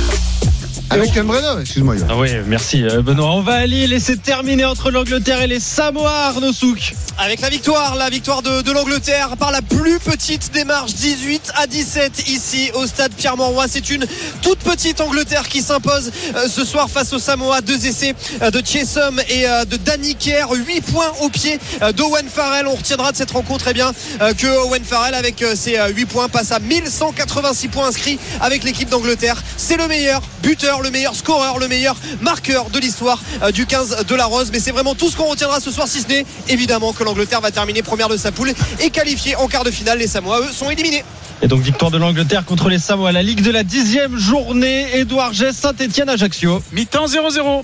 Avec 0.92 1.14
Ken 1.14 1.26
Breno, 1.28 1.60
excuse-moi. 1.60 1.96
Ah 2.10 2.18
oui, 2.18 2.30
merci 2.48 2.84
euh, 2.84 3.02
Benoît. 3.02 3.32
On 3.34 3.42
va 3.42 3.54
à 3.56 3.66
Lille 3.66 3.94
et 3.94 4.00
c'est 4.00 4.22
terminé 4.22 4.66
entre 4.66 4.90
l'Angleterre 4.90 5.42
et 5.42 5.48
les 5.48 5.60
Samoa, 5.60 6.28
Arnaud 6.30 6.52
Souk. 6.52 6.94
Avec 7.20 7.42
la 7.42 7.50
victoire, 7.50 7.96
la 7.96 8.10
victoire 8.10 8.42
de, 8.42 8.62
de 8.62 8.72
l'Angleterre 8.72 9.38
par 9.38 9.52
la 9.52 9.62
plus 9.62 10.00
petite 10.00 10.52
démarche, 10.52 10.94
18 10.94 11.52
à 11.56 11.68
17 11.68 12.30
ici 12.30 12.72
au 12.74 12.88
stade 12.88 13.12
Pierre-Mauroy. 13.14 13.68
C'est 13.68 13.90
une 13.90 14.06
toute 14.42 14.60
petite 14.60 15.00
Angleterre 15.02 15.48
qui 15.48 15.62
s'impose 15.62 16.12
euh, 16.36 16.48
ce 16.48 16.66
soir 16.66 16.90
face 16.90 17.14
aux 17.14 17.20
Samoa. 17.20 17.62
Deux 17.62 17.86
essais 17.86 18.16
euh, 18.42 18.50
de 18.50 18.62
Chesum 18.66 19.20
et 19.30 19.46
de 19.70 19.78
Danny 19.78 20.16
Kerr. 20.16 20.48
8 20.52 20.82
points 20.82 21.12
au 21.22 21.30
pied 21.30 21.60
d'Owen 21.96 22.28
Farrell. 22.28 22.68
On 22.68 22.76
retiendra 22.76 23.12
de 23.12 23.18
cette 23.18 23.32
rencontre 23.32 23.66
eh 23.70 23.74
bien, 23.74 23.92
que 24.38 24.48
Owen 24.66 24.84
Farrell 24.84 25.14
avec 25.14 25.44
ses 25.56 25.78
euh, 25.78 25.90
8 25.90 26.06
points 26.06 26.30
passe 26.30 26.52
à 26.52 26.60
1186 26.60 27.68
points 27.68 27.88
inscrits 27.88 28.20
avec 28.42 28.64
l'équipe 28.64 28.90
d'Angleterre. 28.90 29.42
C'est 29.58 29.78
le 29.78 29.88
meilleur 29.88 30.22
buteur, 30.42 30.79
le 30.82 30.92
meilleur 30.92 31.16
scoreur, 31.16 31.60
le 31.60 31.68
meilleur 31.68 31.96
marqueur 32.22 32.70
de 32.70 32.80
l'histoire 32.80 33.22
euh, 33.44 33.52
du 33.52 33.66
15 33.66 34.06
de 34.08 34.16
la 34.16 34.26
Rose. 34.26 34.50
Mais 34.52 34.60
c'est 34.60 34.72
vraiment 34.72 34.96
tout 34.96 35.10
ce 35.10 35.16
qu'on 35.18 35.26
retiendra 35.30 35.60
ce 35.60 35.72
soir, 35.72 35.88
si 35.88 36.02
ce 36.02 36.08
n'est 36.08 36.26
évidemment 36.48 36.94
que 36.94 37.04
l'Angleterre 37.04 37.42
va 37.42 37.52
terminer 37.52 37.82
première 37.82 38.10
de 38.10 38.18
sa 38.18 38.32
poule 38.32 38.54
et 38.80 38.90
qualifiée 38.90 39.36
en 39.36 39.48
quart 39.48 39.64
de 39.64 39.72
finale. 39.72 40.00
Les 40.00 40.08
Samoa, 40.08 40.40
eux, 40.42 40.52
sont 40.52 40.70
éliminés. 40.70 41.04
Et 41.42 41.48
donc 41.48 41.62
victoire 41.62 41.90
de 41.92 41.98
l'Angleterre 41.98 42.44
contre 42.46 42.68
les 42.70 42.80
Samoa, 42.80 43.12
la 43.12 43.24
Ligue 43.24 43.42
de 43.42 43.52
la 43.52 43.64
dixième 43.64 44.18
journée. 44.18 44.88
Édouard 44.98 45.34
Gess, 45.34 45.56
Saint-Etienne, 45.56 46.10
Ajaccio. 46.10 46.62
Mi-temps 46.74 47.06
0-0. 47.08 47.64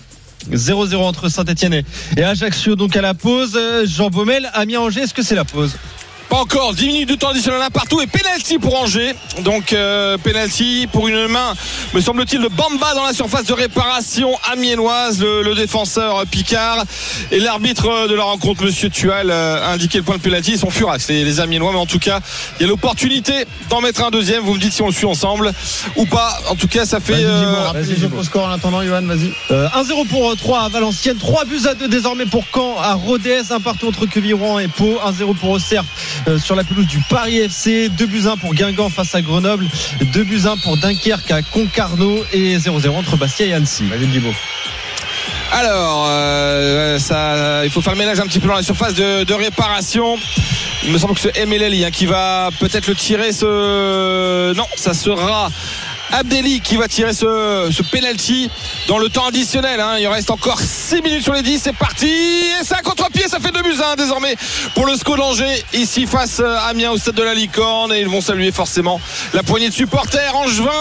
0-0 0.52 0.96
entre 0.98 1.28
Saint-Etienne 1.30 1.82
et- 2.18 2.24
Ajaccio. 2.24 2.76
Donc 2.76 2.96
à 2.96 3.02
la 3.02 3.14
pause, 3.14 3.54
Euh, 3.56 3.86
Jean 3.88 4.10
Baumel, 4.10 4.50
Amiens 4.54 4.80
Angers, 4.82 5.02
est-ce 5.02 5.14
que 5.14 5.24
c'est 5.24 5.36
la 5.36 5.46
pause? 5.46 5.76
Pas 6.36 6.42
encore, 6.42 6.74
10 6.74 6.88
minutes 6.88 7.10
de 7.10 7.16
temps 7.16 7.30
additionnel 7.30 7.62
un 7.62 7.70
partout 7.70 8.02
et 8.02 8.08
penalty 8.08 8.60
pour 8.60 8.78
Angers. 8.78 9.16
Donc 9.46 9.72
euh, 9.72 10.18
penalty 10.18 10.86
pour 10.92 11.08
une 11.08 11.28
main, 11.28 11.54
me 11.94 12.02
semble-t-il, 12.02 12.42
de 12.42 12.50
Bamba 12.50 12.94
dans 12.94 13.06
la 13.06 13.14
surface 13.14 13.46
de 13.46 13.54
réparation 13.54 14.32
amiénoise, 14.52 15.22
le, 15.22 15.44
le 15.44 15.56
défenseur 15.56 16.18
euh, 16.18 16.26
Picard. 16.26 16.84
Et 17.32 17.40
l'arbitre 17.40 18.10
de 18.10 18.16
la 18.16 18.26
rencontre, 18.26 18.66
Monsieur 18.66 18.90
Tual, 18.90 19.32
euh, 19.32 19.66
a 19.66 19.72
indiqué 19.72 20.00
le 20.00 20.04
point 20.04 20.18
de 20.18 20.22
penalty. 20.22 20.52
Ils 20.52 20.60
sont 20.60 20.70
furax, 20.70 21.08
les, 21.08 21.24
les 21.24 21.40
amiénois, 21.40 21.72
mais 21.72 21.80
en 21.80 21.86
tout 21.86 22.00
cas, 22.00 22.20
il 22.60 22.64
y 22.64 22.66
a 22.66 22.68
l'opportunité 22.68 23.46
d'en 23.70 23.80
mettre 23.80 24.04
un 24.04 24.12
deuxième. 24.12 24.44
Vous 24.44 24.56
me 24.56 24.60
dites 24.60 24.74
si 24.74 24.82
on 24.82 24.88
le 24.88 24.94
suit 24.94 25.06
ensemble 25.06 25.54
ou 25.96 26.06
pas. 26.06 26.38
En 26.50 26.56
tout 26.56 26.68
cas, 26.68 26.86
ça 26.86 27.00
fait... 27.00 27.24
Euh, 27.24 27.70
autres 27.70 28.24
scores 28.24 28.48
en 28.48 28.52
attendant, 28.52 28.84
Johan, 28.84 29.04
vas-y. 29.04 29.32
Euh, 29.52 29.70
1-0 29.70 30.06
pour 30.10 30.32
euh, 30.32 30.36
3 30.36 30.64
à 30.64 30.68
Valenciennes, 30.68 31.18
3 31.18 31.46
buts 31.46 31.62
à 31.66 31.76
2 31.76 31.88
désormais 31.88 32.26
pour 32.26 32.44
Caen 32.54 32.76
à 32.82 32.94
Rodez, 32.96 33.52
un 33.52 33.62
partout 33.62 33.88
entre 33.88 34.06
Queviron 34.06 34.60
et 34.60 34.68
Pau, 34.68 35.00
1-0 35.06 35.36
pour 35.36 35.52
Auxerre 35.52 35.86
euh, 36.25 36.25
sur 36.38 36.56
la 36.56 36.64
pelouse 36.64 36.88
du 36.88 37.00
Paris 37.10 37.38
FC, 37.38 37.90
2 37.90 38.06
buts 38.06 38.24
1 38.26 38.38
pour 38.38 38.54
Guingamp 38.54 38.90
face 38.90 39.14
à 39.16 39.22
Grenoble, 39.22 39.68
2 40.02 40.24
buts 40.24 40.42
1 40.46 40.58
pour 40.58 40.78
Dunkerque 40.78 41.32
à 41.32 41.42
Concarneau 41.42 42.24
et 42.34 42.58
0-0 42.58 42.90
entre 42.90 43.18
Bastia 43.18 43.46
et 43.46 43.54
Annecy. 43.54 43.88
Vas-y. 43.88 44.08
Alors, 45.52 46.08
euh, 46.10 47.00
ça, 47.00 47.64
il 47.64 47.70
faut 47.70 47.82
faire 47.82 47.94
le 47.94 48.00
ménage 48.00 48.20
un 48.20 48.28
petit 48.28 48.40
peu 48.40 48.48
dans 48.48 48.56
la 48.56 48.64
surface 48.64 48.94
de, 48.94 49.24
de 49.24 49.34
réparation. 49.34 50.18
Il 50.84 50.92
me 50.92 50.98
semble 50.98 51.16
que 51.16 51.22
c'est 51.22 51.38
Emeleli 51.38 51.86
hein, 51.86 51.92
qui 51.92 52.06
va 52.06 52.50
peut-être 52.60 52.88
le 52.88 52.96
tirer. 52.96 53.32
Ce 53.32 54.54
non, 54.54 54.66
ça 54.76 54.94
sera 54.94 55.50
Abdelli 56.16 56.62
qui 56.62 56.78
va 56.78 56.88
tirer 56.88 57.14
ce, 57.14 57.70
ce 57.72 57.84
penalty 57.84 58.50
dans 58.88 58.98
le 58.98 59.10
temps 59.10 59.28
additionnel. 59.28 59.80
hein. 59.80 59.98
Il 60.00 60.08
reste 60.08 60.32
encore 60.32 60.60
6 60.60 61.02
minutes 61.02 61.24
sur 61.24 61.34
les 61.34 61.42
10. 61.42 61.60
C'est 61.64 61.76
parti. 61.76 62.08
Et 62.08 62.64
ça 62.64 62.78
contre-pied, 62.82 63.28
ça 63.28 63.40
fait 63.40 63.52
2 63.52 63.62
buts 63.62 63.76
1 63.94 63.96
désormais 63.96 64.36
pour 64.74 64.86
le 64.86 64.96
SCO 64.96 65.18
d'Angers 65.18 65.64
ici 65.74 66.06
face 66.06 66.40
à 66.40 66.68
Amiens 66.68 66.92
au 66.92 66.98
stade 66.98 67.16
de 67.16 67.24
la 67.24 67.34
Licorne. 67.34 67.92
Et 67.94 68.02
ils 68.02 68.08
vont 68.08 68.22
saluer 68.22 68.52
forcément 68.52 69.00
la 69.34 69.44
poignée 69.44 69.68
de 69.70 69.74
supporters 69.74 70.36
angevin 70.36 70.72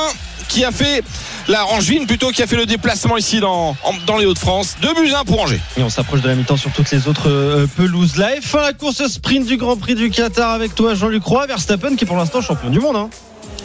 qui 0.49 0.65
a 0.65 0.71
fait 0.71 1.03
la 1.49 1.67
Angevine 1.67 2.07
plutôt 2.07 2.31
qui 2.31 2.43
a 2.43 2.47
fait 2.47 2.57
le 2.57 2.67
déplacement 2.67 3.17
ici 3.17 3.41
dans, 3.41 3.77
les 4.19 4.27
Hauts-de-France. 4.27 4.77
2 4.83 4.95
buts 4.95 5.13
1 5.15 5.25
pour 5.25 5.41
Angers. 5.43 5.61
Et 5.77 5.83
on 5.83 5.89
s'approche 5.91 6.21
de 6.21 6.29
la 6.29 6.37
mi-temps 6.37 6.57
sur 6.57 6.71
toutes 6.71 6.91
les 6.93 7.09
autres 7.09 7.29
euh, 7.29 7.67
pelouses. 7.77 8.15
F1, 8.17 8.63
la 8.63 8.73
course 8.73 9.05
sprint 9.09 9.47
du 9.47 9.57
Grand 9.57 9.77
Prix 9.77 9.95
du 9.97 10.11
Qatar 10.11 10.53
avec 10.53 10.75
toi 10.75 10.95
Jean-Luc 10.95 11.25
Roy, 11.25 11.47
Verstappen 11.47 11.97
qui 11.97 12.05
est 12.05 12.07
pour 12.07 12.17
l'instant 12.17 12.41
champion 12.41 12.71
du 12.71 12.79
monde. 12.79 12.97
hein. 12.97 13.11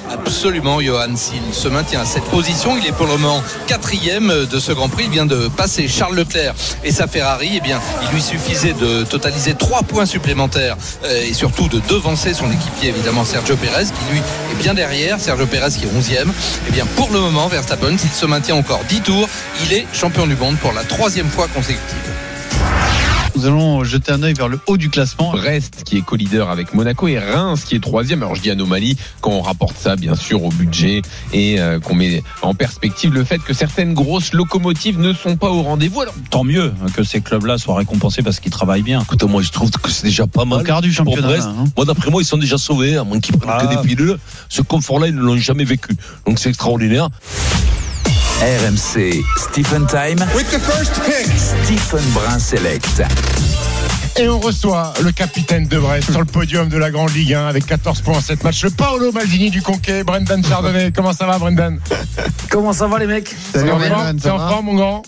Absolument, 0.10 0.82
Johan. 0.82 1.16
S'il 1.16 1.54
se 1.54 1.68
maintient 1.68 2.02
à 2.02 2.06
cette 2.06 2.24
position, 2.26 2.78
il 2.78 2.88
est 2.88 2.92
pour 2.92 3.06
le 3.06 3.18
moment 3.18 3.44
quatrième 3.68 4.46
de 4.46 4.60
ce 4.60 4.72
Grand 4.72 4.90
Prix. 4.90 5.06
Il 5.06 5.12
vient 5.12 5.26
de 5.26 5.48
passer 5.50 5.88
Charles 5.88 6.16
Leclerc 6.16 6.54
et 6.84 6.92
sa 6.92 7.08
Ferrari. 7.08 7.62
Eh 7.64 7.68
il 7.68 8.16
lui 8.16 8.22
suffisait 8.22 8.74
de 8.74 9.04
totaliser 9.04 9.54
trois 9.54 9.84
points 9.84 10.06
supplémentaires 10.06 10.78
euh, 11.04 11.24
et 11.24 11.34
surtout 11.34 11.68
de 11.68 11.80
devancer 11.90 12.34
son 12.34 12.52
équipier, 12.52 12.90
évidemment, 12.90 13.26
Sergio 13.26 13.56
Pérez, 13.56 13.86
qui 13.86 14.14
lui 14.14 14.20
est 14.20 14.62
bien 14.62 14.74
derrière. 14.74 15.20
Sergio 15.20 15.46
Pérez 15.46 15.72
qui 15.72 15.86
est 15.86 15.88
11e. 15.88 16.28
Eh 16.68 16.72
bien, 16.72 16.86
pour 16.96 17.12
le 17.12 17.20
moment, 17.20 17.48
Verstappen, 17.48 17.98
s'il 17.98 18.12
se 18.12 18.26
maintient 18.26 18.56
encore 18.56 18.82
10 18.90 19.02
tours, 19.02 19.30
il 19.66 19.74
est 19.74 19.86
champion 19.94 20.28
du 20.28 20.36
monde 20.36 20.58
pour 20.58 20.74
la 20.74 20.84
troisième 20.84 21.30
fois 21.30 21.48
consécutive. 21.48 21.98
Nous 23.40 23.46
allons 23.46 23.86
jeter 23.86 24.12
un 24.12 24.22
œil 24.22 24.34
vers 24.34 24.50
le 24.50 24.60
haut 24.68 24.76
du 24.76 24.90
classement. 24.90 25.32
Brest 25.32 25.84
qui 25.86 25.96
est 25.96 26.02
co-leader 26.02 26.50
avec 26.50 26.74
Monaco 26.74 27.08
et 27.08 27.18
Reims 27.18 27.64
qui 27.64 27.76
est 27.76 27.80
troisième. 27.80 28.22
Alors 28.22 28.36
je 28.36 28.42
dis 28.42 28.52
anomalie 28.52 28.98
quand 29.22 29.32
on 29.32 29.40
rapporte 29.42 29.78
ça 29.78 29.96
bien 29.96 30.14
sûr 30.16 30.44
au 30.44 30.50
budget 30.50 31.04
et 31.32 31.58
euh, 31.62 31.80
qu'on 31.80 31.96
met 31.96 32.22
en 32.42 32.54
perspective 32.54 33.14
le 33.14 33.24
fait 33.24 33.38
que 33.40 33.54
certaines 33.54 33.94
grosses 33.94 34.34
locomotives 34.34 35.00
ne 35.00 35.14
sont 35.14 35.38
pas 35.38 35.50
au 35.52 35.62
rendez-vous. 35.62 36.02
Alors 36.02 36.14
Tant 36.30 36.44
mieux 36.44 36.74
que 36.94 37.02
ces 37.04 37.22
clubs-là 37.22 37.58
soient 37.58 37.78
récompensés 37.78 38.24
parce 38.24 38.42
qu'ils 38.42 38.52
travaillent 38.52 38.82
bien. 38.82 39.04
Écoute, 39.04 39.24
moi 39.24 39.42
je 39.42 39.52
trouve 39.52 39.72
que 39.72 39.90
c'est 39.90 40.08
déjà 40.08 40.28
pas 40.28 40.44
mal. 40.44 40.60
Au 40.60 40.64
quart 40.66 40.82
du 40.82 40.90
pour 40.90 41.06
championnat. 41.06 41.28
Brest. 41.30 41.48
hein. 41.48 41.64
Moi 41.78 41.86
d'après 41.86 42.12
moi 42.12 42.22
ils 42.22 42.26
sont 42.26 42.36
déjà 42.36 42.58
sauvés, 42.58 42.98
à 42.98 43.06
moins 43.06 43.22
qu'ils 43.22 43.38
prennent 43.38 43.56
Ah. 43.58 43.66
que 43.66 43.74
des 43.74 43.88
pilules. 43.88 44.18
Ce 44.50 44.62
confort-là 44.62 45.08
ils 45.08 45.16
ne 45.16 45.22
l'ont 45.22 45.38
jamais 45.38 45.64
vécu. 45.64 45.96
Donc 46.28 46.40
c'est 46.40 46.50
extraordinaire. 46.50 47.08
RMC 48.42 49.22
Stephen 49.36 49.86
Time. 49.86 50.26
Stephen 51.36 52.06
Brun 52.14 52.40
Select. 52.40 53.04
Et 54.18 54.30
on 54.30 54.40
reçoit 54.40 54.94
le 55.04 55.12
capitaine 55.12 55.68
de 55.68 55.78
Brest 55.78 56.10
sur 56.10 56.22
le 56.22 56.26
podium 56.26 56.70
de 56.70 56.78
la 56.78 56.90
Grande 56.90 57.14
Ligue 57.14 57.34
1 57.34 57.48
avec 57.48 57.66
14 57.66 58.00
points 58.00 58.18
en 58.18 58.22
7 58.22 58.42
matchs. 58.46 58.64
Le 58.64 58.70
Paolo 58.70 59.12
Maldini 59.12 59.50
du 59.50 59.62
Conquet, 59.62 60.06
Brendan 60.06 60.42
Chardonnay. 60.42 60.94
Comment 60.94 61.12
ça 61.12 61.26
va, 61.26 61.38
Brendan? 61.38 61.82
Comment 62.50 62.72
ça 62.72 62.88
va 62.88 62.98
les 63.00 63.08
mecs? 63.08 63.36
C'est 63.52 63.60
Salut, 63.60 63.72
en 63.72 64.50
forme, 64.50 64.68
mon 64.68 64.76
grand? 64.76 65.02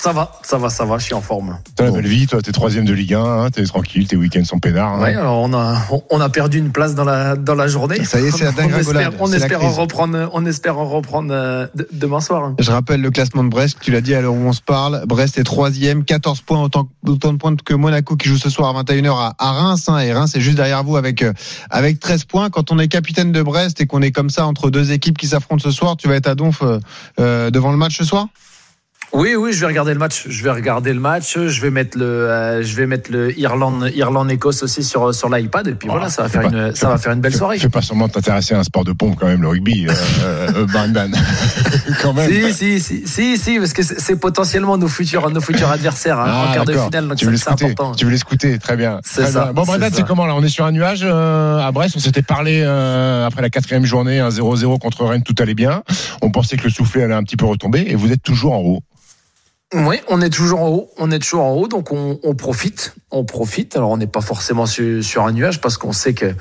Ça 0.00 0.12
va, 0.12 0.30
ça 0.44 0.58
va, 0.58 0.70
ça 0.70 0.84
va, 0.84 0.96
je 0.98 1.04
suis 1.06 1.14
en 1.14 1.20
forme. 1.20 1.58
T'as 1.74 1.84
la 1.86 1.90
belle 1.90 2.06
vie, 2.06 2.28
toi, 2.28 2.40
t'es 2.40 2.52
troisième 2.52 2.84
de 2.84 2.92
Ligue 2.92 3.14
1, 3.14 3.20
hein, 3.20 3.50
t'es 3.50 3.64
tranquille, 3.64 4.06
tes 4.06 4.14
week-ends 4.14 4.44
sont 4.44 4.60
peinards. 4.60 4.94
hein. 4.94 5.02
Ouais, 5.02 5.16
alors 5.16 5.38
on 5.40 5.52
a, 5.52 5.76
on- 5.90 6.02
on 6.10 6.20
a 6.20 6.28
perdu 6.28 6.58
une 6.58 6.70
place 6.70 6.94
dans 6.94 7.02
la, 7.04 7.34
dans 7.34 7.56
la 7.56 7.66
journée. 7.66 8.04
Ça 8.04 8.20
y 8.20 8.26
est, 8.26 8.30
c'est 8.30 8.44
la 8.44 8.50
on 8.52 8.54
dégringolade, 8.54 8.80
espère, 9.02 9.12
on 9.20 9.32
espère 9.32 9.64
en 9.64 9.70
reprendre, 9.72 10.30
on 10.32 10.46
espère 10.46 10.78
en 10.78 10.88
reprendre 10.88 11.30
euh, 11.34 11.66
de- 11.74 11.88
demain 11.90 12.20
soir. 12.20 12.52
Je 12.60 12.70
rappelle 12.70 13.00
le 13.00 13.10
classement 13.10 13.42
de 13.42 13.48
Brest, 13.48 13.78
tu 13.80 13.90
l'as 13.90 14.00
dit 14.00 14.14
à 14.14 14.20
l'heure 14.20 14.34
où 14.34 14.46
on 14.46 14.52
se 14.52 14.62
parle. 14.62 15.02
Brest 15.06 15.36
est 15.36 15.42
troisième, 15.42 16.04
14 16.04 16.42
points, 16.42 16.62
autant, 16.62 16.88
autant 17.04 17.32
de 17.32 17.38
points 17.38 17.56
que 17.56 17.74
Monaco 17.74 18.14
qui 18.14 18.28
joue 18.28 18.38
ce 18.38 18.50
soir 18.50 18.76
à 18.76 18.82
21h 18.84 19.10
à, 19.18 19.34
à 19.38 19.50
Reims. 19.50 19.88
hein, 19.88 19.98
et 19.98 20.12
Reims 20.12 20.32
est 20.36 20.40
juste 20.40 20.56
derrière 20.58 20.84
vous 20.84 20.96
avec, 20.96 21.22
euh, 21.22 21.32
avec 21.70 21.98
13 21.98 22.22
points. 22.24 22.50
Quand 22.50 22.70
on 22.70 22.78
est 22.78 22.86
capitaine 22.86 23.32
de 23.32 23.42
Brest 23.42 23.80
et 23.80 23.86
qu'on 23.86 24.02
est 24.02 24.12
comme 24.12 24.30
ça 24.30 24.46
entre 24.46 24.70
deux 24.70 24.92
équipes 24.92 25.18
qui 25.18 25.26
s'affrontent 25.26 25.62
ce 25.64 25.72
soir, 25.72 25.96
tu 25.96 26.06
vas 26.06 26.14
être 26.14 26.28
à 26.28 26.36
Donf 26.36 26.62
euh, 26.62 26.78
euh, 27.18 27.50
devant 27.50 27.72
le 27.72 27.76
match 27.78 27.98
ce 27.98 28.04
soir? 28.04 28.28
Oui, 29.12 29.34
oui, 29.34 29.52
je 29.52 29.60
vais 29.60 29.66
regarder 29.66 29.92
le 29.92 29.98
match. 29.98 30.26
Je 30.28 30.44
vais 30.44 30.50
regarder 30.50 30.92
le 30.92 31.00
match. 31.00 31.38
Je 31.38 31.60
vais 31.60 31.70
mettre 31.70 31.96
le, 31.96 32.04
euh, 32.04 32.62
je 32.62 32.76
vais 32.76 32.86
mettre 32.86 33.10
le 33.10 33.36
Irlande, 33.38 33.90
Irlande 33.94 34.30
Écosse 34.30 34.62
aussi 34.62 34.84
sur 34.84 35.14
sur 35.14 35.28
l'iPad. 35.30 35.66
Et 35.68 35.74
puis 35.74 35.88
voilà, 35.88 36.10
ça 36.10 36.22
va 36.22 36.28
faire 36.28 36.42
une, 36.42 36.74
ça 36.74 36.88
va 36.88 36.98
faire 36.98 37.12
une 37.12 37.20
belle 37.20 37.34
soirée. 37.34 37.58
Fais 37.58 37.68
pas 37.68 37.82
seulement 37.82 38.08
t'intéresser 38.08 38.54
à 38.54 38.58
un 38.58 38.64
sport 38.64 38.84
de 38.84 38.92
pompe 38.92 39.16
quand 39.18 39.26
même, 39.26 39.40
le 39.40 39.48
rugby, 39.48 39.86
euh, 39.88 39.92
euh, 40.22 40.66
Brendan. 40.72 41.10
quand 42.02 42.12
même. 42.12 42.30
Si, 42.30 42.52
si, 42.52 42.80
si, 42.80 43.06
si, 43.06 43.38
si, 43.38 43.58
parce 43.58 43.72
que 43.72 43.82
c'est 43.82 44.16
potentiellement 44.16 44.76
nos 44.76 44.88
futurs, 44.88 45.30
nos 45.30 45.40
futurs 45.40 45.70
adversaires 45.70 46.18
hein, 46.18 46.26
Ah, 46.28 46.46
en 46.50 46.54
quart 46.54 46.64
de 46.66 46.72
finale. 46.74 47.08
Donc 47.08 47.16
tu 47.16 47.26
veux 47.26 47.36
ça, 47.36 47.52
les 47.52 47.56
c'est 47.56 47.64
important. 47.64 47.94
Tu 47.94 48.04
veux 48.04 48.10
les 48.10 48.18
scouter, 48.18 48.58
très 48.58 48.76
bien. 48.76 49.00
C'est 49.04 49.26
ça, 49.26 49.44
bien. 49.44 49.52
Bon, 49.52 49.64
ça. 49.64 49.78
c'est 49.92 50.06
comment 50.06 50.26
là? 50.26 50.34
On 50.34 50.42
est 50.42 50.48
sur 50.48 50.66
un 50.66 50.72
nuage 50.72 51.00
euh, 51.02 51.58
à 51.58 51.72
Brest? 51.72 51.94
On 51.96 52.00
s'était 52.00 52.22
parlé 52.22 52.62
euh, 52.62 53.26
après 53.26 53.42
la 53.42 53.50
quatrième 53.50 53.84
journée, 53.84 54.18
un 54.18 54.28
0-0 54.28 54.78
contre 54.78 55.04
Rennes, 55.06 55.22
tout 55.22 55.34
allait 55.38 55.54
bien. 55.54 55.82
On 56.20 56.30
pensait 56.30 56.56
que 56.56 56.64
le 56.64 56.70
soufflet 56.70 57.04
allait 57.04 57.14
un 57.14 57.22
petit 57.22 57.36
peu 57.36 57.46
retomber, 57.46 57.84
et 57.88 57.94
vous 57.94 58.12
êtes 58.12 58.22
toujours 58.22 58.52
en 58.52 58.58
haut. 58.60 58.80
Oui, 59.74 59.96
on 60.08 60.22
est 60.22 60.30
toujours 60.30 60.62
en 60.62 60.68
haut. 60.68 60.90
On 60.96 61.10
est 61.10 61.18
toujours 61.18 61.44
en 61.44 61.52
haut, 61.52 61.68
donc 61.68 61.92
on, 61.92 62.34
profite. 62.34 62.94
On 63.10 63.24
profite. 63.24 63.76
Alors, 63.76 63.90
on 63.90 63.98
n'est 63.98 64.06
pas 64.06 64.22
forcément 64.22 64.64
sur, 64.64 65.26
un 65.26 65.32
nuage 65.32 65.60
parce 65.60 65.76
qu'on 65.76 65.92
sait 65.92 66.14
que, 66.14 66.34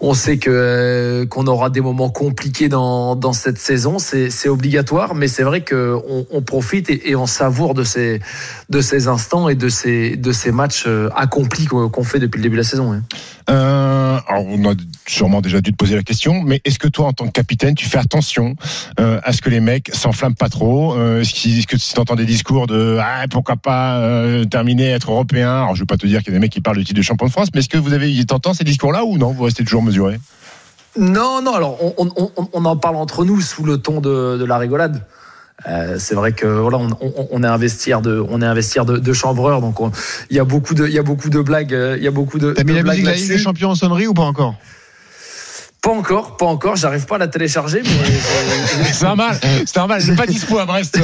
on 0.00 0.14
sait 0.14 0.38
que 0.38 0.50
euh, 0.50 1.26
qu'on 1.26 1.46
aura 1.46 1.70
des 1.70 1.80
moments 1.80 2.10
compliqués 2.10 2.68
dans, 2.68 3.32
cette 3.34 3.58
saison. 3.58 3.98
C'est 4.00 4.48
obligatoire, 4.48 5.14
mais 5.14 5.28
c'est 5.28 5.44
vrai 5.44 5.60
que 5.60 5.96
on, 6.32 6.42
profite 6.42 6.90
et, 6.90 7.14
on 7.14 7.26
savoure 7.26 7.74
de 7.74 7.84
ces 7.84 8.20
de 8.68 8.80
ces 8.80 9.06
instants 9.06 9.48
et 9.48 9.54
de 9.54 9.68
ces 9.68 10.16
de 10.16 10.32
ces 10.32 10.50
matchs 10.50 10.84
euh, 10.88 11.08
accomplis 11.14 11.66
qu'on 11.66 12.04
fait 12.04 12.18
depuis 12.18 12.38
le 12.38 12.42
début 12.42 12.56
de 12.56 12.62
la 12.62 12.68
saison. 12.68 12.92
Hein. 12.92 13.02
Euh, 13.50 14.18
alors 14.26 14.44
on 14.46 14.70
a 14.70 14.74
sûrement 15.06 15.40
déjà 15.40 15.60
dû 15.60 15.70
te 15.70 15.76
poser 15.76 15.94
la 15.94 16.02
question, 16.02 16.42
mais 16.42 16.60
est-ce 16.64 16.78
que 16.80 16.88
toi, 16.88 17.06
en 17.06 17.12
tant 17.12 17.26
que 17.26 17.32
capitaine, 17.32 17.74
tu 17.74 17.86
fais 17.86 17.98
attention 17.98 18.56
à 18.96 19.32
ce 19.32 19.40
que 19.40 19.50
les 19.50 19.60
mecs 19.60 19.90
s'enflamment 19.94 20.34
pas 20.34 20.48
trop 20.48 20.96
Est-ce 21.18 21.66
que 21.66 21.76
tu 21.76 22.00
entends 22.00 22.16
des 22.16 22.26
discours 22.26 22.66
ah, 23.00 23.24
pourquoi 23.30 23.56
pas 23.56 23.98
euh, 23.98 24.44
terminer 24.44 24.90
être 24.90 25.10
européen 25.10 25.62
Alors 25.62 25.74
je 25.74 25.80
veux 25.80 25.86
pas 25.86 25.96
te 25.96 26.06
dire 26.06 26.20
qu'il 26.20 26.28
y 26.28 26.36
a 26.36 26.38
des 26.38 26.40
mecs 26.40 26.52
qui 26.52 26.60
parlent 26.60 26.78
du 26.78 26.84
titre 26.84 26.98
de 26.98 27.02
champion 27.02 27.26
de 27.26 27.32
France, 27.32 27.48
mais 27.54 27.60
est-ce 27.60 27.68
que 27.68 27.78
vous 27.78 27.92
avez 27.92 28.24
t'entends 28.24 28.54
ces 28.54 28.64
discours-là 28.64 29.04
ou 29.04 29.18
non? 29.18 29.32
Vous 29.32 29.44
restez 29.44 29.64
toujours 29.64 29.82
mesuré? 29.82 30.18
Non, 30.98 31.40
non. 31.42 31.54
Alors 31.54 31.78
on, 31.82 31.94
on, 31.98 32.30
on, 32.36 32.48
on, 32.52 32.64
en 32.64 32.76
parle 32.76 32.96
entre 32.96 33.24
nous 33.24 33.40
sous 33.40 33.64
le 33.64 33.78
ton 33.78 34.00
de, 34.00 34.36
de 34.38 34.44
la 34.44 34.58
rigolade. 34.58 35.02
Euh, 35.68 35.96
c'est 35.98 36.14
vrai 36.14 36.32
que 36.32 36.46
voilà, 36.46 36.78
on, 36.78 36.88
on, 37.00 37.28
on, 37.30 37.42
est 37.42 37.46
investir 37.46 38.00
de, 38.00 38.24
on 38.28 38.42
est 38.42 38.46
investir 38.46 38.84
de, 38.84 38.96
de 38.96 39.12
chambreur, 39.12 39.60
donc 39.60 39.76
il 40.28 40.36
y 40.36 40.40
a 40.40 40.44
beaucoup 40.44 40.74
de, 40.74 40.86
il 40.88 40.92
y 40.92 40.98
a 40.98 41.04
beaucoup 41.04 41.30
de 41.30 41.40
blagues, 41.40 41.76
il 41.96 42.02
y 42.02 42.08
a 42.08 42.10
beaucoup 42.10 42.38
de. 42.38 42.52
T'as 42.52 42.64
mis 42.64 42.72
de 42.72 42.78
la 42.78 42.82
musique 42.82 43.04
de 43.04 43.10
la 43.10 43.14
Ligue 43.14 43.28
des 43.28 43.38
Champions 43.38 43.70
en 43.70 43.74
sonnerie 43.76 44.08
ou 44.08 44.14
pas 44.14 44.22
encore? 44.22 44.56
Pas 45.82 45.90
encore, 45.90 46.36
pas 46.36 46.46
encore. 46.46 46.76
J'arrive 46.76 47.06
pas 47.06 47.16
à 47.16 47.18
la 47.18 47.26
télécharger, 47.28 47.82
mais 47.82 47.90
c'est 48.92 49.04
normal. 49.04 49.36
C'est 49.66 49.76
normal. 49.76 50.00
J'ai 50.00 50.14
pas 50.14 50.26
dispo 50.26 50.58
à 50.58 50.64
Brest. 50.64 50.98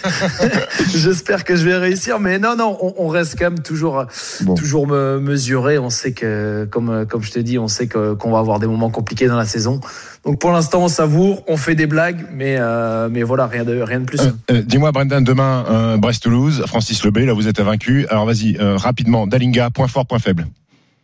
J'espère 0.94 1.44
que 1.44 1.54
je 1.54 1.64
vais 1.66 1.76
réussir, 1.76 2.18
mais 2.18 2.38
non, 2.38 2.56
non, 2.56 2.78
on, 2.80 2.94
on 2.96 3.08
reste 3.08 3.36
quand 3.38 3.50
même 3.50 3.60
toujours, 3.60 4.06
bon. 4.40 4.54
toujours 4.54 4.86
me 4.86 5.20
mesuré. 5.20 5.78
On 5.78 5.90
sait 5.90 6.12
que, 6.12 6.66
comme, 6.70 7.04
comme 7.06 7.22
je 7.22 7.30
te 7.30 7.38
dis, 7.38 7.58
on 7.58 7.68
sait 7.68 7.88
que 7.88 8.14
qu'on 8.14 8.30
va 8.30 8.38
avoir 8.38 8.58
des 8.58 8.66
moments 8.66 8.90
compliqués 8.90 9.28
dans 9.28 9.36
la 9.36 9.44
saison. 9.44 9.80
Donc 10.24 10.38
pour 10.40 10.50
l'instant, 10.50 10.82
on 10.82 10.88
savoure, 10.88 11.44
on 11.46 11.58
fait 11.58 11.74
des 11.74 11.86
blagues, 11.86 12.26
mais 12.32 12.56
euh, 12.58 13.08
mais 13.10 13.22
voilà, 13.22 13.46
rien 13.46 13.64
de 13.64 13.80
rien 13.80 14.00
de 14.00 14.06
plus. 14.06 14.20
Euh, 14.20 14.32
euh, 14.50 14.62
Dis-moi, 14.62 14.92
Brendan, 14.92 15.22
demain 15.22 15.96
Brest-Toulouse, 15.98 16.64
Francis 16.66 17.04
Lebé, 17.04 17.26
là 17.26 17.34
vous 17.34 17.48
êtes 17.48 17.60
vaincu. 17.60 18.06
Alors 18.08 18.24
vas-y, 18.24 18.56
rapidement, 18.58 19.26
Dalinga, 19.26 19.68
point 19.70 19.88
fort, 19.88 20.06
point 20.06 20.18
faible. 20.18 20.46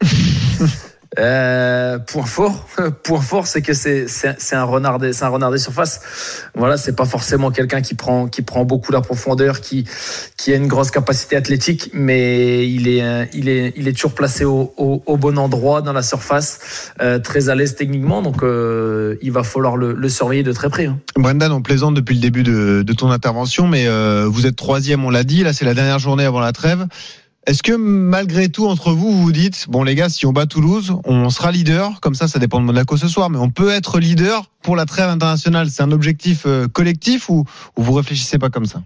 Euh, 1.18 1.98
point 1.98 2.24
fort, 2.24 2.66
point 3.02 3.20
fort, 3.20 3.46
c'est 3.46 3.62
que 3.62 3.72
c'est 3.72 4.06
c'est 4.08 4.56
un 4.56 4.64
renard 4.64 4.98
des 4.98 5.12
c'est 5.12 5.24
un 5.24 5.28
renard 5.28 5.50
des 5.50 5.58
surfaces. 5.58 6.00
Voilà, 6.54 6.76
c'est 6.76 6.94
pas 6.94 7.06
forcément 7.06 7.50
quelqu'un 7.50 7.80
qui 7.80 7.94
prend 7.94 8.28
qui 8.28 8.42
prend 8.42 8.64
beaucoup 8.64 8.92
la 8.92 9.00
profondeur, 9.00 9.60
qui 9.60 9.86
qui 10.36 10.52
a 10.52 10.56
une 10.56 10.66
grosse 10.66 10.90
capacité 10.90 11.36
athlétique, 11.36 11.90
mais 11.92 12.68
il 12.68 12.88
est 12.88 13.30
il 13.32 13.48
est 13.48 13.72
il 13.76 13.88
est 13.88 13.92
toujours 13.92 14.14
placé 14.14 14.44
au, 14.44 14.72
au, 14.76 15.02
au 15.06 15.16
bon 15.16 15.38
endroit 15.38 15.82
dans 15.82 15.92
la 15.92 16.02
surface, 16.02 16.92
euh, 17.00 17.18
très 17.18 17.48
à 17.48 17.54
l'aise 17.54 17.74
techniquement, 17.74 18.22
donc 18.22 18.42
euh, 18.42 19.16
il 19.22 19.32
va 19.32 19.42
falloir 19.42 19.76
le, 19.76 19.92
le, 19.94 20.08
surveiller 20.08 20.42
de 20.42 20.52
très 20.52 20.68
près. 20.68 20.86
Hein. 20.86 20.98
Brendan, 21.16 21.52
on 21.52 21.62
plaisante 21.62 21.94
depuis 21.94 22.14
le 22.14 22.20
début 22.20 22.42
de, 22.42 22.82
de 22.82 22.92
ton 22.92 23.10
intervention, 23.10 23.66
mais 23.66 23.86
euh, 23.86 24.26
vous 24.28 24.46
êtes 24.46 24.56
troisième, 24.56 25.04
on 25.04 25.10
l'a 25.10 25.24
dit, 25.24 25.42
là 25.42 25.52
c'est 25.52 25.64
la 25.64 25.74
dernière 25.74 25.98
journée 25.98 26.24
avant 26.24 26.40
la 26.40 26.52
trêve. 26.52 26.86
Est-ce 27.46 27.62
que 27.62 27.72
malgré 27.72 28.48
tout, 28.48 28.66
entre 28.66 28.90
vous, 28.90 29.12
vous 29.12 29.22
vous 29.22 29.32
dites, 29.32 29.66
bon 29.68 29.84
les 29.84 29.94
gars, 29.94 30.08
si 30.08 30.26
on 30.26 30.32
bat 30.32 30.46
Toulouse, 30.46 30.94
on 31.04 31.30
sera 31.30 31.52
leader, 31.52 32.00
comme 32.00 32.16
ça, 32.16 32.26
ça 32.26 32.40
dépend 32.40 32.60
de 32.60 32.64
Monaco 32.64 32.96
ce 32.96 33.06
soir, 33.06 33.30
mais 33.30 33.38
on 33.38 33.50
peut 33.50 33.70
être 33.70 34.00
leader 34.00 34.50
pour 34.62 34.74
la 34.74 34.84
trêve 34.84 35.08
internationale. 35.08 35.70
C'est 35.70 35.84
un 35.84 35.92
objectif 35.92 36.44
collectif 36.72 37.28
ou, 37.28 37.44
ou 37.76 37.82
vous 37.82 37.92
réfléchissez 37.92 38.38
pas 38.38 38.50
comme 38.50 38.66
ça? 38.66 38.82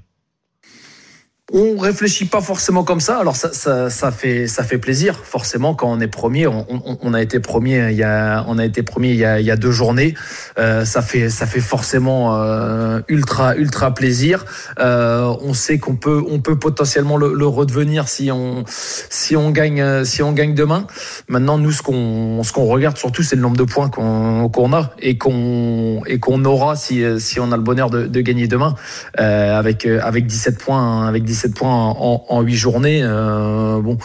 On 1.52 1.76
réfléchit 1.78 2.26
pas 2.26 2.40
forcément 2.40 2.84
comme 2.84 3.00
ça. 3.00 3.18
Alors 3.18 3.36
ça, 3.36 3.52
ça, 3.52 3.90
ça, 3.90 4.12
fait 4.12 4.46
ça 4.46 4.62
fait 4.62 4.78
plaisir 4.78 5.20
forcément 5.24 5.74
quand 5.74 5.90
on 5.90 6.00
est 6.00 6.08
premier. 6.08 6.46
On, 6.46 6.64
on, 7.02 7.14
a 7.14 7.20
été 7.20 7.40
premier 7.40 7.90
il 7.90 7.96
y 7.96 8.04
a 8.04 8.44
on 8.46 8.58
a 8.58 8.64
été 8.64 8.82
premier 8.82 9.10
il 9.10 9.16
y 9.16 9.24
a, 9.24 9.40
il 9.40 9.46
y 9.46 9.50
a 9.50 9.56
deux 9.56 9.72
journées. 9.72 10.14
Euh, 10.58 10.84
ça 10.84 11.02
fait 11.02 11.28
ça 11.28 11.46
fait 11.46 11.60
forcément 11.60 12.36
euh, 12.36 13.00
ultra 13.08 13.56
ultra 13.56 13.92
plaisir. 13.94 14.44
Euh, 14.78 15.34
on 15.42 15.54
sait 15.54 15.78
qu'on 15.78 15.96
peut 15.96 16.22
on 16.28 16.40
peut 16.40 16.58
potentiellement 16.58 17.16
le, 17.16 17.34
le, 17.34 17.46
redevenir 17.46 18.08
si 18.08 18.30
on 18.30 18.64
si 18.66 19.34
on 19.34 19.50
gagne 19.50 20.04
si 20.04 20.22
on 20.22 20.32
gagne 20.32 20.54
demain. 20.54 20.86
Maintenant 21.28 21.58
nous 21.58 21.72
ce 21.72 21.82
qu'on 21.82 22.42
ce 22.44 22.52
qu'on 22.52 22.66
regarde 22.66 22.96
surtout 22.96 23.22
c'est 23.22 23.36
le 23.36 23.42
nombre 23.42 23.56
de 23.56 23.64
points 23.64 23.88
qu'on 23.88 24.48
qu'on 24.48 24.72
a 24.72 24.92
et 25.00 25.18
qu'on 25.18 26.02
et 26.06 26.20
qu'on 26.20 26.44
aura 26.44 26.76
si 26.76 27.02
si 27.18 27.40
on 27.40 27.50
a 27.50 27.56
le 27.56 27.62
bonheur 27.62 27.90
de, 27.90 28.06
de 28.06 28.20
gagner 28.20 28.46
demain 28.46 28.76
euh, 29.18 29.58
avec 29.58 29.84
avec 29.86 30.26
17 30.26 30.58
points 30.58 31.08
avec 31.08 31.24
17 31.24 31.39
17 31.40 31.54
points 31.54 31.72
en, 31.74 32.24
en 32.28 32.40
8 32.42 32.54
journées. 32.54 33.00
Euh, 33.02 33.80
bon 33.80 33.98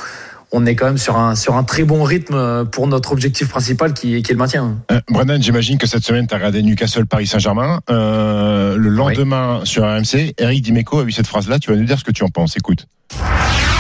on 0.52 0.66
est 0.66 0.76
quand 0.76 0.86
même 0.86 0.98
sur 0.98 1.18
un, 1.18 1.36
sur 1.36 1.56
un 1.56 1.64
très 1.64 1.84
bon 1.84 2.04
rythme 2.04 2.66
pour 2.72 2.88
notre 2.88 3.12
objectif 3.12 3.50
principal 3.50 3.94
qui, 3.94 4.22
qui 4.22 4.32
est 4.32 4.36
le 4.36 4.40
maintien. 4.40 4.78
Euh, 4.90 5.02
Brennan, 5.10 5.42
j'imagine 5.42 5.78
que 5.78 5.86
cette 5.86 6.06
semaine, 6.06 6.28
tu 6.28 6.34
as 6.34 6.38
regardé 6.38 6.64
Newcastle 6.64 7.06
Paris 7.06 7.28
Saint-Germain. 7.28 7.82
Euh, 7.90 8.78
le 8.78 8.88
lendemain 8.88 9.60
oui. 9.60 9.68
sur 9.68 9.84
RMC, 9.84 10.34
Eric 10.38 10.62
Dimeco 10.62 11.00
a 11.00 11.04
vu 11.04 11.12
cette 11.12 11.28
phrase-là. 11.28 11.60
Tu 11.60 11.72
vas 11.72 11.76
nous 11.76 11.84
dire 11.84 12.00
ce 12.00 12.06
que 12.06 12.12
tu 12.12 12.24
en 12.24 12.30
penses. 12.30 12.56
Écoute. 12.56 12.88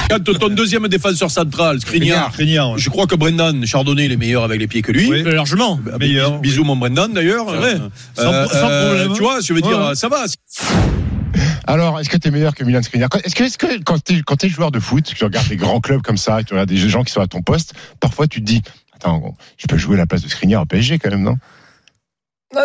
Quand 0.09 0.21
ton 0.21 0.49
deuxième 0.49 0.87
défenseur 0.89 1.31
central, 1.31 1.79
Skriniar, 1.79 2.31
je 2.77 2.89
crois 2.89 3.07
que 3.07 3.15
Brendan 3.15 3.65
Chardonnay 3.65 4.05
il 4.05 4.11
est 4.11 4.17
meilleur 4.17 4.43
avec 4.43 4.59
les 4.59 4.67
pieds 4.67 4.81
que 4.81 4.91
lui. 4.91 5.09
Oui, 5.09 5.23
largement. 5.23 5.79
Bah, 5.81 5.93
meilleur. 5.97 6.39
Bisous 6.39 6.61
oui. 6.61 6.67
mon 6.67 6.75
Brendan 6.75 7.13
d'ailleurs. 7.13 7.47
Euh, 7.49 7.77
sans, 8.15 8.47
sans 8.49 8.67
problème. 8.67 9.13
Tu 9.15 9.21
vois, 9.21 9.39
je 9.39 9.53
veux 9.53 9.61
dire, 9.61 9.79
ouais. 9.79 9.95
ça 9.95 10.09
va. 10.09 10.25
Alors, 11.67 11.99
est-ce 11.99 12.09
que 12.09 12.17
tu 12.17 12.27
es 12.27 12.31
meilleur 12.31 12.53
que 12.53 12.63
Milan 12.63 12.83
Skriniar 12.83 13.09
Est-ce 13.23 13.35
que, 13.35 13.43
est 13.43 13.57
que, 13.57 13.83
quand 13.83 13.99
tu 14.03 14.45
es, 14.45 14.49
joueur 14.49 14.71
de 14.71 14.79
foot, 14.79 15.03
tu 15.03 15.23
regardes 15.23 15.47
des 15.47 15.57
grands 15.57 15.79
clubs 15.79 16.01
comme 16.01 16.17
ça, 16.17 16.43
tu 16.43 16.53
regardes 16.53 16.69
des 16.69 16.77
gens 16.77 17.03
qui 17.03 17.11
sont 17.11 17.21
à 17.21 17.27
ton 17.27 17.41
poste, 17.41 17.73
parfois 17.99 18.27
tu 18.27 18.39
te 18.41 18.45
dis, 18.45 18.61
attends, 18.93 19.35
je 19.57 19.65
peux 19.67 19.77
jouer 19.77 19.95
à 19.95 19.99
la 19.99 20.05
place 20.05 20.21
de 20.21 20.27
Skriniar 20.27 20.61
au 20.61 20.65
PSG 20.65 20.99
quand 20.99 21.09
même, 21.09 21.23
non? 21.23 21.37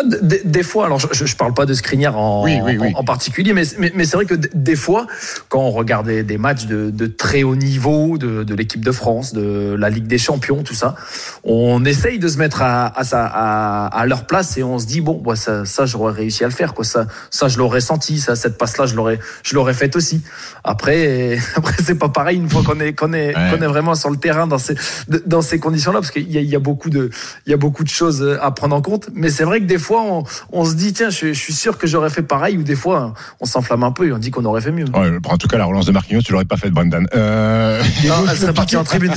Des, 0.03 0.41
des, 0.43 0.63
fois, 0.63 0.85
alors 0.85 0.99
je, 0.99 1.25
je 1.25 1.35
parle 1.35 1.53
pas 1.53 1.65
de 1.65 1.73
Skriniar 1.73 2.17
en, 2.17 2.43
oui, 2.43 2.59
oui, 2.63 2.77
oui. 2.79 2.93
en, 2.95 2.99
en, 2.99 3.03
particulier, 3.03 3.53
mais, 3.53 3.63
mais, 3.77 3.91
mais 3.95 4.05
c'est 4.05 4.15
vrai 4.15 4.25
que 4.25 4.35
des 4.35 4.75
fois, 4.75 5.07
quand 5.49 5.59
on 5.59 5.71
regardait 5.71 6.23
des 6.23 6.37
matchs 6.37 6.65
de, 6.65 6.89
de 6.89 7.07
très 7.07 7.43
haut 7.43 7.55
niveau, 7.55 8.17
de, 8.17 8.43
de 8.43 8.55
l'équipe 8.55 8.83
de 8.83 8.91
France, 8.91 9.33
de 9.33 9.75
la 9.77 9.89
Ligue 9.89 10.07
des 10.07 10.17
Champions, 10.17 10.63
tout 10.63 10.73
ça, 10.73 10.95
on 11.43 11.83
essaye 11.85 12.19
de 12.19 12.27
se 12.27 12.37
mettre 12.37 12.61
à, 12.61 12.97
à, 12.97 13.03
sa, 13.03 13.25
à, 13.25 13.87
à 13.87 14.05
leur 14.05 14.25
place 14.25 14.57
et 14.57 14.63
on 14.63 14.79
se 14.79 14.85
dit 14.85 15.01
bon, 15.01 15.21
bah, 15.23 15.35
ça, 15.35 15.65
ça 15.65 15.85
j'aurais 15.85 16.13
réussi 16.13 16.43
à 16.43 16.47
le 16.47 16.53
faire, 16.53 16.73
quoi. 16.73 16.85
Ça, 16.85 17.07
ça 17.29 17.47
je 17.47 17.57
l'aurais 17.57 17.81
senti, 17.81 18.19
ça, 18.19 18.35
cette 18.35 18.57
passe-là, 18.57 18.85
je 18.85 18.95
l'aurais, 18.95 19.19
je 19.43 19.55
l'aurais 19.55 19.73
faite 19.73 19.95
aussi. 19.95 20.21
Après, 20.63 21.37
après 21.55 21.75
c'est 21.83 21.95
pas 21.95 22.09
pareil 22.09 22.37
une 22.37 22.49
fois 22.49 22.63
qu'on 22.63 22.79
est, 22.79 22.93
qu'on 22.93 23.13
est, 23.13 23.35
ouais. 23.35 23.49
qu'on 23.51 23.61
est 23.61 23.67
vraiment 23.67 23.95
sur 23.95 24.09
le 24.09 24.17
terrain 24.17 24.47
dans 24.47 24.57
ces, 24.57 24.75
dans 25.25 25.41
ces 25.41 25.59
conditions-là, 25.59 25.99
parce 25.99 26.11
qu'il 26.11 26.31
y 26.31 26.37
a, 26.37 26.41
il 26.41 26.49
y 26.49 26.55
a 26.55 26.59
beaucoup 26.59 26.89
de, 26.89 27.09
il 27.45 27.51
y 27.51 27.53
a 27.53 27.57
beaucoup 27.57 27.83
de 27.83 27.89
choses 27.89 28.37
à 28.41 28.51
prendre 28.51 28.75
en 28.75 28.81
compte. 28.81 29.09
Mais 29.13 29.29
c'est 29.29 29.43
vrai 29.43 29.59
que 29.59 29.65
des 29.65 29.77
fois, 29.81 30.01
on, 30.01 30.23
on, 30.51 30.63
se 30.63 30.75
dit, 30.75 30.93
tiens, 30.93 31.09
je, 31.09 31.33
je 31.33 31.39
suis 31.39 31.53
sûr 31.53 31.77
que 31.77 31.87
j'aurais 31.87 32.09
fait 32.09 32.21
pareil, 32.21 32.57
ou 32.57 32.63
des 32.63 32.75
fois, 32.75 33.13
on 33.41 33.45
s'enflamme 33.45 33.83
un 33.83 33.91
peu 33.91 34.07
et 34.07 34.13
on 34.13 34.17
dit 34.17 34.31
qu'on 34.31 34.45
aurait 34.45 34.61
fait 34.61 34.71
mieux. 34.71 34.85
Ouais, 34.93 35.11
en 35.25 35.37
tout 35.37 35.47
cas, 35.47 35.57
la 35.57 35.65
relance 35.65 35.85
de 35.85 35.91
Marquinhos, 35.91 36.21
tu 36.21 36.31
l'aurais 36.31 36.45
pas 36.45 36.57
faite, 36.57 36.71
Brendan. 36.71 37.05
Euh... 37.13 37.83
Non, 38.07 38.15
elle 38.29 38.37
serait 38.37 38.53
partie 38.53 38.77
en 38.77 38.83
tribune. 38.83 39.11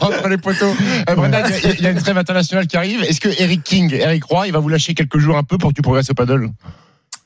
Entre 0.00 0.28
les 0.28 0.38
poteaux. 0.38 0.74
Euh, 1.08 1.14
Brendan, 1.14 1.44
il 1.64 1.80
y, 1.80 1.82
y, 1.82 1.86
a 1.86 1.90
une 1.90 1.98
trêve 1.98 2.18
internationale 2.18 2.66
qui 2.66 2.76
arrive. 2.76 3.02
Est-ce 3.04 3.20
que 3.20 3.28
Eric 3.40 3.62
King, 3.62 3.92
Eric 3.92 4.24
Roy, 4.24 4.48
il 4.48 4.52
va 4.52 4.58
vous 4.58 4.68
lâcher 4.68 4.94
quelques 4.94 5.18
jours 5.18 5.36
un 5.36 5.44
peu 5.44 5.58
pour 5.58 5.70
que 5.70 5.74
tu 5.74 5.82
progresses 5.82 6.10
au 6.10 6.14
paddle 6.14 6.50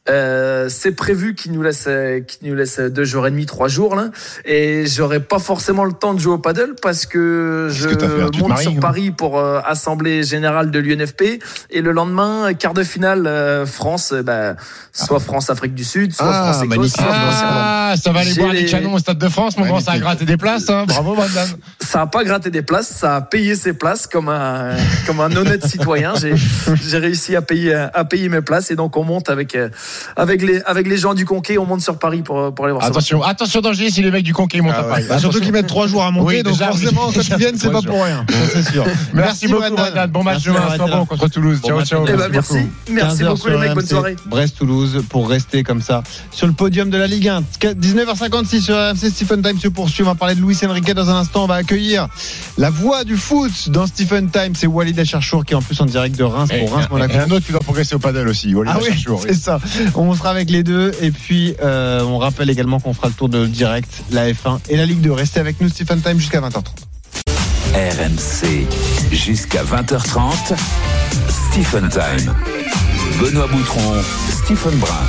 euh, 0.09 0.69
c'est 0.69 0.93
prévu 0.93 1.35
qu'il 1.35 1.53
nous 1.53 1.63
laisse 1.63 1.89
qu'il 2.27 2.49
nous 2.49 2.57
laisse 2.57 2.81
deux 2.81 3.05
jours 3.05 3.27
et 3.27 3.31
demi, 3.31 3.47
trois 3.47 3.69
jours 3.69 3.95
là, 3.95 4.11
et 4.45 4.85
j'aurai 4.87 5.21
pas 5.21 5.39
forcément 5.39 5.85
le 5.85 5.93
temps 5.93 6.15
de 6.15 6.19
jouer 6.19 6.35
au 6.35 6.39
paddle 6.39 6.75
parce 6.81 7.07
que 7.07 7.69
je 7.71 7.89
que 7.89 8.39
monte 8.39 8.59
sur 8.59 8.75
Paris 8.81 9.11
pour 9.11 9.39
euh, 9.39 9.61
assemblée 9.65 10.25
générale 10.25 10.71
de 10.71 10.79
l'UNFP 10.79 11.43
et 11.71 11.81
le 11.81 11.93
lendemain 11.93 12.53
quart 12.55 12.75
de 12.75 12.83
finale 12.83 13.27
euh, 13.27 13.67
France, 13.67 14.13
bah, 14.13 14.57
soit 14.93 15.19
ah. 15.19 15.25
France 15.25 15.51
Afrique 15.51 15.75
du 15.75 15.85
Sud, 15.85 16.13
soit 16.13 16.27
ah, 16.29 16.53
France 16.53 16.65
Écosse, 16.65 16.93
soit 16.93 17.05
ah, 17.09 17.95
ça 17.97 18.13
va 18.13 18.21
aller 18.21 18.35
boire 18.35 18.53
les... 18.53 18.63
les 18.63 18.71
canons 18.71 18.95
au 18.95 18.99
Stade 18.99 19.19
de 19.19 19.29
France, 19.29 19.57
mon 19.57 19.67
grand, 19.67 19.81
ça 19.81 19.93
a 19.93 19.99
gratté 19.99 20.25
des 20.25 20.37
places, 20.37 20.69
hein. 20.69 20.85
bravo 20.87 21.15
madame. 21.15 21.49
Ça 21.81 22.03
a 22.03 22.07
pas 22.07 22.25
gratté 22.25 22.51
des 22.51 22.63
places, 22.63 22.89
ça 22.89 23.17
a 23.17 23.21
payé 23.21 23.55
ses 23.55 23.73
places 23.73 24.07
comme 24.07 24.29
un 24.29 24.77
comme 25.07 25.21
un 25.21 25.35
honnête 25.37 25.67
citoyen. 25.67 26.15
J'ai 26.21 26.35
j'ai 26.37 26.99
réussi 26.99 27.37
à 27.37 27.43
payer 27.43 27.75
à 27.75 28.05
payer 28.05 28.29
mes 28.29 28.43
places 28.43 28.71
et 28.71 28.77
donc 28.77 28.97
on 28.97 29.05
monte 29.05 29.31
avec 29.31 29.57
avec 30.17 30.43
les, 30.43 30.61
avec 30.63 30.89
les 30.89 30.97
gens 30.97 31.15
du 31.15 31.25
Conquet, 31.25 31.59
on 31.59 31.67
monte 31.67 31.81
sur 31.81 31.99
Paris 31.99 32.23
pour, 32.23 32.55
pour 32.55 32.65
aller 32.65 32.73
voir 32.73 32.85
attention, 32.85 33.23
ça. 33.23 33.29
Attention, 33.29 33.61
danger 33.61 33.91
si 33.91 34.03
les 34.03 34.11
mecs 34.11 34.25
du 34.25 34.35
Conquet 34.35 34.61
montent 34.61 34.75
ah 34.77 34.83
ouais. 34.83 34.87
à 34.87 34.91
Paris. 34.91 35.05
Bah, 35.09 35.19
surtout 35.19 35.41
qu'ils 35.41 35.53
mettent 35.53 35.67
trois 35.67 35.87
jours 35.87 36.03
à 36.03 36.11
monter, 36.11 36.37
oui, 36.39 36.43
donc 36.43 36.55
déjà, 36.55 36.67
forcément, 36.67 37.13
quand 37.13 37.29
ils 37.29 37.37
viennent, 37.37 37.59
c'est 37.59 37.71
pas 37.71 37.83
pour 37.83 38.03
rien. 38.03 38.25
C'est 38.53 38.63
sûr. 38.63 38.85
Merci, 39.15 39.47
merci 39.47 39.49
beaucoup, 39.49 39.75
Brendan. 39.75 40.11
Bon 40.11 40.23
match 40.23 40.43
demain, 40.45 40.75
soir 40.77 40.89
bon 40.89 41.05
contre 41.07 41.29
Toulouse. 41.29 41.61
Bon 41.61 41.69
ciao, 41.69 41.85
ciao. 41.85 42.07
Eh 42.09 42.31
merci. 42.31 42.59
Merci 42.91 43.25
beaucoup, 43.25 43.49
les 43.49 43.57
mecs. 43.57 43.75
Bonne 43.75 43.87
soirée. 43.87 44.17
Brest-Toulouse 44.27 45.05
pour 45.09 45.29
rester 45.29 45.63
comme 45.63 45.81
ça 45.81 46.03
sur 46.31 46.47
le 46.47 46.53
podium 46.53 46.91
de 46.91 46.97
la 46.97 47.07
Ligue 47.07 47.29
1. 47.29 47.43
19h56 47.61 48.61
sur 48.61 48.75
RMC 48.75 49.11
Stephen 49.11 49.43
Time 49.43 49.59
se 49.59 49.69
poursuit. 49.69 50.03
On 50.03 50.07
va 50.07 50.15
parler 50.15 50.35
de 50.35 50.41
Luis 50.41 50.59
Enrique 50.65 50.93
dans 50.93 51.11
un 51.11 51.17
instant. 51.17 51.45
On 51.45 51.47
va 51.47 51.57
accueillir 51.57 52.09
la 52.59 52.71
voix 52.71 53.05
du 53.05 53.17
foot 53.17 53.69
dans 53.69 53.87
Stephen 53.87 54.31
Time. 54.31 54.55
C'est 54.55 54.67
Walid 54.67 54.99
Acharchour 54.99 55.45
qui 55.45 55.55
est 55.55 55.57
en 55.57 55.63
plus 55.63 55.81
en 55.81 55.87
direct 55.87 56.17
de 56.17 56.25
Reims 56.25 56.51
pour 56.59 56.75
Reims 56.75 56.89
Monaco. 56.91 57.15
Et 57.15 57.19
un 57.19 57.31
autre 57.31 57.47
qui 57.47 57.53
doit 57.53 57.61
progresser 57.61 57.95
au 57.95 57.99
paddle 57.99 58.29
aussi. 58.29 58.55
Walid 58.55 58.73
ah 58.75 58.81
oui, 58.83 59.05
c'est 59.23 59.35
ça. 59.35 59.61
On 59.95 60.15
sera 60.15 60.31
avec 60.31 60.51
les 60.51 60.63
deux. 60.63 60.93
Et 61.01 61.11
puis, 61.11 61.55
euh, 61.63 62.03
on 62.03 62.19
rappelle 62.19 62.51
également 62.51 62.81
qu'on 62.81 62.95
fera 62.95 63.09
le 63.09 63.15
tour 63.15 63.29
de 63.29 63.47
direct, 63.47 64.03
la 64.11 64.31
F1 64.31 64.59
et 64.69 64.77
la 64.77 64.87
Ligue 64.87 65.01
2. 65.01 65.13
Restez 65.13 65.41
avec 65.41 65.61
nous, 65.61 65.69
Stephen 65.69 66.01
Time, 66.01 66.19
jusqu'à 66.19 66.41
20h30. 66.41 66.65
RMC 67.75 68.67
jusqu'à 69.13 69.63
20h30. 69.63 70.55
Stephen 71.29 71.89
Time. 71.89 72.35
Benoît 73.21 73.47
Boutron, 73.47 73.95
Stephen 74.31 74.79
Brun. 74.79 75.07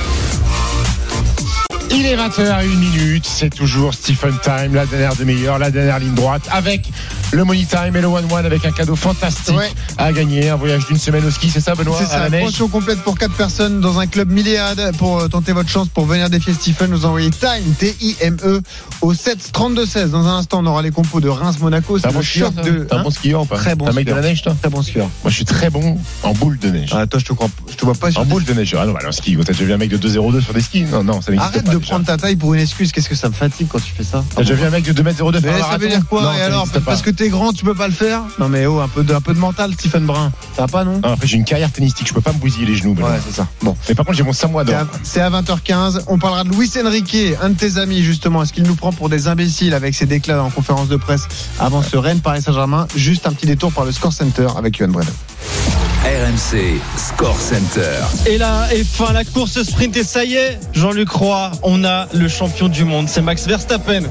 Il 1.92 2.06
est 2.06 2.16
20h01 2.16 2.66
minute, 2.66 3.26
c'est 3.26 3.50
toujours 3.50 3.94
Stephen 3.94 4.36
Time, 4.42 4.74
la 4.74 4.86
dernière 4.86 5.16
demi-heure, 5.16 5.60
la 5.60 5.72
dernière 5.72 6.00
ligne 6.00 6.16
droite, 6.16 6.48
avec 6.52 6.90
le 7.34 7.44
Money 7.44 7.66
Time 7.66 7.96
et 7.96 8.02
le 8.02 8.08
One 8.08 8.26
One 8.32 8.46
avec 8.46 8.64
un 8.66 8.72
cadeau 8.72 8.96
fantastique 8.96 9.56
Ouais. 9.58 9.72
à 9.98 10.12
gagner, 10.14 10.50
un 10.50 10.56
voyage 10.56 10.86
d'une 10.88 10.98
semaine 10.98 11.26
au 11.26 11.32
ski, 11.32 11.50
c'est 11.50 11.60
ça 11.60 11.74
Benoît 11.76 11.96
C'est 11.98 12.16
la 12.16 12.24
ça, 12.26 12.30
neige 12.30 12.44
pension 12.46 12.68
complète 12.68 13.00
pour 13.00 13.18
4 13.18 13.34
personnes 13.34 13.82
dans 13.82 14.00
un 14.00 14.08
club 14.08 14.32
Milléade. 14.32 14.96
Pour 14.98 15.20
euh, 15.20 15.28
tenter 15.28 15.52
votre 15.52 15.70
chance 15.70 15.88
pour 15.90 16.06
venir 16.06 16.30
défier 16.30 16.54
Stephen, 16.54 16.92
nous 16.92 17.06
envoyez 17.06 17.30
Time, 17.32 17.74
T-I-M-E, 17.80 18.62
au 19.02 19.14
7 19.14 19.52
32 19.52 19.86
16. 19.86 20.12
Dans 20.12 20.28
un 20.28 20.38
instant, 20.38 20.60
on 20.62 20.66
aura 20.68 20.82
les 20.82 20.92
compos 20.92 21.20
de 21.22 21.30
Reims-Monaco. 21.30 22.00
T'es 22.00 22.06
un 22.08 22.10
C'est 22.10 22.16
bon 22.16 22.22
skieur, 22.22 22.52
de. 22.52 22.62
T'es 22.62 22.94
un 22.94 23.00
Hein 23.00 23.04
bon 23.04 23.10
skieur 23.12 23.42
ou 23.42 23.46
pas 23.46 23.56
Très 23.58 23.76
bon 23.76 23.86
T'es 23.86 23.92
un 23.92 23.96
mec 23.96 24.06
de 24.08 24.14
la 24.14 24.22
neige 24.22 24.42
toi 24.44 24.56
Très 24.60 24.70
bon 24.70 24.82
skieur. 24.82 25.08
Moi 25.24 25.30
je 25.32 25.36
suis 25.36 25.46
très 25.46 25.70
bon 25.70 25.98
en 26.24 26.34
boule 26.34 26.58
de 26.60 26.70
neige. 26.70 26.90
Ah, 26.94 27.08
toi, 27.08 27.20
je 27.20 27.26
te 27.26 27.34
crois, 27.34 27.50
je 27.70 27.76
te 27.76 27.84
vois 27.86 27.96
pas 27.96 28.12
sur 28.12 28.22
En 28.22 28.26
boule 28.26 28.44
de 28.44 28.54
neige. 28.54 28.76
Ah 28.80 28.86
non, 28.86 28.96
alors 28.96 29.14
ski, 29.14 29.36
t'as 29.44 29.54
déjà 29.54 29.66
vu 29.66 29.74
un 29.74 29.78
mec 29.78 29.90
de 29.90 29.98
2,02 29.98 30.42
sur 30.42 30.54
des 30.54 30.62
skis 30.62 30.84
Non, 30.84 31.04
non, 31.04 31.22
ça 31.22 31.32
n'existe 31.32 31.50
Arrête 31.52 31.66
pas. 31.66 31.72
de 31.74 31.78
déjà. 31.78 31.90
prendre 31.90 32.06
ta 32.06 32.18
taille 32.18 32.36
pour 32.36 32.54
une 32.54 32.60
excuse. 32.62 32.92
Qu'est-ce 32.92 33.10
que 33.10 33.16
ça 33.16 33.30
me 33.30 33.34
fatigue 33.34 33.68
quand 33.70 33.80
tu 33.84 33.92
fais 33.96 34.04
ça 34.04 34.24
T'as 34.36 34.42
déjà 34.44 34.54
vu 34.56 34.64
un 34.66 34.70
mec 34.70 34.84
de 34.84 34.94
2m02 34.94 35.42
faire 35.42 35.54
Mais 35.54 35.62
un 35.62 35.64
ça 35.72 35.78
veut 35.78 35.88
dire 35.90 36.06
quoi 36.10 36.34
Et 36.38 36.42
alors. 36.42 36.68
Parce 36.86 37.02
que 37.02 37.10
t'es 37.24 37.30
grand, 37.30 37.54
tu 37.54 37.64
peux 37.64 37.74
pas 37.74 37.88
le 37.88 37.94
faire 37.94 38.22
Non 38.38 38.50
mais 38.50 38.66
oh, 38.66 38.82
un 38.82 38.90
peu 38.90 39.02
de, 39.04 39.14
un 39.14 39.22
peu 39.22 39.34
de 39.34 39.40
mental, 39.40 39.72
Stephen 39.74 40.06
Brun. 40.06 40.30
Ça 40.58 40.64
va 40.64 40.68
pas 40.68 40.84
non 40.84 40.96
Non, 41.02 41.14
après 41.14 41.26
j'ai 41.26 41.38
une 41.38 41.46
carrière 41.46 41.72
tennistique, 41.72 42.06
je 42.08 42.14
peux 42.14 42.20
pas 42.20 42.34
me 42.34 42.38
bousiller 42.38 42.66
les 42.66 42.76
genoux. 42.76 42.96
Ouais, 42.96 43.18
c'est 43.26 43.34
ça. 43.34 43.48
Bon. 43.62 43.78
Mais 43.88 43.96
par 43.96 44.06
contre 44.06 44.18
j'ai 44.18 44.24
mon 44.26 44.34
Samoa 44.34 44.64
C'est 44.66 44.72
d'or. 44.72 44.82
à- 44.82 44.88
C'est 45.04 45.22
à 45.22 45.30
20h15. 45.30 46.02
On 46.08 46.18
parlera 46.20 46.44
de 46.44 46.50
Luis 46.50 46.70
Enrique, 46.86 47.16
un 47.42 47.50
de 47.52 47.54
tes 47.58 47.78
amis 47.78 48.04
justement. 48.04 48.44
Est-ce 48.44 48.52
qu'il 48.52 48.64
nous 48.64 48.76
prend 48.76 48.92
pour 48.92 49.08
des 49.08 49.30
imbéciles 49.30 49.74
avec 49.74 49.96
ses 49.96 50.06
déclats 50.06 50.44
en 50.44 50.50
conférence 50.50 50.90
de 50.90 50.98
presse 50.98 51.30
avant 51.62 51.82
ce 51.82 51.96
Rennes 51.96 52.20
Paris 52.20 52.42
Saint-Germain? 52.42 52.88
Juste 52.94 53.26
un 53.26 53.32
petit 53.32 53.46
détour 53.46 53.72
par 53.72 53.86
le 53.86 53.94
Score 53.94 54.12
Center 54.12 54.48
avec 54.58 54.78
Yohan 54.80 54.90
Brennan. 54.92 55.14
RMC 56.04 56.82
Score 56.98 57.40
Center. 57.40 58.02
Et 58.26 58.38
là, 58.38 58.68
et 58.74 58.84
fin 58.84 59.14
la 59.14 59.24
course 59.24 59.64
sprint 59.64 59.96
et 59.96 60.04
ça 60.04 60.26
y 60.26 60.34
est, 60.34 60.60
Jean-Luc 60.74 61.10
Roy, 61.10 61.52
on 61.64 61.86
a 61.86 62.08
le 62.14 62.28
champion 62.28 62.68
du 62.68 62.84
monde, 62.84 63.08
c'est 63.08 63.22
Max 63.22 63.48
Verstappen. 63.48 64.02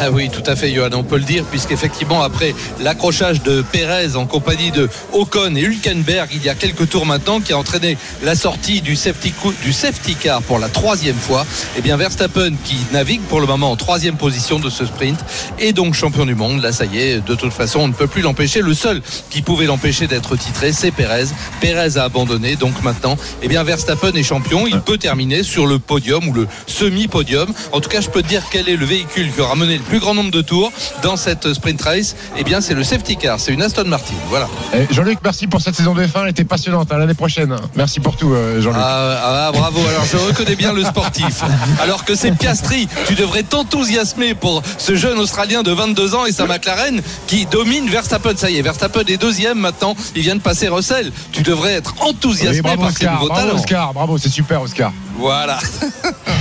Ah 0.00 0.10
oui, 0.12 0.30
tout 0.30 0.44
à 0.46 0.54
fait, 0.54 0.72
Johan, 0.72 0.90
on 0.92 1.02
peut 1.02 1.16
le 1.18 1.24
dire, 1.24 1.42
puisqu'effectivement, 1.44 2.22
après 2.22 2.54
l'accrochage 2.80 3.42
de 3.42 3.62
Pérez 3.62 4.14
en 4.14 4.26
compagnie 4.26 4.70
de 4.70 4.88
Ocon 5.12 5.56
et 5.56 5.60
Hülkenberg 5.62 6.28
il 6.34 6.44
y 6.44 6.48
a 6.48 6.54
quelques 6.54 6.88
tours 6.88 7.04
maintenant, 7.04 7.40
qui 7.40 7.52
a 7.52 7.58
entraîné 7.58 7.98
la 8.22 8.36
sortie 8.36 8.80
du 8.80 8.94
safety, 8.94 9.32
cou- 9.32 9.52
du 9.64 9.72
safety 9.72 10.14
car 10.14 10.40
pour 10.42 10.60
la 10.60 10.68
troisième 10.68 11.16
fois, 11.16 11.44
et 11.76 11.80
bien 11.80 11.96
Verstappen, 11.96 12.52
qui 12.64 12.76
navigue 12.92 13.22
pour 13.22 13.40
le 13.40 13.46
moment 13.48 13.72
en 13.72 13.76
troisième 13.76 14.16
position 14.16 14.60
de 14.60 14.70
ce 14.70 14.86
sprint, 14.86 15.18
est 15.58 15.72
donc 15.72 15.94
champion 15.94 16.26
du 16.26 16.36
monde. 16.36 16.62
Là, 16.62 16.70
ça 16.70 16.84
y 16.84 16.98
est, 16.98 17.26
de 17.26 17.34
toute 17.34 17.52
façon, 17.52 17.80
on 17.80 17.88
ne 17.88 17.92
peut 17.92 18.06
plus 18.06 18.22
l'empêcher. 18.22 18.60
Le 18.60 18.74
seul 18.74 19.02
qui 19.30 19.42
pouvait 19.42 19.66
l'empêcher 19.66 20.06
d'être 20.06 20.36
titré, 20.36 20.72
c'est 20.72 20.92
Pérez. 20.92 21.24
Pérez 21.60 21.96
a 21.98 22.04
abandonné, 22.04 22.54
donc 22.54 22.84
maintenant, 22.84 23.16
eh 23.42 23.48
bien 23.48 23.64
Verstappen 23.64 24.12
est 24.14 24.22
champion. 24.22 24.66
Il 24.68 24.80
peut 24.80 24.98
terminer 24.98 25.42
sur 25.42 25.66
le 25.66 25.80
podium 25.80 26.28
ou 26.28 26.32
le 26.32 26.46
semi-podium. 26.68 27.52
En 27.72 27.80
tout 27.80 27.88
cas, 27.90 28.00
je 28.00 28.08
peux 28.10 28.22
te 28.22 28.28
dire 28.28 28.44
quel 28.52 28.68
est 28.68 28.76
le 28.76 28.86
véhicule 28.86 29.32
qui 29.32 29.40
aura 29.40 29.56
mené 29.56 29.74
le 29.76 29.82
plus 29.88 30.00
grand 30.00 30.14
nombre 30.14 30.30
de 30.30 30.42
tours 30.42 30.70
dans 31.02 31.16
cette 31.16 31.52
sprint 31.54 31.80
race. 31.82 32.14
Eh 32.36 32.44
bien, 32.44 32.60
c'est 32.60 32.74
le 32.74 32.84
safety 32.84 33.16
car, 33.16 33.40
c'est 33.40 33.52
une 33.52 33.62
Aston 33.62 33.84
Martin. 33.86 34.14
Voilà. 34.28 34.48
Eh, 34.74 34.86
Jean-Luc, 34.92 35.18
merci 35.24 35.46
pour 35.46 35.60
cette 35.60 35.74
saison 35.74 35.94
de 35.94 36.04
F1, 36.04 36.22
elle 36.24 36.28
était 36.30 36.44
passionnante. 36.44 36.92
hein, 36.92 36.98
L'année 36.98 37.14
prochaine. 37.14 37.56
Merci 37.74 38.00
pour 38.00 38.16
tout, 38.16 38.32
euh, 38.32 38.60
Jean-Luc. 38.60 38.80
Ah, 38.82 39.46
ah, 39.48 39.52
bravo, 39.52 39.80
alors 39.88 40.04
je 40.04 40.16
reconnais 40.16 40.56
bien 40.56 40.72
le 40.72 40.84
sportif. 40.84 41.42
Alors 41.82 42.04
que 42.04 42.14
c'est 42.14 42.32
Piastri, 42.32 42.88
tu 43.06 43.14
devrais 43.14 43.42
t'enthousiasmer 43.42 44.34
pour 44.34 44.62
ce 44.78 44.94
jeune 44.94 45.18
Australien 45.18 45.62
de 45.62 45.72
22 45.72 46.14
ans 46.14 46.26
et 46.26 46.32
sa 46.32 46.46
McLaren 46.46 47.00
qui 47.26 47.46
domine 47.46 47.88
Verstappen. 47.88 48.36
Ça 48.36 48.50
y 48.50 48.56
est, 48.58 48.62
Verstappen 48.62 49.02
est 49.06 49.16
deuxième 49.16 49.58
maintenant, 49.58 49.94
il 50.14 50.22
vient 50.22 50.36
de 50.36 50.40
passer 50.40 50.68
Russell. 50.68 51.12
Tu 51.32 51.42
devrais 51.42 51.72
être 51.72 51.94
enthousiasmé 52.00 52.56
Oui, 52.56 52.60
bravo 52.62 52.82
par 52.82 52.90
ces 52.90 52.96
Oscar, 52.96 53.14
nouveaux 53.14 53.28
bravo 53.28 53.46
talents. 53.46 53.58
Oscar, 53.58 53.94
bravo, 53.94 54.18
c'est 54.18 54.28
super 54.28 54.62
Oscar. 54.62 54.92
Voilà. 55.16 55.58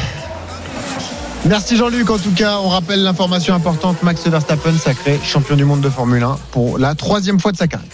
Merci 1.48 1.78
Jean-Luc. 1.78 2.10
En 2.10 2.18
tout 2.18 2.34
cas, 2.34 2.58
on 2.58 2.68
rappelle 2.68 3.04
l'information 3.04 3.54
importante. 3.54 4.04
Max 4.04 4.28
Verstappen, 4.28 4.78
sacré 4.78 5.18
champion 5.24 5.56
du 5.56 5.64
monde 5.64 5.80
de 5.80 5.90
Formule 5.90 6.22
1 6.22 6.38
pour 6.52 6.78
la 6.78 6.94
troisième 6.94 7.40
fois 7.40 7.54
de 7.54 7.58
sa 7.58 7.68
carrière. 7.68 7.90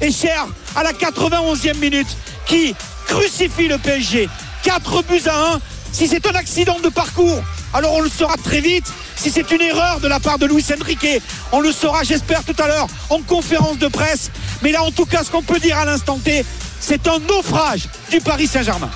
et 0.00 0.12
Cher 0.12 0.46
à 0.76 0.84
la 0.84 0.92
91e 0.92 1.78
minute 1.78 2.06
qui 2.46 2.74
crucifie 3.06 3.66
le 3.66 3.78
PSG. 3.78 4.28
4 4.62 5.02
buts 5.08 5.22
à 5.26 5.54
1. 5.54 5.60
Si 5.90 6.06
c'est 6.06 6.24
un 6.28 6.34
accident 6.36 6.78
de 6.78 6.88
parcours, 6.88 7.42
alors 7.74 7.94
on 7.94 8.00
le 8.00 8.08
saura 8.08 8.36
très 8.36 8.60
vite. 8.60 8.86
Si 9.16 9.30
c'est 9.30 9.50
une 9.50 9.60
erreur 9.60 9.98
de 9.98 10.06
la 10.06 10.20
part 10.20 10.38
de 10.38 10.46
Luis 10.46 10.64
Enrique, 10.80 11.20
on 11.50 11.60
le 11.60 11.72
saura, 11.72 12.04
j'espère, 12.04 12.44
tout 12.44 12.54
à 12.62 12.68
l'heure 12.68 12.86
en 13.08 13.20
conférence 13.22 13.78
de 13.78 13.88
presse. 13.88 14.30
Mais 14.62 14.70
là, 14.70 14.84
en 14.84 14.92
tout 14.92 15.04
cas, 15.04 15.24
ce 15.24 15.30
qu'on 15.32 15.42
peut 15.42 15.58
dire 15.58 15.76
à 15.76 15.84
l'instant 15.84 16.18
T, 16.22 16.44
c'est 16.78 17.08
un 17.08 17.18
naufrage 17.18 17.88
du 18.10 18.20
Paris 18.20 18.46
Saint-Germain. 18.48 18.90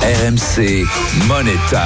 RMC 0.00 0.86
Money 1.26 1.56
Time. 1.68 1.78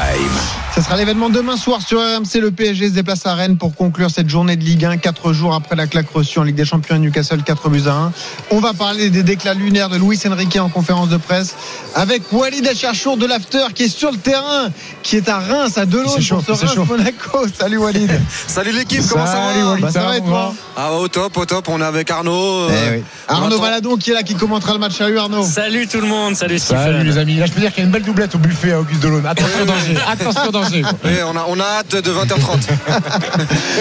Ce 0.75 0.81
sera 0.81 0.97
l'événement 0.97 1.29
demain 1.29 1.57
soir 1.57 1.83
sur 1.83 1.99
RMC. 1.99 2.41
Le 2.41 2.51
PSG 2.51 2.89
se 2.89 2.95
déplace 2.95 3.27
à 3.27 3.35
Rennes 3.35 3.57
pour 3.59 3.75
conclure 3.75 4.11
cette 4.11 4.29
journée 4.29 4.57
de 4.57 4.65
Ligue 4.65 4.85
1, 4.85 4.97
4 4.99 5.33
jours 5.33 5.55
après 5.55 5.77
la 5.77 5.87
claque 5.87 6.09
reçue 6.11 6.39
en 6.39 6.45
Ligue 6.45 6.55
des 6.55 6.65
Champions 6.65 6.95
à 6.95 6.99
Newcastle, 6.99 7.43
4 7.43 7.69
buts 7.69 7.83
à 7.87 7.93
1. 7.93 8.13
On 8.51 8.61
va 8.61 8.73
parler 8.73 9.11
des 9.11 9.23
déclats 9.23 9.53
lunaires 9.55 9.91
de 9.91 9.97
Luis 9.99 10.19
Enrique 10.27 10.57
en 10.57 10.69
conférence 10.71 11.09
de 11.11 11.19
presse 11.19 11.55
avec 11.95 12.23
Walid 12.33 12.67
Acharchour 12.67 13.19
de 13.19 13.27
l'After 13.27 13.65
qui 13.75 13.85
est 13.85 13.89
sur 13.89 14.13
le 14.13 14.17
terrain, 14.17 14.71
qui 15.03 15.17
est 15.17 15.29
à 15.29 15.39
Reims, 15.41 15.77
à 15.77 15.85
Delon 15.85 16.05
pour 16.05 16.15
s'échauffe, 16.15 16.47
ce 16.47 16.53
il 16.53 16.57
s'échauffe. 16.57 16.89
Reims-Monaco. 16.89 17.47
Salut 17.59 17.79
Walid. 17.79 18.11
Salut 18.47 18.73
l'équipe, 18.73 19.03
comment 19.09 19.27
ça 19.27 19.33
Salut, 19.33 19.63
va 19.63 19.71
Walid, 19.71 19.85
Bah, 19.85 19.91
ça 19.91 20.03
va 20.03 20.17
et 20.17 20.21
toi 20.21 20.55
Ah 20.77 20.89
bah, 20.91 20.97
au 20.97 21.09
top, 21.09 21.37
au 21.37 21.45
top, 21.45 21.69
on 21.69 21.81
est 21.81 21.85
avec 21.85 22.11
Arnaud. 22.11 22.69
Eh 22.69 22.73
euh, 22.73 22.97
oui. 22.97 23.05
Arnaud 23.29 23.61
Valadon 23.61 23.97
qui 23.97 24.11
est 24.11 24.15
là, 24.15 24.23
qui 24.23 24.35
commentera 24.35 24.73
le 24.73 24.79
match. 24.79 24.97
Salut 24.97 25.19
Arnaud. 25.19 25.43
Salut 25.43 25.87
tout 25.87 26.01
le 26.01 26.07
monde, 26.07 26.35
salut 26.35 26.52
Salut 26.59 26.83
Stephen. 26.93 27.03
les 27.07 27.19
amis. 27.19 27.37
Là, 27.37 27.47
je 27.47 27.53
peux 27.53 27.61
dire 27.61 27.71
qu'il 27.73 27.79
y 27.81 27.83
a 27.83 27.87
une 27.87 27.93
belle 27.93 28.03
doublette 28.03 28.35
au 28.35 28.39
buffet 28.39 28.73
à 28.73 28.81
Auguste 28.81 29.03
Delon. 29.03 29.23
Attention 29.25 29.65
danger, 29.65 29.97
attention 30.11 30.51
danger. 30.51 30.83
Oui, 31.05 31.11
on 31.27 31.37
a, 31.37 31.45
on 31.49 31.59
a 31.61 31.65
hâte 31.65 31.97
de 31.97 32.11
20h30. 32.13 32.69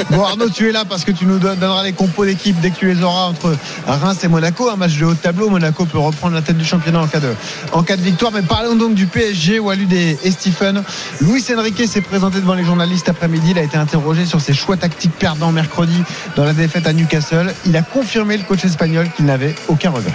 Bon 0.11 0.23
Arnaud, 0.23 0.49
tu 0.49 0.67
es 0.69 0.71
là 0.71 0.83
parce 0.87 1.03
que 1.03 1.11
tu 1.11 1.25
nous 1.25 1.39
don- 1.39 1.55
donneras 1.55 1.83
les 1.83 1.93
compos 1.93 2.25
d'équipe 2.25 2.59
dès 2.61 2.71
que 2.71 2.77
tu 2.77 2.93
les 2.93 3.01
auras 3.03 3.25
entre 3.25 3.55
Reims 3.87 4.17
et 4.23 4.27
Monaco. 4.27 4.69
Un 4.69 4.75
match 4.75 4.97
de 4.97 5.05
haut 5.05 5.13
de 5.13 5.17
tableau. 5.19 5.49
Monaco 5.49 5.85
peut 5.85 5.97
reprendre 5.99 6.35
la 6.35 6.41
tête 6.41 6.57
du 6.57 6.65
championnat 6.65 6.99
en 7.01 7.07
cas 7.07 7.19
de, 7.19 7.33
en 7.71 7.83
cas 7.83 7.97
de 7.97 8.01
victoire. 8.01 8.31
Mais 8.31 8.41
parlons 8.41 8.75
donc 8.75 8.93
du 8.95 9.05
PSG, 9.07 9.59
Walid 9.59 9.91
et, 9.93 10.17
et 10.23 10.31
Stephen. 10.31 10.83
Luis 11.21 11.43
Enrique 11.55 11.87
s'est 11.87 12.01
présenté 12.01 12.39
devant 12.39 12.53
les 12.55 12.65
journalistes 12.65 13.09
après-midi. 13.09 13.51
Il 13.51 13.59
a 13.59 13.63
été 13.63 13.77
interrogé 13.77 14.25
sur 14.25 14.41
ses 14.41 14.53
choix 14.53 14.77
tactiques 14.77 15.17
perdants 15.17 15.51
mercredi 15.51 16.03
dans 16.35 16.45
la 16.45 16.53
défaite 16.53 16.87
à 16.87 16.93
Newcastle. 16.93 17.53
Il 17.65 17.75
a 17.77 17.81
confirmé 17.81 18.37
le 18.37 18.43
coach 18.43 18.63
espagnol 18.65 19.09
qu'il 19.15 19.25
n'avait 19.25 19.55
aucun 19.67 19.89
regret. 19.91 20.13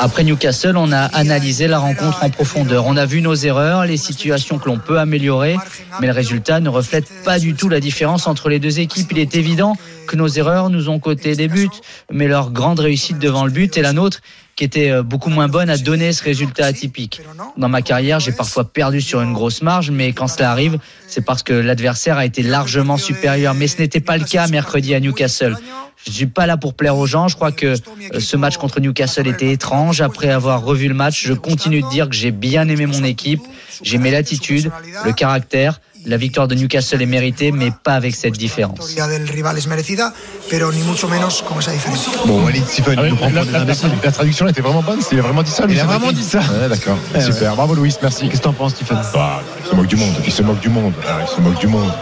Après 0.00 0.22
Newcastle, 0.22 0.76
on 0.76 0.92
a 0.92 1.00
analysé 1.00 1.66
la 1.66 1.78
rencontre 1.78 2.22
en 2.24 2.30
profondeur. 2.30 2.86
On 2.86 2.96
a 2.96 3.06
vu 3.06 3.22
nos 3.22 3.34
erreurs, 3.34 3.86
les 3.86 3.96
situations 3.96 4.58
que 4.58 4.68
l'on 4.68 4.78
peut 4.78 4.98
améliorer, 4.98 5.56
mais 6.00 6.08
le 6.08 6.12
résultat 6.12 6.60
ne 6.60 6.68
reflète 6.68 7.06
pas 7.24 7.38
du 7.38 7.54
tout 7.54 7.68
la 7.68 7.80
différence 7.80 8.26
entre 8.26 8.48
les 8.48 8.58
deux 8.58 8.80
équipes. 8.80 9.12
Il 9.12 9.18
est 9.18 9.34
évident 9.34 9.76
que 10.06 10.16
nos 10.16 10.28
erreurs 10.28 10.68
nous 10.68 10.88
ont 10.88 10.98
coté 10.98 11.34
des 11.34 11.48
buts, 11.48 11.68
mais 12.10 12.28
leur 12.28 12.50
grande 12.50 12.80
réussite 12.80 13.18
devant 13.18 13.44
le 13.46 13.50
but 13.50 13.76
est 13.76 13.82
la 13.82 13.92
nôtre 13.92 14.20
était 14.62 14.90
euh, 14.90 15.02
beaucoup 15.02 15.30
moins 15.30 15.48
bonne 15.48 15.70
à 15.70 15.76
donner 15.76 16.12
ce 16.12 16.22
résultat 16.22 16.66
atypique. 16.66 17.20
Dans 17.56 17.68
ma 17.68 17.82
carrière, 17.82 18.20
j'ai 18.20 18.32
parfois 18.32 18.64
perdu 18.64 19.00
sur 19.00 19.20
une 19.20 19.32
grosse 19.32 19.62
marge, 19.62 19.90
mais 19.90 20.12
quand 20.12 20.28
cela 20.28 20.50
arrive, 20.50 20.78
c'est 21.06 21.24
parce 21.24 21.42
que 21.42 21.52
l'adversaire 21.52 22.16
a 22.16 22.24
été 22.24 22.42
largement 22.42 22.96
supérieur. 22.96 23.54
Mais 23.54 23.66
ce 23.66 23.78
n'était 23.78 24.00
pas 24.00 24.16
le 24.16 24.24
cas 24.24 24.46
mercredi 24.48 24.94
à 24.94 25.00
Newcastle. 25.00 25.56
Je 26.04 26.10
ne 26.10 26.14
suis 26.14 26.26
pas 26.26 26.46
là 26.46 26.56
pour 26.56 26.74
plaire 26.74 26.96
aux 26.96 27.06
gens. 27.06 27.28
Je 27.28 27.36
crois 27.36 27.52
que 27.52 27.76
euh, 28.14 28.20
ce 28.20 28.36
match 28.36 28.56
contre 28.56 28.80
Newcastle 28.80 29.28
était 29.28 29.52
étrange. 29.52 30.00
Après 30.00 30.30
avoir 30.30 30.62
revu 30.62 30.88
le 30.88 30.94
match, 30.94 31.24
je 31.24 31.32
continue 31.32 31.82
de 31.82 31.88
dire 31.88 32.08
que 32.08 32.14
j'ai 32.14 32.32
bien 32.32 32.68
aimé 32.68 32.86
mon 32.86 33.04
équipe. 33.04 33.40
J'ai 33.82 33.96
aimé 33.96 34.10
l'attitude, 34.10 34.70
le 35.04 35.12
caractère. 35.12 35.80
La 36.04 36.16
victoire 36.16 36.48
de 36.48 36.54
Newcastle 36.54 37.00
est 37.00 37.06
méritée, 37.06 37.52
mais 37.52 37.70
pas 37.84 37.94
avec 37.94 38.14
cette 38.16 38.34
différence. 38.36 38.94
Bon, 42.26 42.44
Walid 42.44 42.66
Stephen, 42.66 42.98
Ah 42.98 43.02
oui, 43.04 43.16
la, 43.32 43.44
la- 43.44 43.64
la- 43.64 43.74
la 44.04 44.12
traduction 44.12 44.48
était 44.48 44.60
vraiment 44.62 44.82
bonne. 44.82 44.98
Il 45.12 45.18
a 45.18 45.22
vraiment 45.22 45.42
dit 45.42 45.50
ça. 45.50 45.64
Il 45.68 45.78
a 45.78 45.84
vraiment 45.84 46.10
dit 46.12 46.22
ça. 46.24 46.40
Ouais, 46.40 46.68
D'accord. 46.68 46.96
Eh 47.14 47.20
Super. 47.20 47.54
Bravo 47.54 47.74
Louis, 47.74 47.94
merci. 48.02 48.28
Qu'est-ce 48.28 48.40
que 48.40 48.44
t'en 48.44 48.52
penses, 48.52 48.72
Stephen 48.74 48.98
Ah, 49.14 49.40
il 49.64 49.70
se 49.70 49.74
moque 49.76 49.86
du 49.86 49.96
monde. 49.96 50.14
Il 50.26 50.32
se 50.32 50.42
moque 50.42 50.60
du 50.60 50.68
monde. 50.68 50.92
Ah, 51.08 51.18
il 51.22 51.28
se 51.36 51.40
moque 51.40 51.58
du 51.58 51.66
monde. 51.68 51.92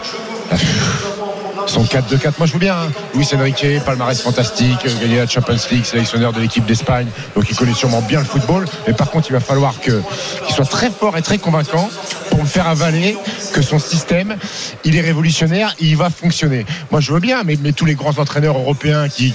son 1.67 1.83
4-2-4. 1.83 2.33
Moi, 2.37 2.47
je 2.47 2.53
veux 2.53 2.59
bien. 2.59 2.75
Hein. 2.75 2.91
Luis 3.15 3.27
Enrique, 3.33 3.65
palmarès 3.85 4.21
fantastique, 4.21 4.79
euh, 4.85 5.01
gagné 5.01 5.17
la 5.17 5.27
Champions 5.27 5.57
League, 5.71 5.85
sélectionneur 5.85 6.33
de 6.33 6.39
l'équipe 6.39 6.65
d'Espagne. 6.65 7.07
Donc, 7.35 7.45
il 7.49 7.55
connaît 7.55 7.73
sûrement 7.73 8.01
bien 8.01 8.19
le 8.19 8.25
football. 8.25 8.65
Mais 8.87 8.93
par 8.93 9.09
contre, 9.09 9.27
il 9.29 9.33
va 9.33 9.39
falloir 9.39 9.79
qu'il 9.79 10.01
soit 10.49 10.65
très 10.65 10.89
fort 10.89 11.17
et 11.17 11.21
très 11.21 11.37
convaincant 11.37 11.89
pour 12.29 12.41
me 12.41 12.45
faire 12.45 12.67
avaler 12.67 13.17
que 13.53 13.61
son 13.61 13.79
système, 13.79 14.35
il 14.83 14.95
est 14.95 15.01
révolutionnaire, 15.01 15.75
il 15.79 15.97
va 15.97 16.09
fonctionner. 16.09 16.65
Moi, 16.91 17.01
je 17.01 17.11
veux 17.11 17.19
bien, 17.19 17.43
mais, 17.45 17.57
tous 17.71 17.85
les 17.85 17.95
grands 17.95 18.17
entraîneurs 18.17 18.57
européens 18.57 19.07
qui, 19.07 19.33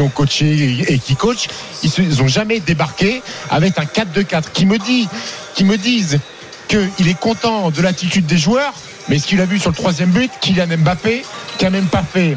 ont 0.00 0.08
coaché 0.08 0.46
et, 0.46 0.94
et 0.94 0.98
qui 0.98 1.16
coachent, 1.16 1.48
ils 1.82 2.18
n'ont 2.18 2.28
jamais 2.28 2.60
débarqué 2.60 3.22
avec 3.50 3.78
un 3.78 3.84
4-2-4 3.84 4.44
qui 4.52 4.66
me 4.66 4.78
dit, 4.78 5.08
qui 5.54 5.64
me 5.64 5.76
disent 5.76 6.18
qu'il 6.68 7.08
est 7.08 7.18
content 7.18 7.70
de 7.70 7.80
l'attitude 7.82 8.26
des 8.26 8.38
joueurs, 8.38 8.74
mais 9.08 9.18
ce 9.18 9.26
qu'il 9.26 9.40
a 9.40 9.46
vu 9.46 9.58
sur 9.58 9.70
le 9.70 9.76
troisième 9.76 10.10
but, 10.10 10.30
Kylian 10.40 10.78
Mbappé, 10.78 11.24
qui 11.58 11.64
n'a 11.64 11.70
même 11.70 11.86
pas 11.86 12.02
fait 12.02 12.36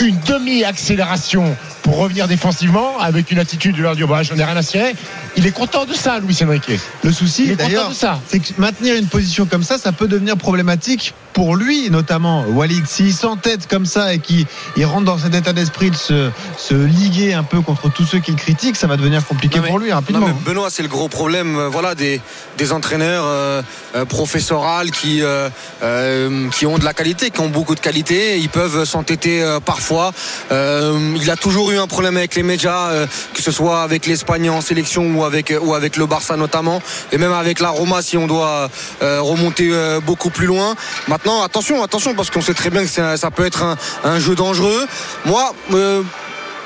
une 0.00 0.18
demi-accélération 0.20 1.56
pour 1.86 1.98
revenir 1.98 2.26
défensivement 2.26 2.98
avec 2.98 3.30
une 3.30 3.38
attitude 3.38 3.76
de 3.76 3.82
leur 3.82 3.94
dire 3.94 4.08
bah, 4.08 4.24
j'en 4.24 4.34
ai 4.36 4.42
rien 4.42 4.56
à 4.56 4.62
cirer. 4.62 4.96
Il 5.36 5.46
est 5.46 5.52
content 5.52 5.84
de 5.84 5.94
ça, 5.94 6.18
Louis 6.18 6.36
Enrique. 6.42 6.68
Le 7.04 7.12
souci, 7.12 7.44
Il 7.44 7.50
est 7.52 7.54
content 7.54 7.68
d'ailleurs, 7.68 7.88
de 7.90 7.94
ça. 7.94 8.20
c'est 8.26 8.40
que 8.40 8.48
maintenir 8.58 8.96
une 8.96 9.06
position 9.06 9.46
comme 9.46 9.62
ça, 9.62 9.78
ça 9.78 9.92
peut 9.92 10.08
devenir 10.08 10.36
problématique 10.36 11.14
pour 11.32 11.54
lui, 11.54 11.88
notamment. 11.90 12.44
Walid, 12.48 12.86
s'il 12.88 13.12
s'entête 13.14 13.68
comme 13.68 13.86
ça 13.86 14.14
et 14.14 14.18
qu'il 14.18 14.46
il 14.76 14.84
rentre 14.86 15.04
dans 15.04 15.18
cet 15.18 15.32
état 15.34 15.52
d'esprit 15.52 15.90
de 15.90 15.96
se, 15.96 16.30
se 16.58 16.74
liguer 16.74 17.34
un 17.34 17.44
peu 17.44 17.60
contre 17.60 17.88
tous 17.92 18.04
ceux 18.06 18.18
qu'il 18.18 18.34
critique, 18.34 18.74
ça 18.74 18.86
va 18.88 18.96
devenir 18.96 19.24
compliqué 19.24 19.60
mais- 19.60 19.68
pour 19.68 19.78
lui 19.78 19.92
rapidement. 19.92 20.26
non, 20.26 20.34
mais 20.34 20.44
Benoît, 20.52 20.70
c'est 20.70 20.82
le 20.82 20.88
gros 20.88 21.08
problème. 21.08 21.56
euh, 21.56 21.68
Voilà, 21.68 21.94
des, 21.94 22.20
des 22.58 22.72
entraîneurs 22.72 23.24
euh, 23.26 23.62
euh, 23.94 24.04
professorales 24.06 24.90
qui, 24.90 25.22
euh, 25.22 25.50
euh, 25.82 26.48
qui 26.50 26.66
ont 26.66 26.78
de 26.78 26.84
la 26.84 26.94
qualité, 26.94 27.30
qui 27.30 27.40
ont 27.40 27.48
beaucoup 27.50 27.74
de 27.76 27.80
qualité. 27.80 28.38
Ils 28.38 28.48
peuvent 28.48 28.84
s'entêter 28.84 29.42
euh, 29.42 29.60
parfois. 29.60 30.12
Euh, 30.50 30.98
il 31.20 31.30
a 31.30 31.36
toujours 31.36 31.70
eu 31.70 31.75
un 31.78 31.86
problème 31.86 32.16
avec 32.16 32.34
les 32.34 32.42
médias, 32.42 32.90
euh, 32.90 33.06
que 33.34 33.42
ce 33.42 33.50
soit 33.50 33.82
avec 33.82 34.06
l'Espagne 34.06 34.50
en 34.50 34.60
sélection 34.60 35.14
ou 35.14 35.24
avec, 35.24 35.52
ou 35.60 35.74
avec 35.74 35.96
le 35.96 36.06
Barça 36.06 36.36
notamment, 36.36 36.82
et 37.12 37.18
même 37.18 37.32
avec 37.32 37.60
la 37.60 37.70
Roma 37.70 38.02
si 38.02 38.16
on 38.16 38.26
doit 38.26 38.68
euh, 39.02 39.20
remonter 39.20 39.68
euh, 39.70 40.00
beaucoup 40.00 40.30
plus 40.30 40.46
loin. 40.46 40.74
Maintenant, 41.08 41.42
attention, 41.42 41.82
attention, 41.82 42.14
parce 42.14 42.30
qu'on 42.30 42.42
sait 42.42 42.54
très 42.54 42.70
bien 42.70 42.84
que 42.84 43.16
ça 43.16 43.30
peut 43.30 43.46
être 43.46 43.62
un, 43.62 43.76
un 44.04 44.18
jeu 44.18 44.34
dangereux. 44.34 44.86
Moi, 45.24 45.54
euh, 45.72 46.02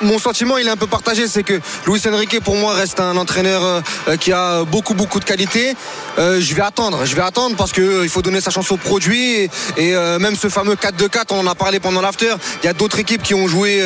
mon 0.03 0.19
sentiment 0.19 0.59
il 0.59 0.67
est 0.67 0.71
un 0.71 0.77
peu 0.77 0.87
partagé 0.87 1.29
c'est 1.29 1.43
que 1.43 1.61
Luis 1.87 2.01
Enrique 2.07 2.41
pour 2.41 2.57
moi 2.57 2.75
reste 2.75 3.01
un 3.01 3.17
entraîneur 3.17 3.63
euh, 4.09 4.17
qui 4.17 4.33
a 4.33 4.65
beaucoup 4.65 4.95
beaucoup 4.95 5.21
de 5.21 5.25
qualité. 5.25 5.75
Euh, 6.19 6.41
je 6.41 6.55
vais 6.55 6.63
attendre 6.63 7.05
je 7.05 7.15
vais 7.15 7.23
attendre 7.23 7.57
parce 7.57 7.73
que 7.73 7.81
euh, 7.81 8.09
faut 8.09 8.23
donner 8.23 8.41
sa 8.41 8.51
chance 8.51 8.71
au 8.73 8.77
produit 8.77 9.49
et, 9.77 9.95
même 10.19 10.37
ce 10.37 10.49
fameux 10.49 10.75
4-2-4 10.75 11.27
on 11.31 11.41
en 11.41 11.47
a 11.47 11.55
parlé 11.55 11.81
pendant 11.81 12.01
l'after. 12.01 12.35
Il 12.63 12.67
y 12.67 12.69
a 12.69 12.73
d'autres 12.73 12.99
équipes 12.99 13.23
qui 13.23 13.35
ont 13.35 13.47
joué 13.47 13.83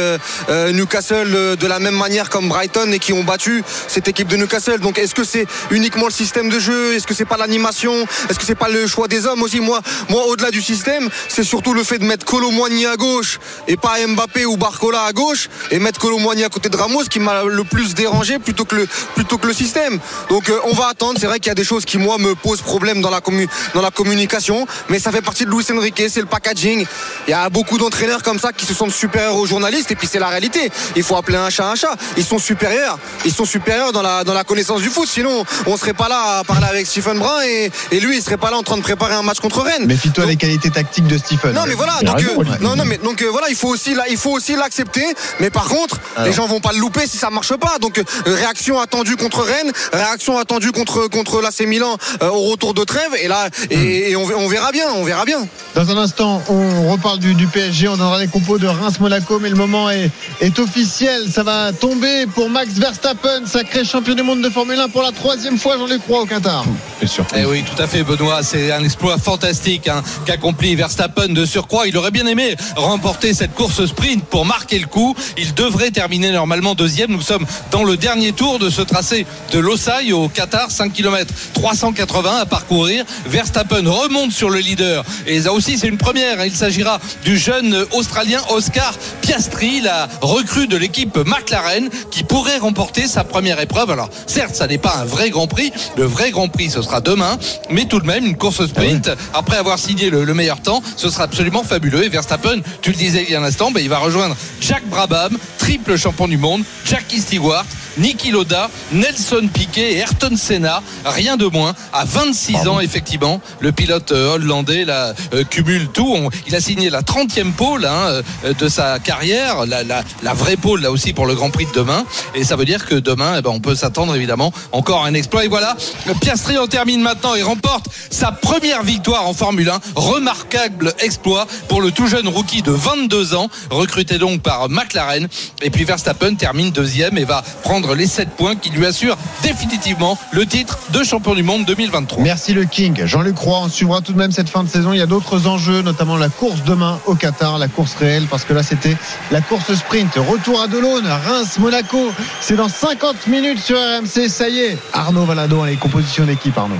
Newcastle 0.72 1.56
de 1.56 1.66
la 1.66 1.78
même 1.78 1.96
manière 1.96 2.30
comme 2.30 2.48
Brighton 2.48 2.90
et 2.92 2.98
qui 2.98 3.12
ont 3.12 3.24
battu 3.24 3.62
cette 3.88 4.08
équipe 4.08 4.28
de 4.28 4.36
Newcastle. 4.36 4.80
Donc 4.80 4.98
est-ce 4.98 5.14
que 5.14 5.24
c'est 5.24 5.46
uniquement 5.70 6.06
le 6.06 6.12
système 6.12 6.48
de 6.48 6.58
jeu? 6.58 6.94
Est-ce 6.94 7.06
que 7.06 7.14
c'est 7.14 7.24
pas 7.24 7.36
l'animation? 7.36 8.06
Est-ce 8.28 8.38
que 8.38 8.44
c'est 8.44 8.54
pas 8.54 8.68
le 8.68 8.86
choix 8.86 9.08
des 9.08 9.26
hommes 9.26 9.42
aussi? 9.42 9.60
Moi 9.60 9.80
moi 10.08 10.24
au-delà 10.26 10.50
du 10.50 10.62
système 10.62 11.08
c'est 11.28 11.44
surtout 11.44 11.74
le 11.74 11.84
fait 11.84 11.98
de 11.98 12.04
mettre 12.04 12.24
Colomboigny 12.24 12.86
à 12.86 12.96
gauche 12.96 13.38
et 13.68 13.76
pas 13.76 13.94
Mbappé 14.06 14.46
ou 14.46 14.56
Barcola 14.56 15.02
à 15.02 15.12
gauche 15.12 15.48
et 15.70 15.78
mettre 15.78 16.03
Colomboigny 16.05 16.44
à 16.44 16.50
côté 16.50 16.68
de 16.68 16.76
Ramos 16.76 17.05
qui 17.09 17.18
m'a 17.18 17.44
le 17.44 17.64
plus 17.64 17.94
dérangé 17.94 18.38
plutôt 18.38 18.66
que 18.66 18.74
le 18.76 18.86
plutôt 19.14 19.38
que 19.38 19.46
le 19.46 19.55
système. 19.55 19.98
Donc 20.28 20.50
euh, 20.50 20.59
on 20.64 20.74
va 20.74 20.88
attendre. 20.88 21.18
C'est 21.18 21.26
vrai 21.26 21.38
qu'il 21.38 21.48
y 21.48 21.50
a 21.50 21.55
des 21.55 21.64
choses 21.64 21.86
qui 21.86 21.96
moi 21.96 22.18
me 22.18 22.34
posent 22.34 22.61
problème 22.61 23.00
dans 23.00 23.09
la 23.09 23.20
commu- 23.20 23.48
dans 23.72 23.80
la 23.80 23.90
communication. 23.90 24.66
Mais 24.90 24.98
ça 24.98 25.11
fait 25.12 25.22
partie 25.22 25.46
de 25.46 25.50
Luis 25.50 25.64
Enrique. 25.72 26.02
C'est 26.11 26.20
le 26.20 26.26
packaging. 26.26 26.84
Il 27.26 27.30
y 27.30 27.32
a 27.32 27.48
beaucoup 27.48 27.78
d'entraîneurs 27.78 28.22
comme 28.22 28.38
ça 28.38 28.52
qui 28.52 28.66
se 28.66 28.74
sentent 28.74 28.92
supérieurs 28.92 29.36
aux 29.36 29.46
journalistes. 29.46 29.90
Et 29.92 29.96
puis 29.96 30.07
c'est 30.11 30.18
la 30.18 30.28
réalité. 30.28 30.70
Il 30.94 31.02
faut 31.02 31.16
appeler 31.16 31.38
un 31.38 31.48
chat 31.48 31.66
un 31.70 31.74
chat. 31.74 31.96
Ils 32.18 32.24
sont 32.24 32.38
supérieurs. 32.38 32.98
Ils 33.24 33.32
sont 33.32 33.46
supérieurs 33.46 33.92
dans 33.92 34.02
la 34.02 34.24
dans 34.24 34.34
la 34.34 34.44
connaissance 34.44 34.82
du 34.82 34.90
foot. 34.90 35.09
Sinon 35.09 35.44
on 35.66 35.76
serait 35.78 35.94
pas 35.94 36.09
là 36.11 36.40
à 36.40 36.44
parler 36.44 36.66
avec 36.68 36.86
Stephen 36.86 37.18
Brun 37.18 37.40
et, 37.46 37.70
et 37.92 38.00
lui 38.00 38.18
il 38.18 38.22
serait 38.22 38.36
pas 38.36 38.50
là 38.50 38.59
en 38.59 38.62
train 38.62 38.76
de 38.76 38.82
préparer 38.82 39.14
un 39.14 39.22
match 39.22 39.40
contre 39.40 39.61
Rennes. 39.62 39.86
Méfie-toi 39.86 40.26
des 40.26 40.36
qualités 40.36 40.68
tactiques 40.70 41.07
de 41.07 41.16
Stephen. 41.16 41.55
non 41.55 41.62
mais 41.66 41.74
voilà. 41.74 41.94
Donc 42.02 42.18
raison, 42.18 42.40
euh, 42.42 42.57
non 42.61 42.76
non 42.76 42.84
mais 42.84 42.98
donc 42.98 43.22
euh, 43.22 43.28
voilà 43.30 43.48
il 43.48 43.57
faut 43.57 43.68
aussi 43.68 43.94
là 43.94 44.05
il 44.11 44.18
faut 44.18 44.32
aussi 44.32 44.55
l'accepter. 44.55 45.07
Mais 45.40 45.48
par 45.48 45.64
contre 45.68 45.93
Alors. 46.16 46.26
les 46.28 46.32
gens 46.32 46.47
vont 46.47 46.61
pas 46.61 46.72
le 46.72 46.78
louper 46.78 47.07
si 47.07 47.16
ça 47.16 47.30
marche 47.30 47.55
pas 47.57 47.78
donc 47.80 47.99
euh, 47.99 48.03
réaction 48.26 48.78
attendue 48.80 49.16
contre 49.16 49.40
Rennes 49.42 49.72
réaction 49.92 50.38
attendue 50.38 50.72
contre 50.72 51.09
contre 51.09 51.40
l'AC 51.40 51.61
Milan 51.61 51.97
euh, 52.22 52.28
au 52.28 52.51
retour 52.51 52.74
de 52.74 52.84
trêve 52.84 53.11
et 53.22 53.28
là 53.28 53.49
et, 53.70 54.11
et 54.11 54.16
on, 54.16 54.24
on 54.24 54.49
verra 54.49 54.72
bien 54.72 54.86
on 54.97 55.05
verra 55.05 55.24
bien 55.24 55.47
Dans 55.74 55.90
un 55.90 55.97
instant, 55.97 56.42
on 56.49 56.90
reparle 56.92 57.18
du, 57.18 57.34
du 57.34 57.47
PSG, 57.47 57.88
on 57.88 57.97
donnera 57.97 58.18
les 58.20 58.28
compos 58.28 58.59
de 58.59 58.66
Reims-Monaco, 58.66 59.38
mais 59.40 59.49
le 59.49 59.57
moment 59.57 59.90
est, 59.90 60.11
est 60.40 60.59
officiel. 60.61 61.28
Ça 61.32 61.42
va 61.42 61.72
tomber 61.72 62.26
pour 62.26 62.49
Max 62.49 62.74
Verstappen, 62.74 63.45
sacré 63.47 63.84
champion 63.84 64.14
du 64.14 64.22
monde 64.22 64.40
de 64.42 64.51
Formule 64.51 64.78
1 64.78 64.88
pour 64.88 65.03
la 65.03 65.11
troisième 65.12 65.59
fois, 65.59 65.76
j'en 65.76 65.88
ai 65.88 65.99
crois, 65.99 66.20
au 66.22 66.26
Qatar. 66.26 66.64
Bien 67.01 67.09
sûr. 67.09 67.24
Eh 67.36 67.45
oui, 67.45 67.64
tout 67.64 67.80
à 67.82 67.86
fait, 67.86 68.03
Benoît. 68.05 68.42
C'est 68.42 68.70
un 68.72 68.84
exploit 68.84 69.18
fantastique 69.18 69.88
hein, 69.88 70.03
qu'accomplit 70.26 70.74
Verstappen 70.76 71.28
de 71.28 71.45
surcroît. 71.45 71.88
Il 71.88 71.97
aurait 71.97 72.12
bien 72.12 72.26
aimé 72.26 72.57
remporter 72.76 73.34
cette 73.34 73.55
course 73.55 73.84
sprint 73.86 74.24
pour 74.24 74.47
marquer 74.47 74.78
le 74.78 74.86
coup. 74.86 75.16
Il 75.36 75.55
devrait 75.55 75.84
terminer 75.91 76.30
normalement 76.30 76.74
deuxième. 76.74 77.11
Nous 77.11 77.20
sommes 77.20 77.47
dans 77.70 77.85
le 77.85 77.97
dernier 77.97 78.32
tour 78.32 78.59
de 78.59 78.70
ce 78.70 78.82
tracé 78.82 79.26
de 79.53 79.59
Losail 79.59 80.12
au 80.12 80.28
Qatar, 80.28 80.70
5 80.70 80.93
km 80.93 81.32
380 81.55 82.39
à 82.41 82.47
parcourir. 82.47 83.05
Verstappen 83.26 83.89
remonte 83.89 84.32
sur 84.32 84.51
le 84.51 84.59
leader. 84.59 85.05
Et 85.26 85.41
là 85.41 85.53
aussi, 85.53 85.78
c'est 85.78 85.89
une 85.89 85.99
première. 85.99 86.45
Il 86.45 86.55
s'agira 86.55 87.01
du 87.24 87.39
jeune 87.39 87.85
Australien 87.93 88.41
Oscar 88.51 88.95
Piastri, 89.20 89.80
la 89.80 90.09
recrue 90.20 90.66
de 90.66 90.76
l'équipe 90.76 91.16
McLaren, 91.16 91.89
qui 92.11 92.24
pourrait 92.24 92.59
remporter 92.59 93.07
sa 93.07 93.24
première 93.24 93.61
épreuve. 93.61 93.91
Alors, 93.91 94.11
certes, 94.26 94.55
ça 94.55 94.66
n'est 94.66 94.78
pas 94.78 94.97
un 94.97 95.05
vrai 95.05 95.30
Grand 95.30 95.47
Prix. 95.47 95.72
Le 95.97 96.05
vrai 96.05 96.30
Grand 96.30 96.49
Prix, 96.49 96.70
ce 96.70 96.82
sera 96.82 97.01
demain. 97.01 97.39
Mais 97.70 97.87
tout 97.87 98.01
de 98.01 98.07
même, 98.07 98.24
une 98.26 98.37
course 98.37 98.66
sprint, 98.66 99.11
après 99.32 99.57
avoir 99.57 99.78
signé 99.78 100.11
le, 100.11 100.24
le 100.24 100.35
meilleur 100.35 100.61
temps, 100.61 100.82
ce 100.97 101.09
sera 101.09 101.24
absolument 101.24 101.62
fabuleux. 101.62 102.05
Et 102.05 102.09
Verstappen, 102.09 102.61
tu 102.82 102.91
le 102.91 102.97
disais 102.97 103.24
il 103.26 103.32
y 103.32 103.37
a 103.37 103.41
un 103.41 103.45
instant, 103.45 103.70
ben, 103.70 103.80
il 103.82 103.89
va 103.89 103.99
rejoindre 103.99 104.37
Jack 104.61 104.85
Brabham, 104.89 105.37
triple 105.64 105.96
champion 105.96 106.28
du 106.28 106.36
monde, 106.36 106.62
Jackie 106.84 107.18
Stewart, 107.18 107.64
Niki 107.99 108.30
Loda, 108.30 108.70
Nelson 108.92 109.49
Piquet 109.53 109.92
et 109.95 109.97
Ayrton 109.99 110.36
Senna. 110.36 110.82
Rien 111.05 111.36
de 111.36 111.47
moins. 111.47 111.74
À 111.92 112.05
26 112.05 112.68
ans, 112.68 112.80
effectivement, 112.80 113.40
le 113.61 113.72
pilote 113.72 114.12
euh, 114.12 114.34
hollandais 114.34 114.84
là, 114.84 115.14
euh, 115.32 115.45
cumule 115.45 115.88
tout. 115.88 116.16
Il 116.47 116.55
a 116.55 116.61
signé 116.61 116.90
la 116.90 117.03
30e 117.03 117.53
pole 117.53 117.84
hein, 117.84 118.22
euh, 118.45 118.53
de 118.55 118.68
sa 118.68 118.99
carrière, 118.99 119.66
la, 119.66 119.82
la- 119.84 120.03
la 120.22 120.34
vraie 120.34 120.57
pole 120.57 120.80
là 120.82 120.90
aussi 120.90 121.12
pour 121.12 121.26
le 121.26 121.34
Grand 121.34 121.51
Prix 121.51 121.66
de 121.66 121.72
demain. 121.72 122.05
Et 122.34 122.45
ça 122.45 122.57
veut 122.57 122.64
dire 122.64 122.86
que 122.86 122.95
demain, 122.95 123.34
eh 123.38 123.42
ben, 123.42 123.51
on 123.51 123.61
peut 123.61 123.74
s'attendre 123.74 124.14
évidemment 124.16 124.53
encore 124.72 125.05
à 125.05 125.09
un 125.09 125.14
exploit. 125.14 125.45
Et 125.45 125.49
voilà, 125.49 125.76
Piastri 126.20 126.59
en 126.59 126.66
termine 126.66 127.01
maintenant 127.03 127.34
et 127.34 127.42
remporte 127.42 127.86
sa 128.11 128.32
première 128.32 128.82
victoire 128.82 129.26
en 129.26 129.34
Formule 129.34 129.68
1. 129.70 129.80
Remarquable 129.97 130.95
exploit 131.01 131.47
pour 131.68 131.80
le 131.82 131.90
tout 131.90 132.07
jeune 132.07 132.28
rookie 132.28 132.62
de 132.62 132.72
22 132.72 133.34
ans, 133.34 133.49
recruté 133.70 134.18
donc 134.18 134.42
par 134.42 134.68
McLaren. 134.68 135.28
Et 135.62 135.70
puis 135.70 135.84
Verstappen 135.84 136.34
termine 136.34 136.70
deuxième 136.70 137.18
et 137.18 137.24
va 137.24 137.42
prendre 137.62 137.84
les 137.93 138.07
7 138.07 138.30
points 138.30 138.57
qui 138.57 138.70
lui 138.70 138.87
assurent 138.87 139.18
définitivement 139.43 140.18
le 140.32 140.47
titre 140.47 140.78
de 140.91 141.03
champion 141.03 141.35
du 141.35 141.43
monde 141.43 141.64
2023. 141.66 142.22
Merci 142.22 142.55
le 142.55 142.64
King. 142.64 143.05
Jean-Luc 143.05 143.37
Roy, 143.37 143.61
on 143.64 143.68
suivra 143.68 144.01
tout 144.01 144.12
de 144.12 144.18
même 144.18 144.32
cette 144.32 144.49
fin 144.49 144.64
de 144.64 144.68
saison. 144.68 144.93
Il 144.93 144.99
y 144.99 145.03
a 145.03 145.07
d'autres 145.07 145.47
enjeux, 145.47 145.82
notamment 145.82 146.16
la 146.16 146.28
course 146.28 146.62
demain 146.64 146.99
au 147.07 147.14
Qatar, 147.14 147.59
la 147.59 147.68
course 147.68 147.95
réelle, 147.95 148.26
parce 148.30 148.45
que 148.45 148.53
là 148.55 148.62
c'était 148.62 148.97
la 149.30 149.41
course 149.41 149.74
sprint. 149.74 150.14
Retour 150.14 150.61
à 150.62 150.68
Delaune, 150.68 151.07
Reims, 151.07 151.59
Monaco. 151.59 152.11
C'est 152.41 152.57
dans 152.57 152.68
50 152.68 153.26
minutes 153.26 153.61
sur 153.61 153.76
RMC. 153.76 154.28
Ça 154.28 154.49
y 154.49 154.61
est, 154.61 154.78
Arnaud 154.93 155.24
Valadon 155.24 155.62
a 155.62 155.66
les 155.66 155.76
compositions 155.76 156.24
d'équipe, 156.24 156.57
Arnaud. 156.57 156.76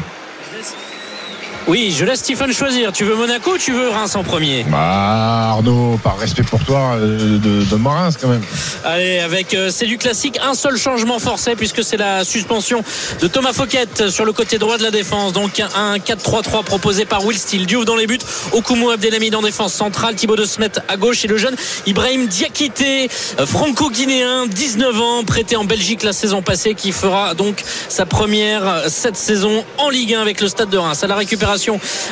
Oui, 1.67 1.95
je 1.97 2.05
laisse 2.05 2.19
Stephen 2.19 2.53
choisir. 2.53 2.93
Tu 2.93 3.05
veux 3.05 3.15
Monaco 3.15 3.53
ou 3.53 3.59
tu 3.59 3.73
veux 3.73 3.89
Reims 3.89 4.15
en 4.17 4.23
premier? 4.23 4.65
Bah, 4.65 5.49
Arnaud, 5.53 5.99
par 6.05 6.19
respect 6.19 6.43
pour 6.43 6.63
toi, 6.63 6.97
euh, 6.97 7.39
de, 7.39 7.65
de 7.65 7.89
Reims 7.89 8.19
quand 8.21 8.29
même. 8.29 8.43
Allez, 8.85 9.19
avec 9.21 9.55
euh, 9.55 9.71
c'est 9.73 9.87
du 9.87 9.97
classique, 9.97 10.39
un 10.45 10.53
seul 10.53 10.77
changement 10.77 11.19
forcé 11.19 11.57
puisque 11.57 11.83
c'est 11.83 11.97
la 11.97 12.23
suspension 12.25 12.85
de 13.23 13.29
Thomas 13.29 13.55
Fouquet 13.55 13.87
sur 14.11 14.27
le 14.27 14.33
côté 14.35 14.59
droit 14.59 14.77
de 14.77 14.83
la 14.83 14.91
défense. 14.91 15.33
Donc 15.33 15.59
un 15.75 15.97
4-3-3 15.97 16.65
proposé 16.65 17.07
par 17.07 17.25
Will 17.25 17.39
Steele. 17.39 17.65
Diouf 17.65 17.87
dans 17.87 17.97
les 17.97 18.07
buts, 18.07 18.19
Okumu 18.53 18.91
Abdelhamid 18.93 19.35
en 19.35 19.41
défense 19.41 19.73
centrale, 19.73 20.17
Thibaut 20.17 20.37
de 20.37 20.45
Smet 20.45 20.73
à 20.89 20.99
gauche 20.99 21.25
et 21.25 21.29
le 21.29 21.39
jeune 21.39 21.57
Ibrahim 21.87 22.27
Diakité, 22.27 23.09
euh, 23.41 23.47
franco-guinéen, 23.47 24.47
19 24.49 25.01
ans, 25.01 25.25
prêté 25.25 25.57
en 25.57 25.65
Belgique 25.65 26.03
la 26.03 26.13
saison 26.13 26.43
passée, 26.43 26.75
qui 26.75 26.93
fera 26.93 27.33
donc 27.33 27.63
sa 27.89 28.05
première 28.05 28.69
euh, 28.69 28.83
cette 28.89 29.17
saison 29.17 29.65
en 29.79 29.89
Ligue 29.89 30.13
1 30.13 30.21
avec 30.21 30.43
le 30.43 30.49
Stade 30.49 30.69
de 30.69 30.77
Reims. 30.77 31.03
À 31.03 31.07
la 31.07 31.15
récupération, 31.17 31.54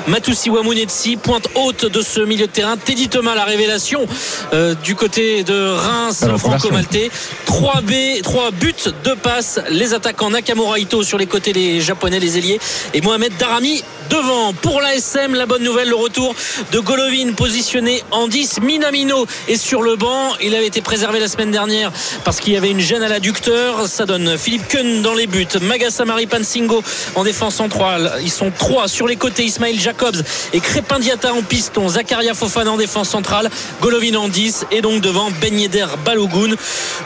Matoussi 0.07 0.51
Wamunetsi, 0.51 1.17
pointe 1.17 1.49
haute 1.55 1.87
de 1.87 2.03
ce 2.03 2.21
milieu 2.21 2.47
de 2.47 2.53
terrain. 2.53 2.77
Teddy 2.77 3.09
Thomas, 3.09 3.35
la 3.35 3.45
révélation 3.45 4.07
euh, 4.53 4.75
du 4.75 4.95
côté 4.95 5.45
de 5.45 5.69
Reims, 5.69 6.25
franco-maltais. 6.39 7.11
3 7.47 7.81
B, 7.83 7.93
3 8.23 8.51
buts, 8.53 8.75
2 9.05 9.17
passes. 9.17 9.61
Les 9.71 9.95
attaquants 9.95 10.31
Nakamura 10.31 10.79
Ito 10.79 11.03
sur 11.03 11.19
les 11.19 11.27
côtés, 11.27 11.53
les 11.53 11.81
japonais, 11.81 12.21
les 12.21 12.39
ailiers. 12.39 12.61
Et 12.95 13.01
Mohamed 13.01 13.33
Darami 13.39 13.83
devant. 14.11 14.53
Pour 14.55 14.81
l'ASM, 14.81 15.35
la 15.35 15.47
bonne 15.47 15.63
nouvelle, 15.63 15.89
le 15.89 15.95
retour 15.97 16.35
de 16.73 16.79
Golovin 16.81 17.33
positionné 17.37 18.03
en 18.11 18.29
10. 18.29 18.61
Minamino 18.63 19.27
est 19.49 19.57
sur 19.57 19.83
le 19.83 19.97
banc. 19.97 20.33
Il 20.43 20.55
avait 20.55 20.67
été 20.67 20.81
préservé 20.81 21.21
la 21.21 21.29
semaine 21.29 21.51
dernière 21.51 21.91
parce 22.25 22.41
qu'il 22.41 22.53
y 22.53 22.57
avait 22.57 22.71
une 22.71 22.81
gêne 22.81 23.03
à 23.03 23.09
l'adducteur. 23.09 23.87
Ça 23.87 24.07
donne 24.07 24.37
Philippe 24.39 24.69
Kuhn 24.69 25.03
dans 25.03 25.15
les 25.15 25.27
buts. 25.27 25.47
Magassa 25.61 26.05
Marie 26.05 26.27
Pansingo 26.27 26.83
en 27.15 27.25
défense 27.25 27.55
centrale. 27.57 28.13
Ils 28.23 28.31
sont 28.31 28.51
trois 28.57 28.89
sur 28.89 29.07
les 29.07 29.17
côtés. 29.17 29.45
Ismail 29.45 29.79
Jacobs 29.79 30.23
et 30.53 30.61
Crépin 30.61 30.99
Diata 30.99 31.33
en 31.35 31.43
piston. 31.43 31.89
Zakaria 31.89 32.35
Fofana 32.35 32.73
en 32.73 32.77
défense 32.77 33.09
centrale. 33.09 33.49
Golovin 33.81 34.15
en 34.17 34.29
10 34.29 34.67
et 34.71 34.81
donc 34.83 35.01
devant 35.03 35.31
Ben 35.41 35.59
Yedder 35.59 35.87
Balogun. 36.05 36.55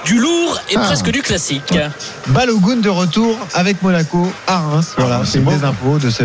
Du 0.04 0.18
lourd 0.18 0.60
et 0.70 0.76
Ah. 0.76 0.80
presque 0.80 1.10
du 1.10 1.22
classique. 1.22 1.74
Balogun 2.28 2.76
de 2.76 2.88
retour 2.88 3.38
avec 3.54 3.82
Monaco 3.82 4.26
à 4.46 4.58
Reims. 4.60 4.94
Voilà, 4.98 5.20
c'est 5.24 5.32
c'est 5.32 5.38
beau. 5.40 5.50
des 5.52 5.64
infos 5.64 5.98
de 5.98 6.10
ce 6.10 6.22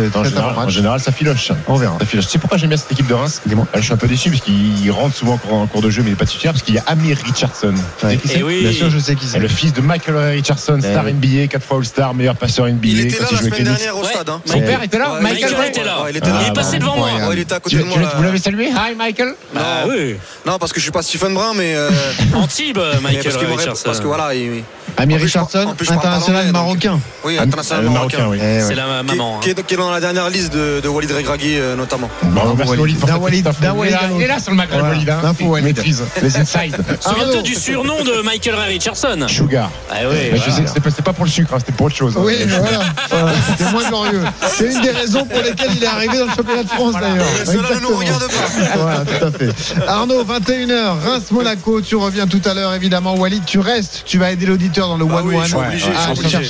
En 0.66 0.68
général, 0.68 0.68
en 0.68 0.68
match. 0.68 0.74
général, 0.74 1.00
ça 1.00 1.12
filoche. 1.12 1.52
On 1.68 1.76
verra. 1.76 1.96
Ça 2.00 2.06
filoche. 2.06 2.26
Sais 2.26 2.38
pourquoi 2.38 2.58
j'aime 2.58 2.68
bien 2.70 2.76
cette 2.78 2.92
équipe 2.92 3.06
de 3.06 3.14
Reims? 3.14 3.40
Dis-moi. 3.46 3.66
Je 3.74 3.80
suis 3.80 3.92
un 3.92 3.96
peu 3.96 4.06
déçu 4.08 4.30
parce 4.30 4.42
qu'il 4.42 4.90
rentre 4.90 5.14
souvent 5.16 5.38
en 5.50 5.66
cours- 5.66 5.82
de 5.82 5.90
jeu, 5.90 6.02
mais 6.02 6.08
il 6.08 6.12
n'est 6.12 6.16
pas 6.16 6.26
titulaire 6.26 6.52
parce 6.52 6.62
qu'il 6.64 6.74
y 6.74 6.78
a 6.78 6.84
Amir 6.86 7.16
Richardson. 7.24 7.74
Tu 7.98 8.06
sais 8.06 8.16
qui 8.16 8.28
c'est? 8.28 8.38
Eh 8.38 8.42
oui. 8.44 8.60
Bien 8.60 8.72
sûr, 8.72 8.88
je 8.90 8.98
sais 8.98 9.16
qui 9.16 9.26
c'est. 9.26 9.38
Le 9.40 9.48
fils 9.48 9.72
de 9.72 9.80
Michael 9.80 10.16
Richardson, 10.16 10.78
star 10.80 11.04
oui. 11.04 11.12
NBA, 11.14 11.48
4 11.48 11.64
fois 11.64 11.78
All-Star, 11.78 12.14
meilleur 12.14 12.36
passeur 12.36 12.66
NBA. 12.68 12.86
Il 12.88 13.00
était 13.00 13.18
là 13.18 13.26
il 13.30 13.34
la 13.36 13.42
semaine 13.42 13.64
dernière 13.64 13.96
au 13.98 14.04
stade. 14.04 14.28
hein. 14.28 14.40
Son 14.44 14.60
père 14.60 14.82
était 14.82 14.98
là 14.98 15.14
Ouais, 15.14 15.20
Michael 15.20 15.54
était 15.68 15.82
là. 15.84 16.02
Ouais, 16.04 16.10
il 16.10 16.16
était 16.18 16.28
Il 16.28 16.32
là. 16.34 16.46
est 16.48 16.52
passé 16.52 16.78
devant 16.78 16.96
moi. 16.96 17.08
Ouais, 17.12 17.34
il 17.34 17.38
était 17.40 17.54
à 17.54 17.60
côté 17.60 17.76
Tu, 17.76 17.82
de 17.82 17.86
moi. 17.88 17.96
tu- 17.96 18.02
là. 18.02 18.12
vous 18.16 18.22
l'avez 18.22 18.38
salué? 18.38 18.68
Hi 18.68 18.94
Michael? 18.96 19.34
Ah 19.56 19.84
oui. 19.88 20.16
Non, 20.46 20.58
parce 20.58 20.72
que 20.72 20.78
je 20.78 20.82
suis 20.84 20.92
pas 20.92 21.02
Stephen 21.02 21.34
Brun, 21.34 21.52
mais. 21.56 21.74
euh, 21.74 21.90
Antibes, 22.34 22.78
Michael 23.02 23.22
parce, 23.24 23.36
Richardson. 23.58 23.90
que 24.00 24.06
voilà, 24.06 24.34
il- 24.34 24.62
Amir 24.98 25.18
Richardson, 25.20 25.74
international 25.88 26.52
marocain. 26.52 27.00
Oui, 27.24 27.36
Ah, 27.38 27.42
international 27.42 27.86
euh, 27.86 27.90
marocain. 27.90 28.26
oui. 28.28 28.38
Eh. 28.42 28.60
C'est 28.60 28.74
la 28.74 29.02
maman. 29.02 29.40
qui 29.40 29.50
est, 29.50 29.62
qui 29.66 29.74
est 29.74 29.76
dans 29.76 29.90
la 29.90 30.00
dernière 30.00 30.28
liste 30.28 30.51
de, 30.52 30.80
de 30.80 30.88
Walid 30.88 31.10
Regragui 31.12 31.56
euh, 31.58 31.76
notamment. 31.76 32.08
Bravo, 32.22 32.54
merci 32.56 32.76
Walid. 32.76 32.98
D'un 33.04 33.16
Walid, 33.16 33.46
Walid. 33.74 33.96
Il 34.16 34.22
est 34.22 34.26
là 34.28 34.38
sur 34.38 34.50
le 34.50 34.56
Maghreb, 34.56 34.78
Voilà. 34.80 34.94
Walid. 34.94 35.10
hein. 35.10 35.20
L'info, 35.22 35.36
Il 35.44 35.46
Walid. 35.48 35.66
maîtrise 35.66 36.02
les 36.22 36.36
insides. 36.40 36.76
Souviens-toi 37.00 37.42
du 37.42 37.54
surnom 37.54 38.02
de 38.04 38.22
Michael 38.22 38.54
Ray 38.54 38.72
Richardson. 38.74 39.26
Sugar. 39.28 39.70
Ah 39.90 39.96
oui. 40.10 40.16
Mais 40.32 40.38
je 40.38 40.50
sais 40.50 40.62
que 40.62 40.68
c'était 40.90 41.02
pas- 41.02 41.12
pour 41.12 41.24
le 41.24 41.30
sucre, 41.30 41.52
hein, 41.54 41.58
c'était 41.58 41.72
pour 41.72 41.86
autre 41.86 41.96
chose. 41.96 42.14
Oui, 42.18 42.34
voilà. 42.48 43.34
C'était 43.50 43.70
moins 43.70 43.88
glorieux. 43.88 44.22
C'est 44.48 44.72
une 44.72 44.80
des 44.80 44.90
raisons 44.90 45.24
pour 45.26 45.42
lesquelles 45.42 45.70
il 45.76 45.82
est 45.82 45.86
arrivé 45.86 46.18
dans 46.18 46.24
le 46.26 46.30
championnat 46.30 46.62
de 46.62 46.68
France 46.68 46.94
d'ailleurs. 46.94 47.26
Cela 47.44 47.74
ne 47.76 47.80
nous 47.80 47.96
regarde 47.96 48.22
pas. 48.26 48.76
Voilà, 48.82 49.00
tout 49.04 49.24
à 49.26 49.30
fait. 49.30 49.50
Arnaud, 49.86 50.24
21h, 50.24 50.98
Reims-Monaco, 51.04 51.80
tu 51.82 51.96
reviens 51.96 52.26
tout 52.26 52.40
à 52.44 52.54
l'heure 52.54 52.74
évidemment. 52.74 53.14
Walid, 53.14 53.44
tu 53.44 53.58
restes, 53.58 54.02
tu 54.06 54.18
vas 54.18 54.30
aider 54.30 54.46
l'auditeur 54.46 54.88
dans 54.88 54.96
le 54.96 55.04
Ah 55.12 55.44
suis 55.46 55.56
obligé, 55.56 55.88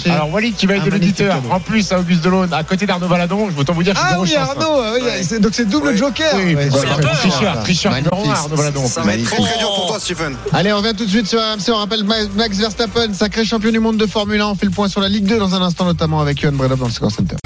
Ah. 0.09 0.13
Alors 0.15 0.31
Walid 0.33 0.55
qui 0.57 0.67
va 0.67 0.77
aider 0.77 0.91
l'auditeur. 0.91 1.37
En 1.51 1.61
plus, 1.61 1.91
à 1.93 1.99
Auguste 1.99 2.23
Delaune, 2.23 2.53
à 2.53 2.63
côté 2.63 2.87
d'Arnaud 2.87 3.09
Valadon, 3.09 3.49
je 3.51 3.57
veux 3.57 3.65
t'en 3.65 3.73
vous 3.73 3.83
dire 3.83 3.92
que 3.95 3.99
Ah 4.03 4.21
oui, 4.21 4.35
hein. 4.37 4.43
Arnaud, 4.49 4.83
oui, 4.95 5.01
c'est- 5.23 5.39
donc 5.41 5.53
c'est 5.55 5.69
double 5.69 5.97
joker. 5.97 6.35
Oui, 6.37 6.55
tricheur, 6.55 6.97
Voilà. 7.41 7.57
tricheur 7.63 7.95
numéro 7.95 8.15
un, 8.15 8.19
Magnifique. 8.19 8.37
Arnaud 8.45 8.57
Valadon. 8.57 8.89
Ça 8.89 9.03
va 9.03 9.15
être 9.15 9.25
très 9.25 9.37
très 9.37 9.59
dur 9.59 9.75
pour 9.75 9.87
toi, 9.89 9.99
Stephen. 10.01 10.37
Allez, 10.53 10.73
on 10.73 10.79
revient 10.79 10.95
tout 10.97 11.05
de 11.05 11.11
suite 11.11 11.27
sur 11.27 11.41
RMC. 11.41 11.71
On 11.73 11.77
rappelle 11.77 12.05
Ma- 12.05 12.27
Max 12.37 12.57
Verstappen, 12.59 13.13
sacré 13.15 13.45
champion 13.45 13.71
du 13.71 13.79
monde 13.81 13.97
de 13.97 14.07
Formule 14.07 14.41
1. 14.41 14.47
On 14.49 14.55
fait 14.55 14.67
le 14.67 14.73
point 14.73 14.89
sur 14.89 15.01
la 15.01 15.09
Ligue 15.09 15.25
2 15.27 15.39
dans 15.39 15.55
un 15.55 15.63
instant, 15.63 15.85
notamment 15.85 16.21
avec 16.21 16.41
Johan 16.41 16.53
Bredov 16.53 16.79
dans 16.79 16.87
le 16.87 16.93
Score 16.93 17.11
Center. 17.11 17.37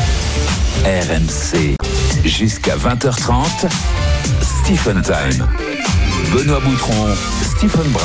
RMC, 0.84 1.76
jusqu'à 2.24 2.76
20h30, 2.76 3.66
Stephen 4.62 5.03
Time. 5.03 5.47
Benoît 6.32 6.61
Boutron, 6.61 7.09
Stephen 7.57 7.90
Brun. 7.92 8.03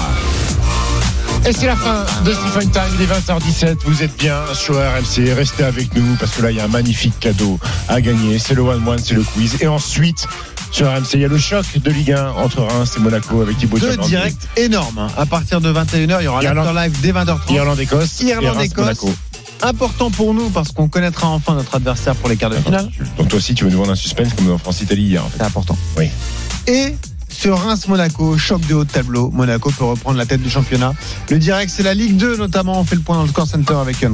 Et 1.45 1.53
c'est 1.53 1.65
la 1.65 1.75
fin 1.75 2.05
de 2.23 2.33
Stephen 2.33 2.69
Time, 2.69 2.83
il 2.95 3.01
est 3.01 3.07
20h17, 3.07 3.77
vous 3.85 4.03
êtes 4.03 4.15
bien 4.17 4.35
sur 4.53 4.75
RMC, 4.75 5.33
restez 5.35 5.63
avec 5.63 5.93
nous 5.95 6.15
parce 6.19 6.33
que 6.33 6.43
là 6.43 6.51
il 6.51 6.57
y 6.57 6.59
a 6.59 6.65
un 6.65 6.67
magnifique 6.67 7.19
cadeau 7.19 7.59
à 7.87 7.99
gagner, 7.99 8.37
c'est 8.37 8.53
le 8.53 8.61
One 8.61 8.87
One, 8.87 8.99
c'est 9.03 9.15
le 9.15 9.23
quiz. 9.23 9.57
Et 9.59 9.67
ensuite, 9.67 10.27
sur 10.71 10.87
RMC, 10.87 11.15
il 11.15 11.21
y 11.21 11.25
a 11.25 11.27
le 11.27 11.39
choc 11.39 11.65
de 11.83 11.91
Ligue 11.91 12.11
1 12.11 12.29
entre 12.33 12.61
Reims 12.61 12.93
et 12.95 12.99
Monaco 12.99 13.41
avec 13.41 13.57
Thibaut 13.57 13.79
Deux 13.79 13.97
directs 13.97 14.37
énormes. 14.55 14.99
hein. 14.99 15.07
À 15.17 15.25
partir 15.25 15.61
de 15.61 15.73
21h, 15.73 16.17
il 16.21 16.25
y 16.25 16.27
aura 16.27 16.41
l'after 16.43 16.73
live 16.75 17.01
dès 17.01 17.11
20h30. 17.11 17.53
Irlande-Écosse 17.53 18.21
Irlande-Écosse. 18.21 19.05
Important 19.63 20.09
pour 20.11 20.33
nous 20.33 20.49
parce 20.49 20.71
qu'on 20.71 20.87
connaîtra 20.87 21.27
enfin 21.27 21.55
notre 21.55 21.75
adversaire 21.75 22.15
pour 22.15 22.29
les 22.29 22.37
quarts 22.37 22.49
de 22.51 22.55
finale. 22.57 22.89
Donc 23.17 23.27
toi 23.29 23.37
aussi 23.37 23.53
tu 23.55 23.63
veux 23.63 23.69
nous 23.71 23.77
vendre 23.79 23.91
un 23.91 23.95
suspense 23.95 24.29
comme 24.35 24.47
dans 24.47 24.57
France-Italie 24.59 25.03
hier. 25.03 25.25
En 25.25 25.29
fait. 25.29 25.37
C'est 25.39 25.43
important. 25.43 25.77
Oui. 25.97 26.09
Et 26.67 26.95
Reims-Monaco, 27.49 28.37
choc 28.37 28.61
de 28.67 28.73
haut 28.75 28.83
de 28.83 28.91
tableau. 28.91 29.29
Monaco 29.33 29.71
peut 29.71 29.85
reprendre 29.85 30.17
la 30.17 30.25
tête 30.25 30.41
du 30.41 30.49
championnat. 30.49 30.93
Le 31.29 31.39
direct, 31.39 31.71
c'est 31.75 31.83
la 31.83 31.93
Ligue 31.93 32.17
2 32.17 32.37
notamment. 32.37 32.79
On 32.79 32.83
fait 32.85 32.95
le 32.95 33.01
point 33.01 33.15
dans 33.17 33.23
le 33.23 33.29
score 33.29 33.47
center 33.47 33.75
avec 33.81 33.99
Yann. 34.01 34.13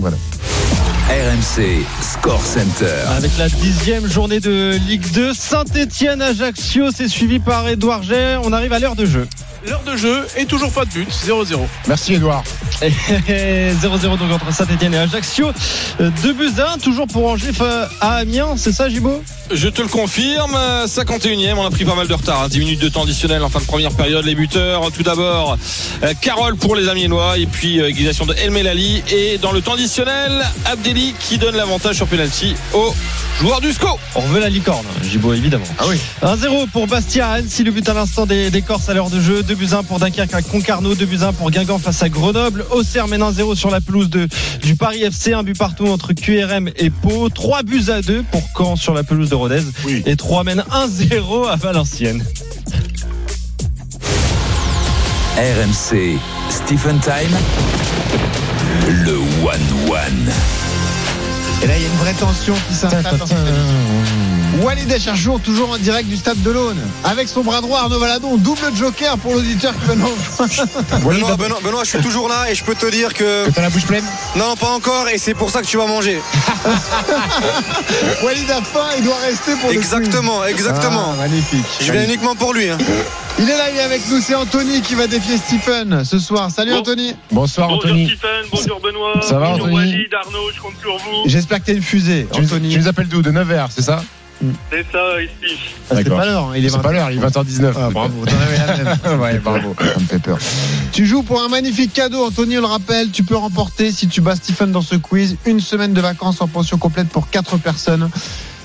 RMC 1.09 1.85
Score 2.01 2.41
Center. 2.41 2.85
Avec 3.15 3.31
la 3.37 3.47
dixième 3.47 4.05
journée 4.07 4.41
de 4.41 4.77
Ligue 4.87 5.09
2, 5.13 5.33
Saint-Etienne, 5.33 6.21
Ajaccio, 6.21 6.89
c'est 6.93 7.07
suivi 7.07 7.39
par 7.39 7.65
Edouard 7.67 8.01
Gay. 8.01 8.35
On 8.43 8.51
arrive 8.51 8.73
à 8.73 8.79
l'heure 8.79 8.95
de 8.95 9.05
jeu. 9.05 9.25
L'heure 9.65 9.83
de 9.85 9.95
jeu 9.95 10.27
et 10.37 10.45
toujours 10.45 10.71
pas 10.71 10.83
de 10.83 10.89
but, 10.91 11.07
0-0. 11.09 11.59
Merci 11.87 12.15
Edouard. 12.15 12.43
Et 12.81 12.89
0-0 13.81 14.17
donc 14.17 14.31
entre 14.31 14.53
Saint-Etienne 14.53 14.93
et 14.93 14.97
Ajaccio. 14.97 15.51
Euh, 16.01 16.09
Deux 16.23 16.33
buts 16.33 16.51
à 16.59 16.73
un, 16.73 16.77
toujours 16.77 17.07
pour 17.07 17.25
Angers 17.29 17.51
à 18.01 18.15
Amiens, 18.17 18.55
c'est 18.57 18.73
ça 18.73 18.89
Gibo 18.89 19.21
Je 19.51 19.69
te 19.69 19.81
le 19.81 19.87
confirme, 19.87 20.57
51e, 20.85 21.53
on 21.55 21.65
a 21.65 21.69
pris 21.69 21.85
pas 21.85 21.95
mal 21.95 22.07
de 22.07 22.13
retard, 22.13 22.43
hein. 22.43 22.47
10 22.49 22.59
minutes 22.59 22.81
de 22.81 22.89
temps 22.89 23.03
additionnel 23.03 23.41
en 23.43 23.49
fin 23.49 23.59
de 23.59 23.65
première 23.65 23.91
période. 23.91 24.25
Les 24.25 24.35
buteurs, 24.35 24.91
tout 24.91 25.03
d'abord, 25.03 25.57
euh, 26.03 26.13
Carole 26.21 26.57
pour 26.57 26.75
les 26.75 26.89
Amiénois, 26.89 27.37
et 27.37 27.45
puis 27.45 27.79
euh, 27.79 27.87
égalisation 27.87 28.25
de 28.25 28.33
El 28.33 28.51
Melali. 28.51 29.03
Et 29.09 29.37
dans 29.37 29.53
le 29.53 29.61
temps 29.61 29.75
additionnel, 29.75 30.43
Abdelli 30.65 31.13
qui 31.19 31.37
donne 31.37 31.55
l'avantage 31.55 31.95
sur 31.95 32.07
penalty 32.07 32.55
au 32.73 32.93
joueur 33.39 33.61
du 33.61 33.71
SCO. 33.71 33.97
On 34.15 34.21
veut 34.21 34.41
la 34.41 34.49
licorne, 34.49 34.85
Gibo 35.09 35.33
évidemment. 35.33 35.65
Ah 35.79 35.85
oui. 35.87 35.97
1-0 36.23 36.69
pour 36.69 36.87
Bastia 36.87 37.29
Annecy, 37.29 37.63
le 37.63 37.71
but 37.71 37.87
à 37.87 37.93
l'instant 37.93 38.25
des, 38.25 38.49
des 38.49 38.61
Corses 38.61 38.89
à 38.89 38.93
l'heure 38.93 39.09
de 39.09 39.21
jeu. 39.21 39.43
2 39.43 39.55
buts 39.55 39.69
1 39.71 39.83
pour 39.83 39.99
Dunkerque 39.99 40.33
à 40.33 40.41
Concarneau, 40.41 40.93
2 40.93 41.05
buts 41.05 41.19
1 41.21 41.31
pour 41.33 41.51
Guingamp 41.51 41.79
face 41.79 42.03
à 42.03 42.09
Grenoble. 42.09 42.65
Auxerre 42.71 43.07
mène 43.07 43.21
1-0 43.21 43.55
sur 43.55 43.69
la 43.69 43.79
pelouse 43.79 44.09
de, 44.09 44.27
du 44.61 44.75
Paris 44.75 45.03
FC, 45.03 45.31
un 45.33 45.43
but 45.43 45.57
partout 45.57 45.87
entre 45.87 46.11
QRM 46.11 46.69
et 46.75 46.89
Pau. 46.89 47.29
3 47.29 47.63
buts 47.63 47.85
à 47.89 48.01
2 48.01 48.23
pour 48.29 48.43
Caen 48.57 48.75
sur 48.75 48.93
la 48.93 49.03
pelouse 49.03 49.29
de 49.29 49.36
Rodez. 49.37 49.63
Oui. 49.85 50.03
Et 50.05 50.15
3 50.15 50.43
mène 50.43 50.63
1-0 50.71 51.47
à 51.47 51.55
Valenciennes. 51.55 52.23
RMC 55.37 56.17
Stephen 56.49 56.99
Time. 56.99 57.37
Le 58.87 59.17
One 59.17 59.91
One. 59.91 60.31
Et 61.63 61.67
là, 61.67 61.77
il 61.77 61.81
y 61.81 61.85
a 61.85 61.89
une 61.89 61.97
vraie 61.97 62.13
tension 62.13 62.53
qui 62.67 62.73
s'installe 62.75 63.17
dans 63.17 63.25
cette 63.25 63.37
émission. 63.37 64.16
Walid 64.61 64.91
Acharchour, 64.91 65.39
toujours 65.41 65.71
en 65.71 65.77
direct 65.77 66.09
du 66.09 66.17
stade 66.17 66.41
de 66.41 66.51
l'Aune. 66.51 66.79
Avec 67.03 67.27
son 67.27 67.41
bras 67.43 67.61
droit, 67.61 67.79
Arnaud 67.81 67.99
Valadon, 67.99 68.37
double 68.37 68.71
joker 68.75 69.17
pour 69.17 69.33
l'auditeur 69.33 69.73
qui. 69.73 69.87
Benoît, 71.05 71.35
Benoît, 71.35 71.59
Benoît, 71.63 71.83
je 71.83 71.89
suis 71.89 72.01
toujours 72.01 72.27
là 72.27 72.49
et 72.49 72.55
je 72.55 72.63
peux 72.63 72.75
te 72.75 72.89
dire 72.89 73.13
que. 73.13 73.45
Que 73.45 73.51
t'as 73.51 73.61
la 73.61 73.69
bouche 73.69 73.85
pleine? 73.85 74.05
Non, 74.35 74.55
pas 74.55 74.71
encore, 74.71 75.07
et 75.09 75.17
c'est 75.17 75.33
pour 75.35 75.51
ça 75.51 75.61
que 75.61 75.67
tu 75.67 75.77
vas 75.77 75.85
manger. 75.85 76.19
Walid 78.23 78.49
a 78.49 78.61
faim, 78.61 78.87
il 78.97 79.03
doit 79.03 79.15
rester 79.25 79.51
pour 79.55 79.69
le 79.69 79.75
coup. 79.75 79.79
Exactement, 79.79 80.45
exactement. 80.45 81.13
Ah, 81.13 81.17
magnifique. 81.17 81.65
Je 81.79 81.91
viens 81.91 82.03
uniquement 82.05 82.35
pour 82.35 82.53
lui. 82.53 82.69
hein. 82.69 82.77
Il 83.39 83.47
est 83.47 83.57
là, 83.57 83.69
il 83.71 83.77
est 83.77 83.81
avec 83.83 84.01
nous, 84.09 84.19
c'est 84.19 84.33
Anthony 84.33 84.81
qui 84.81 84.95
va 84.95 85.05
défier 85.05 85.37
Stephen 85.37 86.03
ce 86.03 86.17
soir. 86.17 86.49
Salut 86.49 86.71
Bon. 86.71 86.79
Anthony. 86.79 87.15
Bonsoir 87.31 87.67
Bonjour 87.67 87.85
Anthony. 87.85 88.07
Stephen, 88.07 88.45
bonjour 88.51 88.79
Benoît, 88.81 89.21
Ça 89.21 89.37
va, 89.37 89.49
bonjour 89.51 89.67
Anthony? 89.67 89.75
Walid, 89.75 90.13
Arnaud, 90.15 90.49
je 90.55 90.59
compte 90.61 90.73
sur 90.81 90.97
vous. 90.97 91.23
J'espère 91.29 91.59
que 91.59 91.65
t'as 91.67 91.73
une 91.73 91.83
fusée, 91.83 92.27
Tu, 92.33 92.41
Anthony. 92.41 92.69
tu 92.69 92.79
nous 92.79 92.87
appelles 92.87 93.07
d'où? 93.07 93.21
De 93.21 93.31
9h, 93.31 93.67
c'est 93.69 93.83
ça? 93.83 94.01
C'est 94.71 94.85
ça 94.91 95.21
ici. 95.21 95.55
Ah, 95.89 95.95
c'est 95.97 96.09
pas 96.09 96.25
l'heure, 96.25 96.49
hein, 96.49 96.53
il 96.55 96.63
est 96.65 96.69
C'est 96.69 96.75
20. 96.77 96.81
pas 96.83 96.91
l'heure, 96.91 97.09
il 97.11 97.17
est 97.17 97.21
20h19. 97.21 97.73
Ah, 97.75 97.89
bravo, 97.89 98.23
t'en 98.25 98.35
avais 98.35 98.57
la 98.57 98.77
même. 99.11 99.19
Ouais, 99.21 99.39
bravo. 99.39 99.75
Ça 99.79 99.99
me 99.99 100.05
fait 100.05 100.19
peur. 100.19 100.37
Tu 100.91 101.05
joues 101.05 101.23
pour 101.23 101.41
un 101.41 101.47
magnifique 101.47 101.93
cadeau, 101.93 102.25
Anthony, 102.25 102.57
on 102.57 102.61
le 102.61 102.67
rappelle. 102.67 103.09
Tu 103.11 103.23
peux 103.23 103.35
remporter, 103.35 103.91
si 103.91 104.07
tu 104.07 104.21
bats 104.21 104.35
Stephen 104.35 104.71
dans 104.71 104.81
ce 104.81 104.95
quiz, 104.95 105.37
une 105.45 105.59
semaine 105.59 105.93
de 105.93 106.01
vacances 106.01 106.41
en 106.41 106.47
pension 106.47 106.77
complète 106.77 107.09
pour 107.09 107.29
4 107.29 107.57
personnes 107.57 108.09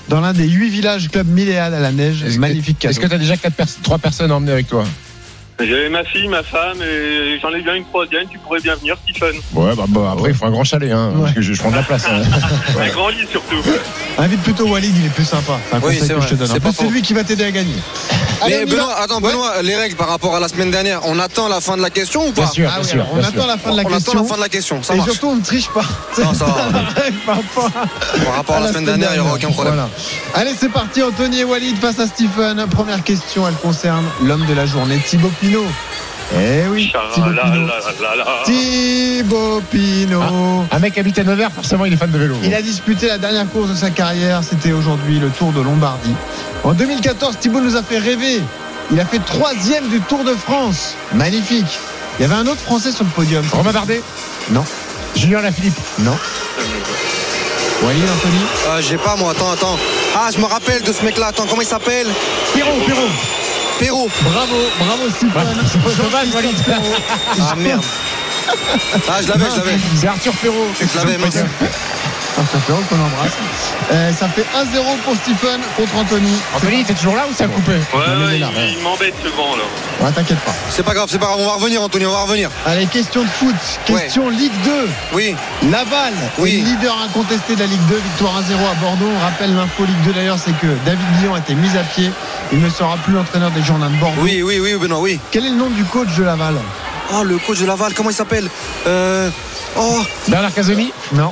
dans 0.09 0.19
l'un 0.21 0.33
des 0.33 0.47
8 0.47 0.69
villages 0.69 1.09
club 1.09 1.27
Milléade 1.27 1.73
à 1.73 1.79
la 1.79 1.91
neige. 1.91 2.23
Est-ce 2.23 2.35
que- 2.35 2.39
magnifique 2.41 2.77
cadeau. 2.79 2.91
Est-ce 2.91 2.99
que 2.99 3.07
t'as 3.07 3.17
déjà 3.17 3.35
3 3.83 3.97
personnes 3.97 4.31
à 4.31 4.35
emmener 4.35 4.51
avec 4.51 4.67
toi? 4.67 4.83
J'avais 5.59 5.89
ma 5.89 6.03
fille, 6.03 6.27
ma 6.27 6.43
femme 6.43 6.77
et 6.81 7.39
j'en 7.41 7.49
ai 7.53 7.61
bien 7.61 7.75
une 7.75 7.85
troisième, 7.85 8.27
tu 8.27 8.37
pourrais 8.39 8.59
bien 8.59 8.75
venir 8.75 8.95
Stephen. 9.09 9.35
Ouais, 9.53 9.75
bah, 9.75 9.85
bah, 9.87 10.11
après, 10.13 10.31
il 10.31 10.35
faut 10.35 10.45
un 10.45 10.51
grand 10.51 10.63
chalet, 10.63 10.91
hein, 10.91 11.13
parce 11.21 11.33
que 11.33 11.41
je, 11.41 11.53
je 11.53 11.59
prends 11.61 11.71
de 11.71 11.75
la 11.75 11.83
place. 11.83 12.05
hein. 12.09 12.21
Un 12.81 12.89
grand 12.89 13.09
lit 13.09 13.25
surtout. 13.31 13.55
Invite 14.17 14.41
plutôt 14.41 14.67
Walid, 14.67 14.93
il 14.97 15.05
est 15.05 15.13
plus 15.13 15.23
sympa. 15.25 15.59
C'est 15.69 15.75
un 15.75 15.79
Oui, 15.79 15.83
conseil 15.85 16.01
c'est 16.01 16.07
que 16.09 16.13
vrai, 16.19 16.27
je 16.27 16.33
te 16.33 16.35
donne. 16.39 16.49
En 16.49 16.53
c'est 16.53 16.59
plus, 16.59 16.65
pas 16.69 16.71
c'est 16.73 16.83
faux. 16.85 16.89
lui 16.91 17.01
qui 17.01 17.13
va 17.13 17.23
t'aider 17.23 17.45
à 17.45 17.51
gagner. 17.51 17.75
Allez, 18.43 18.57
Mais. 18.59 18.65
Benoît, 18.65 18.95
attends, 18.99 19.21
Ouais. 19.21 19.31
Benoît, 19.31 19.61
les 19.61 19.75
règles 19.75 19.95
par 19.95 20.07
rapport 20.09 20.35
à 20.35 20.39
la 20.39 20.47
semaine 20.47 20.71
dernière, 20.71 21.01
on 21.05 21.17
attend 21.19 21.47
la 21.47 21.61
fin 21.61 21.77
de 21.77 21.81
la 21.81 21.89
question 21.89 22.27
ou 22.27 22.31
pas 22.31 22.41
Bien 22.43 22.51
sûr, 22.51 22.69
Ah 22.71 22.79
bien 22.79 22.83
oui, 22.83 22.89
sûr. 22.89 23.05
on 23.11 23.15
bien 23.17 23.27
attend 23.27 23.37
sûr. 23.39 23.47
la 23.47 23.57
fin 23.57 23.71
de 23.71 23.77
la 23.77 23.83
On 23.83 23.85
question. 23.89 24.11
attend 24.13 24.21
la 24.23 24.27
fin 24.29 24.35
de 24.35 24.41
la 24.41 24.49
question, 24.49 24.83
ça 24.83 24.93
et 24.93 24.97
marche. 24.97 25.09
surtout, 25.11 25.27
on 25.29 25.35
ne 25.35 25.43
triche 25.43 25.69
pas. 25.69 25.83
Non, 26.23 26.33
ça 26.33 26.45
va. 26.45 26.53
Par 27.25 27.35
rapport 27.37 27.65
à- 27.67 28.19
Par 28.25 28.35
rapport 28.35 28.55
à 28.57 28.59
la 28.61 28.67
semaine 28.69 28.85
dernière, 28.85 29.09
il 29.13 29.19
n'y 29.21 29.25
aura 29.25 29.35
aucun 29.35 29.51
problème. 29.51 29.75
Voilà. 29.75 29.89
Allez, 30.35 30.55
c'est 30.59 30.69
parti. 30.71 31.01
Anthony 31.03 31.39
et 31.39 31.43
Walid 31.43 31.77
face 31.79 31.99
à 31.99 32.07
Stephen. 32.07 32.65
Première 32.69 33.03
question, 33.03 33.47
elle 33.47 33.55
concerne 33.55 34.05
l'homme 34.23 34.45
de 34.45 34.53
la 34.53 34.65
journée, 34.65 34.99
Thibaut 35.05 35.31
Pinot. 35.41 35.65
Eh 36.35 36.67
oui, 36.71 36.91
Thibaut 37.13 37.27
Pinot. 37.29 37.67
Chalalala. 37.97 38.25
Thibaut 38.45 39.61
Pinot. 39.69 40.21
Un 40.71 40.79
mec 40.79 40.97
habite 40.97 41.19
à 41.19 41.23
Nevers, 41.23 41.51
forcément, 41.51 41.85
il 41.85 41.93
est 41.93 41.97
fan 41.97 42.09
de 42.11 42.17
vélo. 42.17 42.35
Il 42.43 42.53
a 42.53 42.61
disputé 42.61 43.07
la 43.07 43.17
dernière 43.17 43.47
course 43.49 43.69
de 43.69 43.75
sa 43.75 43.89
carrière, 43.91 44.41
c'était 44.43 44.71
aujourd'hui 44.71 45.19
le 45.19 45.29
Tour 45.29 45.51
de 45.51 45.61
Lombardie. 45.61 46.15
En 46.63 46.73
2014, 46.73 47.37
Thibaut 47.39 47.61
nous 47.61 47.75
a 47.75 47.83
fait 47.83 47.99
rêver. 47.99 48.41
Il 48.91 48.99
a 48.99 49.05
fait 49.05 49.19
troisième 49.19 49.87
du 49.89 49.99
Tour 50.01 50.23
de 50.23 50.33
France. 50.33 50.95
Magnifique. 51.13 51.79
Il 52.19 52.23
y 52.23 52.25
avait 52.25 52.35
un 52.35 52.47
autre 52.47 52.61
Français 52.61 52.91
sur 52.91 53.03
le 53.03 53.09
podium. 53.11 53.43
Romain 53.51 53.71
Bardet 53.71 54.01
Non. 54.51 54.63
Julien 55.15 55.41
Lafilippe 55.41 55.77
Non. 55.99 56.15
Walid, 57.83 58.03
Anthony 58.03 58.39
Ah, 58.69 58.81
J'ai 58.81 58.97
pas 58.97 59.15
moi, 59.17 59.31
attends, 59.31 59.51
attends. 59.51 59.77
Ah, 60.15 60.29
je 60.33 60.39
me 60.39 60.45
rappelle 60.45 60.81
de 60.83 60.91
ce 60.91 61.03
mec-là. 61.03 61.27
Attends, 61.27 61.45
comment 61.49 61.61
il 61.61 61.67
s'appelle? 61.67 62.07
Pierrot, 62.53 62.71
Pierrot. 62.85 63.09
Perrault. 63.79 64.09
Bravo, 64.21 64.55
bravo 64.79 65.09
Stéphane. 65.09 66.31
Walid. 66.33 66.57
Ah 67.39 67.55
merde. 67.55 67.83
Ah, 69.07 69.21
je 69.21 69.27
l'avais, 69.29 69.45
je 69.49 69.57
l'avais. 69.57 69.77
C'est 69.95 70.07
Arthur 70.07 70.33
Perrault. 70.33 70.67
Je 70.79 70.97
l'avais, 70.97 71.17
mince. 71.17 71.37
Qu'on 72.35 72.95
embrasse. 72.95 73.37
Euh, 73.91 74.11
ça 74.11 74.27
fait 74.27 74.41
1-0 74.41 74.97
pour 75.05 75.15
Stephen 75.15 75.61
contre 75.77 75.95
Anthony. 75.95 76.33
Anthony, 76.55 76.83
t'es 76.83 76.95
toujours 76.95 77.15
là 77.15 77.25
ou 77.29 77.33
ça 77.33 77.43
a 77.43 77.47
coupé 77.47 77.73
Ouais, 77.73 78.07
Non, 78.15 78.25
ouais, 78.25 78.73
il, 78.75 78.81
m'embête 78.83 79.13
ce 79.21 79.27
vent 79.27 79.55
là. 79.55 79.63
Ouais, 80.01 80.11
t'inquiète 80.11 80.39
pas. 80.39 80.53
C'est 80.69 80.81
pas 80.81 80.95
grave, 80.95 81.07
c'est 81.11 81.19
pas 81.19 81.27
grave. 81.27 81.37
On 81.39 81.45
va 81.45 81.53
revenir, 81.53 81.83
Anthony, 81.83 82.07
on 82.07 82.11
va 82.11 82.21
revenir. 82.23 82.49
Allez, 82.65 82.87
question 82.87 83.21
de 83.21 83.27
foot. 83.27 83.55
Question 83.85 84.29
Ligue 84.29 84.51
2. 84.65 84.71
Oui. 85.13 85.35
Laval 85.69 86.13
Oui. 86.39 86.55
est 86.55 86.61
le 86.63 86.71
leader 86.71 86.97
incontesté 87.03 87.53
de 87.53 87.59
la 87.59 87.67
Ligue 87.67 87.85
2, 87.87 87.95
victoire 87.97 88.41
1-0 88.41 88.55
à 88.71 88.73
Bordeaux. 88.81 89.09
On 89.15 89.19
rappelle 89.23 89.55
l'info 89.55 89.85
Ligue 89.85 90.01
2 90.05 90.13
d'ailleurs, 90.13 90.39
c'est 90.43 90.57
que 90.57 90.67
David 90.85 91.05
Guillon 91.19 91.35
a 91.35 91.39
été 91.39 91.53
mis 91.53 91.77
à 91.77 91.83
pied. 91.83 92.09
Il 92.51 92.59
ne 92.61 92.69
sera 92.69 92.97
plus 92.97 93.13
l'entraîneur 93.13 93.51
des 93.51 93.61
Girondins 93.61 93.91
de 93.91 93.97
Bordeaux. 93.97 94.21
Oui, 94.21 94.41
oui, 94.41 94.59
oui, 94.59 94.73
Benoît, 94.75 94.99
oui. 94.99 95.19
Quel 95.29 95.45
est 95.45 95.49
le 95.49 95.55
nom 95.55 95.69
du 95.69 95.83
coach 95.83 96.09
de 96.17 96.23
Laval? 96.23 96.55
Oh, 97.13 97.23
le 97.23 97.37
coach 97.37 97.59
de 97.59 97.67
Laval, 97.67 97.93
comment 97.93 98.09
il 98.09 98.15
s'appelle? 98.15 98.49
Euh... 98.87 99.29
Oh, 99.75 100.01
Bernard 100.27 100.53
Casoni 100.53 100.91
Non. 101.13 101.31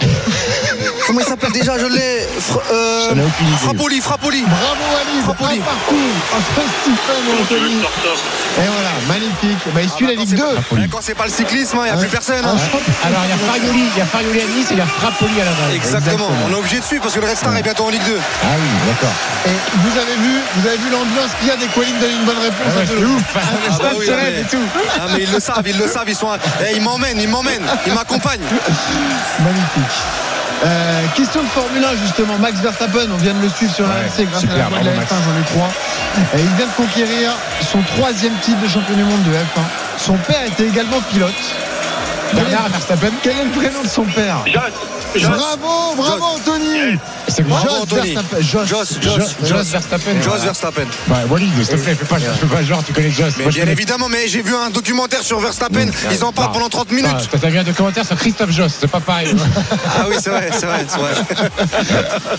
comment 1.08 1.20
il 1.20 1.26
s'appelle 1.26 1.52
déjà 1.52 1.78
Je 1.78 1.86
l'ai. 1.86 2.28
Fra- 2.40 2.62
euh... 2.72 3.16
Frappoli, 3.62 4.02
Frappoli. 4.02 4.42
Bravo 4.42 4.84
Ali, 5.00 5.22
Frappoli. 5.24 5.60
un 5.60 5.64
partout 5.64 5.96
et 5.96 7.42
Anthony. 7.42 7.74
Et 8.58 8.68
voilà, 8.68 8.90
magnifique. 9.08 9.60
Bah, 9.74 9.82
il 9.84 9.90
suit 9.90 10.08
la 10.08 10.14
Ligue 10.14 10.36
2. 10.36 10.44
Eh, 10.84 10.88
Quand 10.90 11.00
c'est 11.02 11.14
pas 11.16 11.26
le 11.26 11.32
cyclisme, 11.32 11.78
il 11.82 11.84
n'y 11.84 11.90
a 11.90 11.98
plus 11.98 12.08
personne. 12.10 12.44
hein. 12.44 12.56
Alors, 13.06 13.22
il 13.26 13.30
y 13.30 13.34
a 13.34 13.38
Farioli, 13.38 13.84
il 13.94 13.98
y 13.98 14.02
a 14.02 14.06
Farioli 14.06 14.40
à 14.42 14.46
Nice 14.46 14.68
et 14.72 14.74
il 14.74 14.78
y 14.80 14.82
a 14.82 14.86
Frappoli 14.88 15.34
à 15.42 15.46
Laval. 15.46 15.74
Exactement. 15.76 16.30
On 16.50 16.52
est 16.52 16.58
obligé 16.58 16.80
de 16.80 16.84
suivre 16.84 17.04
parce 17.04 17.14
que 17.16 17.20
le 17.20 17.28
Red 17.28 17.38
Star 17.38 17.56
est 17.56 17.62
bientôt 17.64 17.86
en 17.86 17.90
Ligue 17.90 18.04
2. 18.06 18.18
Ah 18.18 18.48
oui, 18.58 18.68
d'accord. 18.88 19.14
Et 19.46 19.50
vous 19.78 19.98
avez 19.98 20.16
vu, 20.16 20.40
vous 20.56 20.68
avez 20.68 20.78
vu 20.78 20.90
l'ambiance 20.92 21.32
qu'il 21.40 21.48
y 21.48 21.52
a 21.52 21.56
des 21.58 21.68
Qualine 21.68 22.00
donne 22.00 22.12
une 22.12 22.26
bonne 22.26 22.38
réponse 22.42 22.74
Ah 22.76 22.80
ouais, 22.80 23.04
à 23.04 23.06
ouf. 23.08 23.24
Ah, 23.36 23.40
Ah 23.70 23.78
bah 23.80 23.90
oui, 23.98 24.06
ah, 24.10 24.14
mais- 24.24 24.42
et 24.42 24.44
tout. 24.46 24.58
Ah 25.00 25.06
mais 25.14 25.24
ils 25.24 25.32
le 25.32 25.40
savent, 25.40 25.64
ils 25.66 25.78
le 25.78 25.88
savent, 25.88 26.08
ils 26.10 26.16
sont. 26.16 26.28
Eh, 26.68 26.76
ils 26.76 26.82
m'emmènent, 26.82 27.20
ils 27.20 27.30
m'emmènent, 27.30 27.66
ils 27.88 27.94
m'accompagnent. 27.94 28.21
Magnifique. 29.44 29.98
Euh, 30.64 31.02
question 31.16 31.42
de 31.42 31.48
Formule 31.48 31.84
1 31.84 31.96
justement, 32.04 32.38
Max 32.38 32.60
Verstappen, 32.60 33.08
on 33.12 33.18
vient 33.18 33.34
de 33.34 33.42
le 33.42 33.50
suivre 33.50 33.74
sur 33.74 33.86
Ouais, 33.86 33.92
RMC 33.92 34.26
grâce 34.30 34.42
super, 34.42 34.56
à 34.56 34.58
la 34.60 34.70
voix 34.70 34.80
de 34.80 34.86
la 34.86 34.92
bravo, 34.92 35.06
F1, 35.06 35.16
Max. 35.16 35.24
j'en 35.26 35.40
ai 35.42 35.44
trois. 35.46 35.70
Et 36.38 36.42
il 36.42 36.56
vient 36.56 36.68
de 36.68 36.72
conquérir 36.78 37.32
son 37.72 37.82
troisième 37.96 38.34
titre 38.42 38.60
de 38.62 38.68
champion 38.68 38.96
du 38.96 39.04
monde 39.04 39.24
de 39.24 39.32
F1. 39.32 39.62
Son 39.98 40.14
père 40.18 40.46
était 40.46 40.68
également 40.68 41.02
pilote. 41.12 41.34
Bernard 42.34 42.70
Verstappen. 42.70 43.10
Quel 43.24 43.38
est 43.40 43.44
le 43.46 43.50
prénom 43.50 43.82
de 43.84 43.88
son 43.88 44.04
père? 44.04 44.38
Bravo, 45.16 45.96
bravo 45.98 46.24
Anthony 46.36 46.98
C'est 47.34 47.44
quoi 47.48 47.60
Joss 47.64 47.82
Anthony. 47.84 48.14
Verstappen. 48.14 48.42
Joss. 48.42 48.68
Joss, 48.68 48.98
Joss, 49.02 49.18
Joss, 49.18 49.36
Joss 49.50 49.68
Verstappen. 49.70 50.22
Joss 50.22 50.42
Verstappen. 50.44 50.86
Walid, 51.30 51.50
s'il 51.56 51.68
te 51.68 51.76
plaît, 51.82 51.96
fais 51.96 52.06
pas, 52.06 52.18
fais 52.20 52.46
pas 52.46 52.64
genre, 52.64 52.84
tu 52.84 52.94
connais 52.94 53.10
Joss. 53.12 53.34
Mais 53.38 53.46
bien 53.48 53.68
évidemment, 53.68 54.10
mais 54.10 54.28
j'ai 54.28 54.42
vu 54.42 54.54
un 54.56 54.70
documentaire 54.70 55.24
sur 55.24 55.40
Verstappen, 55.40 55.88
ils 56.12 56.24
en 56.24 56.32
parlent 56.32 56.48
Non. 56.48 56.54
pendant 56.54 56.70
30 56.70 56.88
Ah, 56.90 56.94
minutes. 56.94 57.30
Toi, 57.30 57.40
t'as 57.42 57.50
vu 57.50 57.58
un 57.60 57.64
documentaire 57.64 58.06
sur 58.06 58.16
Christophe 58.18 58.52
Joss, 58.52 58.74
c'est 58.80 58.90
pas 58.90 59.00
pareil. 59.00 59.34
Ah 59.98 60.06
oui, 60.10 60.16
c'est 60.22 60.30
vrai, 60.30 60.50
c'est 60.52 60.66
vrai, 60.66 60.86
c'est 60.88 60.98
vrai. 61.00 61.14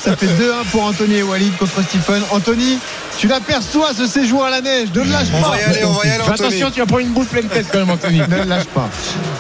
Ça 0.03 0.17
fait 0.17 0.27
2-1 0.27 0.65
pour 0.71 0.85
Anthony 0.85 1.17
et 1.17 1.23
Walid 1.23 1.57
contre 1.57 1.83
Stephen. 1.83 2.23
Anthony, 2.31 2.79
tu 3.19 3.27
l'aperçois 3.29 3.91
ce 3.97 4.07
séjour 4.07 4.45
à 4.45 4.51
la 4.51 4.61
neige. 4.61 4.89
Ne 4.95 5.03
le 5.03 5.11
lâche 5.11 5.27
On 5.35 5.43
pas. 5.43 5.51
va 5.51 5.59
y 5.59 5.63
aller, 5.63 5.85
on 5.85 5.93
va 5.93 6.05
y 6.07 6.11
aller, 6.11 6.21
Anthony. 6.23 6.35
attention, 6.49 6.71
tu 6.71 6.81
vas 6.81 6.87
prendre 6.87 7.03
une 7.03 7.13
boule 7.13 7.27
pleine 7.27 7.47
tête 7.49 7.67
quand 7.71 7.79
même, 7.79 7.91
Anthony. 7.91 8.19
Ne 8.21 8.37
le 8.37 8.45
lâche 8.45 8.65
pas. 8.67 8.89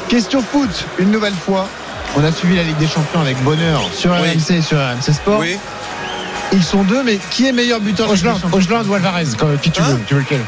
Question 0.09 0.43
foot, 0.43 0.71
une 0.99 1.11
nouvelle 1.11 1.35
fois. 1.35 1.69
On 2.17 2.25
a 2.25 2.33
suivi 2.33 2.57
la 2.57 2.63
Ligue 2.63 2.77
des 2.77 2.87
Champions 2.87 3.21
avec 3.21 3.43
bonheur 3.43 3.83
sur 3.97 4.11
Oui. 4.13 4.29
RMC 4.31 4.57
et 4.59 4.63
sur 4.63 4.79
RMC 4.79 5.13
Sport. 5.15 5.39
Oui. 5.41 5.59
Ils 6.53 6.63
sont 6.63 6.83
deux, 6.83 7.03
mais 7.03 7.19
qui 7.31 7.47
est 7.49 7.53
meilleur 7.53 7.81
buteur 7.81 8.11
Ogeland, 8.11 8.85
ou 8.87 8.95
Alvarez, 8.95 9.25
quand- 9.39 9.59
qui 9.61 9.71
tu 9.71 9.81
Hein 9.81 9.87
veux, 9.89 10.01
tu 10.07 10.15
veux 10.15 10.21
lequel? 10.21 10.41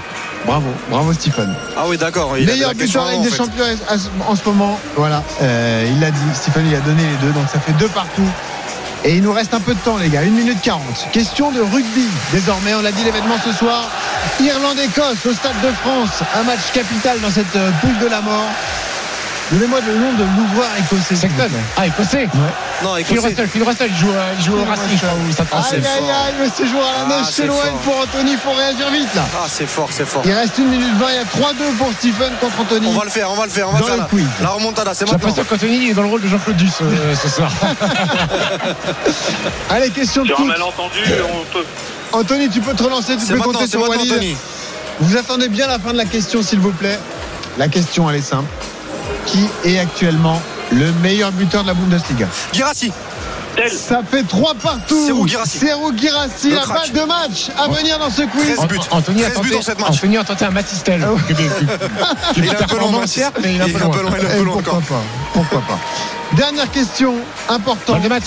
Bravo, 0.44 0.66
bravo 0.90 1.14
Stephen. 1.14 1.54
Ah 1.74 1.84
oui, 1.86 1.96
d'accord. 1.96 2.32
Meilleur 2.34 2.74
buteur 2.74 3.04
de 3.04 3.08
la 3.08 3.14
Ligue 3.14 3.22
des 3.22 3.28
en 3.28 3.30
fait. 3.30 3.36
Champions 3.38 3.64
en 4.28 4.36
ce 4.36 4.44
moment. 4.44 4.78
Voilà, 4.96 5.22
Euh, 5.40 5.86
il 5.88 5.98
l'a 6.00 6.10
dit. 6.10 6.20
Stephen, 6.34 6.66
il 6.68 6.74
a 6.76 6.80
donné 6.80 7.02
les 7.02 7.26
deux, 7.26 7.32
donc 7.32 7.46
ça 7.50 7.58
fait 7.58 7.72
deux 7.72 7.88
partout. 7.88 8.28
Et 9.06 9.16
il 9.16 9.22
nous 9.22 9.32
reste 9.32 9.54
un 9.54 9.60
peu 9.60 9.74
de 9.74 9.78
temps, 9.80 9.96
les 9.98 10.08
gars. 10.10 10.20
1 10.20 10.24
minute 10.30 10.60
40. 10.62 11.08
Question 11.12 11.50
de 11.50 11.60
rugby. 11.60 12.06
Désormais, 12.32 12.74
on 12.74 12.82
l'a 12.82 12.92
dit, 12.92 13.04
l'événement 13.04 13.36
ce 13.42 13.52
soir. 13.52 13.84
Irlande-Écosse 14.40 15.24
au 15.26 15.32
Stade 15.32 15.60
de 15.62 15.68
France. 15.72 16.22
Un 16.38 16.42
match 16.44 16.60
capital 16.74 17.20
dans 17.20 17.30
cette 17.30 17.54
euh, 17.56 17.70
poule 17.80 17.98
de 17.98 18.06
la 18.06 18.20
mort. 18.20 18.48
Donnez-moi 19.52 19.78
le 19.86 19.94
nom 19.94 20.12
de 20.14 20.22
l'ouvreur 20.38 20.70
écossais. 20.78 21.14
Sexton. 21.16 21.48
Ah, 21.76 21.86
écossais 21.86 22.28
Non, 22.82 22.94
Phil 22.96 23.16
écossais. 23.16 23.28
Russell, 23.28 23.48
Phil 23.48 23.62
Russell, 23.62 23.90
il 23.90 23.96
joue, 23.96 24.10
euh, 24.10 24.32
il 24.38 24.44
joue 24.44 24.56
au 24.56 24.64
Racing, 24.64 24.88
je 24.90 24.96
crois, 25.06 25.62
ça 25.62 25.74
Aïe, 25.74 25.82
aïe, 25.84 26.10
aïe, 26.10 26.34
le 26.40 26.48
séjour 26.50 26.80
à 26.80 26.92
la 26.92 27.04
Ah, 27.04 27.08
neige 27.18 27.26
c'est 27.26 27.42
s'éloigne 27.42 27.76
pour 27.84 27.98
Anthony. 27.98 28.32
Il 28.32 28.38
faut 28.38 28.52
réagir 28.52 28.90
vite, 28.90 29.14
là. 29.14 29.22
Ah, 29.36 29.44
c'est 29.46 29.66
fort, 29.66 29.88
c'est 29.90 30.06
fort. 30.06 30.22
Il 30.24 30.32
reste 30.32 30.58
1 30.58 30.62
minute 30.64 30.94
20. 30.98 31.06
Il 31.10 31.14
y 31.14 31.18
a 31.18 31.24
3-2 31.24 31.76
pour 31.78 31.92
Stephen 31.92 32.32
contre 32.40 32.60
Anthony. 32.60 32.86
On 32.88 32.98
va 32.98 33.04
le 33.04 33.10
faire, 33.10 33.30
on 33.30 33.34
va 33.36 33.44
le 33.44 33.50
faire, 33.50 33.68
on 33.68 33.72
va 33.72 33.78
Dans 33.80 33.84
le 33.86 33.92
faire. 33.92 33.96
le 33.96 34.02
là. 34.02 34.08
quiz. 34.10 34.26
La 34.40 34.48
remontada, 34.48 34.94
c'est 34.94 35.06
J'ai 35.06 35.12
maintenant. 35.12 35.28
l'impression 35.28 35.44
qu'Anthony 35.56 35.90
est 35.90 35.94
dans 35.94 36.02
le 36.02 36.08
rôle 36.08 36.22
de 36.22 36.28
Jean-Claude 36.28 36.56
Duss 36.56 36.74
euh, 36.80 37.14
ce 37.22 37.28
soir. 37.28 37.50
Allez, 39.70 39.90
question 39.90 40.22
de 40.22 40.28
Sur 40.28 40.40
un 40.40 40.44
malentendu, 40.44 41.00
on 41.32 41.44
peut. 41.52 41.64
Anthony, 42.12 42.48
tu 42.48 42.60
peux 42.60 42.74
te 42.74 42.82
relancer, 42.82 43.16
tu 43.16 43.26
C'est 43.26 43.34
peux 43.34 43.40
compter 43.40 43.66
sur 43.66 43.86
Walid. 43.88 44.36
Vous 45.00 45.16
attendez 45.16 45.48
bien 45.48 45.66
la 45.66 45.78
fin 45.78 45.92
de 45.92 45.98
la 45.98 46.04
question, 46.06 46.42
s'il 46.42 46.60
vous 46.60 46.70
plaît. 46.72 46.98
La 47.58 47.68
question, 47.68 48.08
elle 48.08 48.16
est 48.16 48.22
simple. 48.22 48.48
Qui 49.26 49.48
est 49.64 49.78
actuellement 49.78 50.40
le 50.72 50.92
meilleur 51.02 51.32
buteur 51.32 51.62
de 51.62 51.68
la 51.68 51.74
Bundesliga 51.74 52.26
Girassi. 52.52 52.92
Ça 53.72 54.00
fait 54.08 54.24
3 54.24 54.54
partout. 54.54 55.06
Serhou 55.06 55.92
Guirassy, 55.92 56.50
Le 56.50 56.56
la 56.56 56.66
balle 56.66 56.90
de 56.92 57.00
match 57.02 57.50
à 57.56 57.68
venir 57.68 57.98
dans 58.00 58.10
ce 58.10 58.22
quiz. 58.22 58.56
13 58.56 58.66
buts. 58.66 58.78
Anthony 58.90 59.22
a 59.24 59.30
13 59.30 59.42
buts 59.42 59.42
tenté, 59.50 59.54
dans 59.54 59.62
cette 59.62 59.78
match. 59.80 59.90
Anthony 59.90 60.16
a 60.16 60.24
tenté 60.24 60.44
un 60.44 60.50
Matistel. 60.50 61.06
Ah 61.06 62.14
Il 62.36 62.44
est 62.46 62.50
un 62.62 62.66
peu 62.66 62.78
loin, 62.80 63.06
certes, 63.06 63.36
mais 63.40 63.54
il 63.54 63.60
est 63.60 63.76
un 63.76 63.88
peu 63.88 64.02
loin. 64.02 64.12
il 64.18 64.24
est 64.24 64.28
un 64.28 64.34
Et 64.34 64.38
peu 64.38 64.42
loin 64.44 64.54
pourquoi 64.54 64.72
encore. 64.78 64.88
pas 64.98 65.02
Pourquoi 65.32 65.60
pas 65.60 65.78
Dernière 66.32 66.68
question 66.70 67.14
importante. 67.48 67.94
Balle 67.96 68.02
de 68.02 68.08
match. 68.08 68.24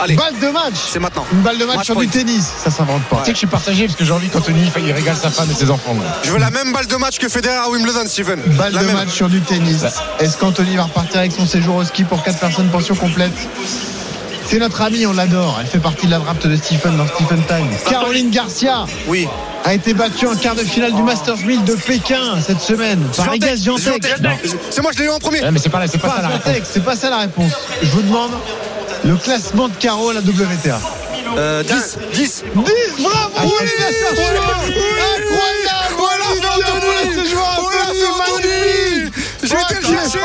Allez, 0.00 0.14
Balle 0.16 0.38
de 0.40 0.48
match. 0.48 0.74
c'est 0.90 0.98
maintenant. 0.98 1.24
Une 1.32 1.40
balle 1.42 1.58
de 1.58 1.64
match, 1.64 1.76
Match 1.76 1.86
sur 1.86 1.94
point. 1.94 2.04
du 2.04 2.08
tennis. 2.10 2.44
Ça 2.64 2.70
s'invente 2.70 3.02
pas. 3.04 3.16
Tu 3.18 3.24
sais 3.26 3.30
que 3.30 3.34
je 3.34 3.38
suis 3.38 3.46
partagé 3.46 3.86
parce 3.86 3.96
que 3.98 4.04
j'ai 4.04 4.12
envie 4.12 4.28
qu'Anthony 4.28 4.70
il 4.84 4.92
régale 4.92 5.16
sa 5.16 5.30
femme 5.30 5.50
et 5.50 5.54
ses 5.54 5.70
enfants. 5.70 5.94
moi. 5.94 6.04
Je 6.22 6.30
veux 6.30 6.38
la 6.38 6.50
même 6.50 6.72
balle 6.72 6.86
de 6.86 6.96
match 6.96 7.18
que 7.18 7.28
Federer 7.28 7.56
à 7.56 7.68
Wimbledon, 7.68 8.06
Stephen. 8.06 8.40
Balle 8.56 8.72
La 8.72 8.80
de 8.82 8.86
même. 8.86 8.96
match 8.96 9.10
sur 9.10 9.28
du 9.28 9.40
tennis. 9.42 9.84
Est-ce 10.18 10.36
qu'Anthony 10.38 10.76
va 10.76 10.84
repartir 10.84 11.18
avec 11.20 11.32
son 11.32 11.46
séjour 11.46 11.76
au 11.76 11.84
ski 11.84 12.04
pour 12.04 12.22
4 12.22 12.38
personnes, 12.38 12.68
pension 12.68 12.94
complète 12.94 13.32
C'est 14.46 14.58
notre 14.58 14.80
amie, 14.82 15.04
on 15.06 15.12
l'adore. 15.12 15.58
Elle 15.60 15.66
fait 15.66 15.78
partie 15.78 16.06
de 16.06 16.10
la 16.12 16.18
draft 16.18 16.46
de 16.46 16.56
Stephen 16.56 16.96
dans 16.96 17.06
Stephen 17.06 17.42
Time. 17.46 17.68
Caroline 17.88 18.30
Garcia 18.30 18.86
Oui. 19.06 19.28
a 19.64 19.74
été 19.74 19.92
battue 19.92 20.26
en 20.26 20.34
quart 20.34 20.54
de 20.54 20.62
finale 20.64 20.94
du 20.94 21.02
Masters 21.02 21.36
1000 21.44 21.64
de 21.64 21.74
Pékin 21.74 22.40
cette 22.44 22.60
semaine 22.60 23.02
par 23.16 23.34
Igaz 23.34 23.62
Giantec. 23.62 24.02
C'est 24.70 24.80
moi, 24.82 24.92
je 24.94 24.98
l'ai 25.00 25.04
eu 25.06 25.10
en 25.10 25.18
premier. 25.18 25.42
Ouais, 25.42 25.50
mais 25.50 25.58
c'est 25.58 25.68
pas, 25.68 25.80
pas 25.80 25.86
Pas 25.98 26.08
ça 26.16 26.22
la 26.22 26.28
réponse. 26.28 26.62
C'est 26.72 26.84
pas 26.84 26.96
ça 26.96 27.10
la 27.10 27.18
réponse. 27.18 27.52
Je 27.82 27.88
vous 27.90 28.02
demande 28.02 28.30
le 29.04 29.16
classement 29.16 29.68
de 29.68 29.74
Caro 29.76 30.10
à 30.10 30.14
la 30.14 30.20
WTA. 30.20 30.80
Euh, 31.36 31.62
10. 31.62 31.98
10. 32.12 32.44
10, 32.54 33.02
bravo, 33.02 33.30
Ah, 33.36 33.42
Incroyable, 33.42 33.74
Walid, 35.98 36.40
bienvenue 36.40 36.96
à 36.96 36.98
ce 37.14 37.22
joueur 37.30 37.56
magnifique. 38.18 39.14
J'ai 39.42 39.54
été 39.54 39.74
le 39.74 39.80
chercher. 39.82 40.18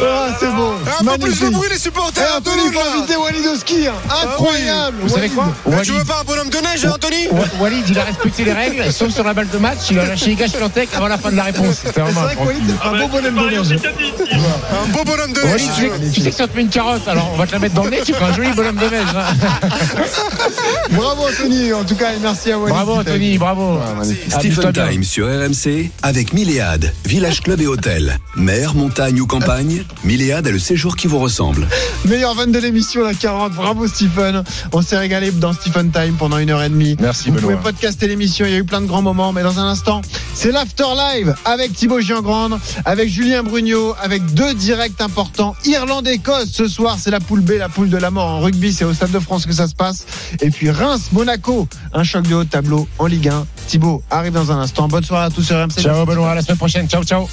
Ah, 0.00 0.28
c'est 0.38 0.52
beau, 0.54 0.74
Un 1.00 1.04
peu 1.04 1.18
plus 1.18 1.40
de 1.40 1.48
bruit, 1.50 1.68
les 1.70 1.78
supporters. 1.78 2.24
Anthony, 2.36 2.62
il 2.66 2.72
faut 2.72 2.80
inviter 2.98 3.16
Walid 3.16 3.46
au 3.46 3.56
ski 3.56 3.86
hein. 3.86 3.92
Incroyable 4.24 4.96
Vous 5.02 5.08
savez 5.08 5.28
quoi 5.28 5.52
tu 5.64 5.70
Walid, 5.70 5.92
veux 5.92 6.04
pas 6.04 6.20
un 6.20 6.24
bonhomme 6.24 6.50
de 6.50 6.56
neige, 6.58 6.84
Anthony 6.86 7.28
Wa- 7.30 7.44
Walid, 7.60 7.84
il 7.88 7.98
a 7.98 8.04
respecté 8.04 8.44
les 8.44 8.52
règles, 8.52 8.92
sauf 8.92 9.10
sur 9.12 9.24
la 9.24 9.34
balle 9.34 9.48
de 9.48 9.58
match. 9.58 9.78
Il 9.90 9.98
a 9.98 10.04
lâché 10.06 10.32
Igaz 10.32 10.52
Lantec 10.60 10.88
avant 10.96 11.08
la 11.08 11.18
fin 11.18 11.30
de 11.30 11.36
la 11.36 11.44
réponse. 11.44 11.76
C'était 11.76 11.92
C'est 11.94 12.00
vraiment 12.00 12.20
vrai 12.22 12.34
que 12.36 12.40
Walid, 12.40 12.74
un 12.84 12.98
beau 12.98 13.08
bonhomme 13.08 13.34
de 13.36 13.50
neige 13.50 13.72
Un 13.72 14.88
beau 14.92 15.04
bonhomme 15.04 15.32
de 15.32 15.40
Walid, 15.40 15.66
neige. 15.66 15.76
tu 15.76 15.82
sais, 15.82 15.90
tu 16.14 16.20
sais 16.22 16.30
que 16.30 16.36
si 16.36 16.42
on 16.42 16.48
te 16.48 16.56
met 16.56 16.62
une 16.62 16.68
carotte, 16.68 17.06
alors 17.08 17.30
on 17.32 17.36
va 17.36 17.46
te 17.46 17.52
la 17.52 17.58
mettre 17.58 17.74
dans 17.74 17.84
le 17.84 17.90
nez, 17.90 18.00
tu 18.04 18.12
feras 18.12 18.28
un 18.30 18.34
joli 18.34 18.52
bonhomme 18.52 18.76
de 18.76 18.88
neige. 18.88 19.06
hein. 19.16 19.68
Bravo 20.90 21.22
Anthony, 21.28 21.72
en 21.72 21.84
tout 21.84 21.94
cas, 21.96 22.12
et 22.12 22.18
merci 22.20 22.50
à 22.52 22.58
Walid 22.58 22.74
Bravo 22.74 22.94
Anthony, 22.94 23.38
bravo. 23.38 23.78
Stephen 24.02 24.40
Amuse-toi 24.40 24.72
bien. 24.72 24.88
Time 24.88 25.04
sur 25.04 25.26
RMC 25.26 25.90
avec 26.02 26.32
Milléade, 26.32 26.92
village 27.04 27.42
club 27.42 27.60
et 27.60 27.66
hôtel. 27.66 28.18
Mer, 28.36 28.74
montagne 28.74 29.20
ou 29.20 29.26
campagne, 29.26 29.84
Milléade 30.04 30.46
a 30.46 30.50
le 30.50 30.58
séjour 30.58 30.87
qui 30.96 31.06
vous 31.06 31.18
ressemble. 31.18 31.66
Meilleur 32.04 32.34
van 32.34 32.46
de 32.46 32.58
l'émission, 32.58 33.02
la 33.04 33.14
40. 33.14 33.52
Bravo 33.54 33.86
Stephen. 33.86 34.42
On 34.72 34.82
s'est 34.82 34.98
régalé 34.98 35.30
dans 35.30 35.52
Stephen 35.52 35.90
Time 35.90 36.14
pendant 36.18 36.38
une 36.38 36.50
heure 36.50 36.62
et 36.62 36.68
demie. 36.68 36.96
Merci 37.00 37.30
Vous 37.30 37.36
Benoît. 37.36 37.52
pouvez 37.52 37.62
podcaster 37.62 38.08
l'émission. 38.08 38.46
Il 38.46 38.52
y 38.52 38.54
a 38.54 38.58
eu 38.58 38.64
plein 38.64 38.80
de 38.80 38.86
grands 38.86 39.02
moments, 39.02 39.32
mais 39.32 39.42
dans 39.42 39.58
un 39.58 39.66
instant, 39.68 40.00
c'est 40.34 40.52
l'After 40.52 40.84
Live 40.96 41.34
avec 41.44 41.72
Thibaut 41.72 42.00
Giangrande, 42.00 42.58
avec 42.84 43.08
Julien 43.08 43.42
Brugnot, 43.42 43.94
avec 44.02 44.24
deux 44.34 44.54
directs 44.54 45.00
importants. 45.00 45.54
Irlande-Écosse 45.64 46.50
ce 46.52 46.68
soir, 46.68 46.96
c'est 47.00 47.10
la 47.10 47.20
poule 47.20 47.40
B, 47.40 47.52
la 47.58 47.68
poule 47.68 47.88
de 47.90 47.96
la 47.96 48.10
mort 48.10 48.26
en 48.28 48.40
rugby. 48.40 48.72
C'est 48.72 48.84
au 48.84 48.94
Stade 48.94 49.10
de 49.10 49.18
France 49.20 49.46
que 49.46 49.52
ça 49.52 49.66
se 49.68 49.74
passe. 49.74 50.06
Et 50.40 50.50
puis 50.50 50.70
Reims-Monaco, 50.70 51.68
un 51.92 52.04
choc 52.04 52.26
de 52.26 52.34
haut 52.34 52.44
de 52.44 52.48
tableau 52.48 52.86
en 52.98 53.06
Ligue 53.06 53.28
1. 53.28 53.46
Thibaut 53.66 54.02
arrive 54.10 54.32
dans 54.32 54.50
un 54.52 54.58
instant. 54.60 54.88
Bonne 54.88 55.04
soirée 55.04 55.26
à 55.26 55.30
tous 55.30 55.42
sur 55.42 55.56
RMC. 55.56 55.80
Ciao 55.80 56.04
Benoît, 56.06 56.30
à 56.30 56.34
la 56.34 56.42
semaine 56.42 56.58
prochaine. 56.58 56.88
Ciao, 56.88 57.02
ciao. 57.04 57.28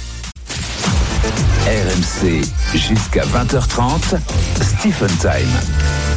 RMC 1.66 2.44
jusqu'à 2.74 3.22
20h30. 3.24 4.20
Stephen 4.62 5.10
Time. 5.18 6.15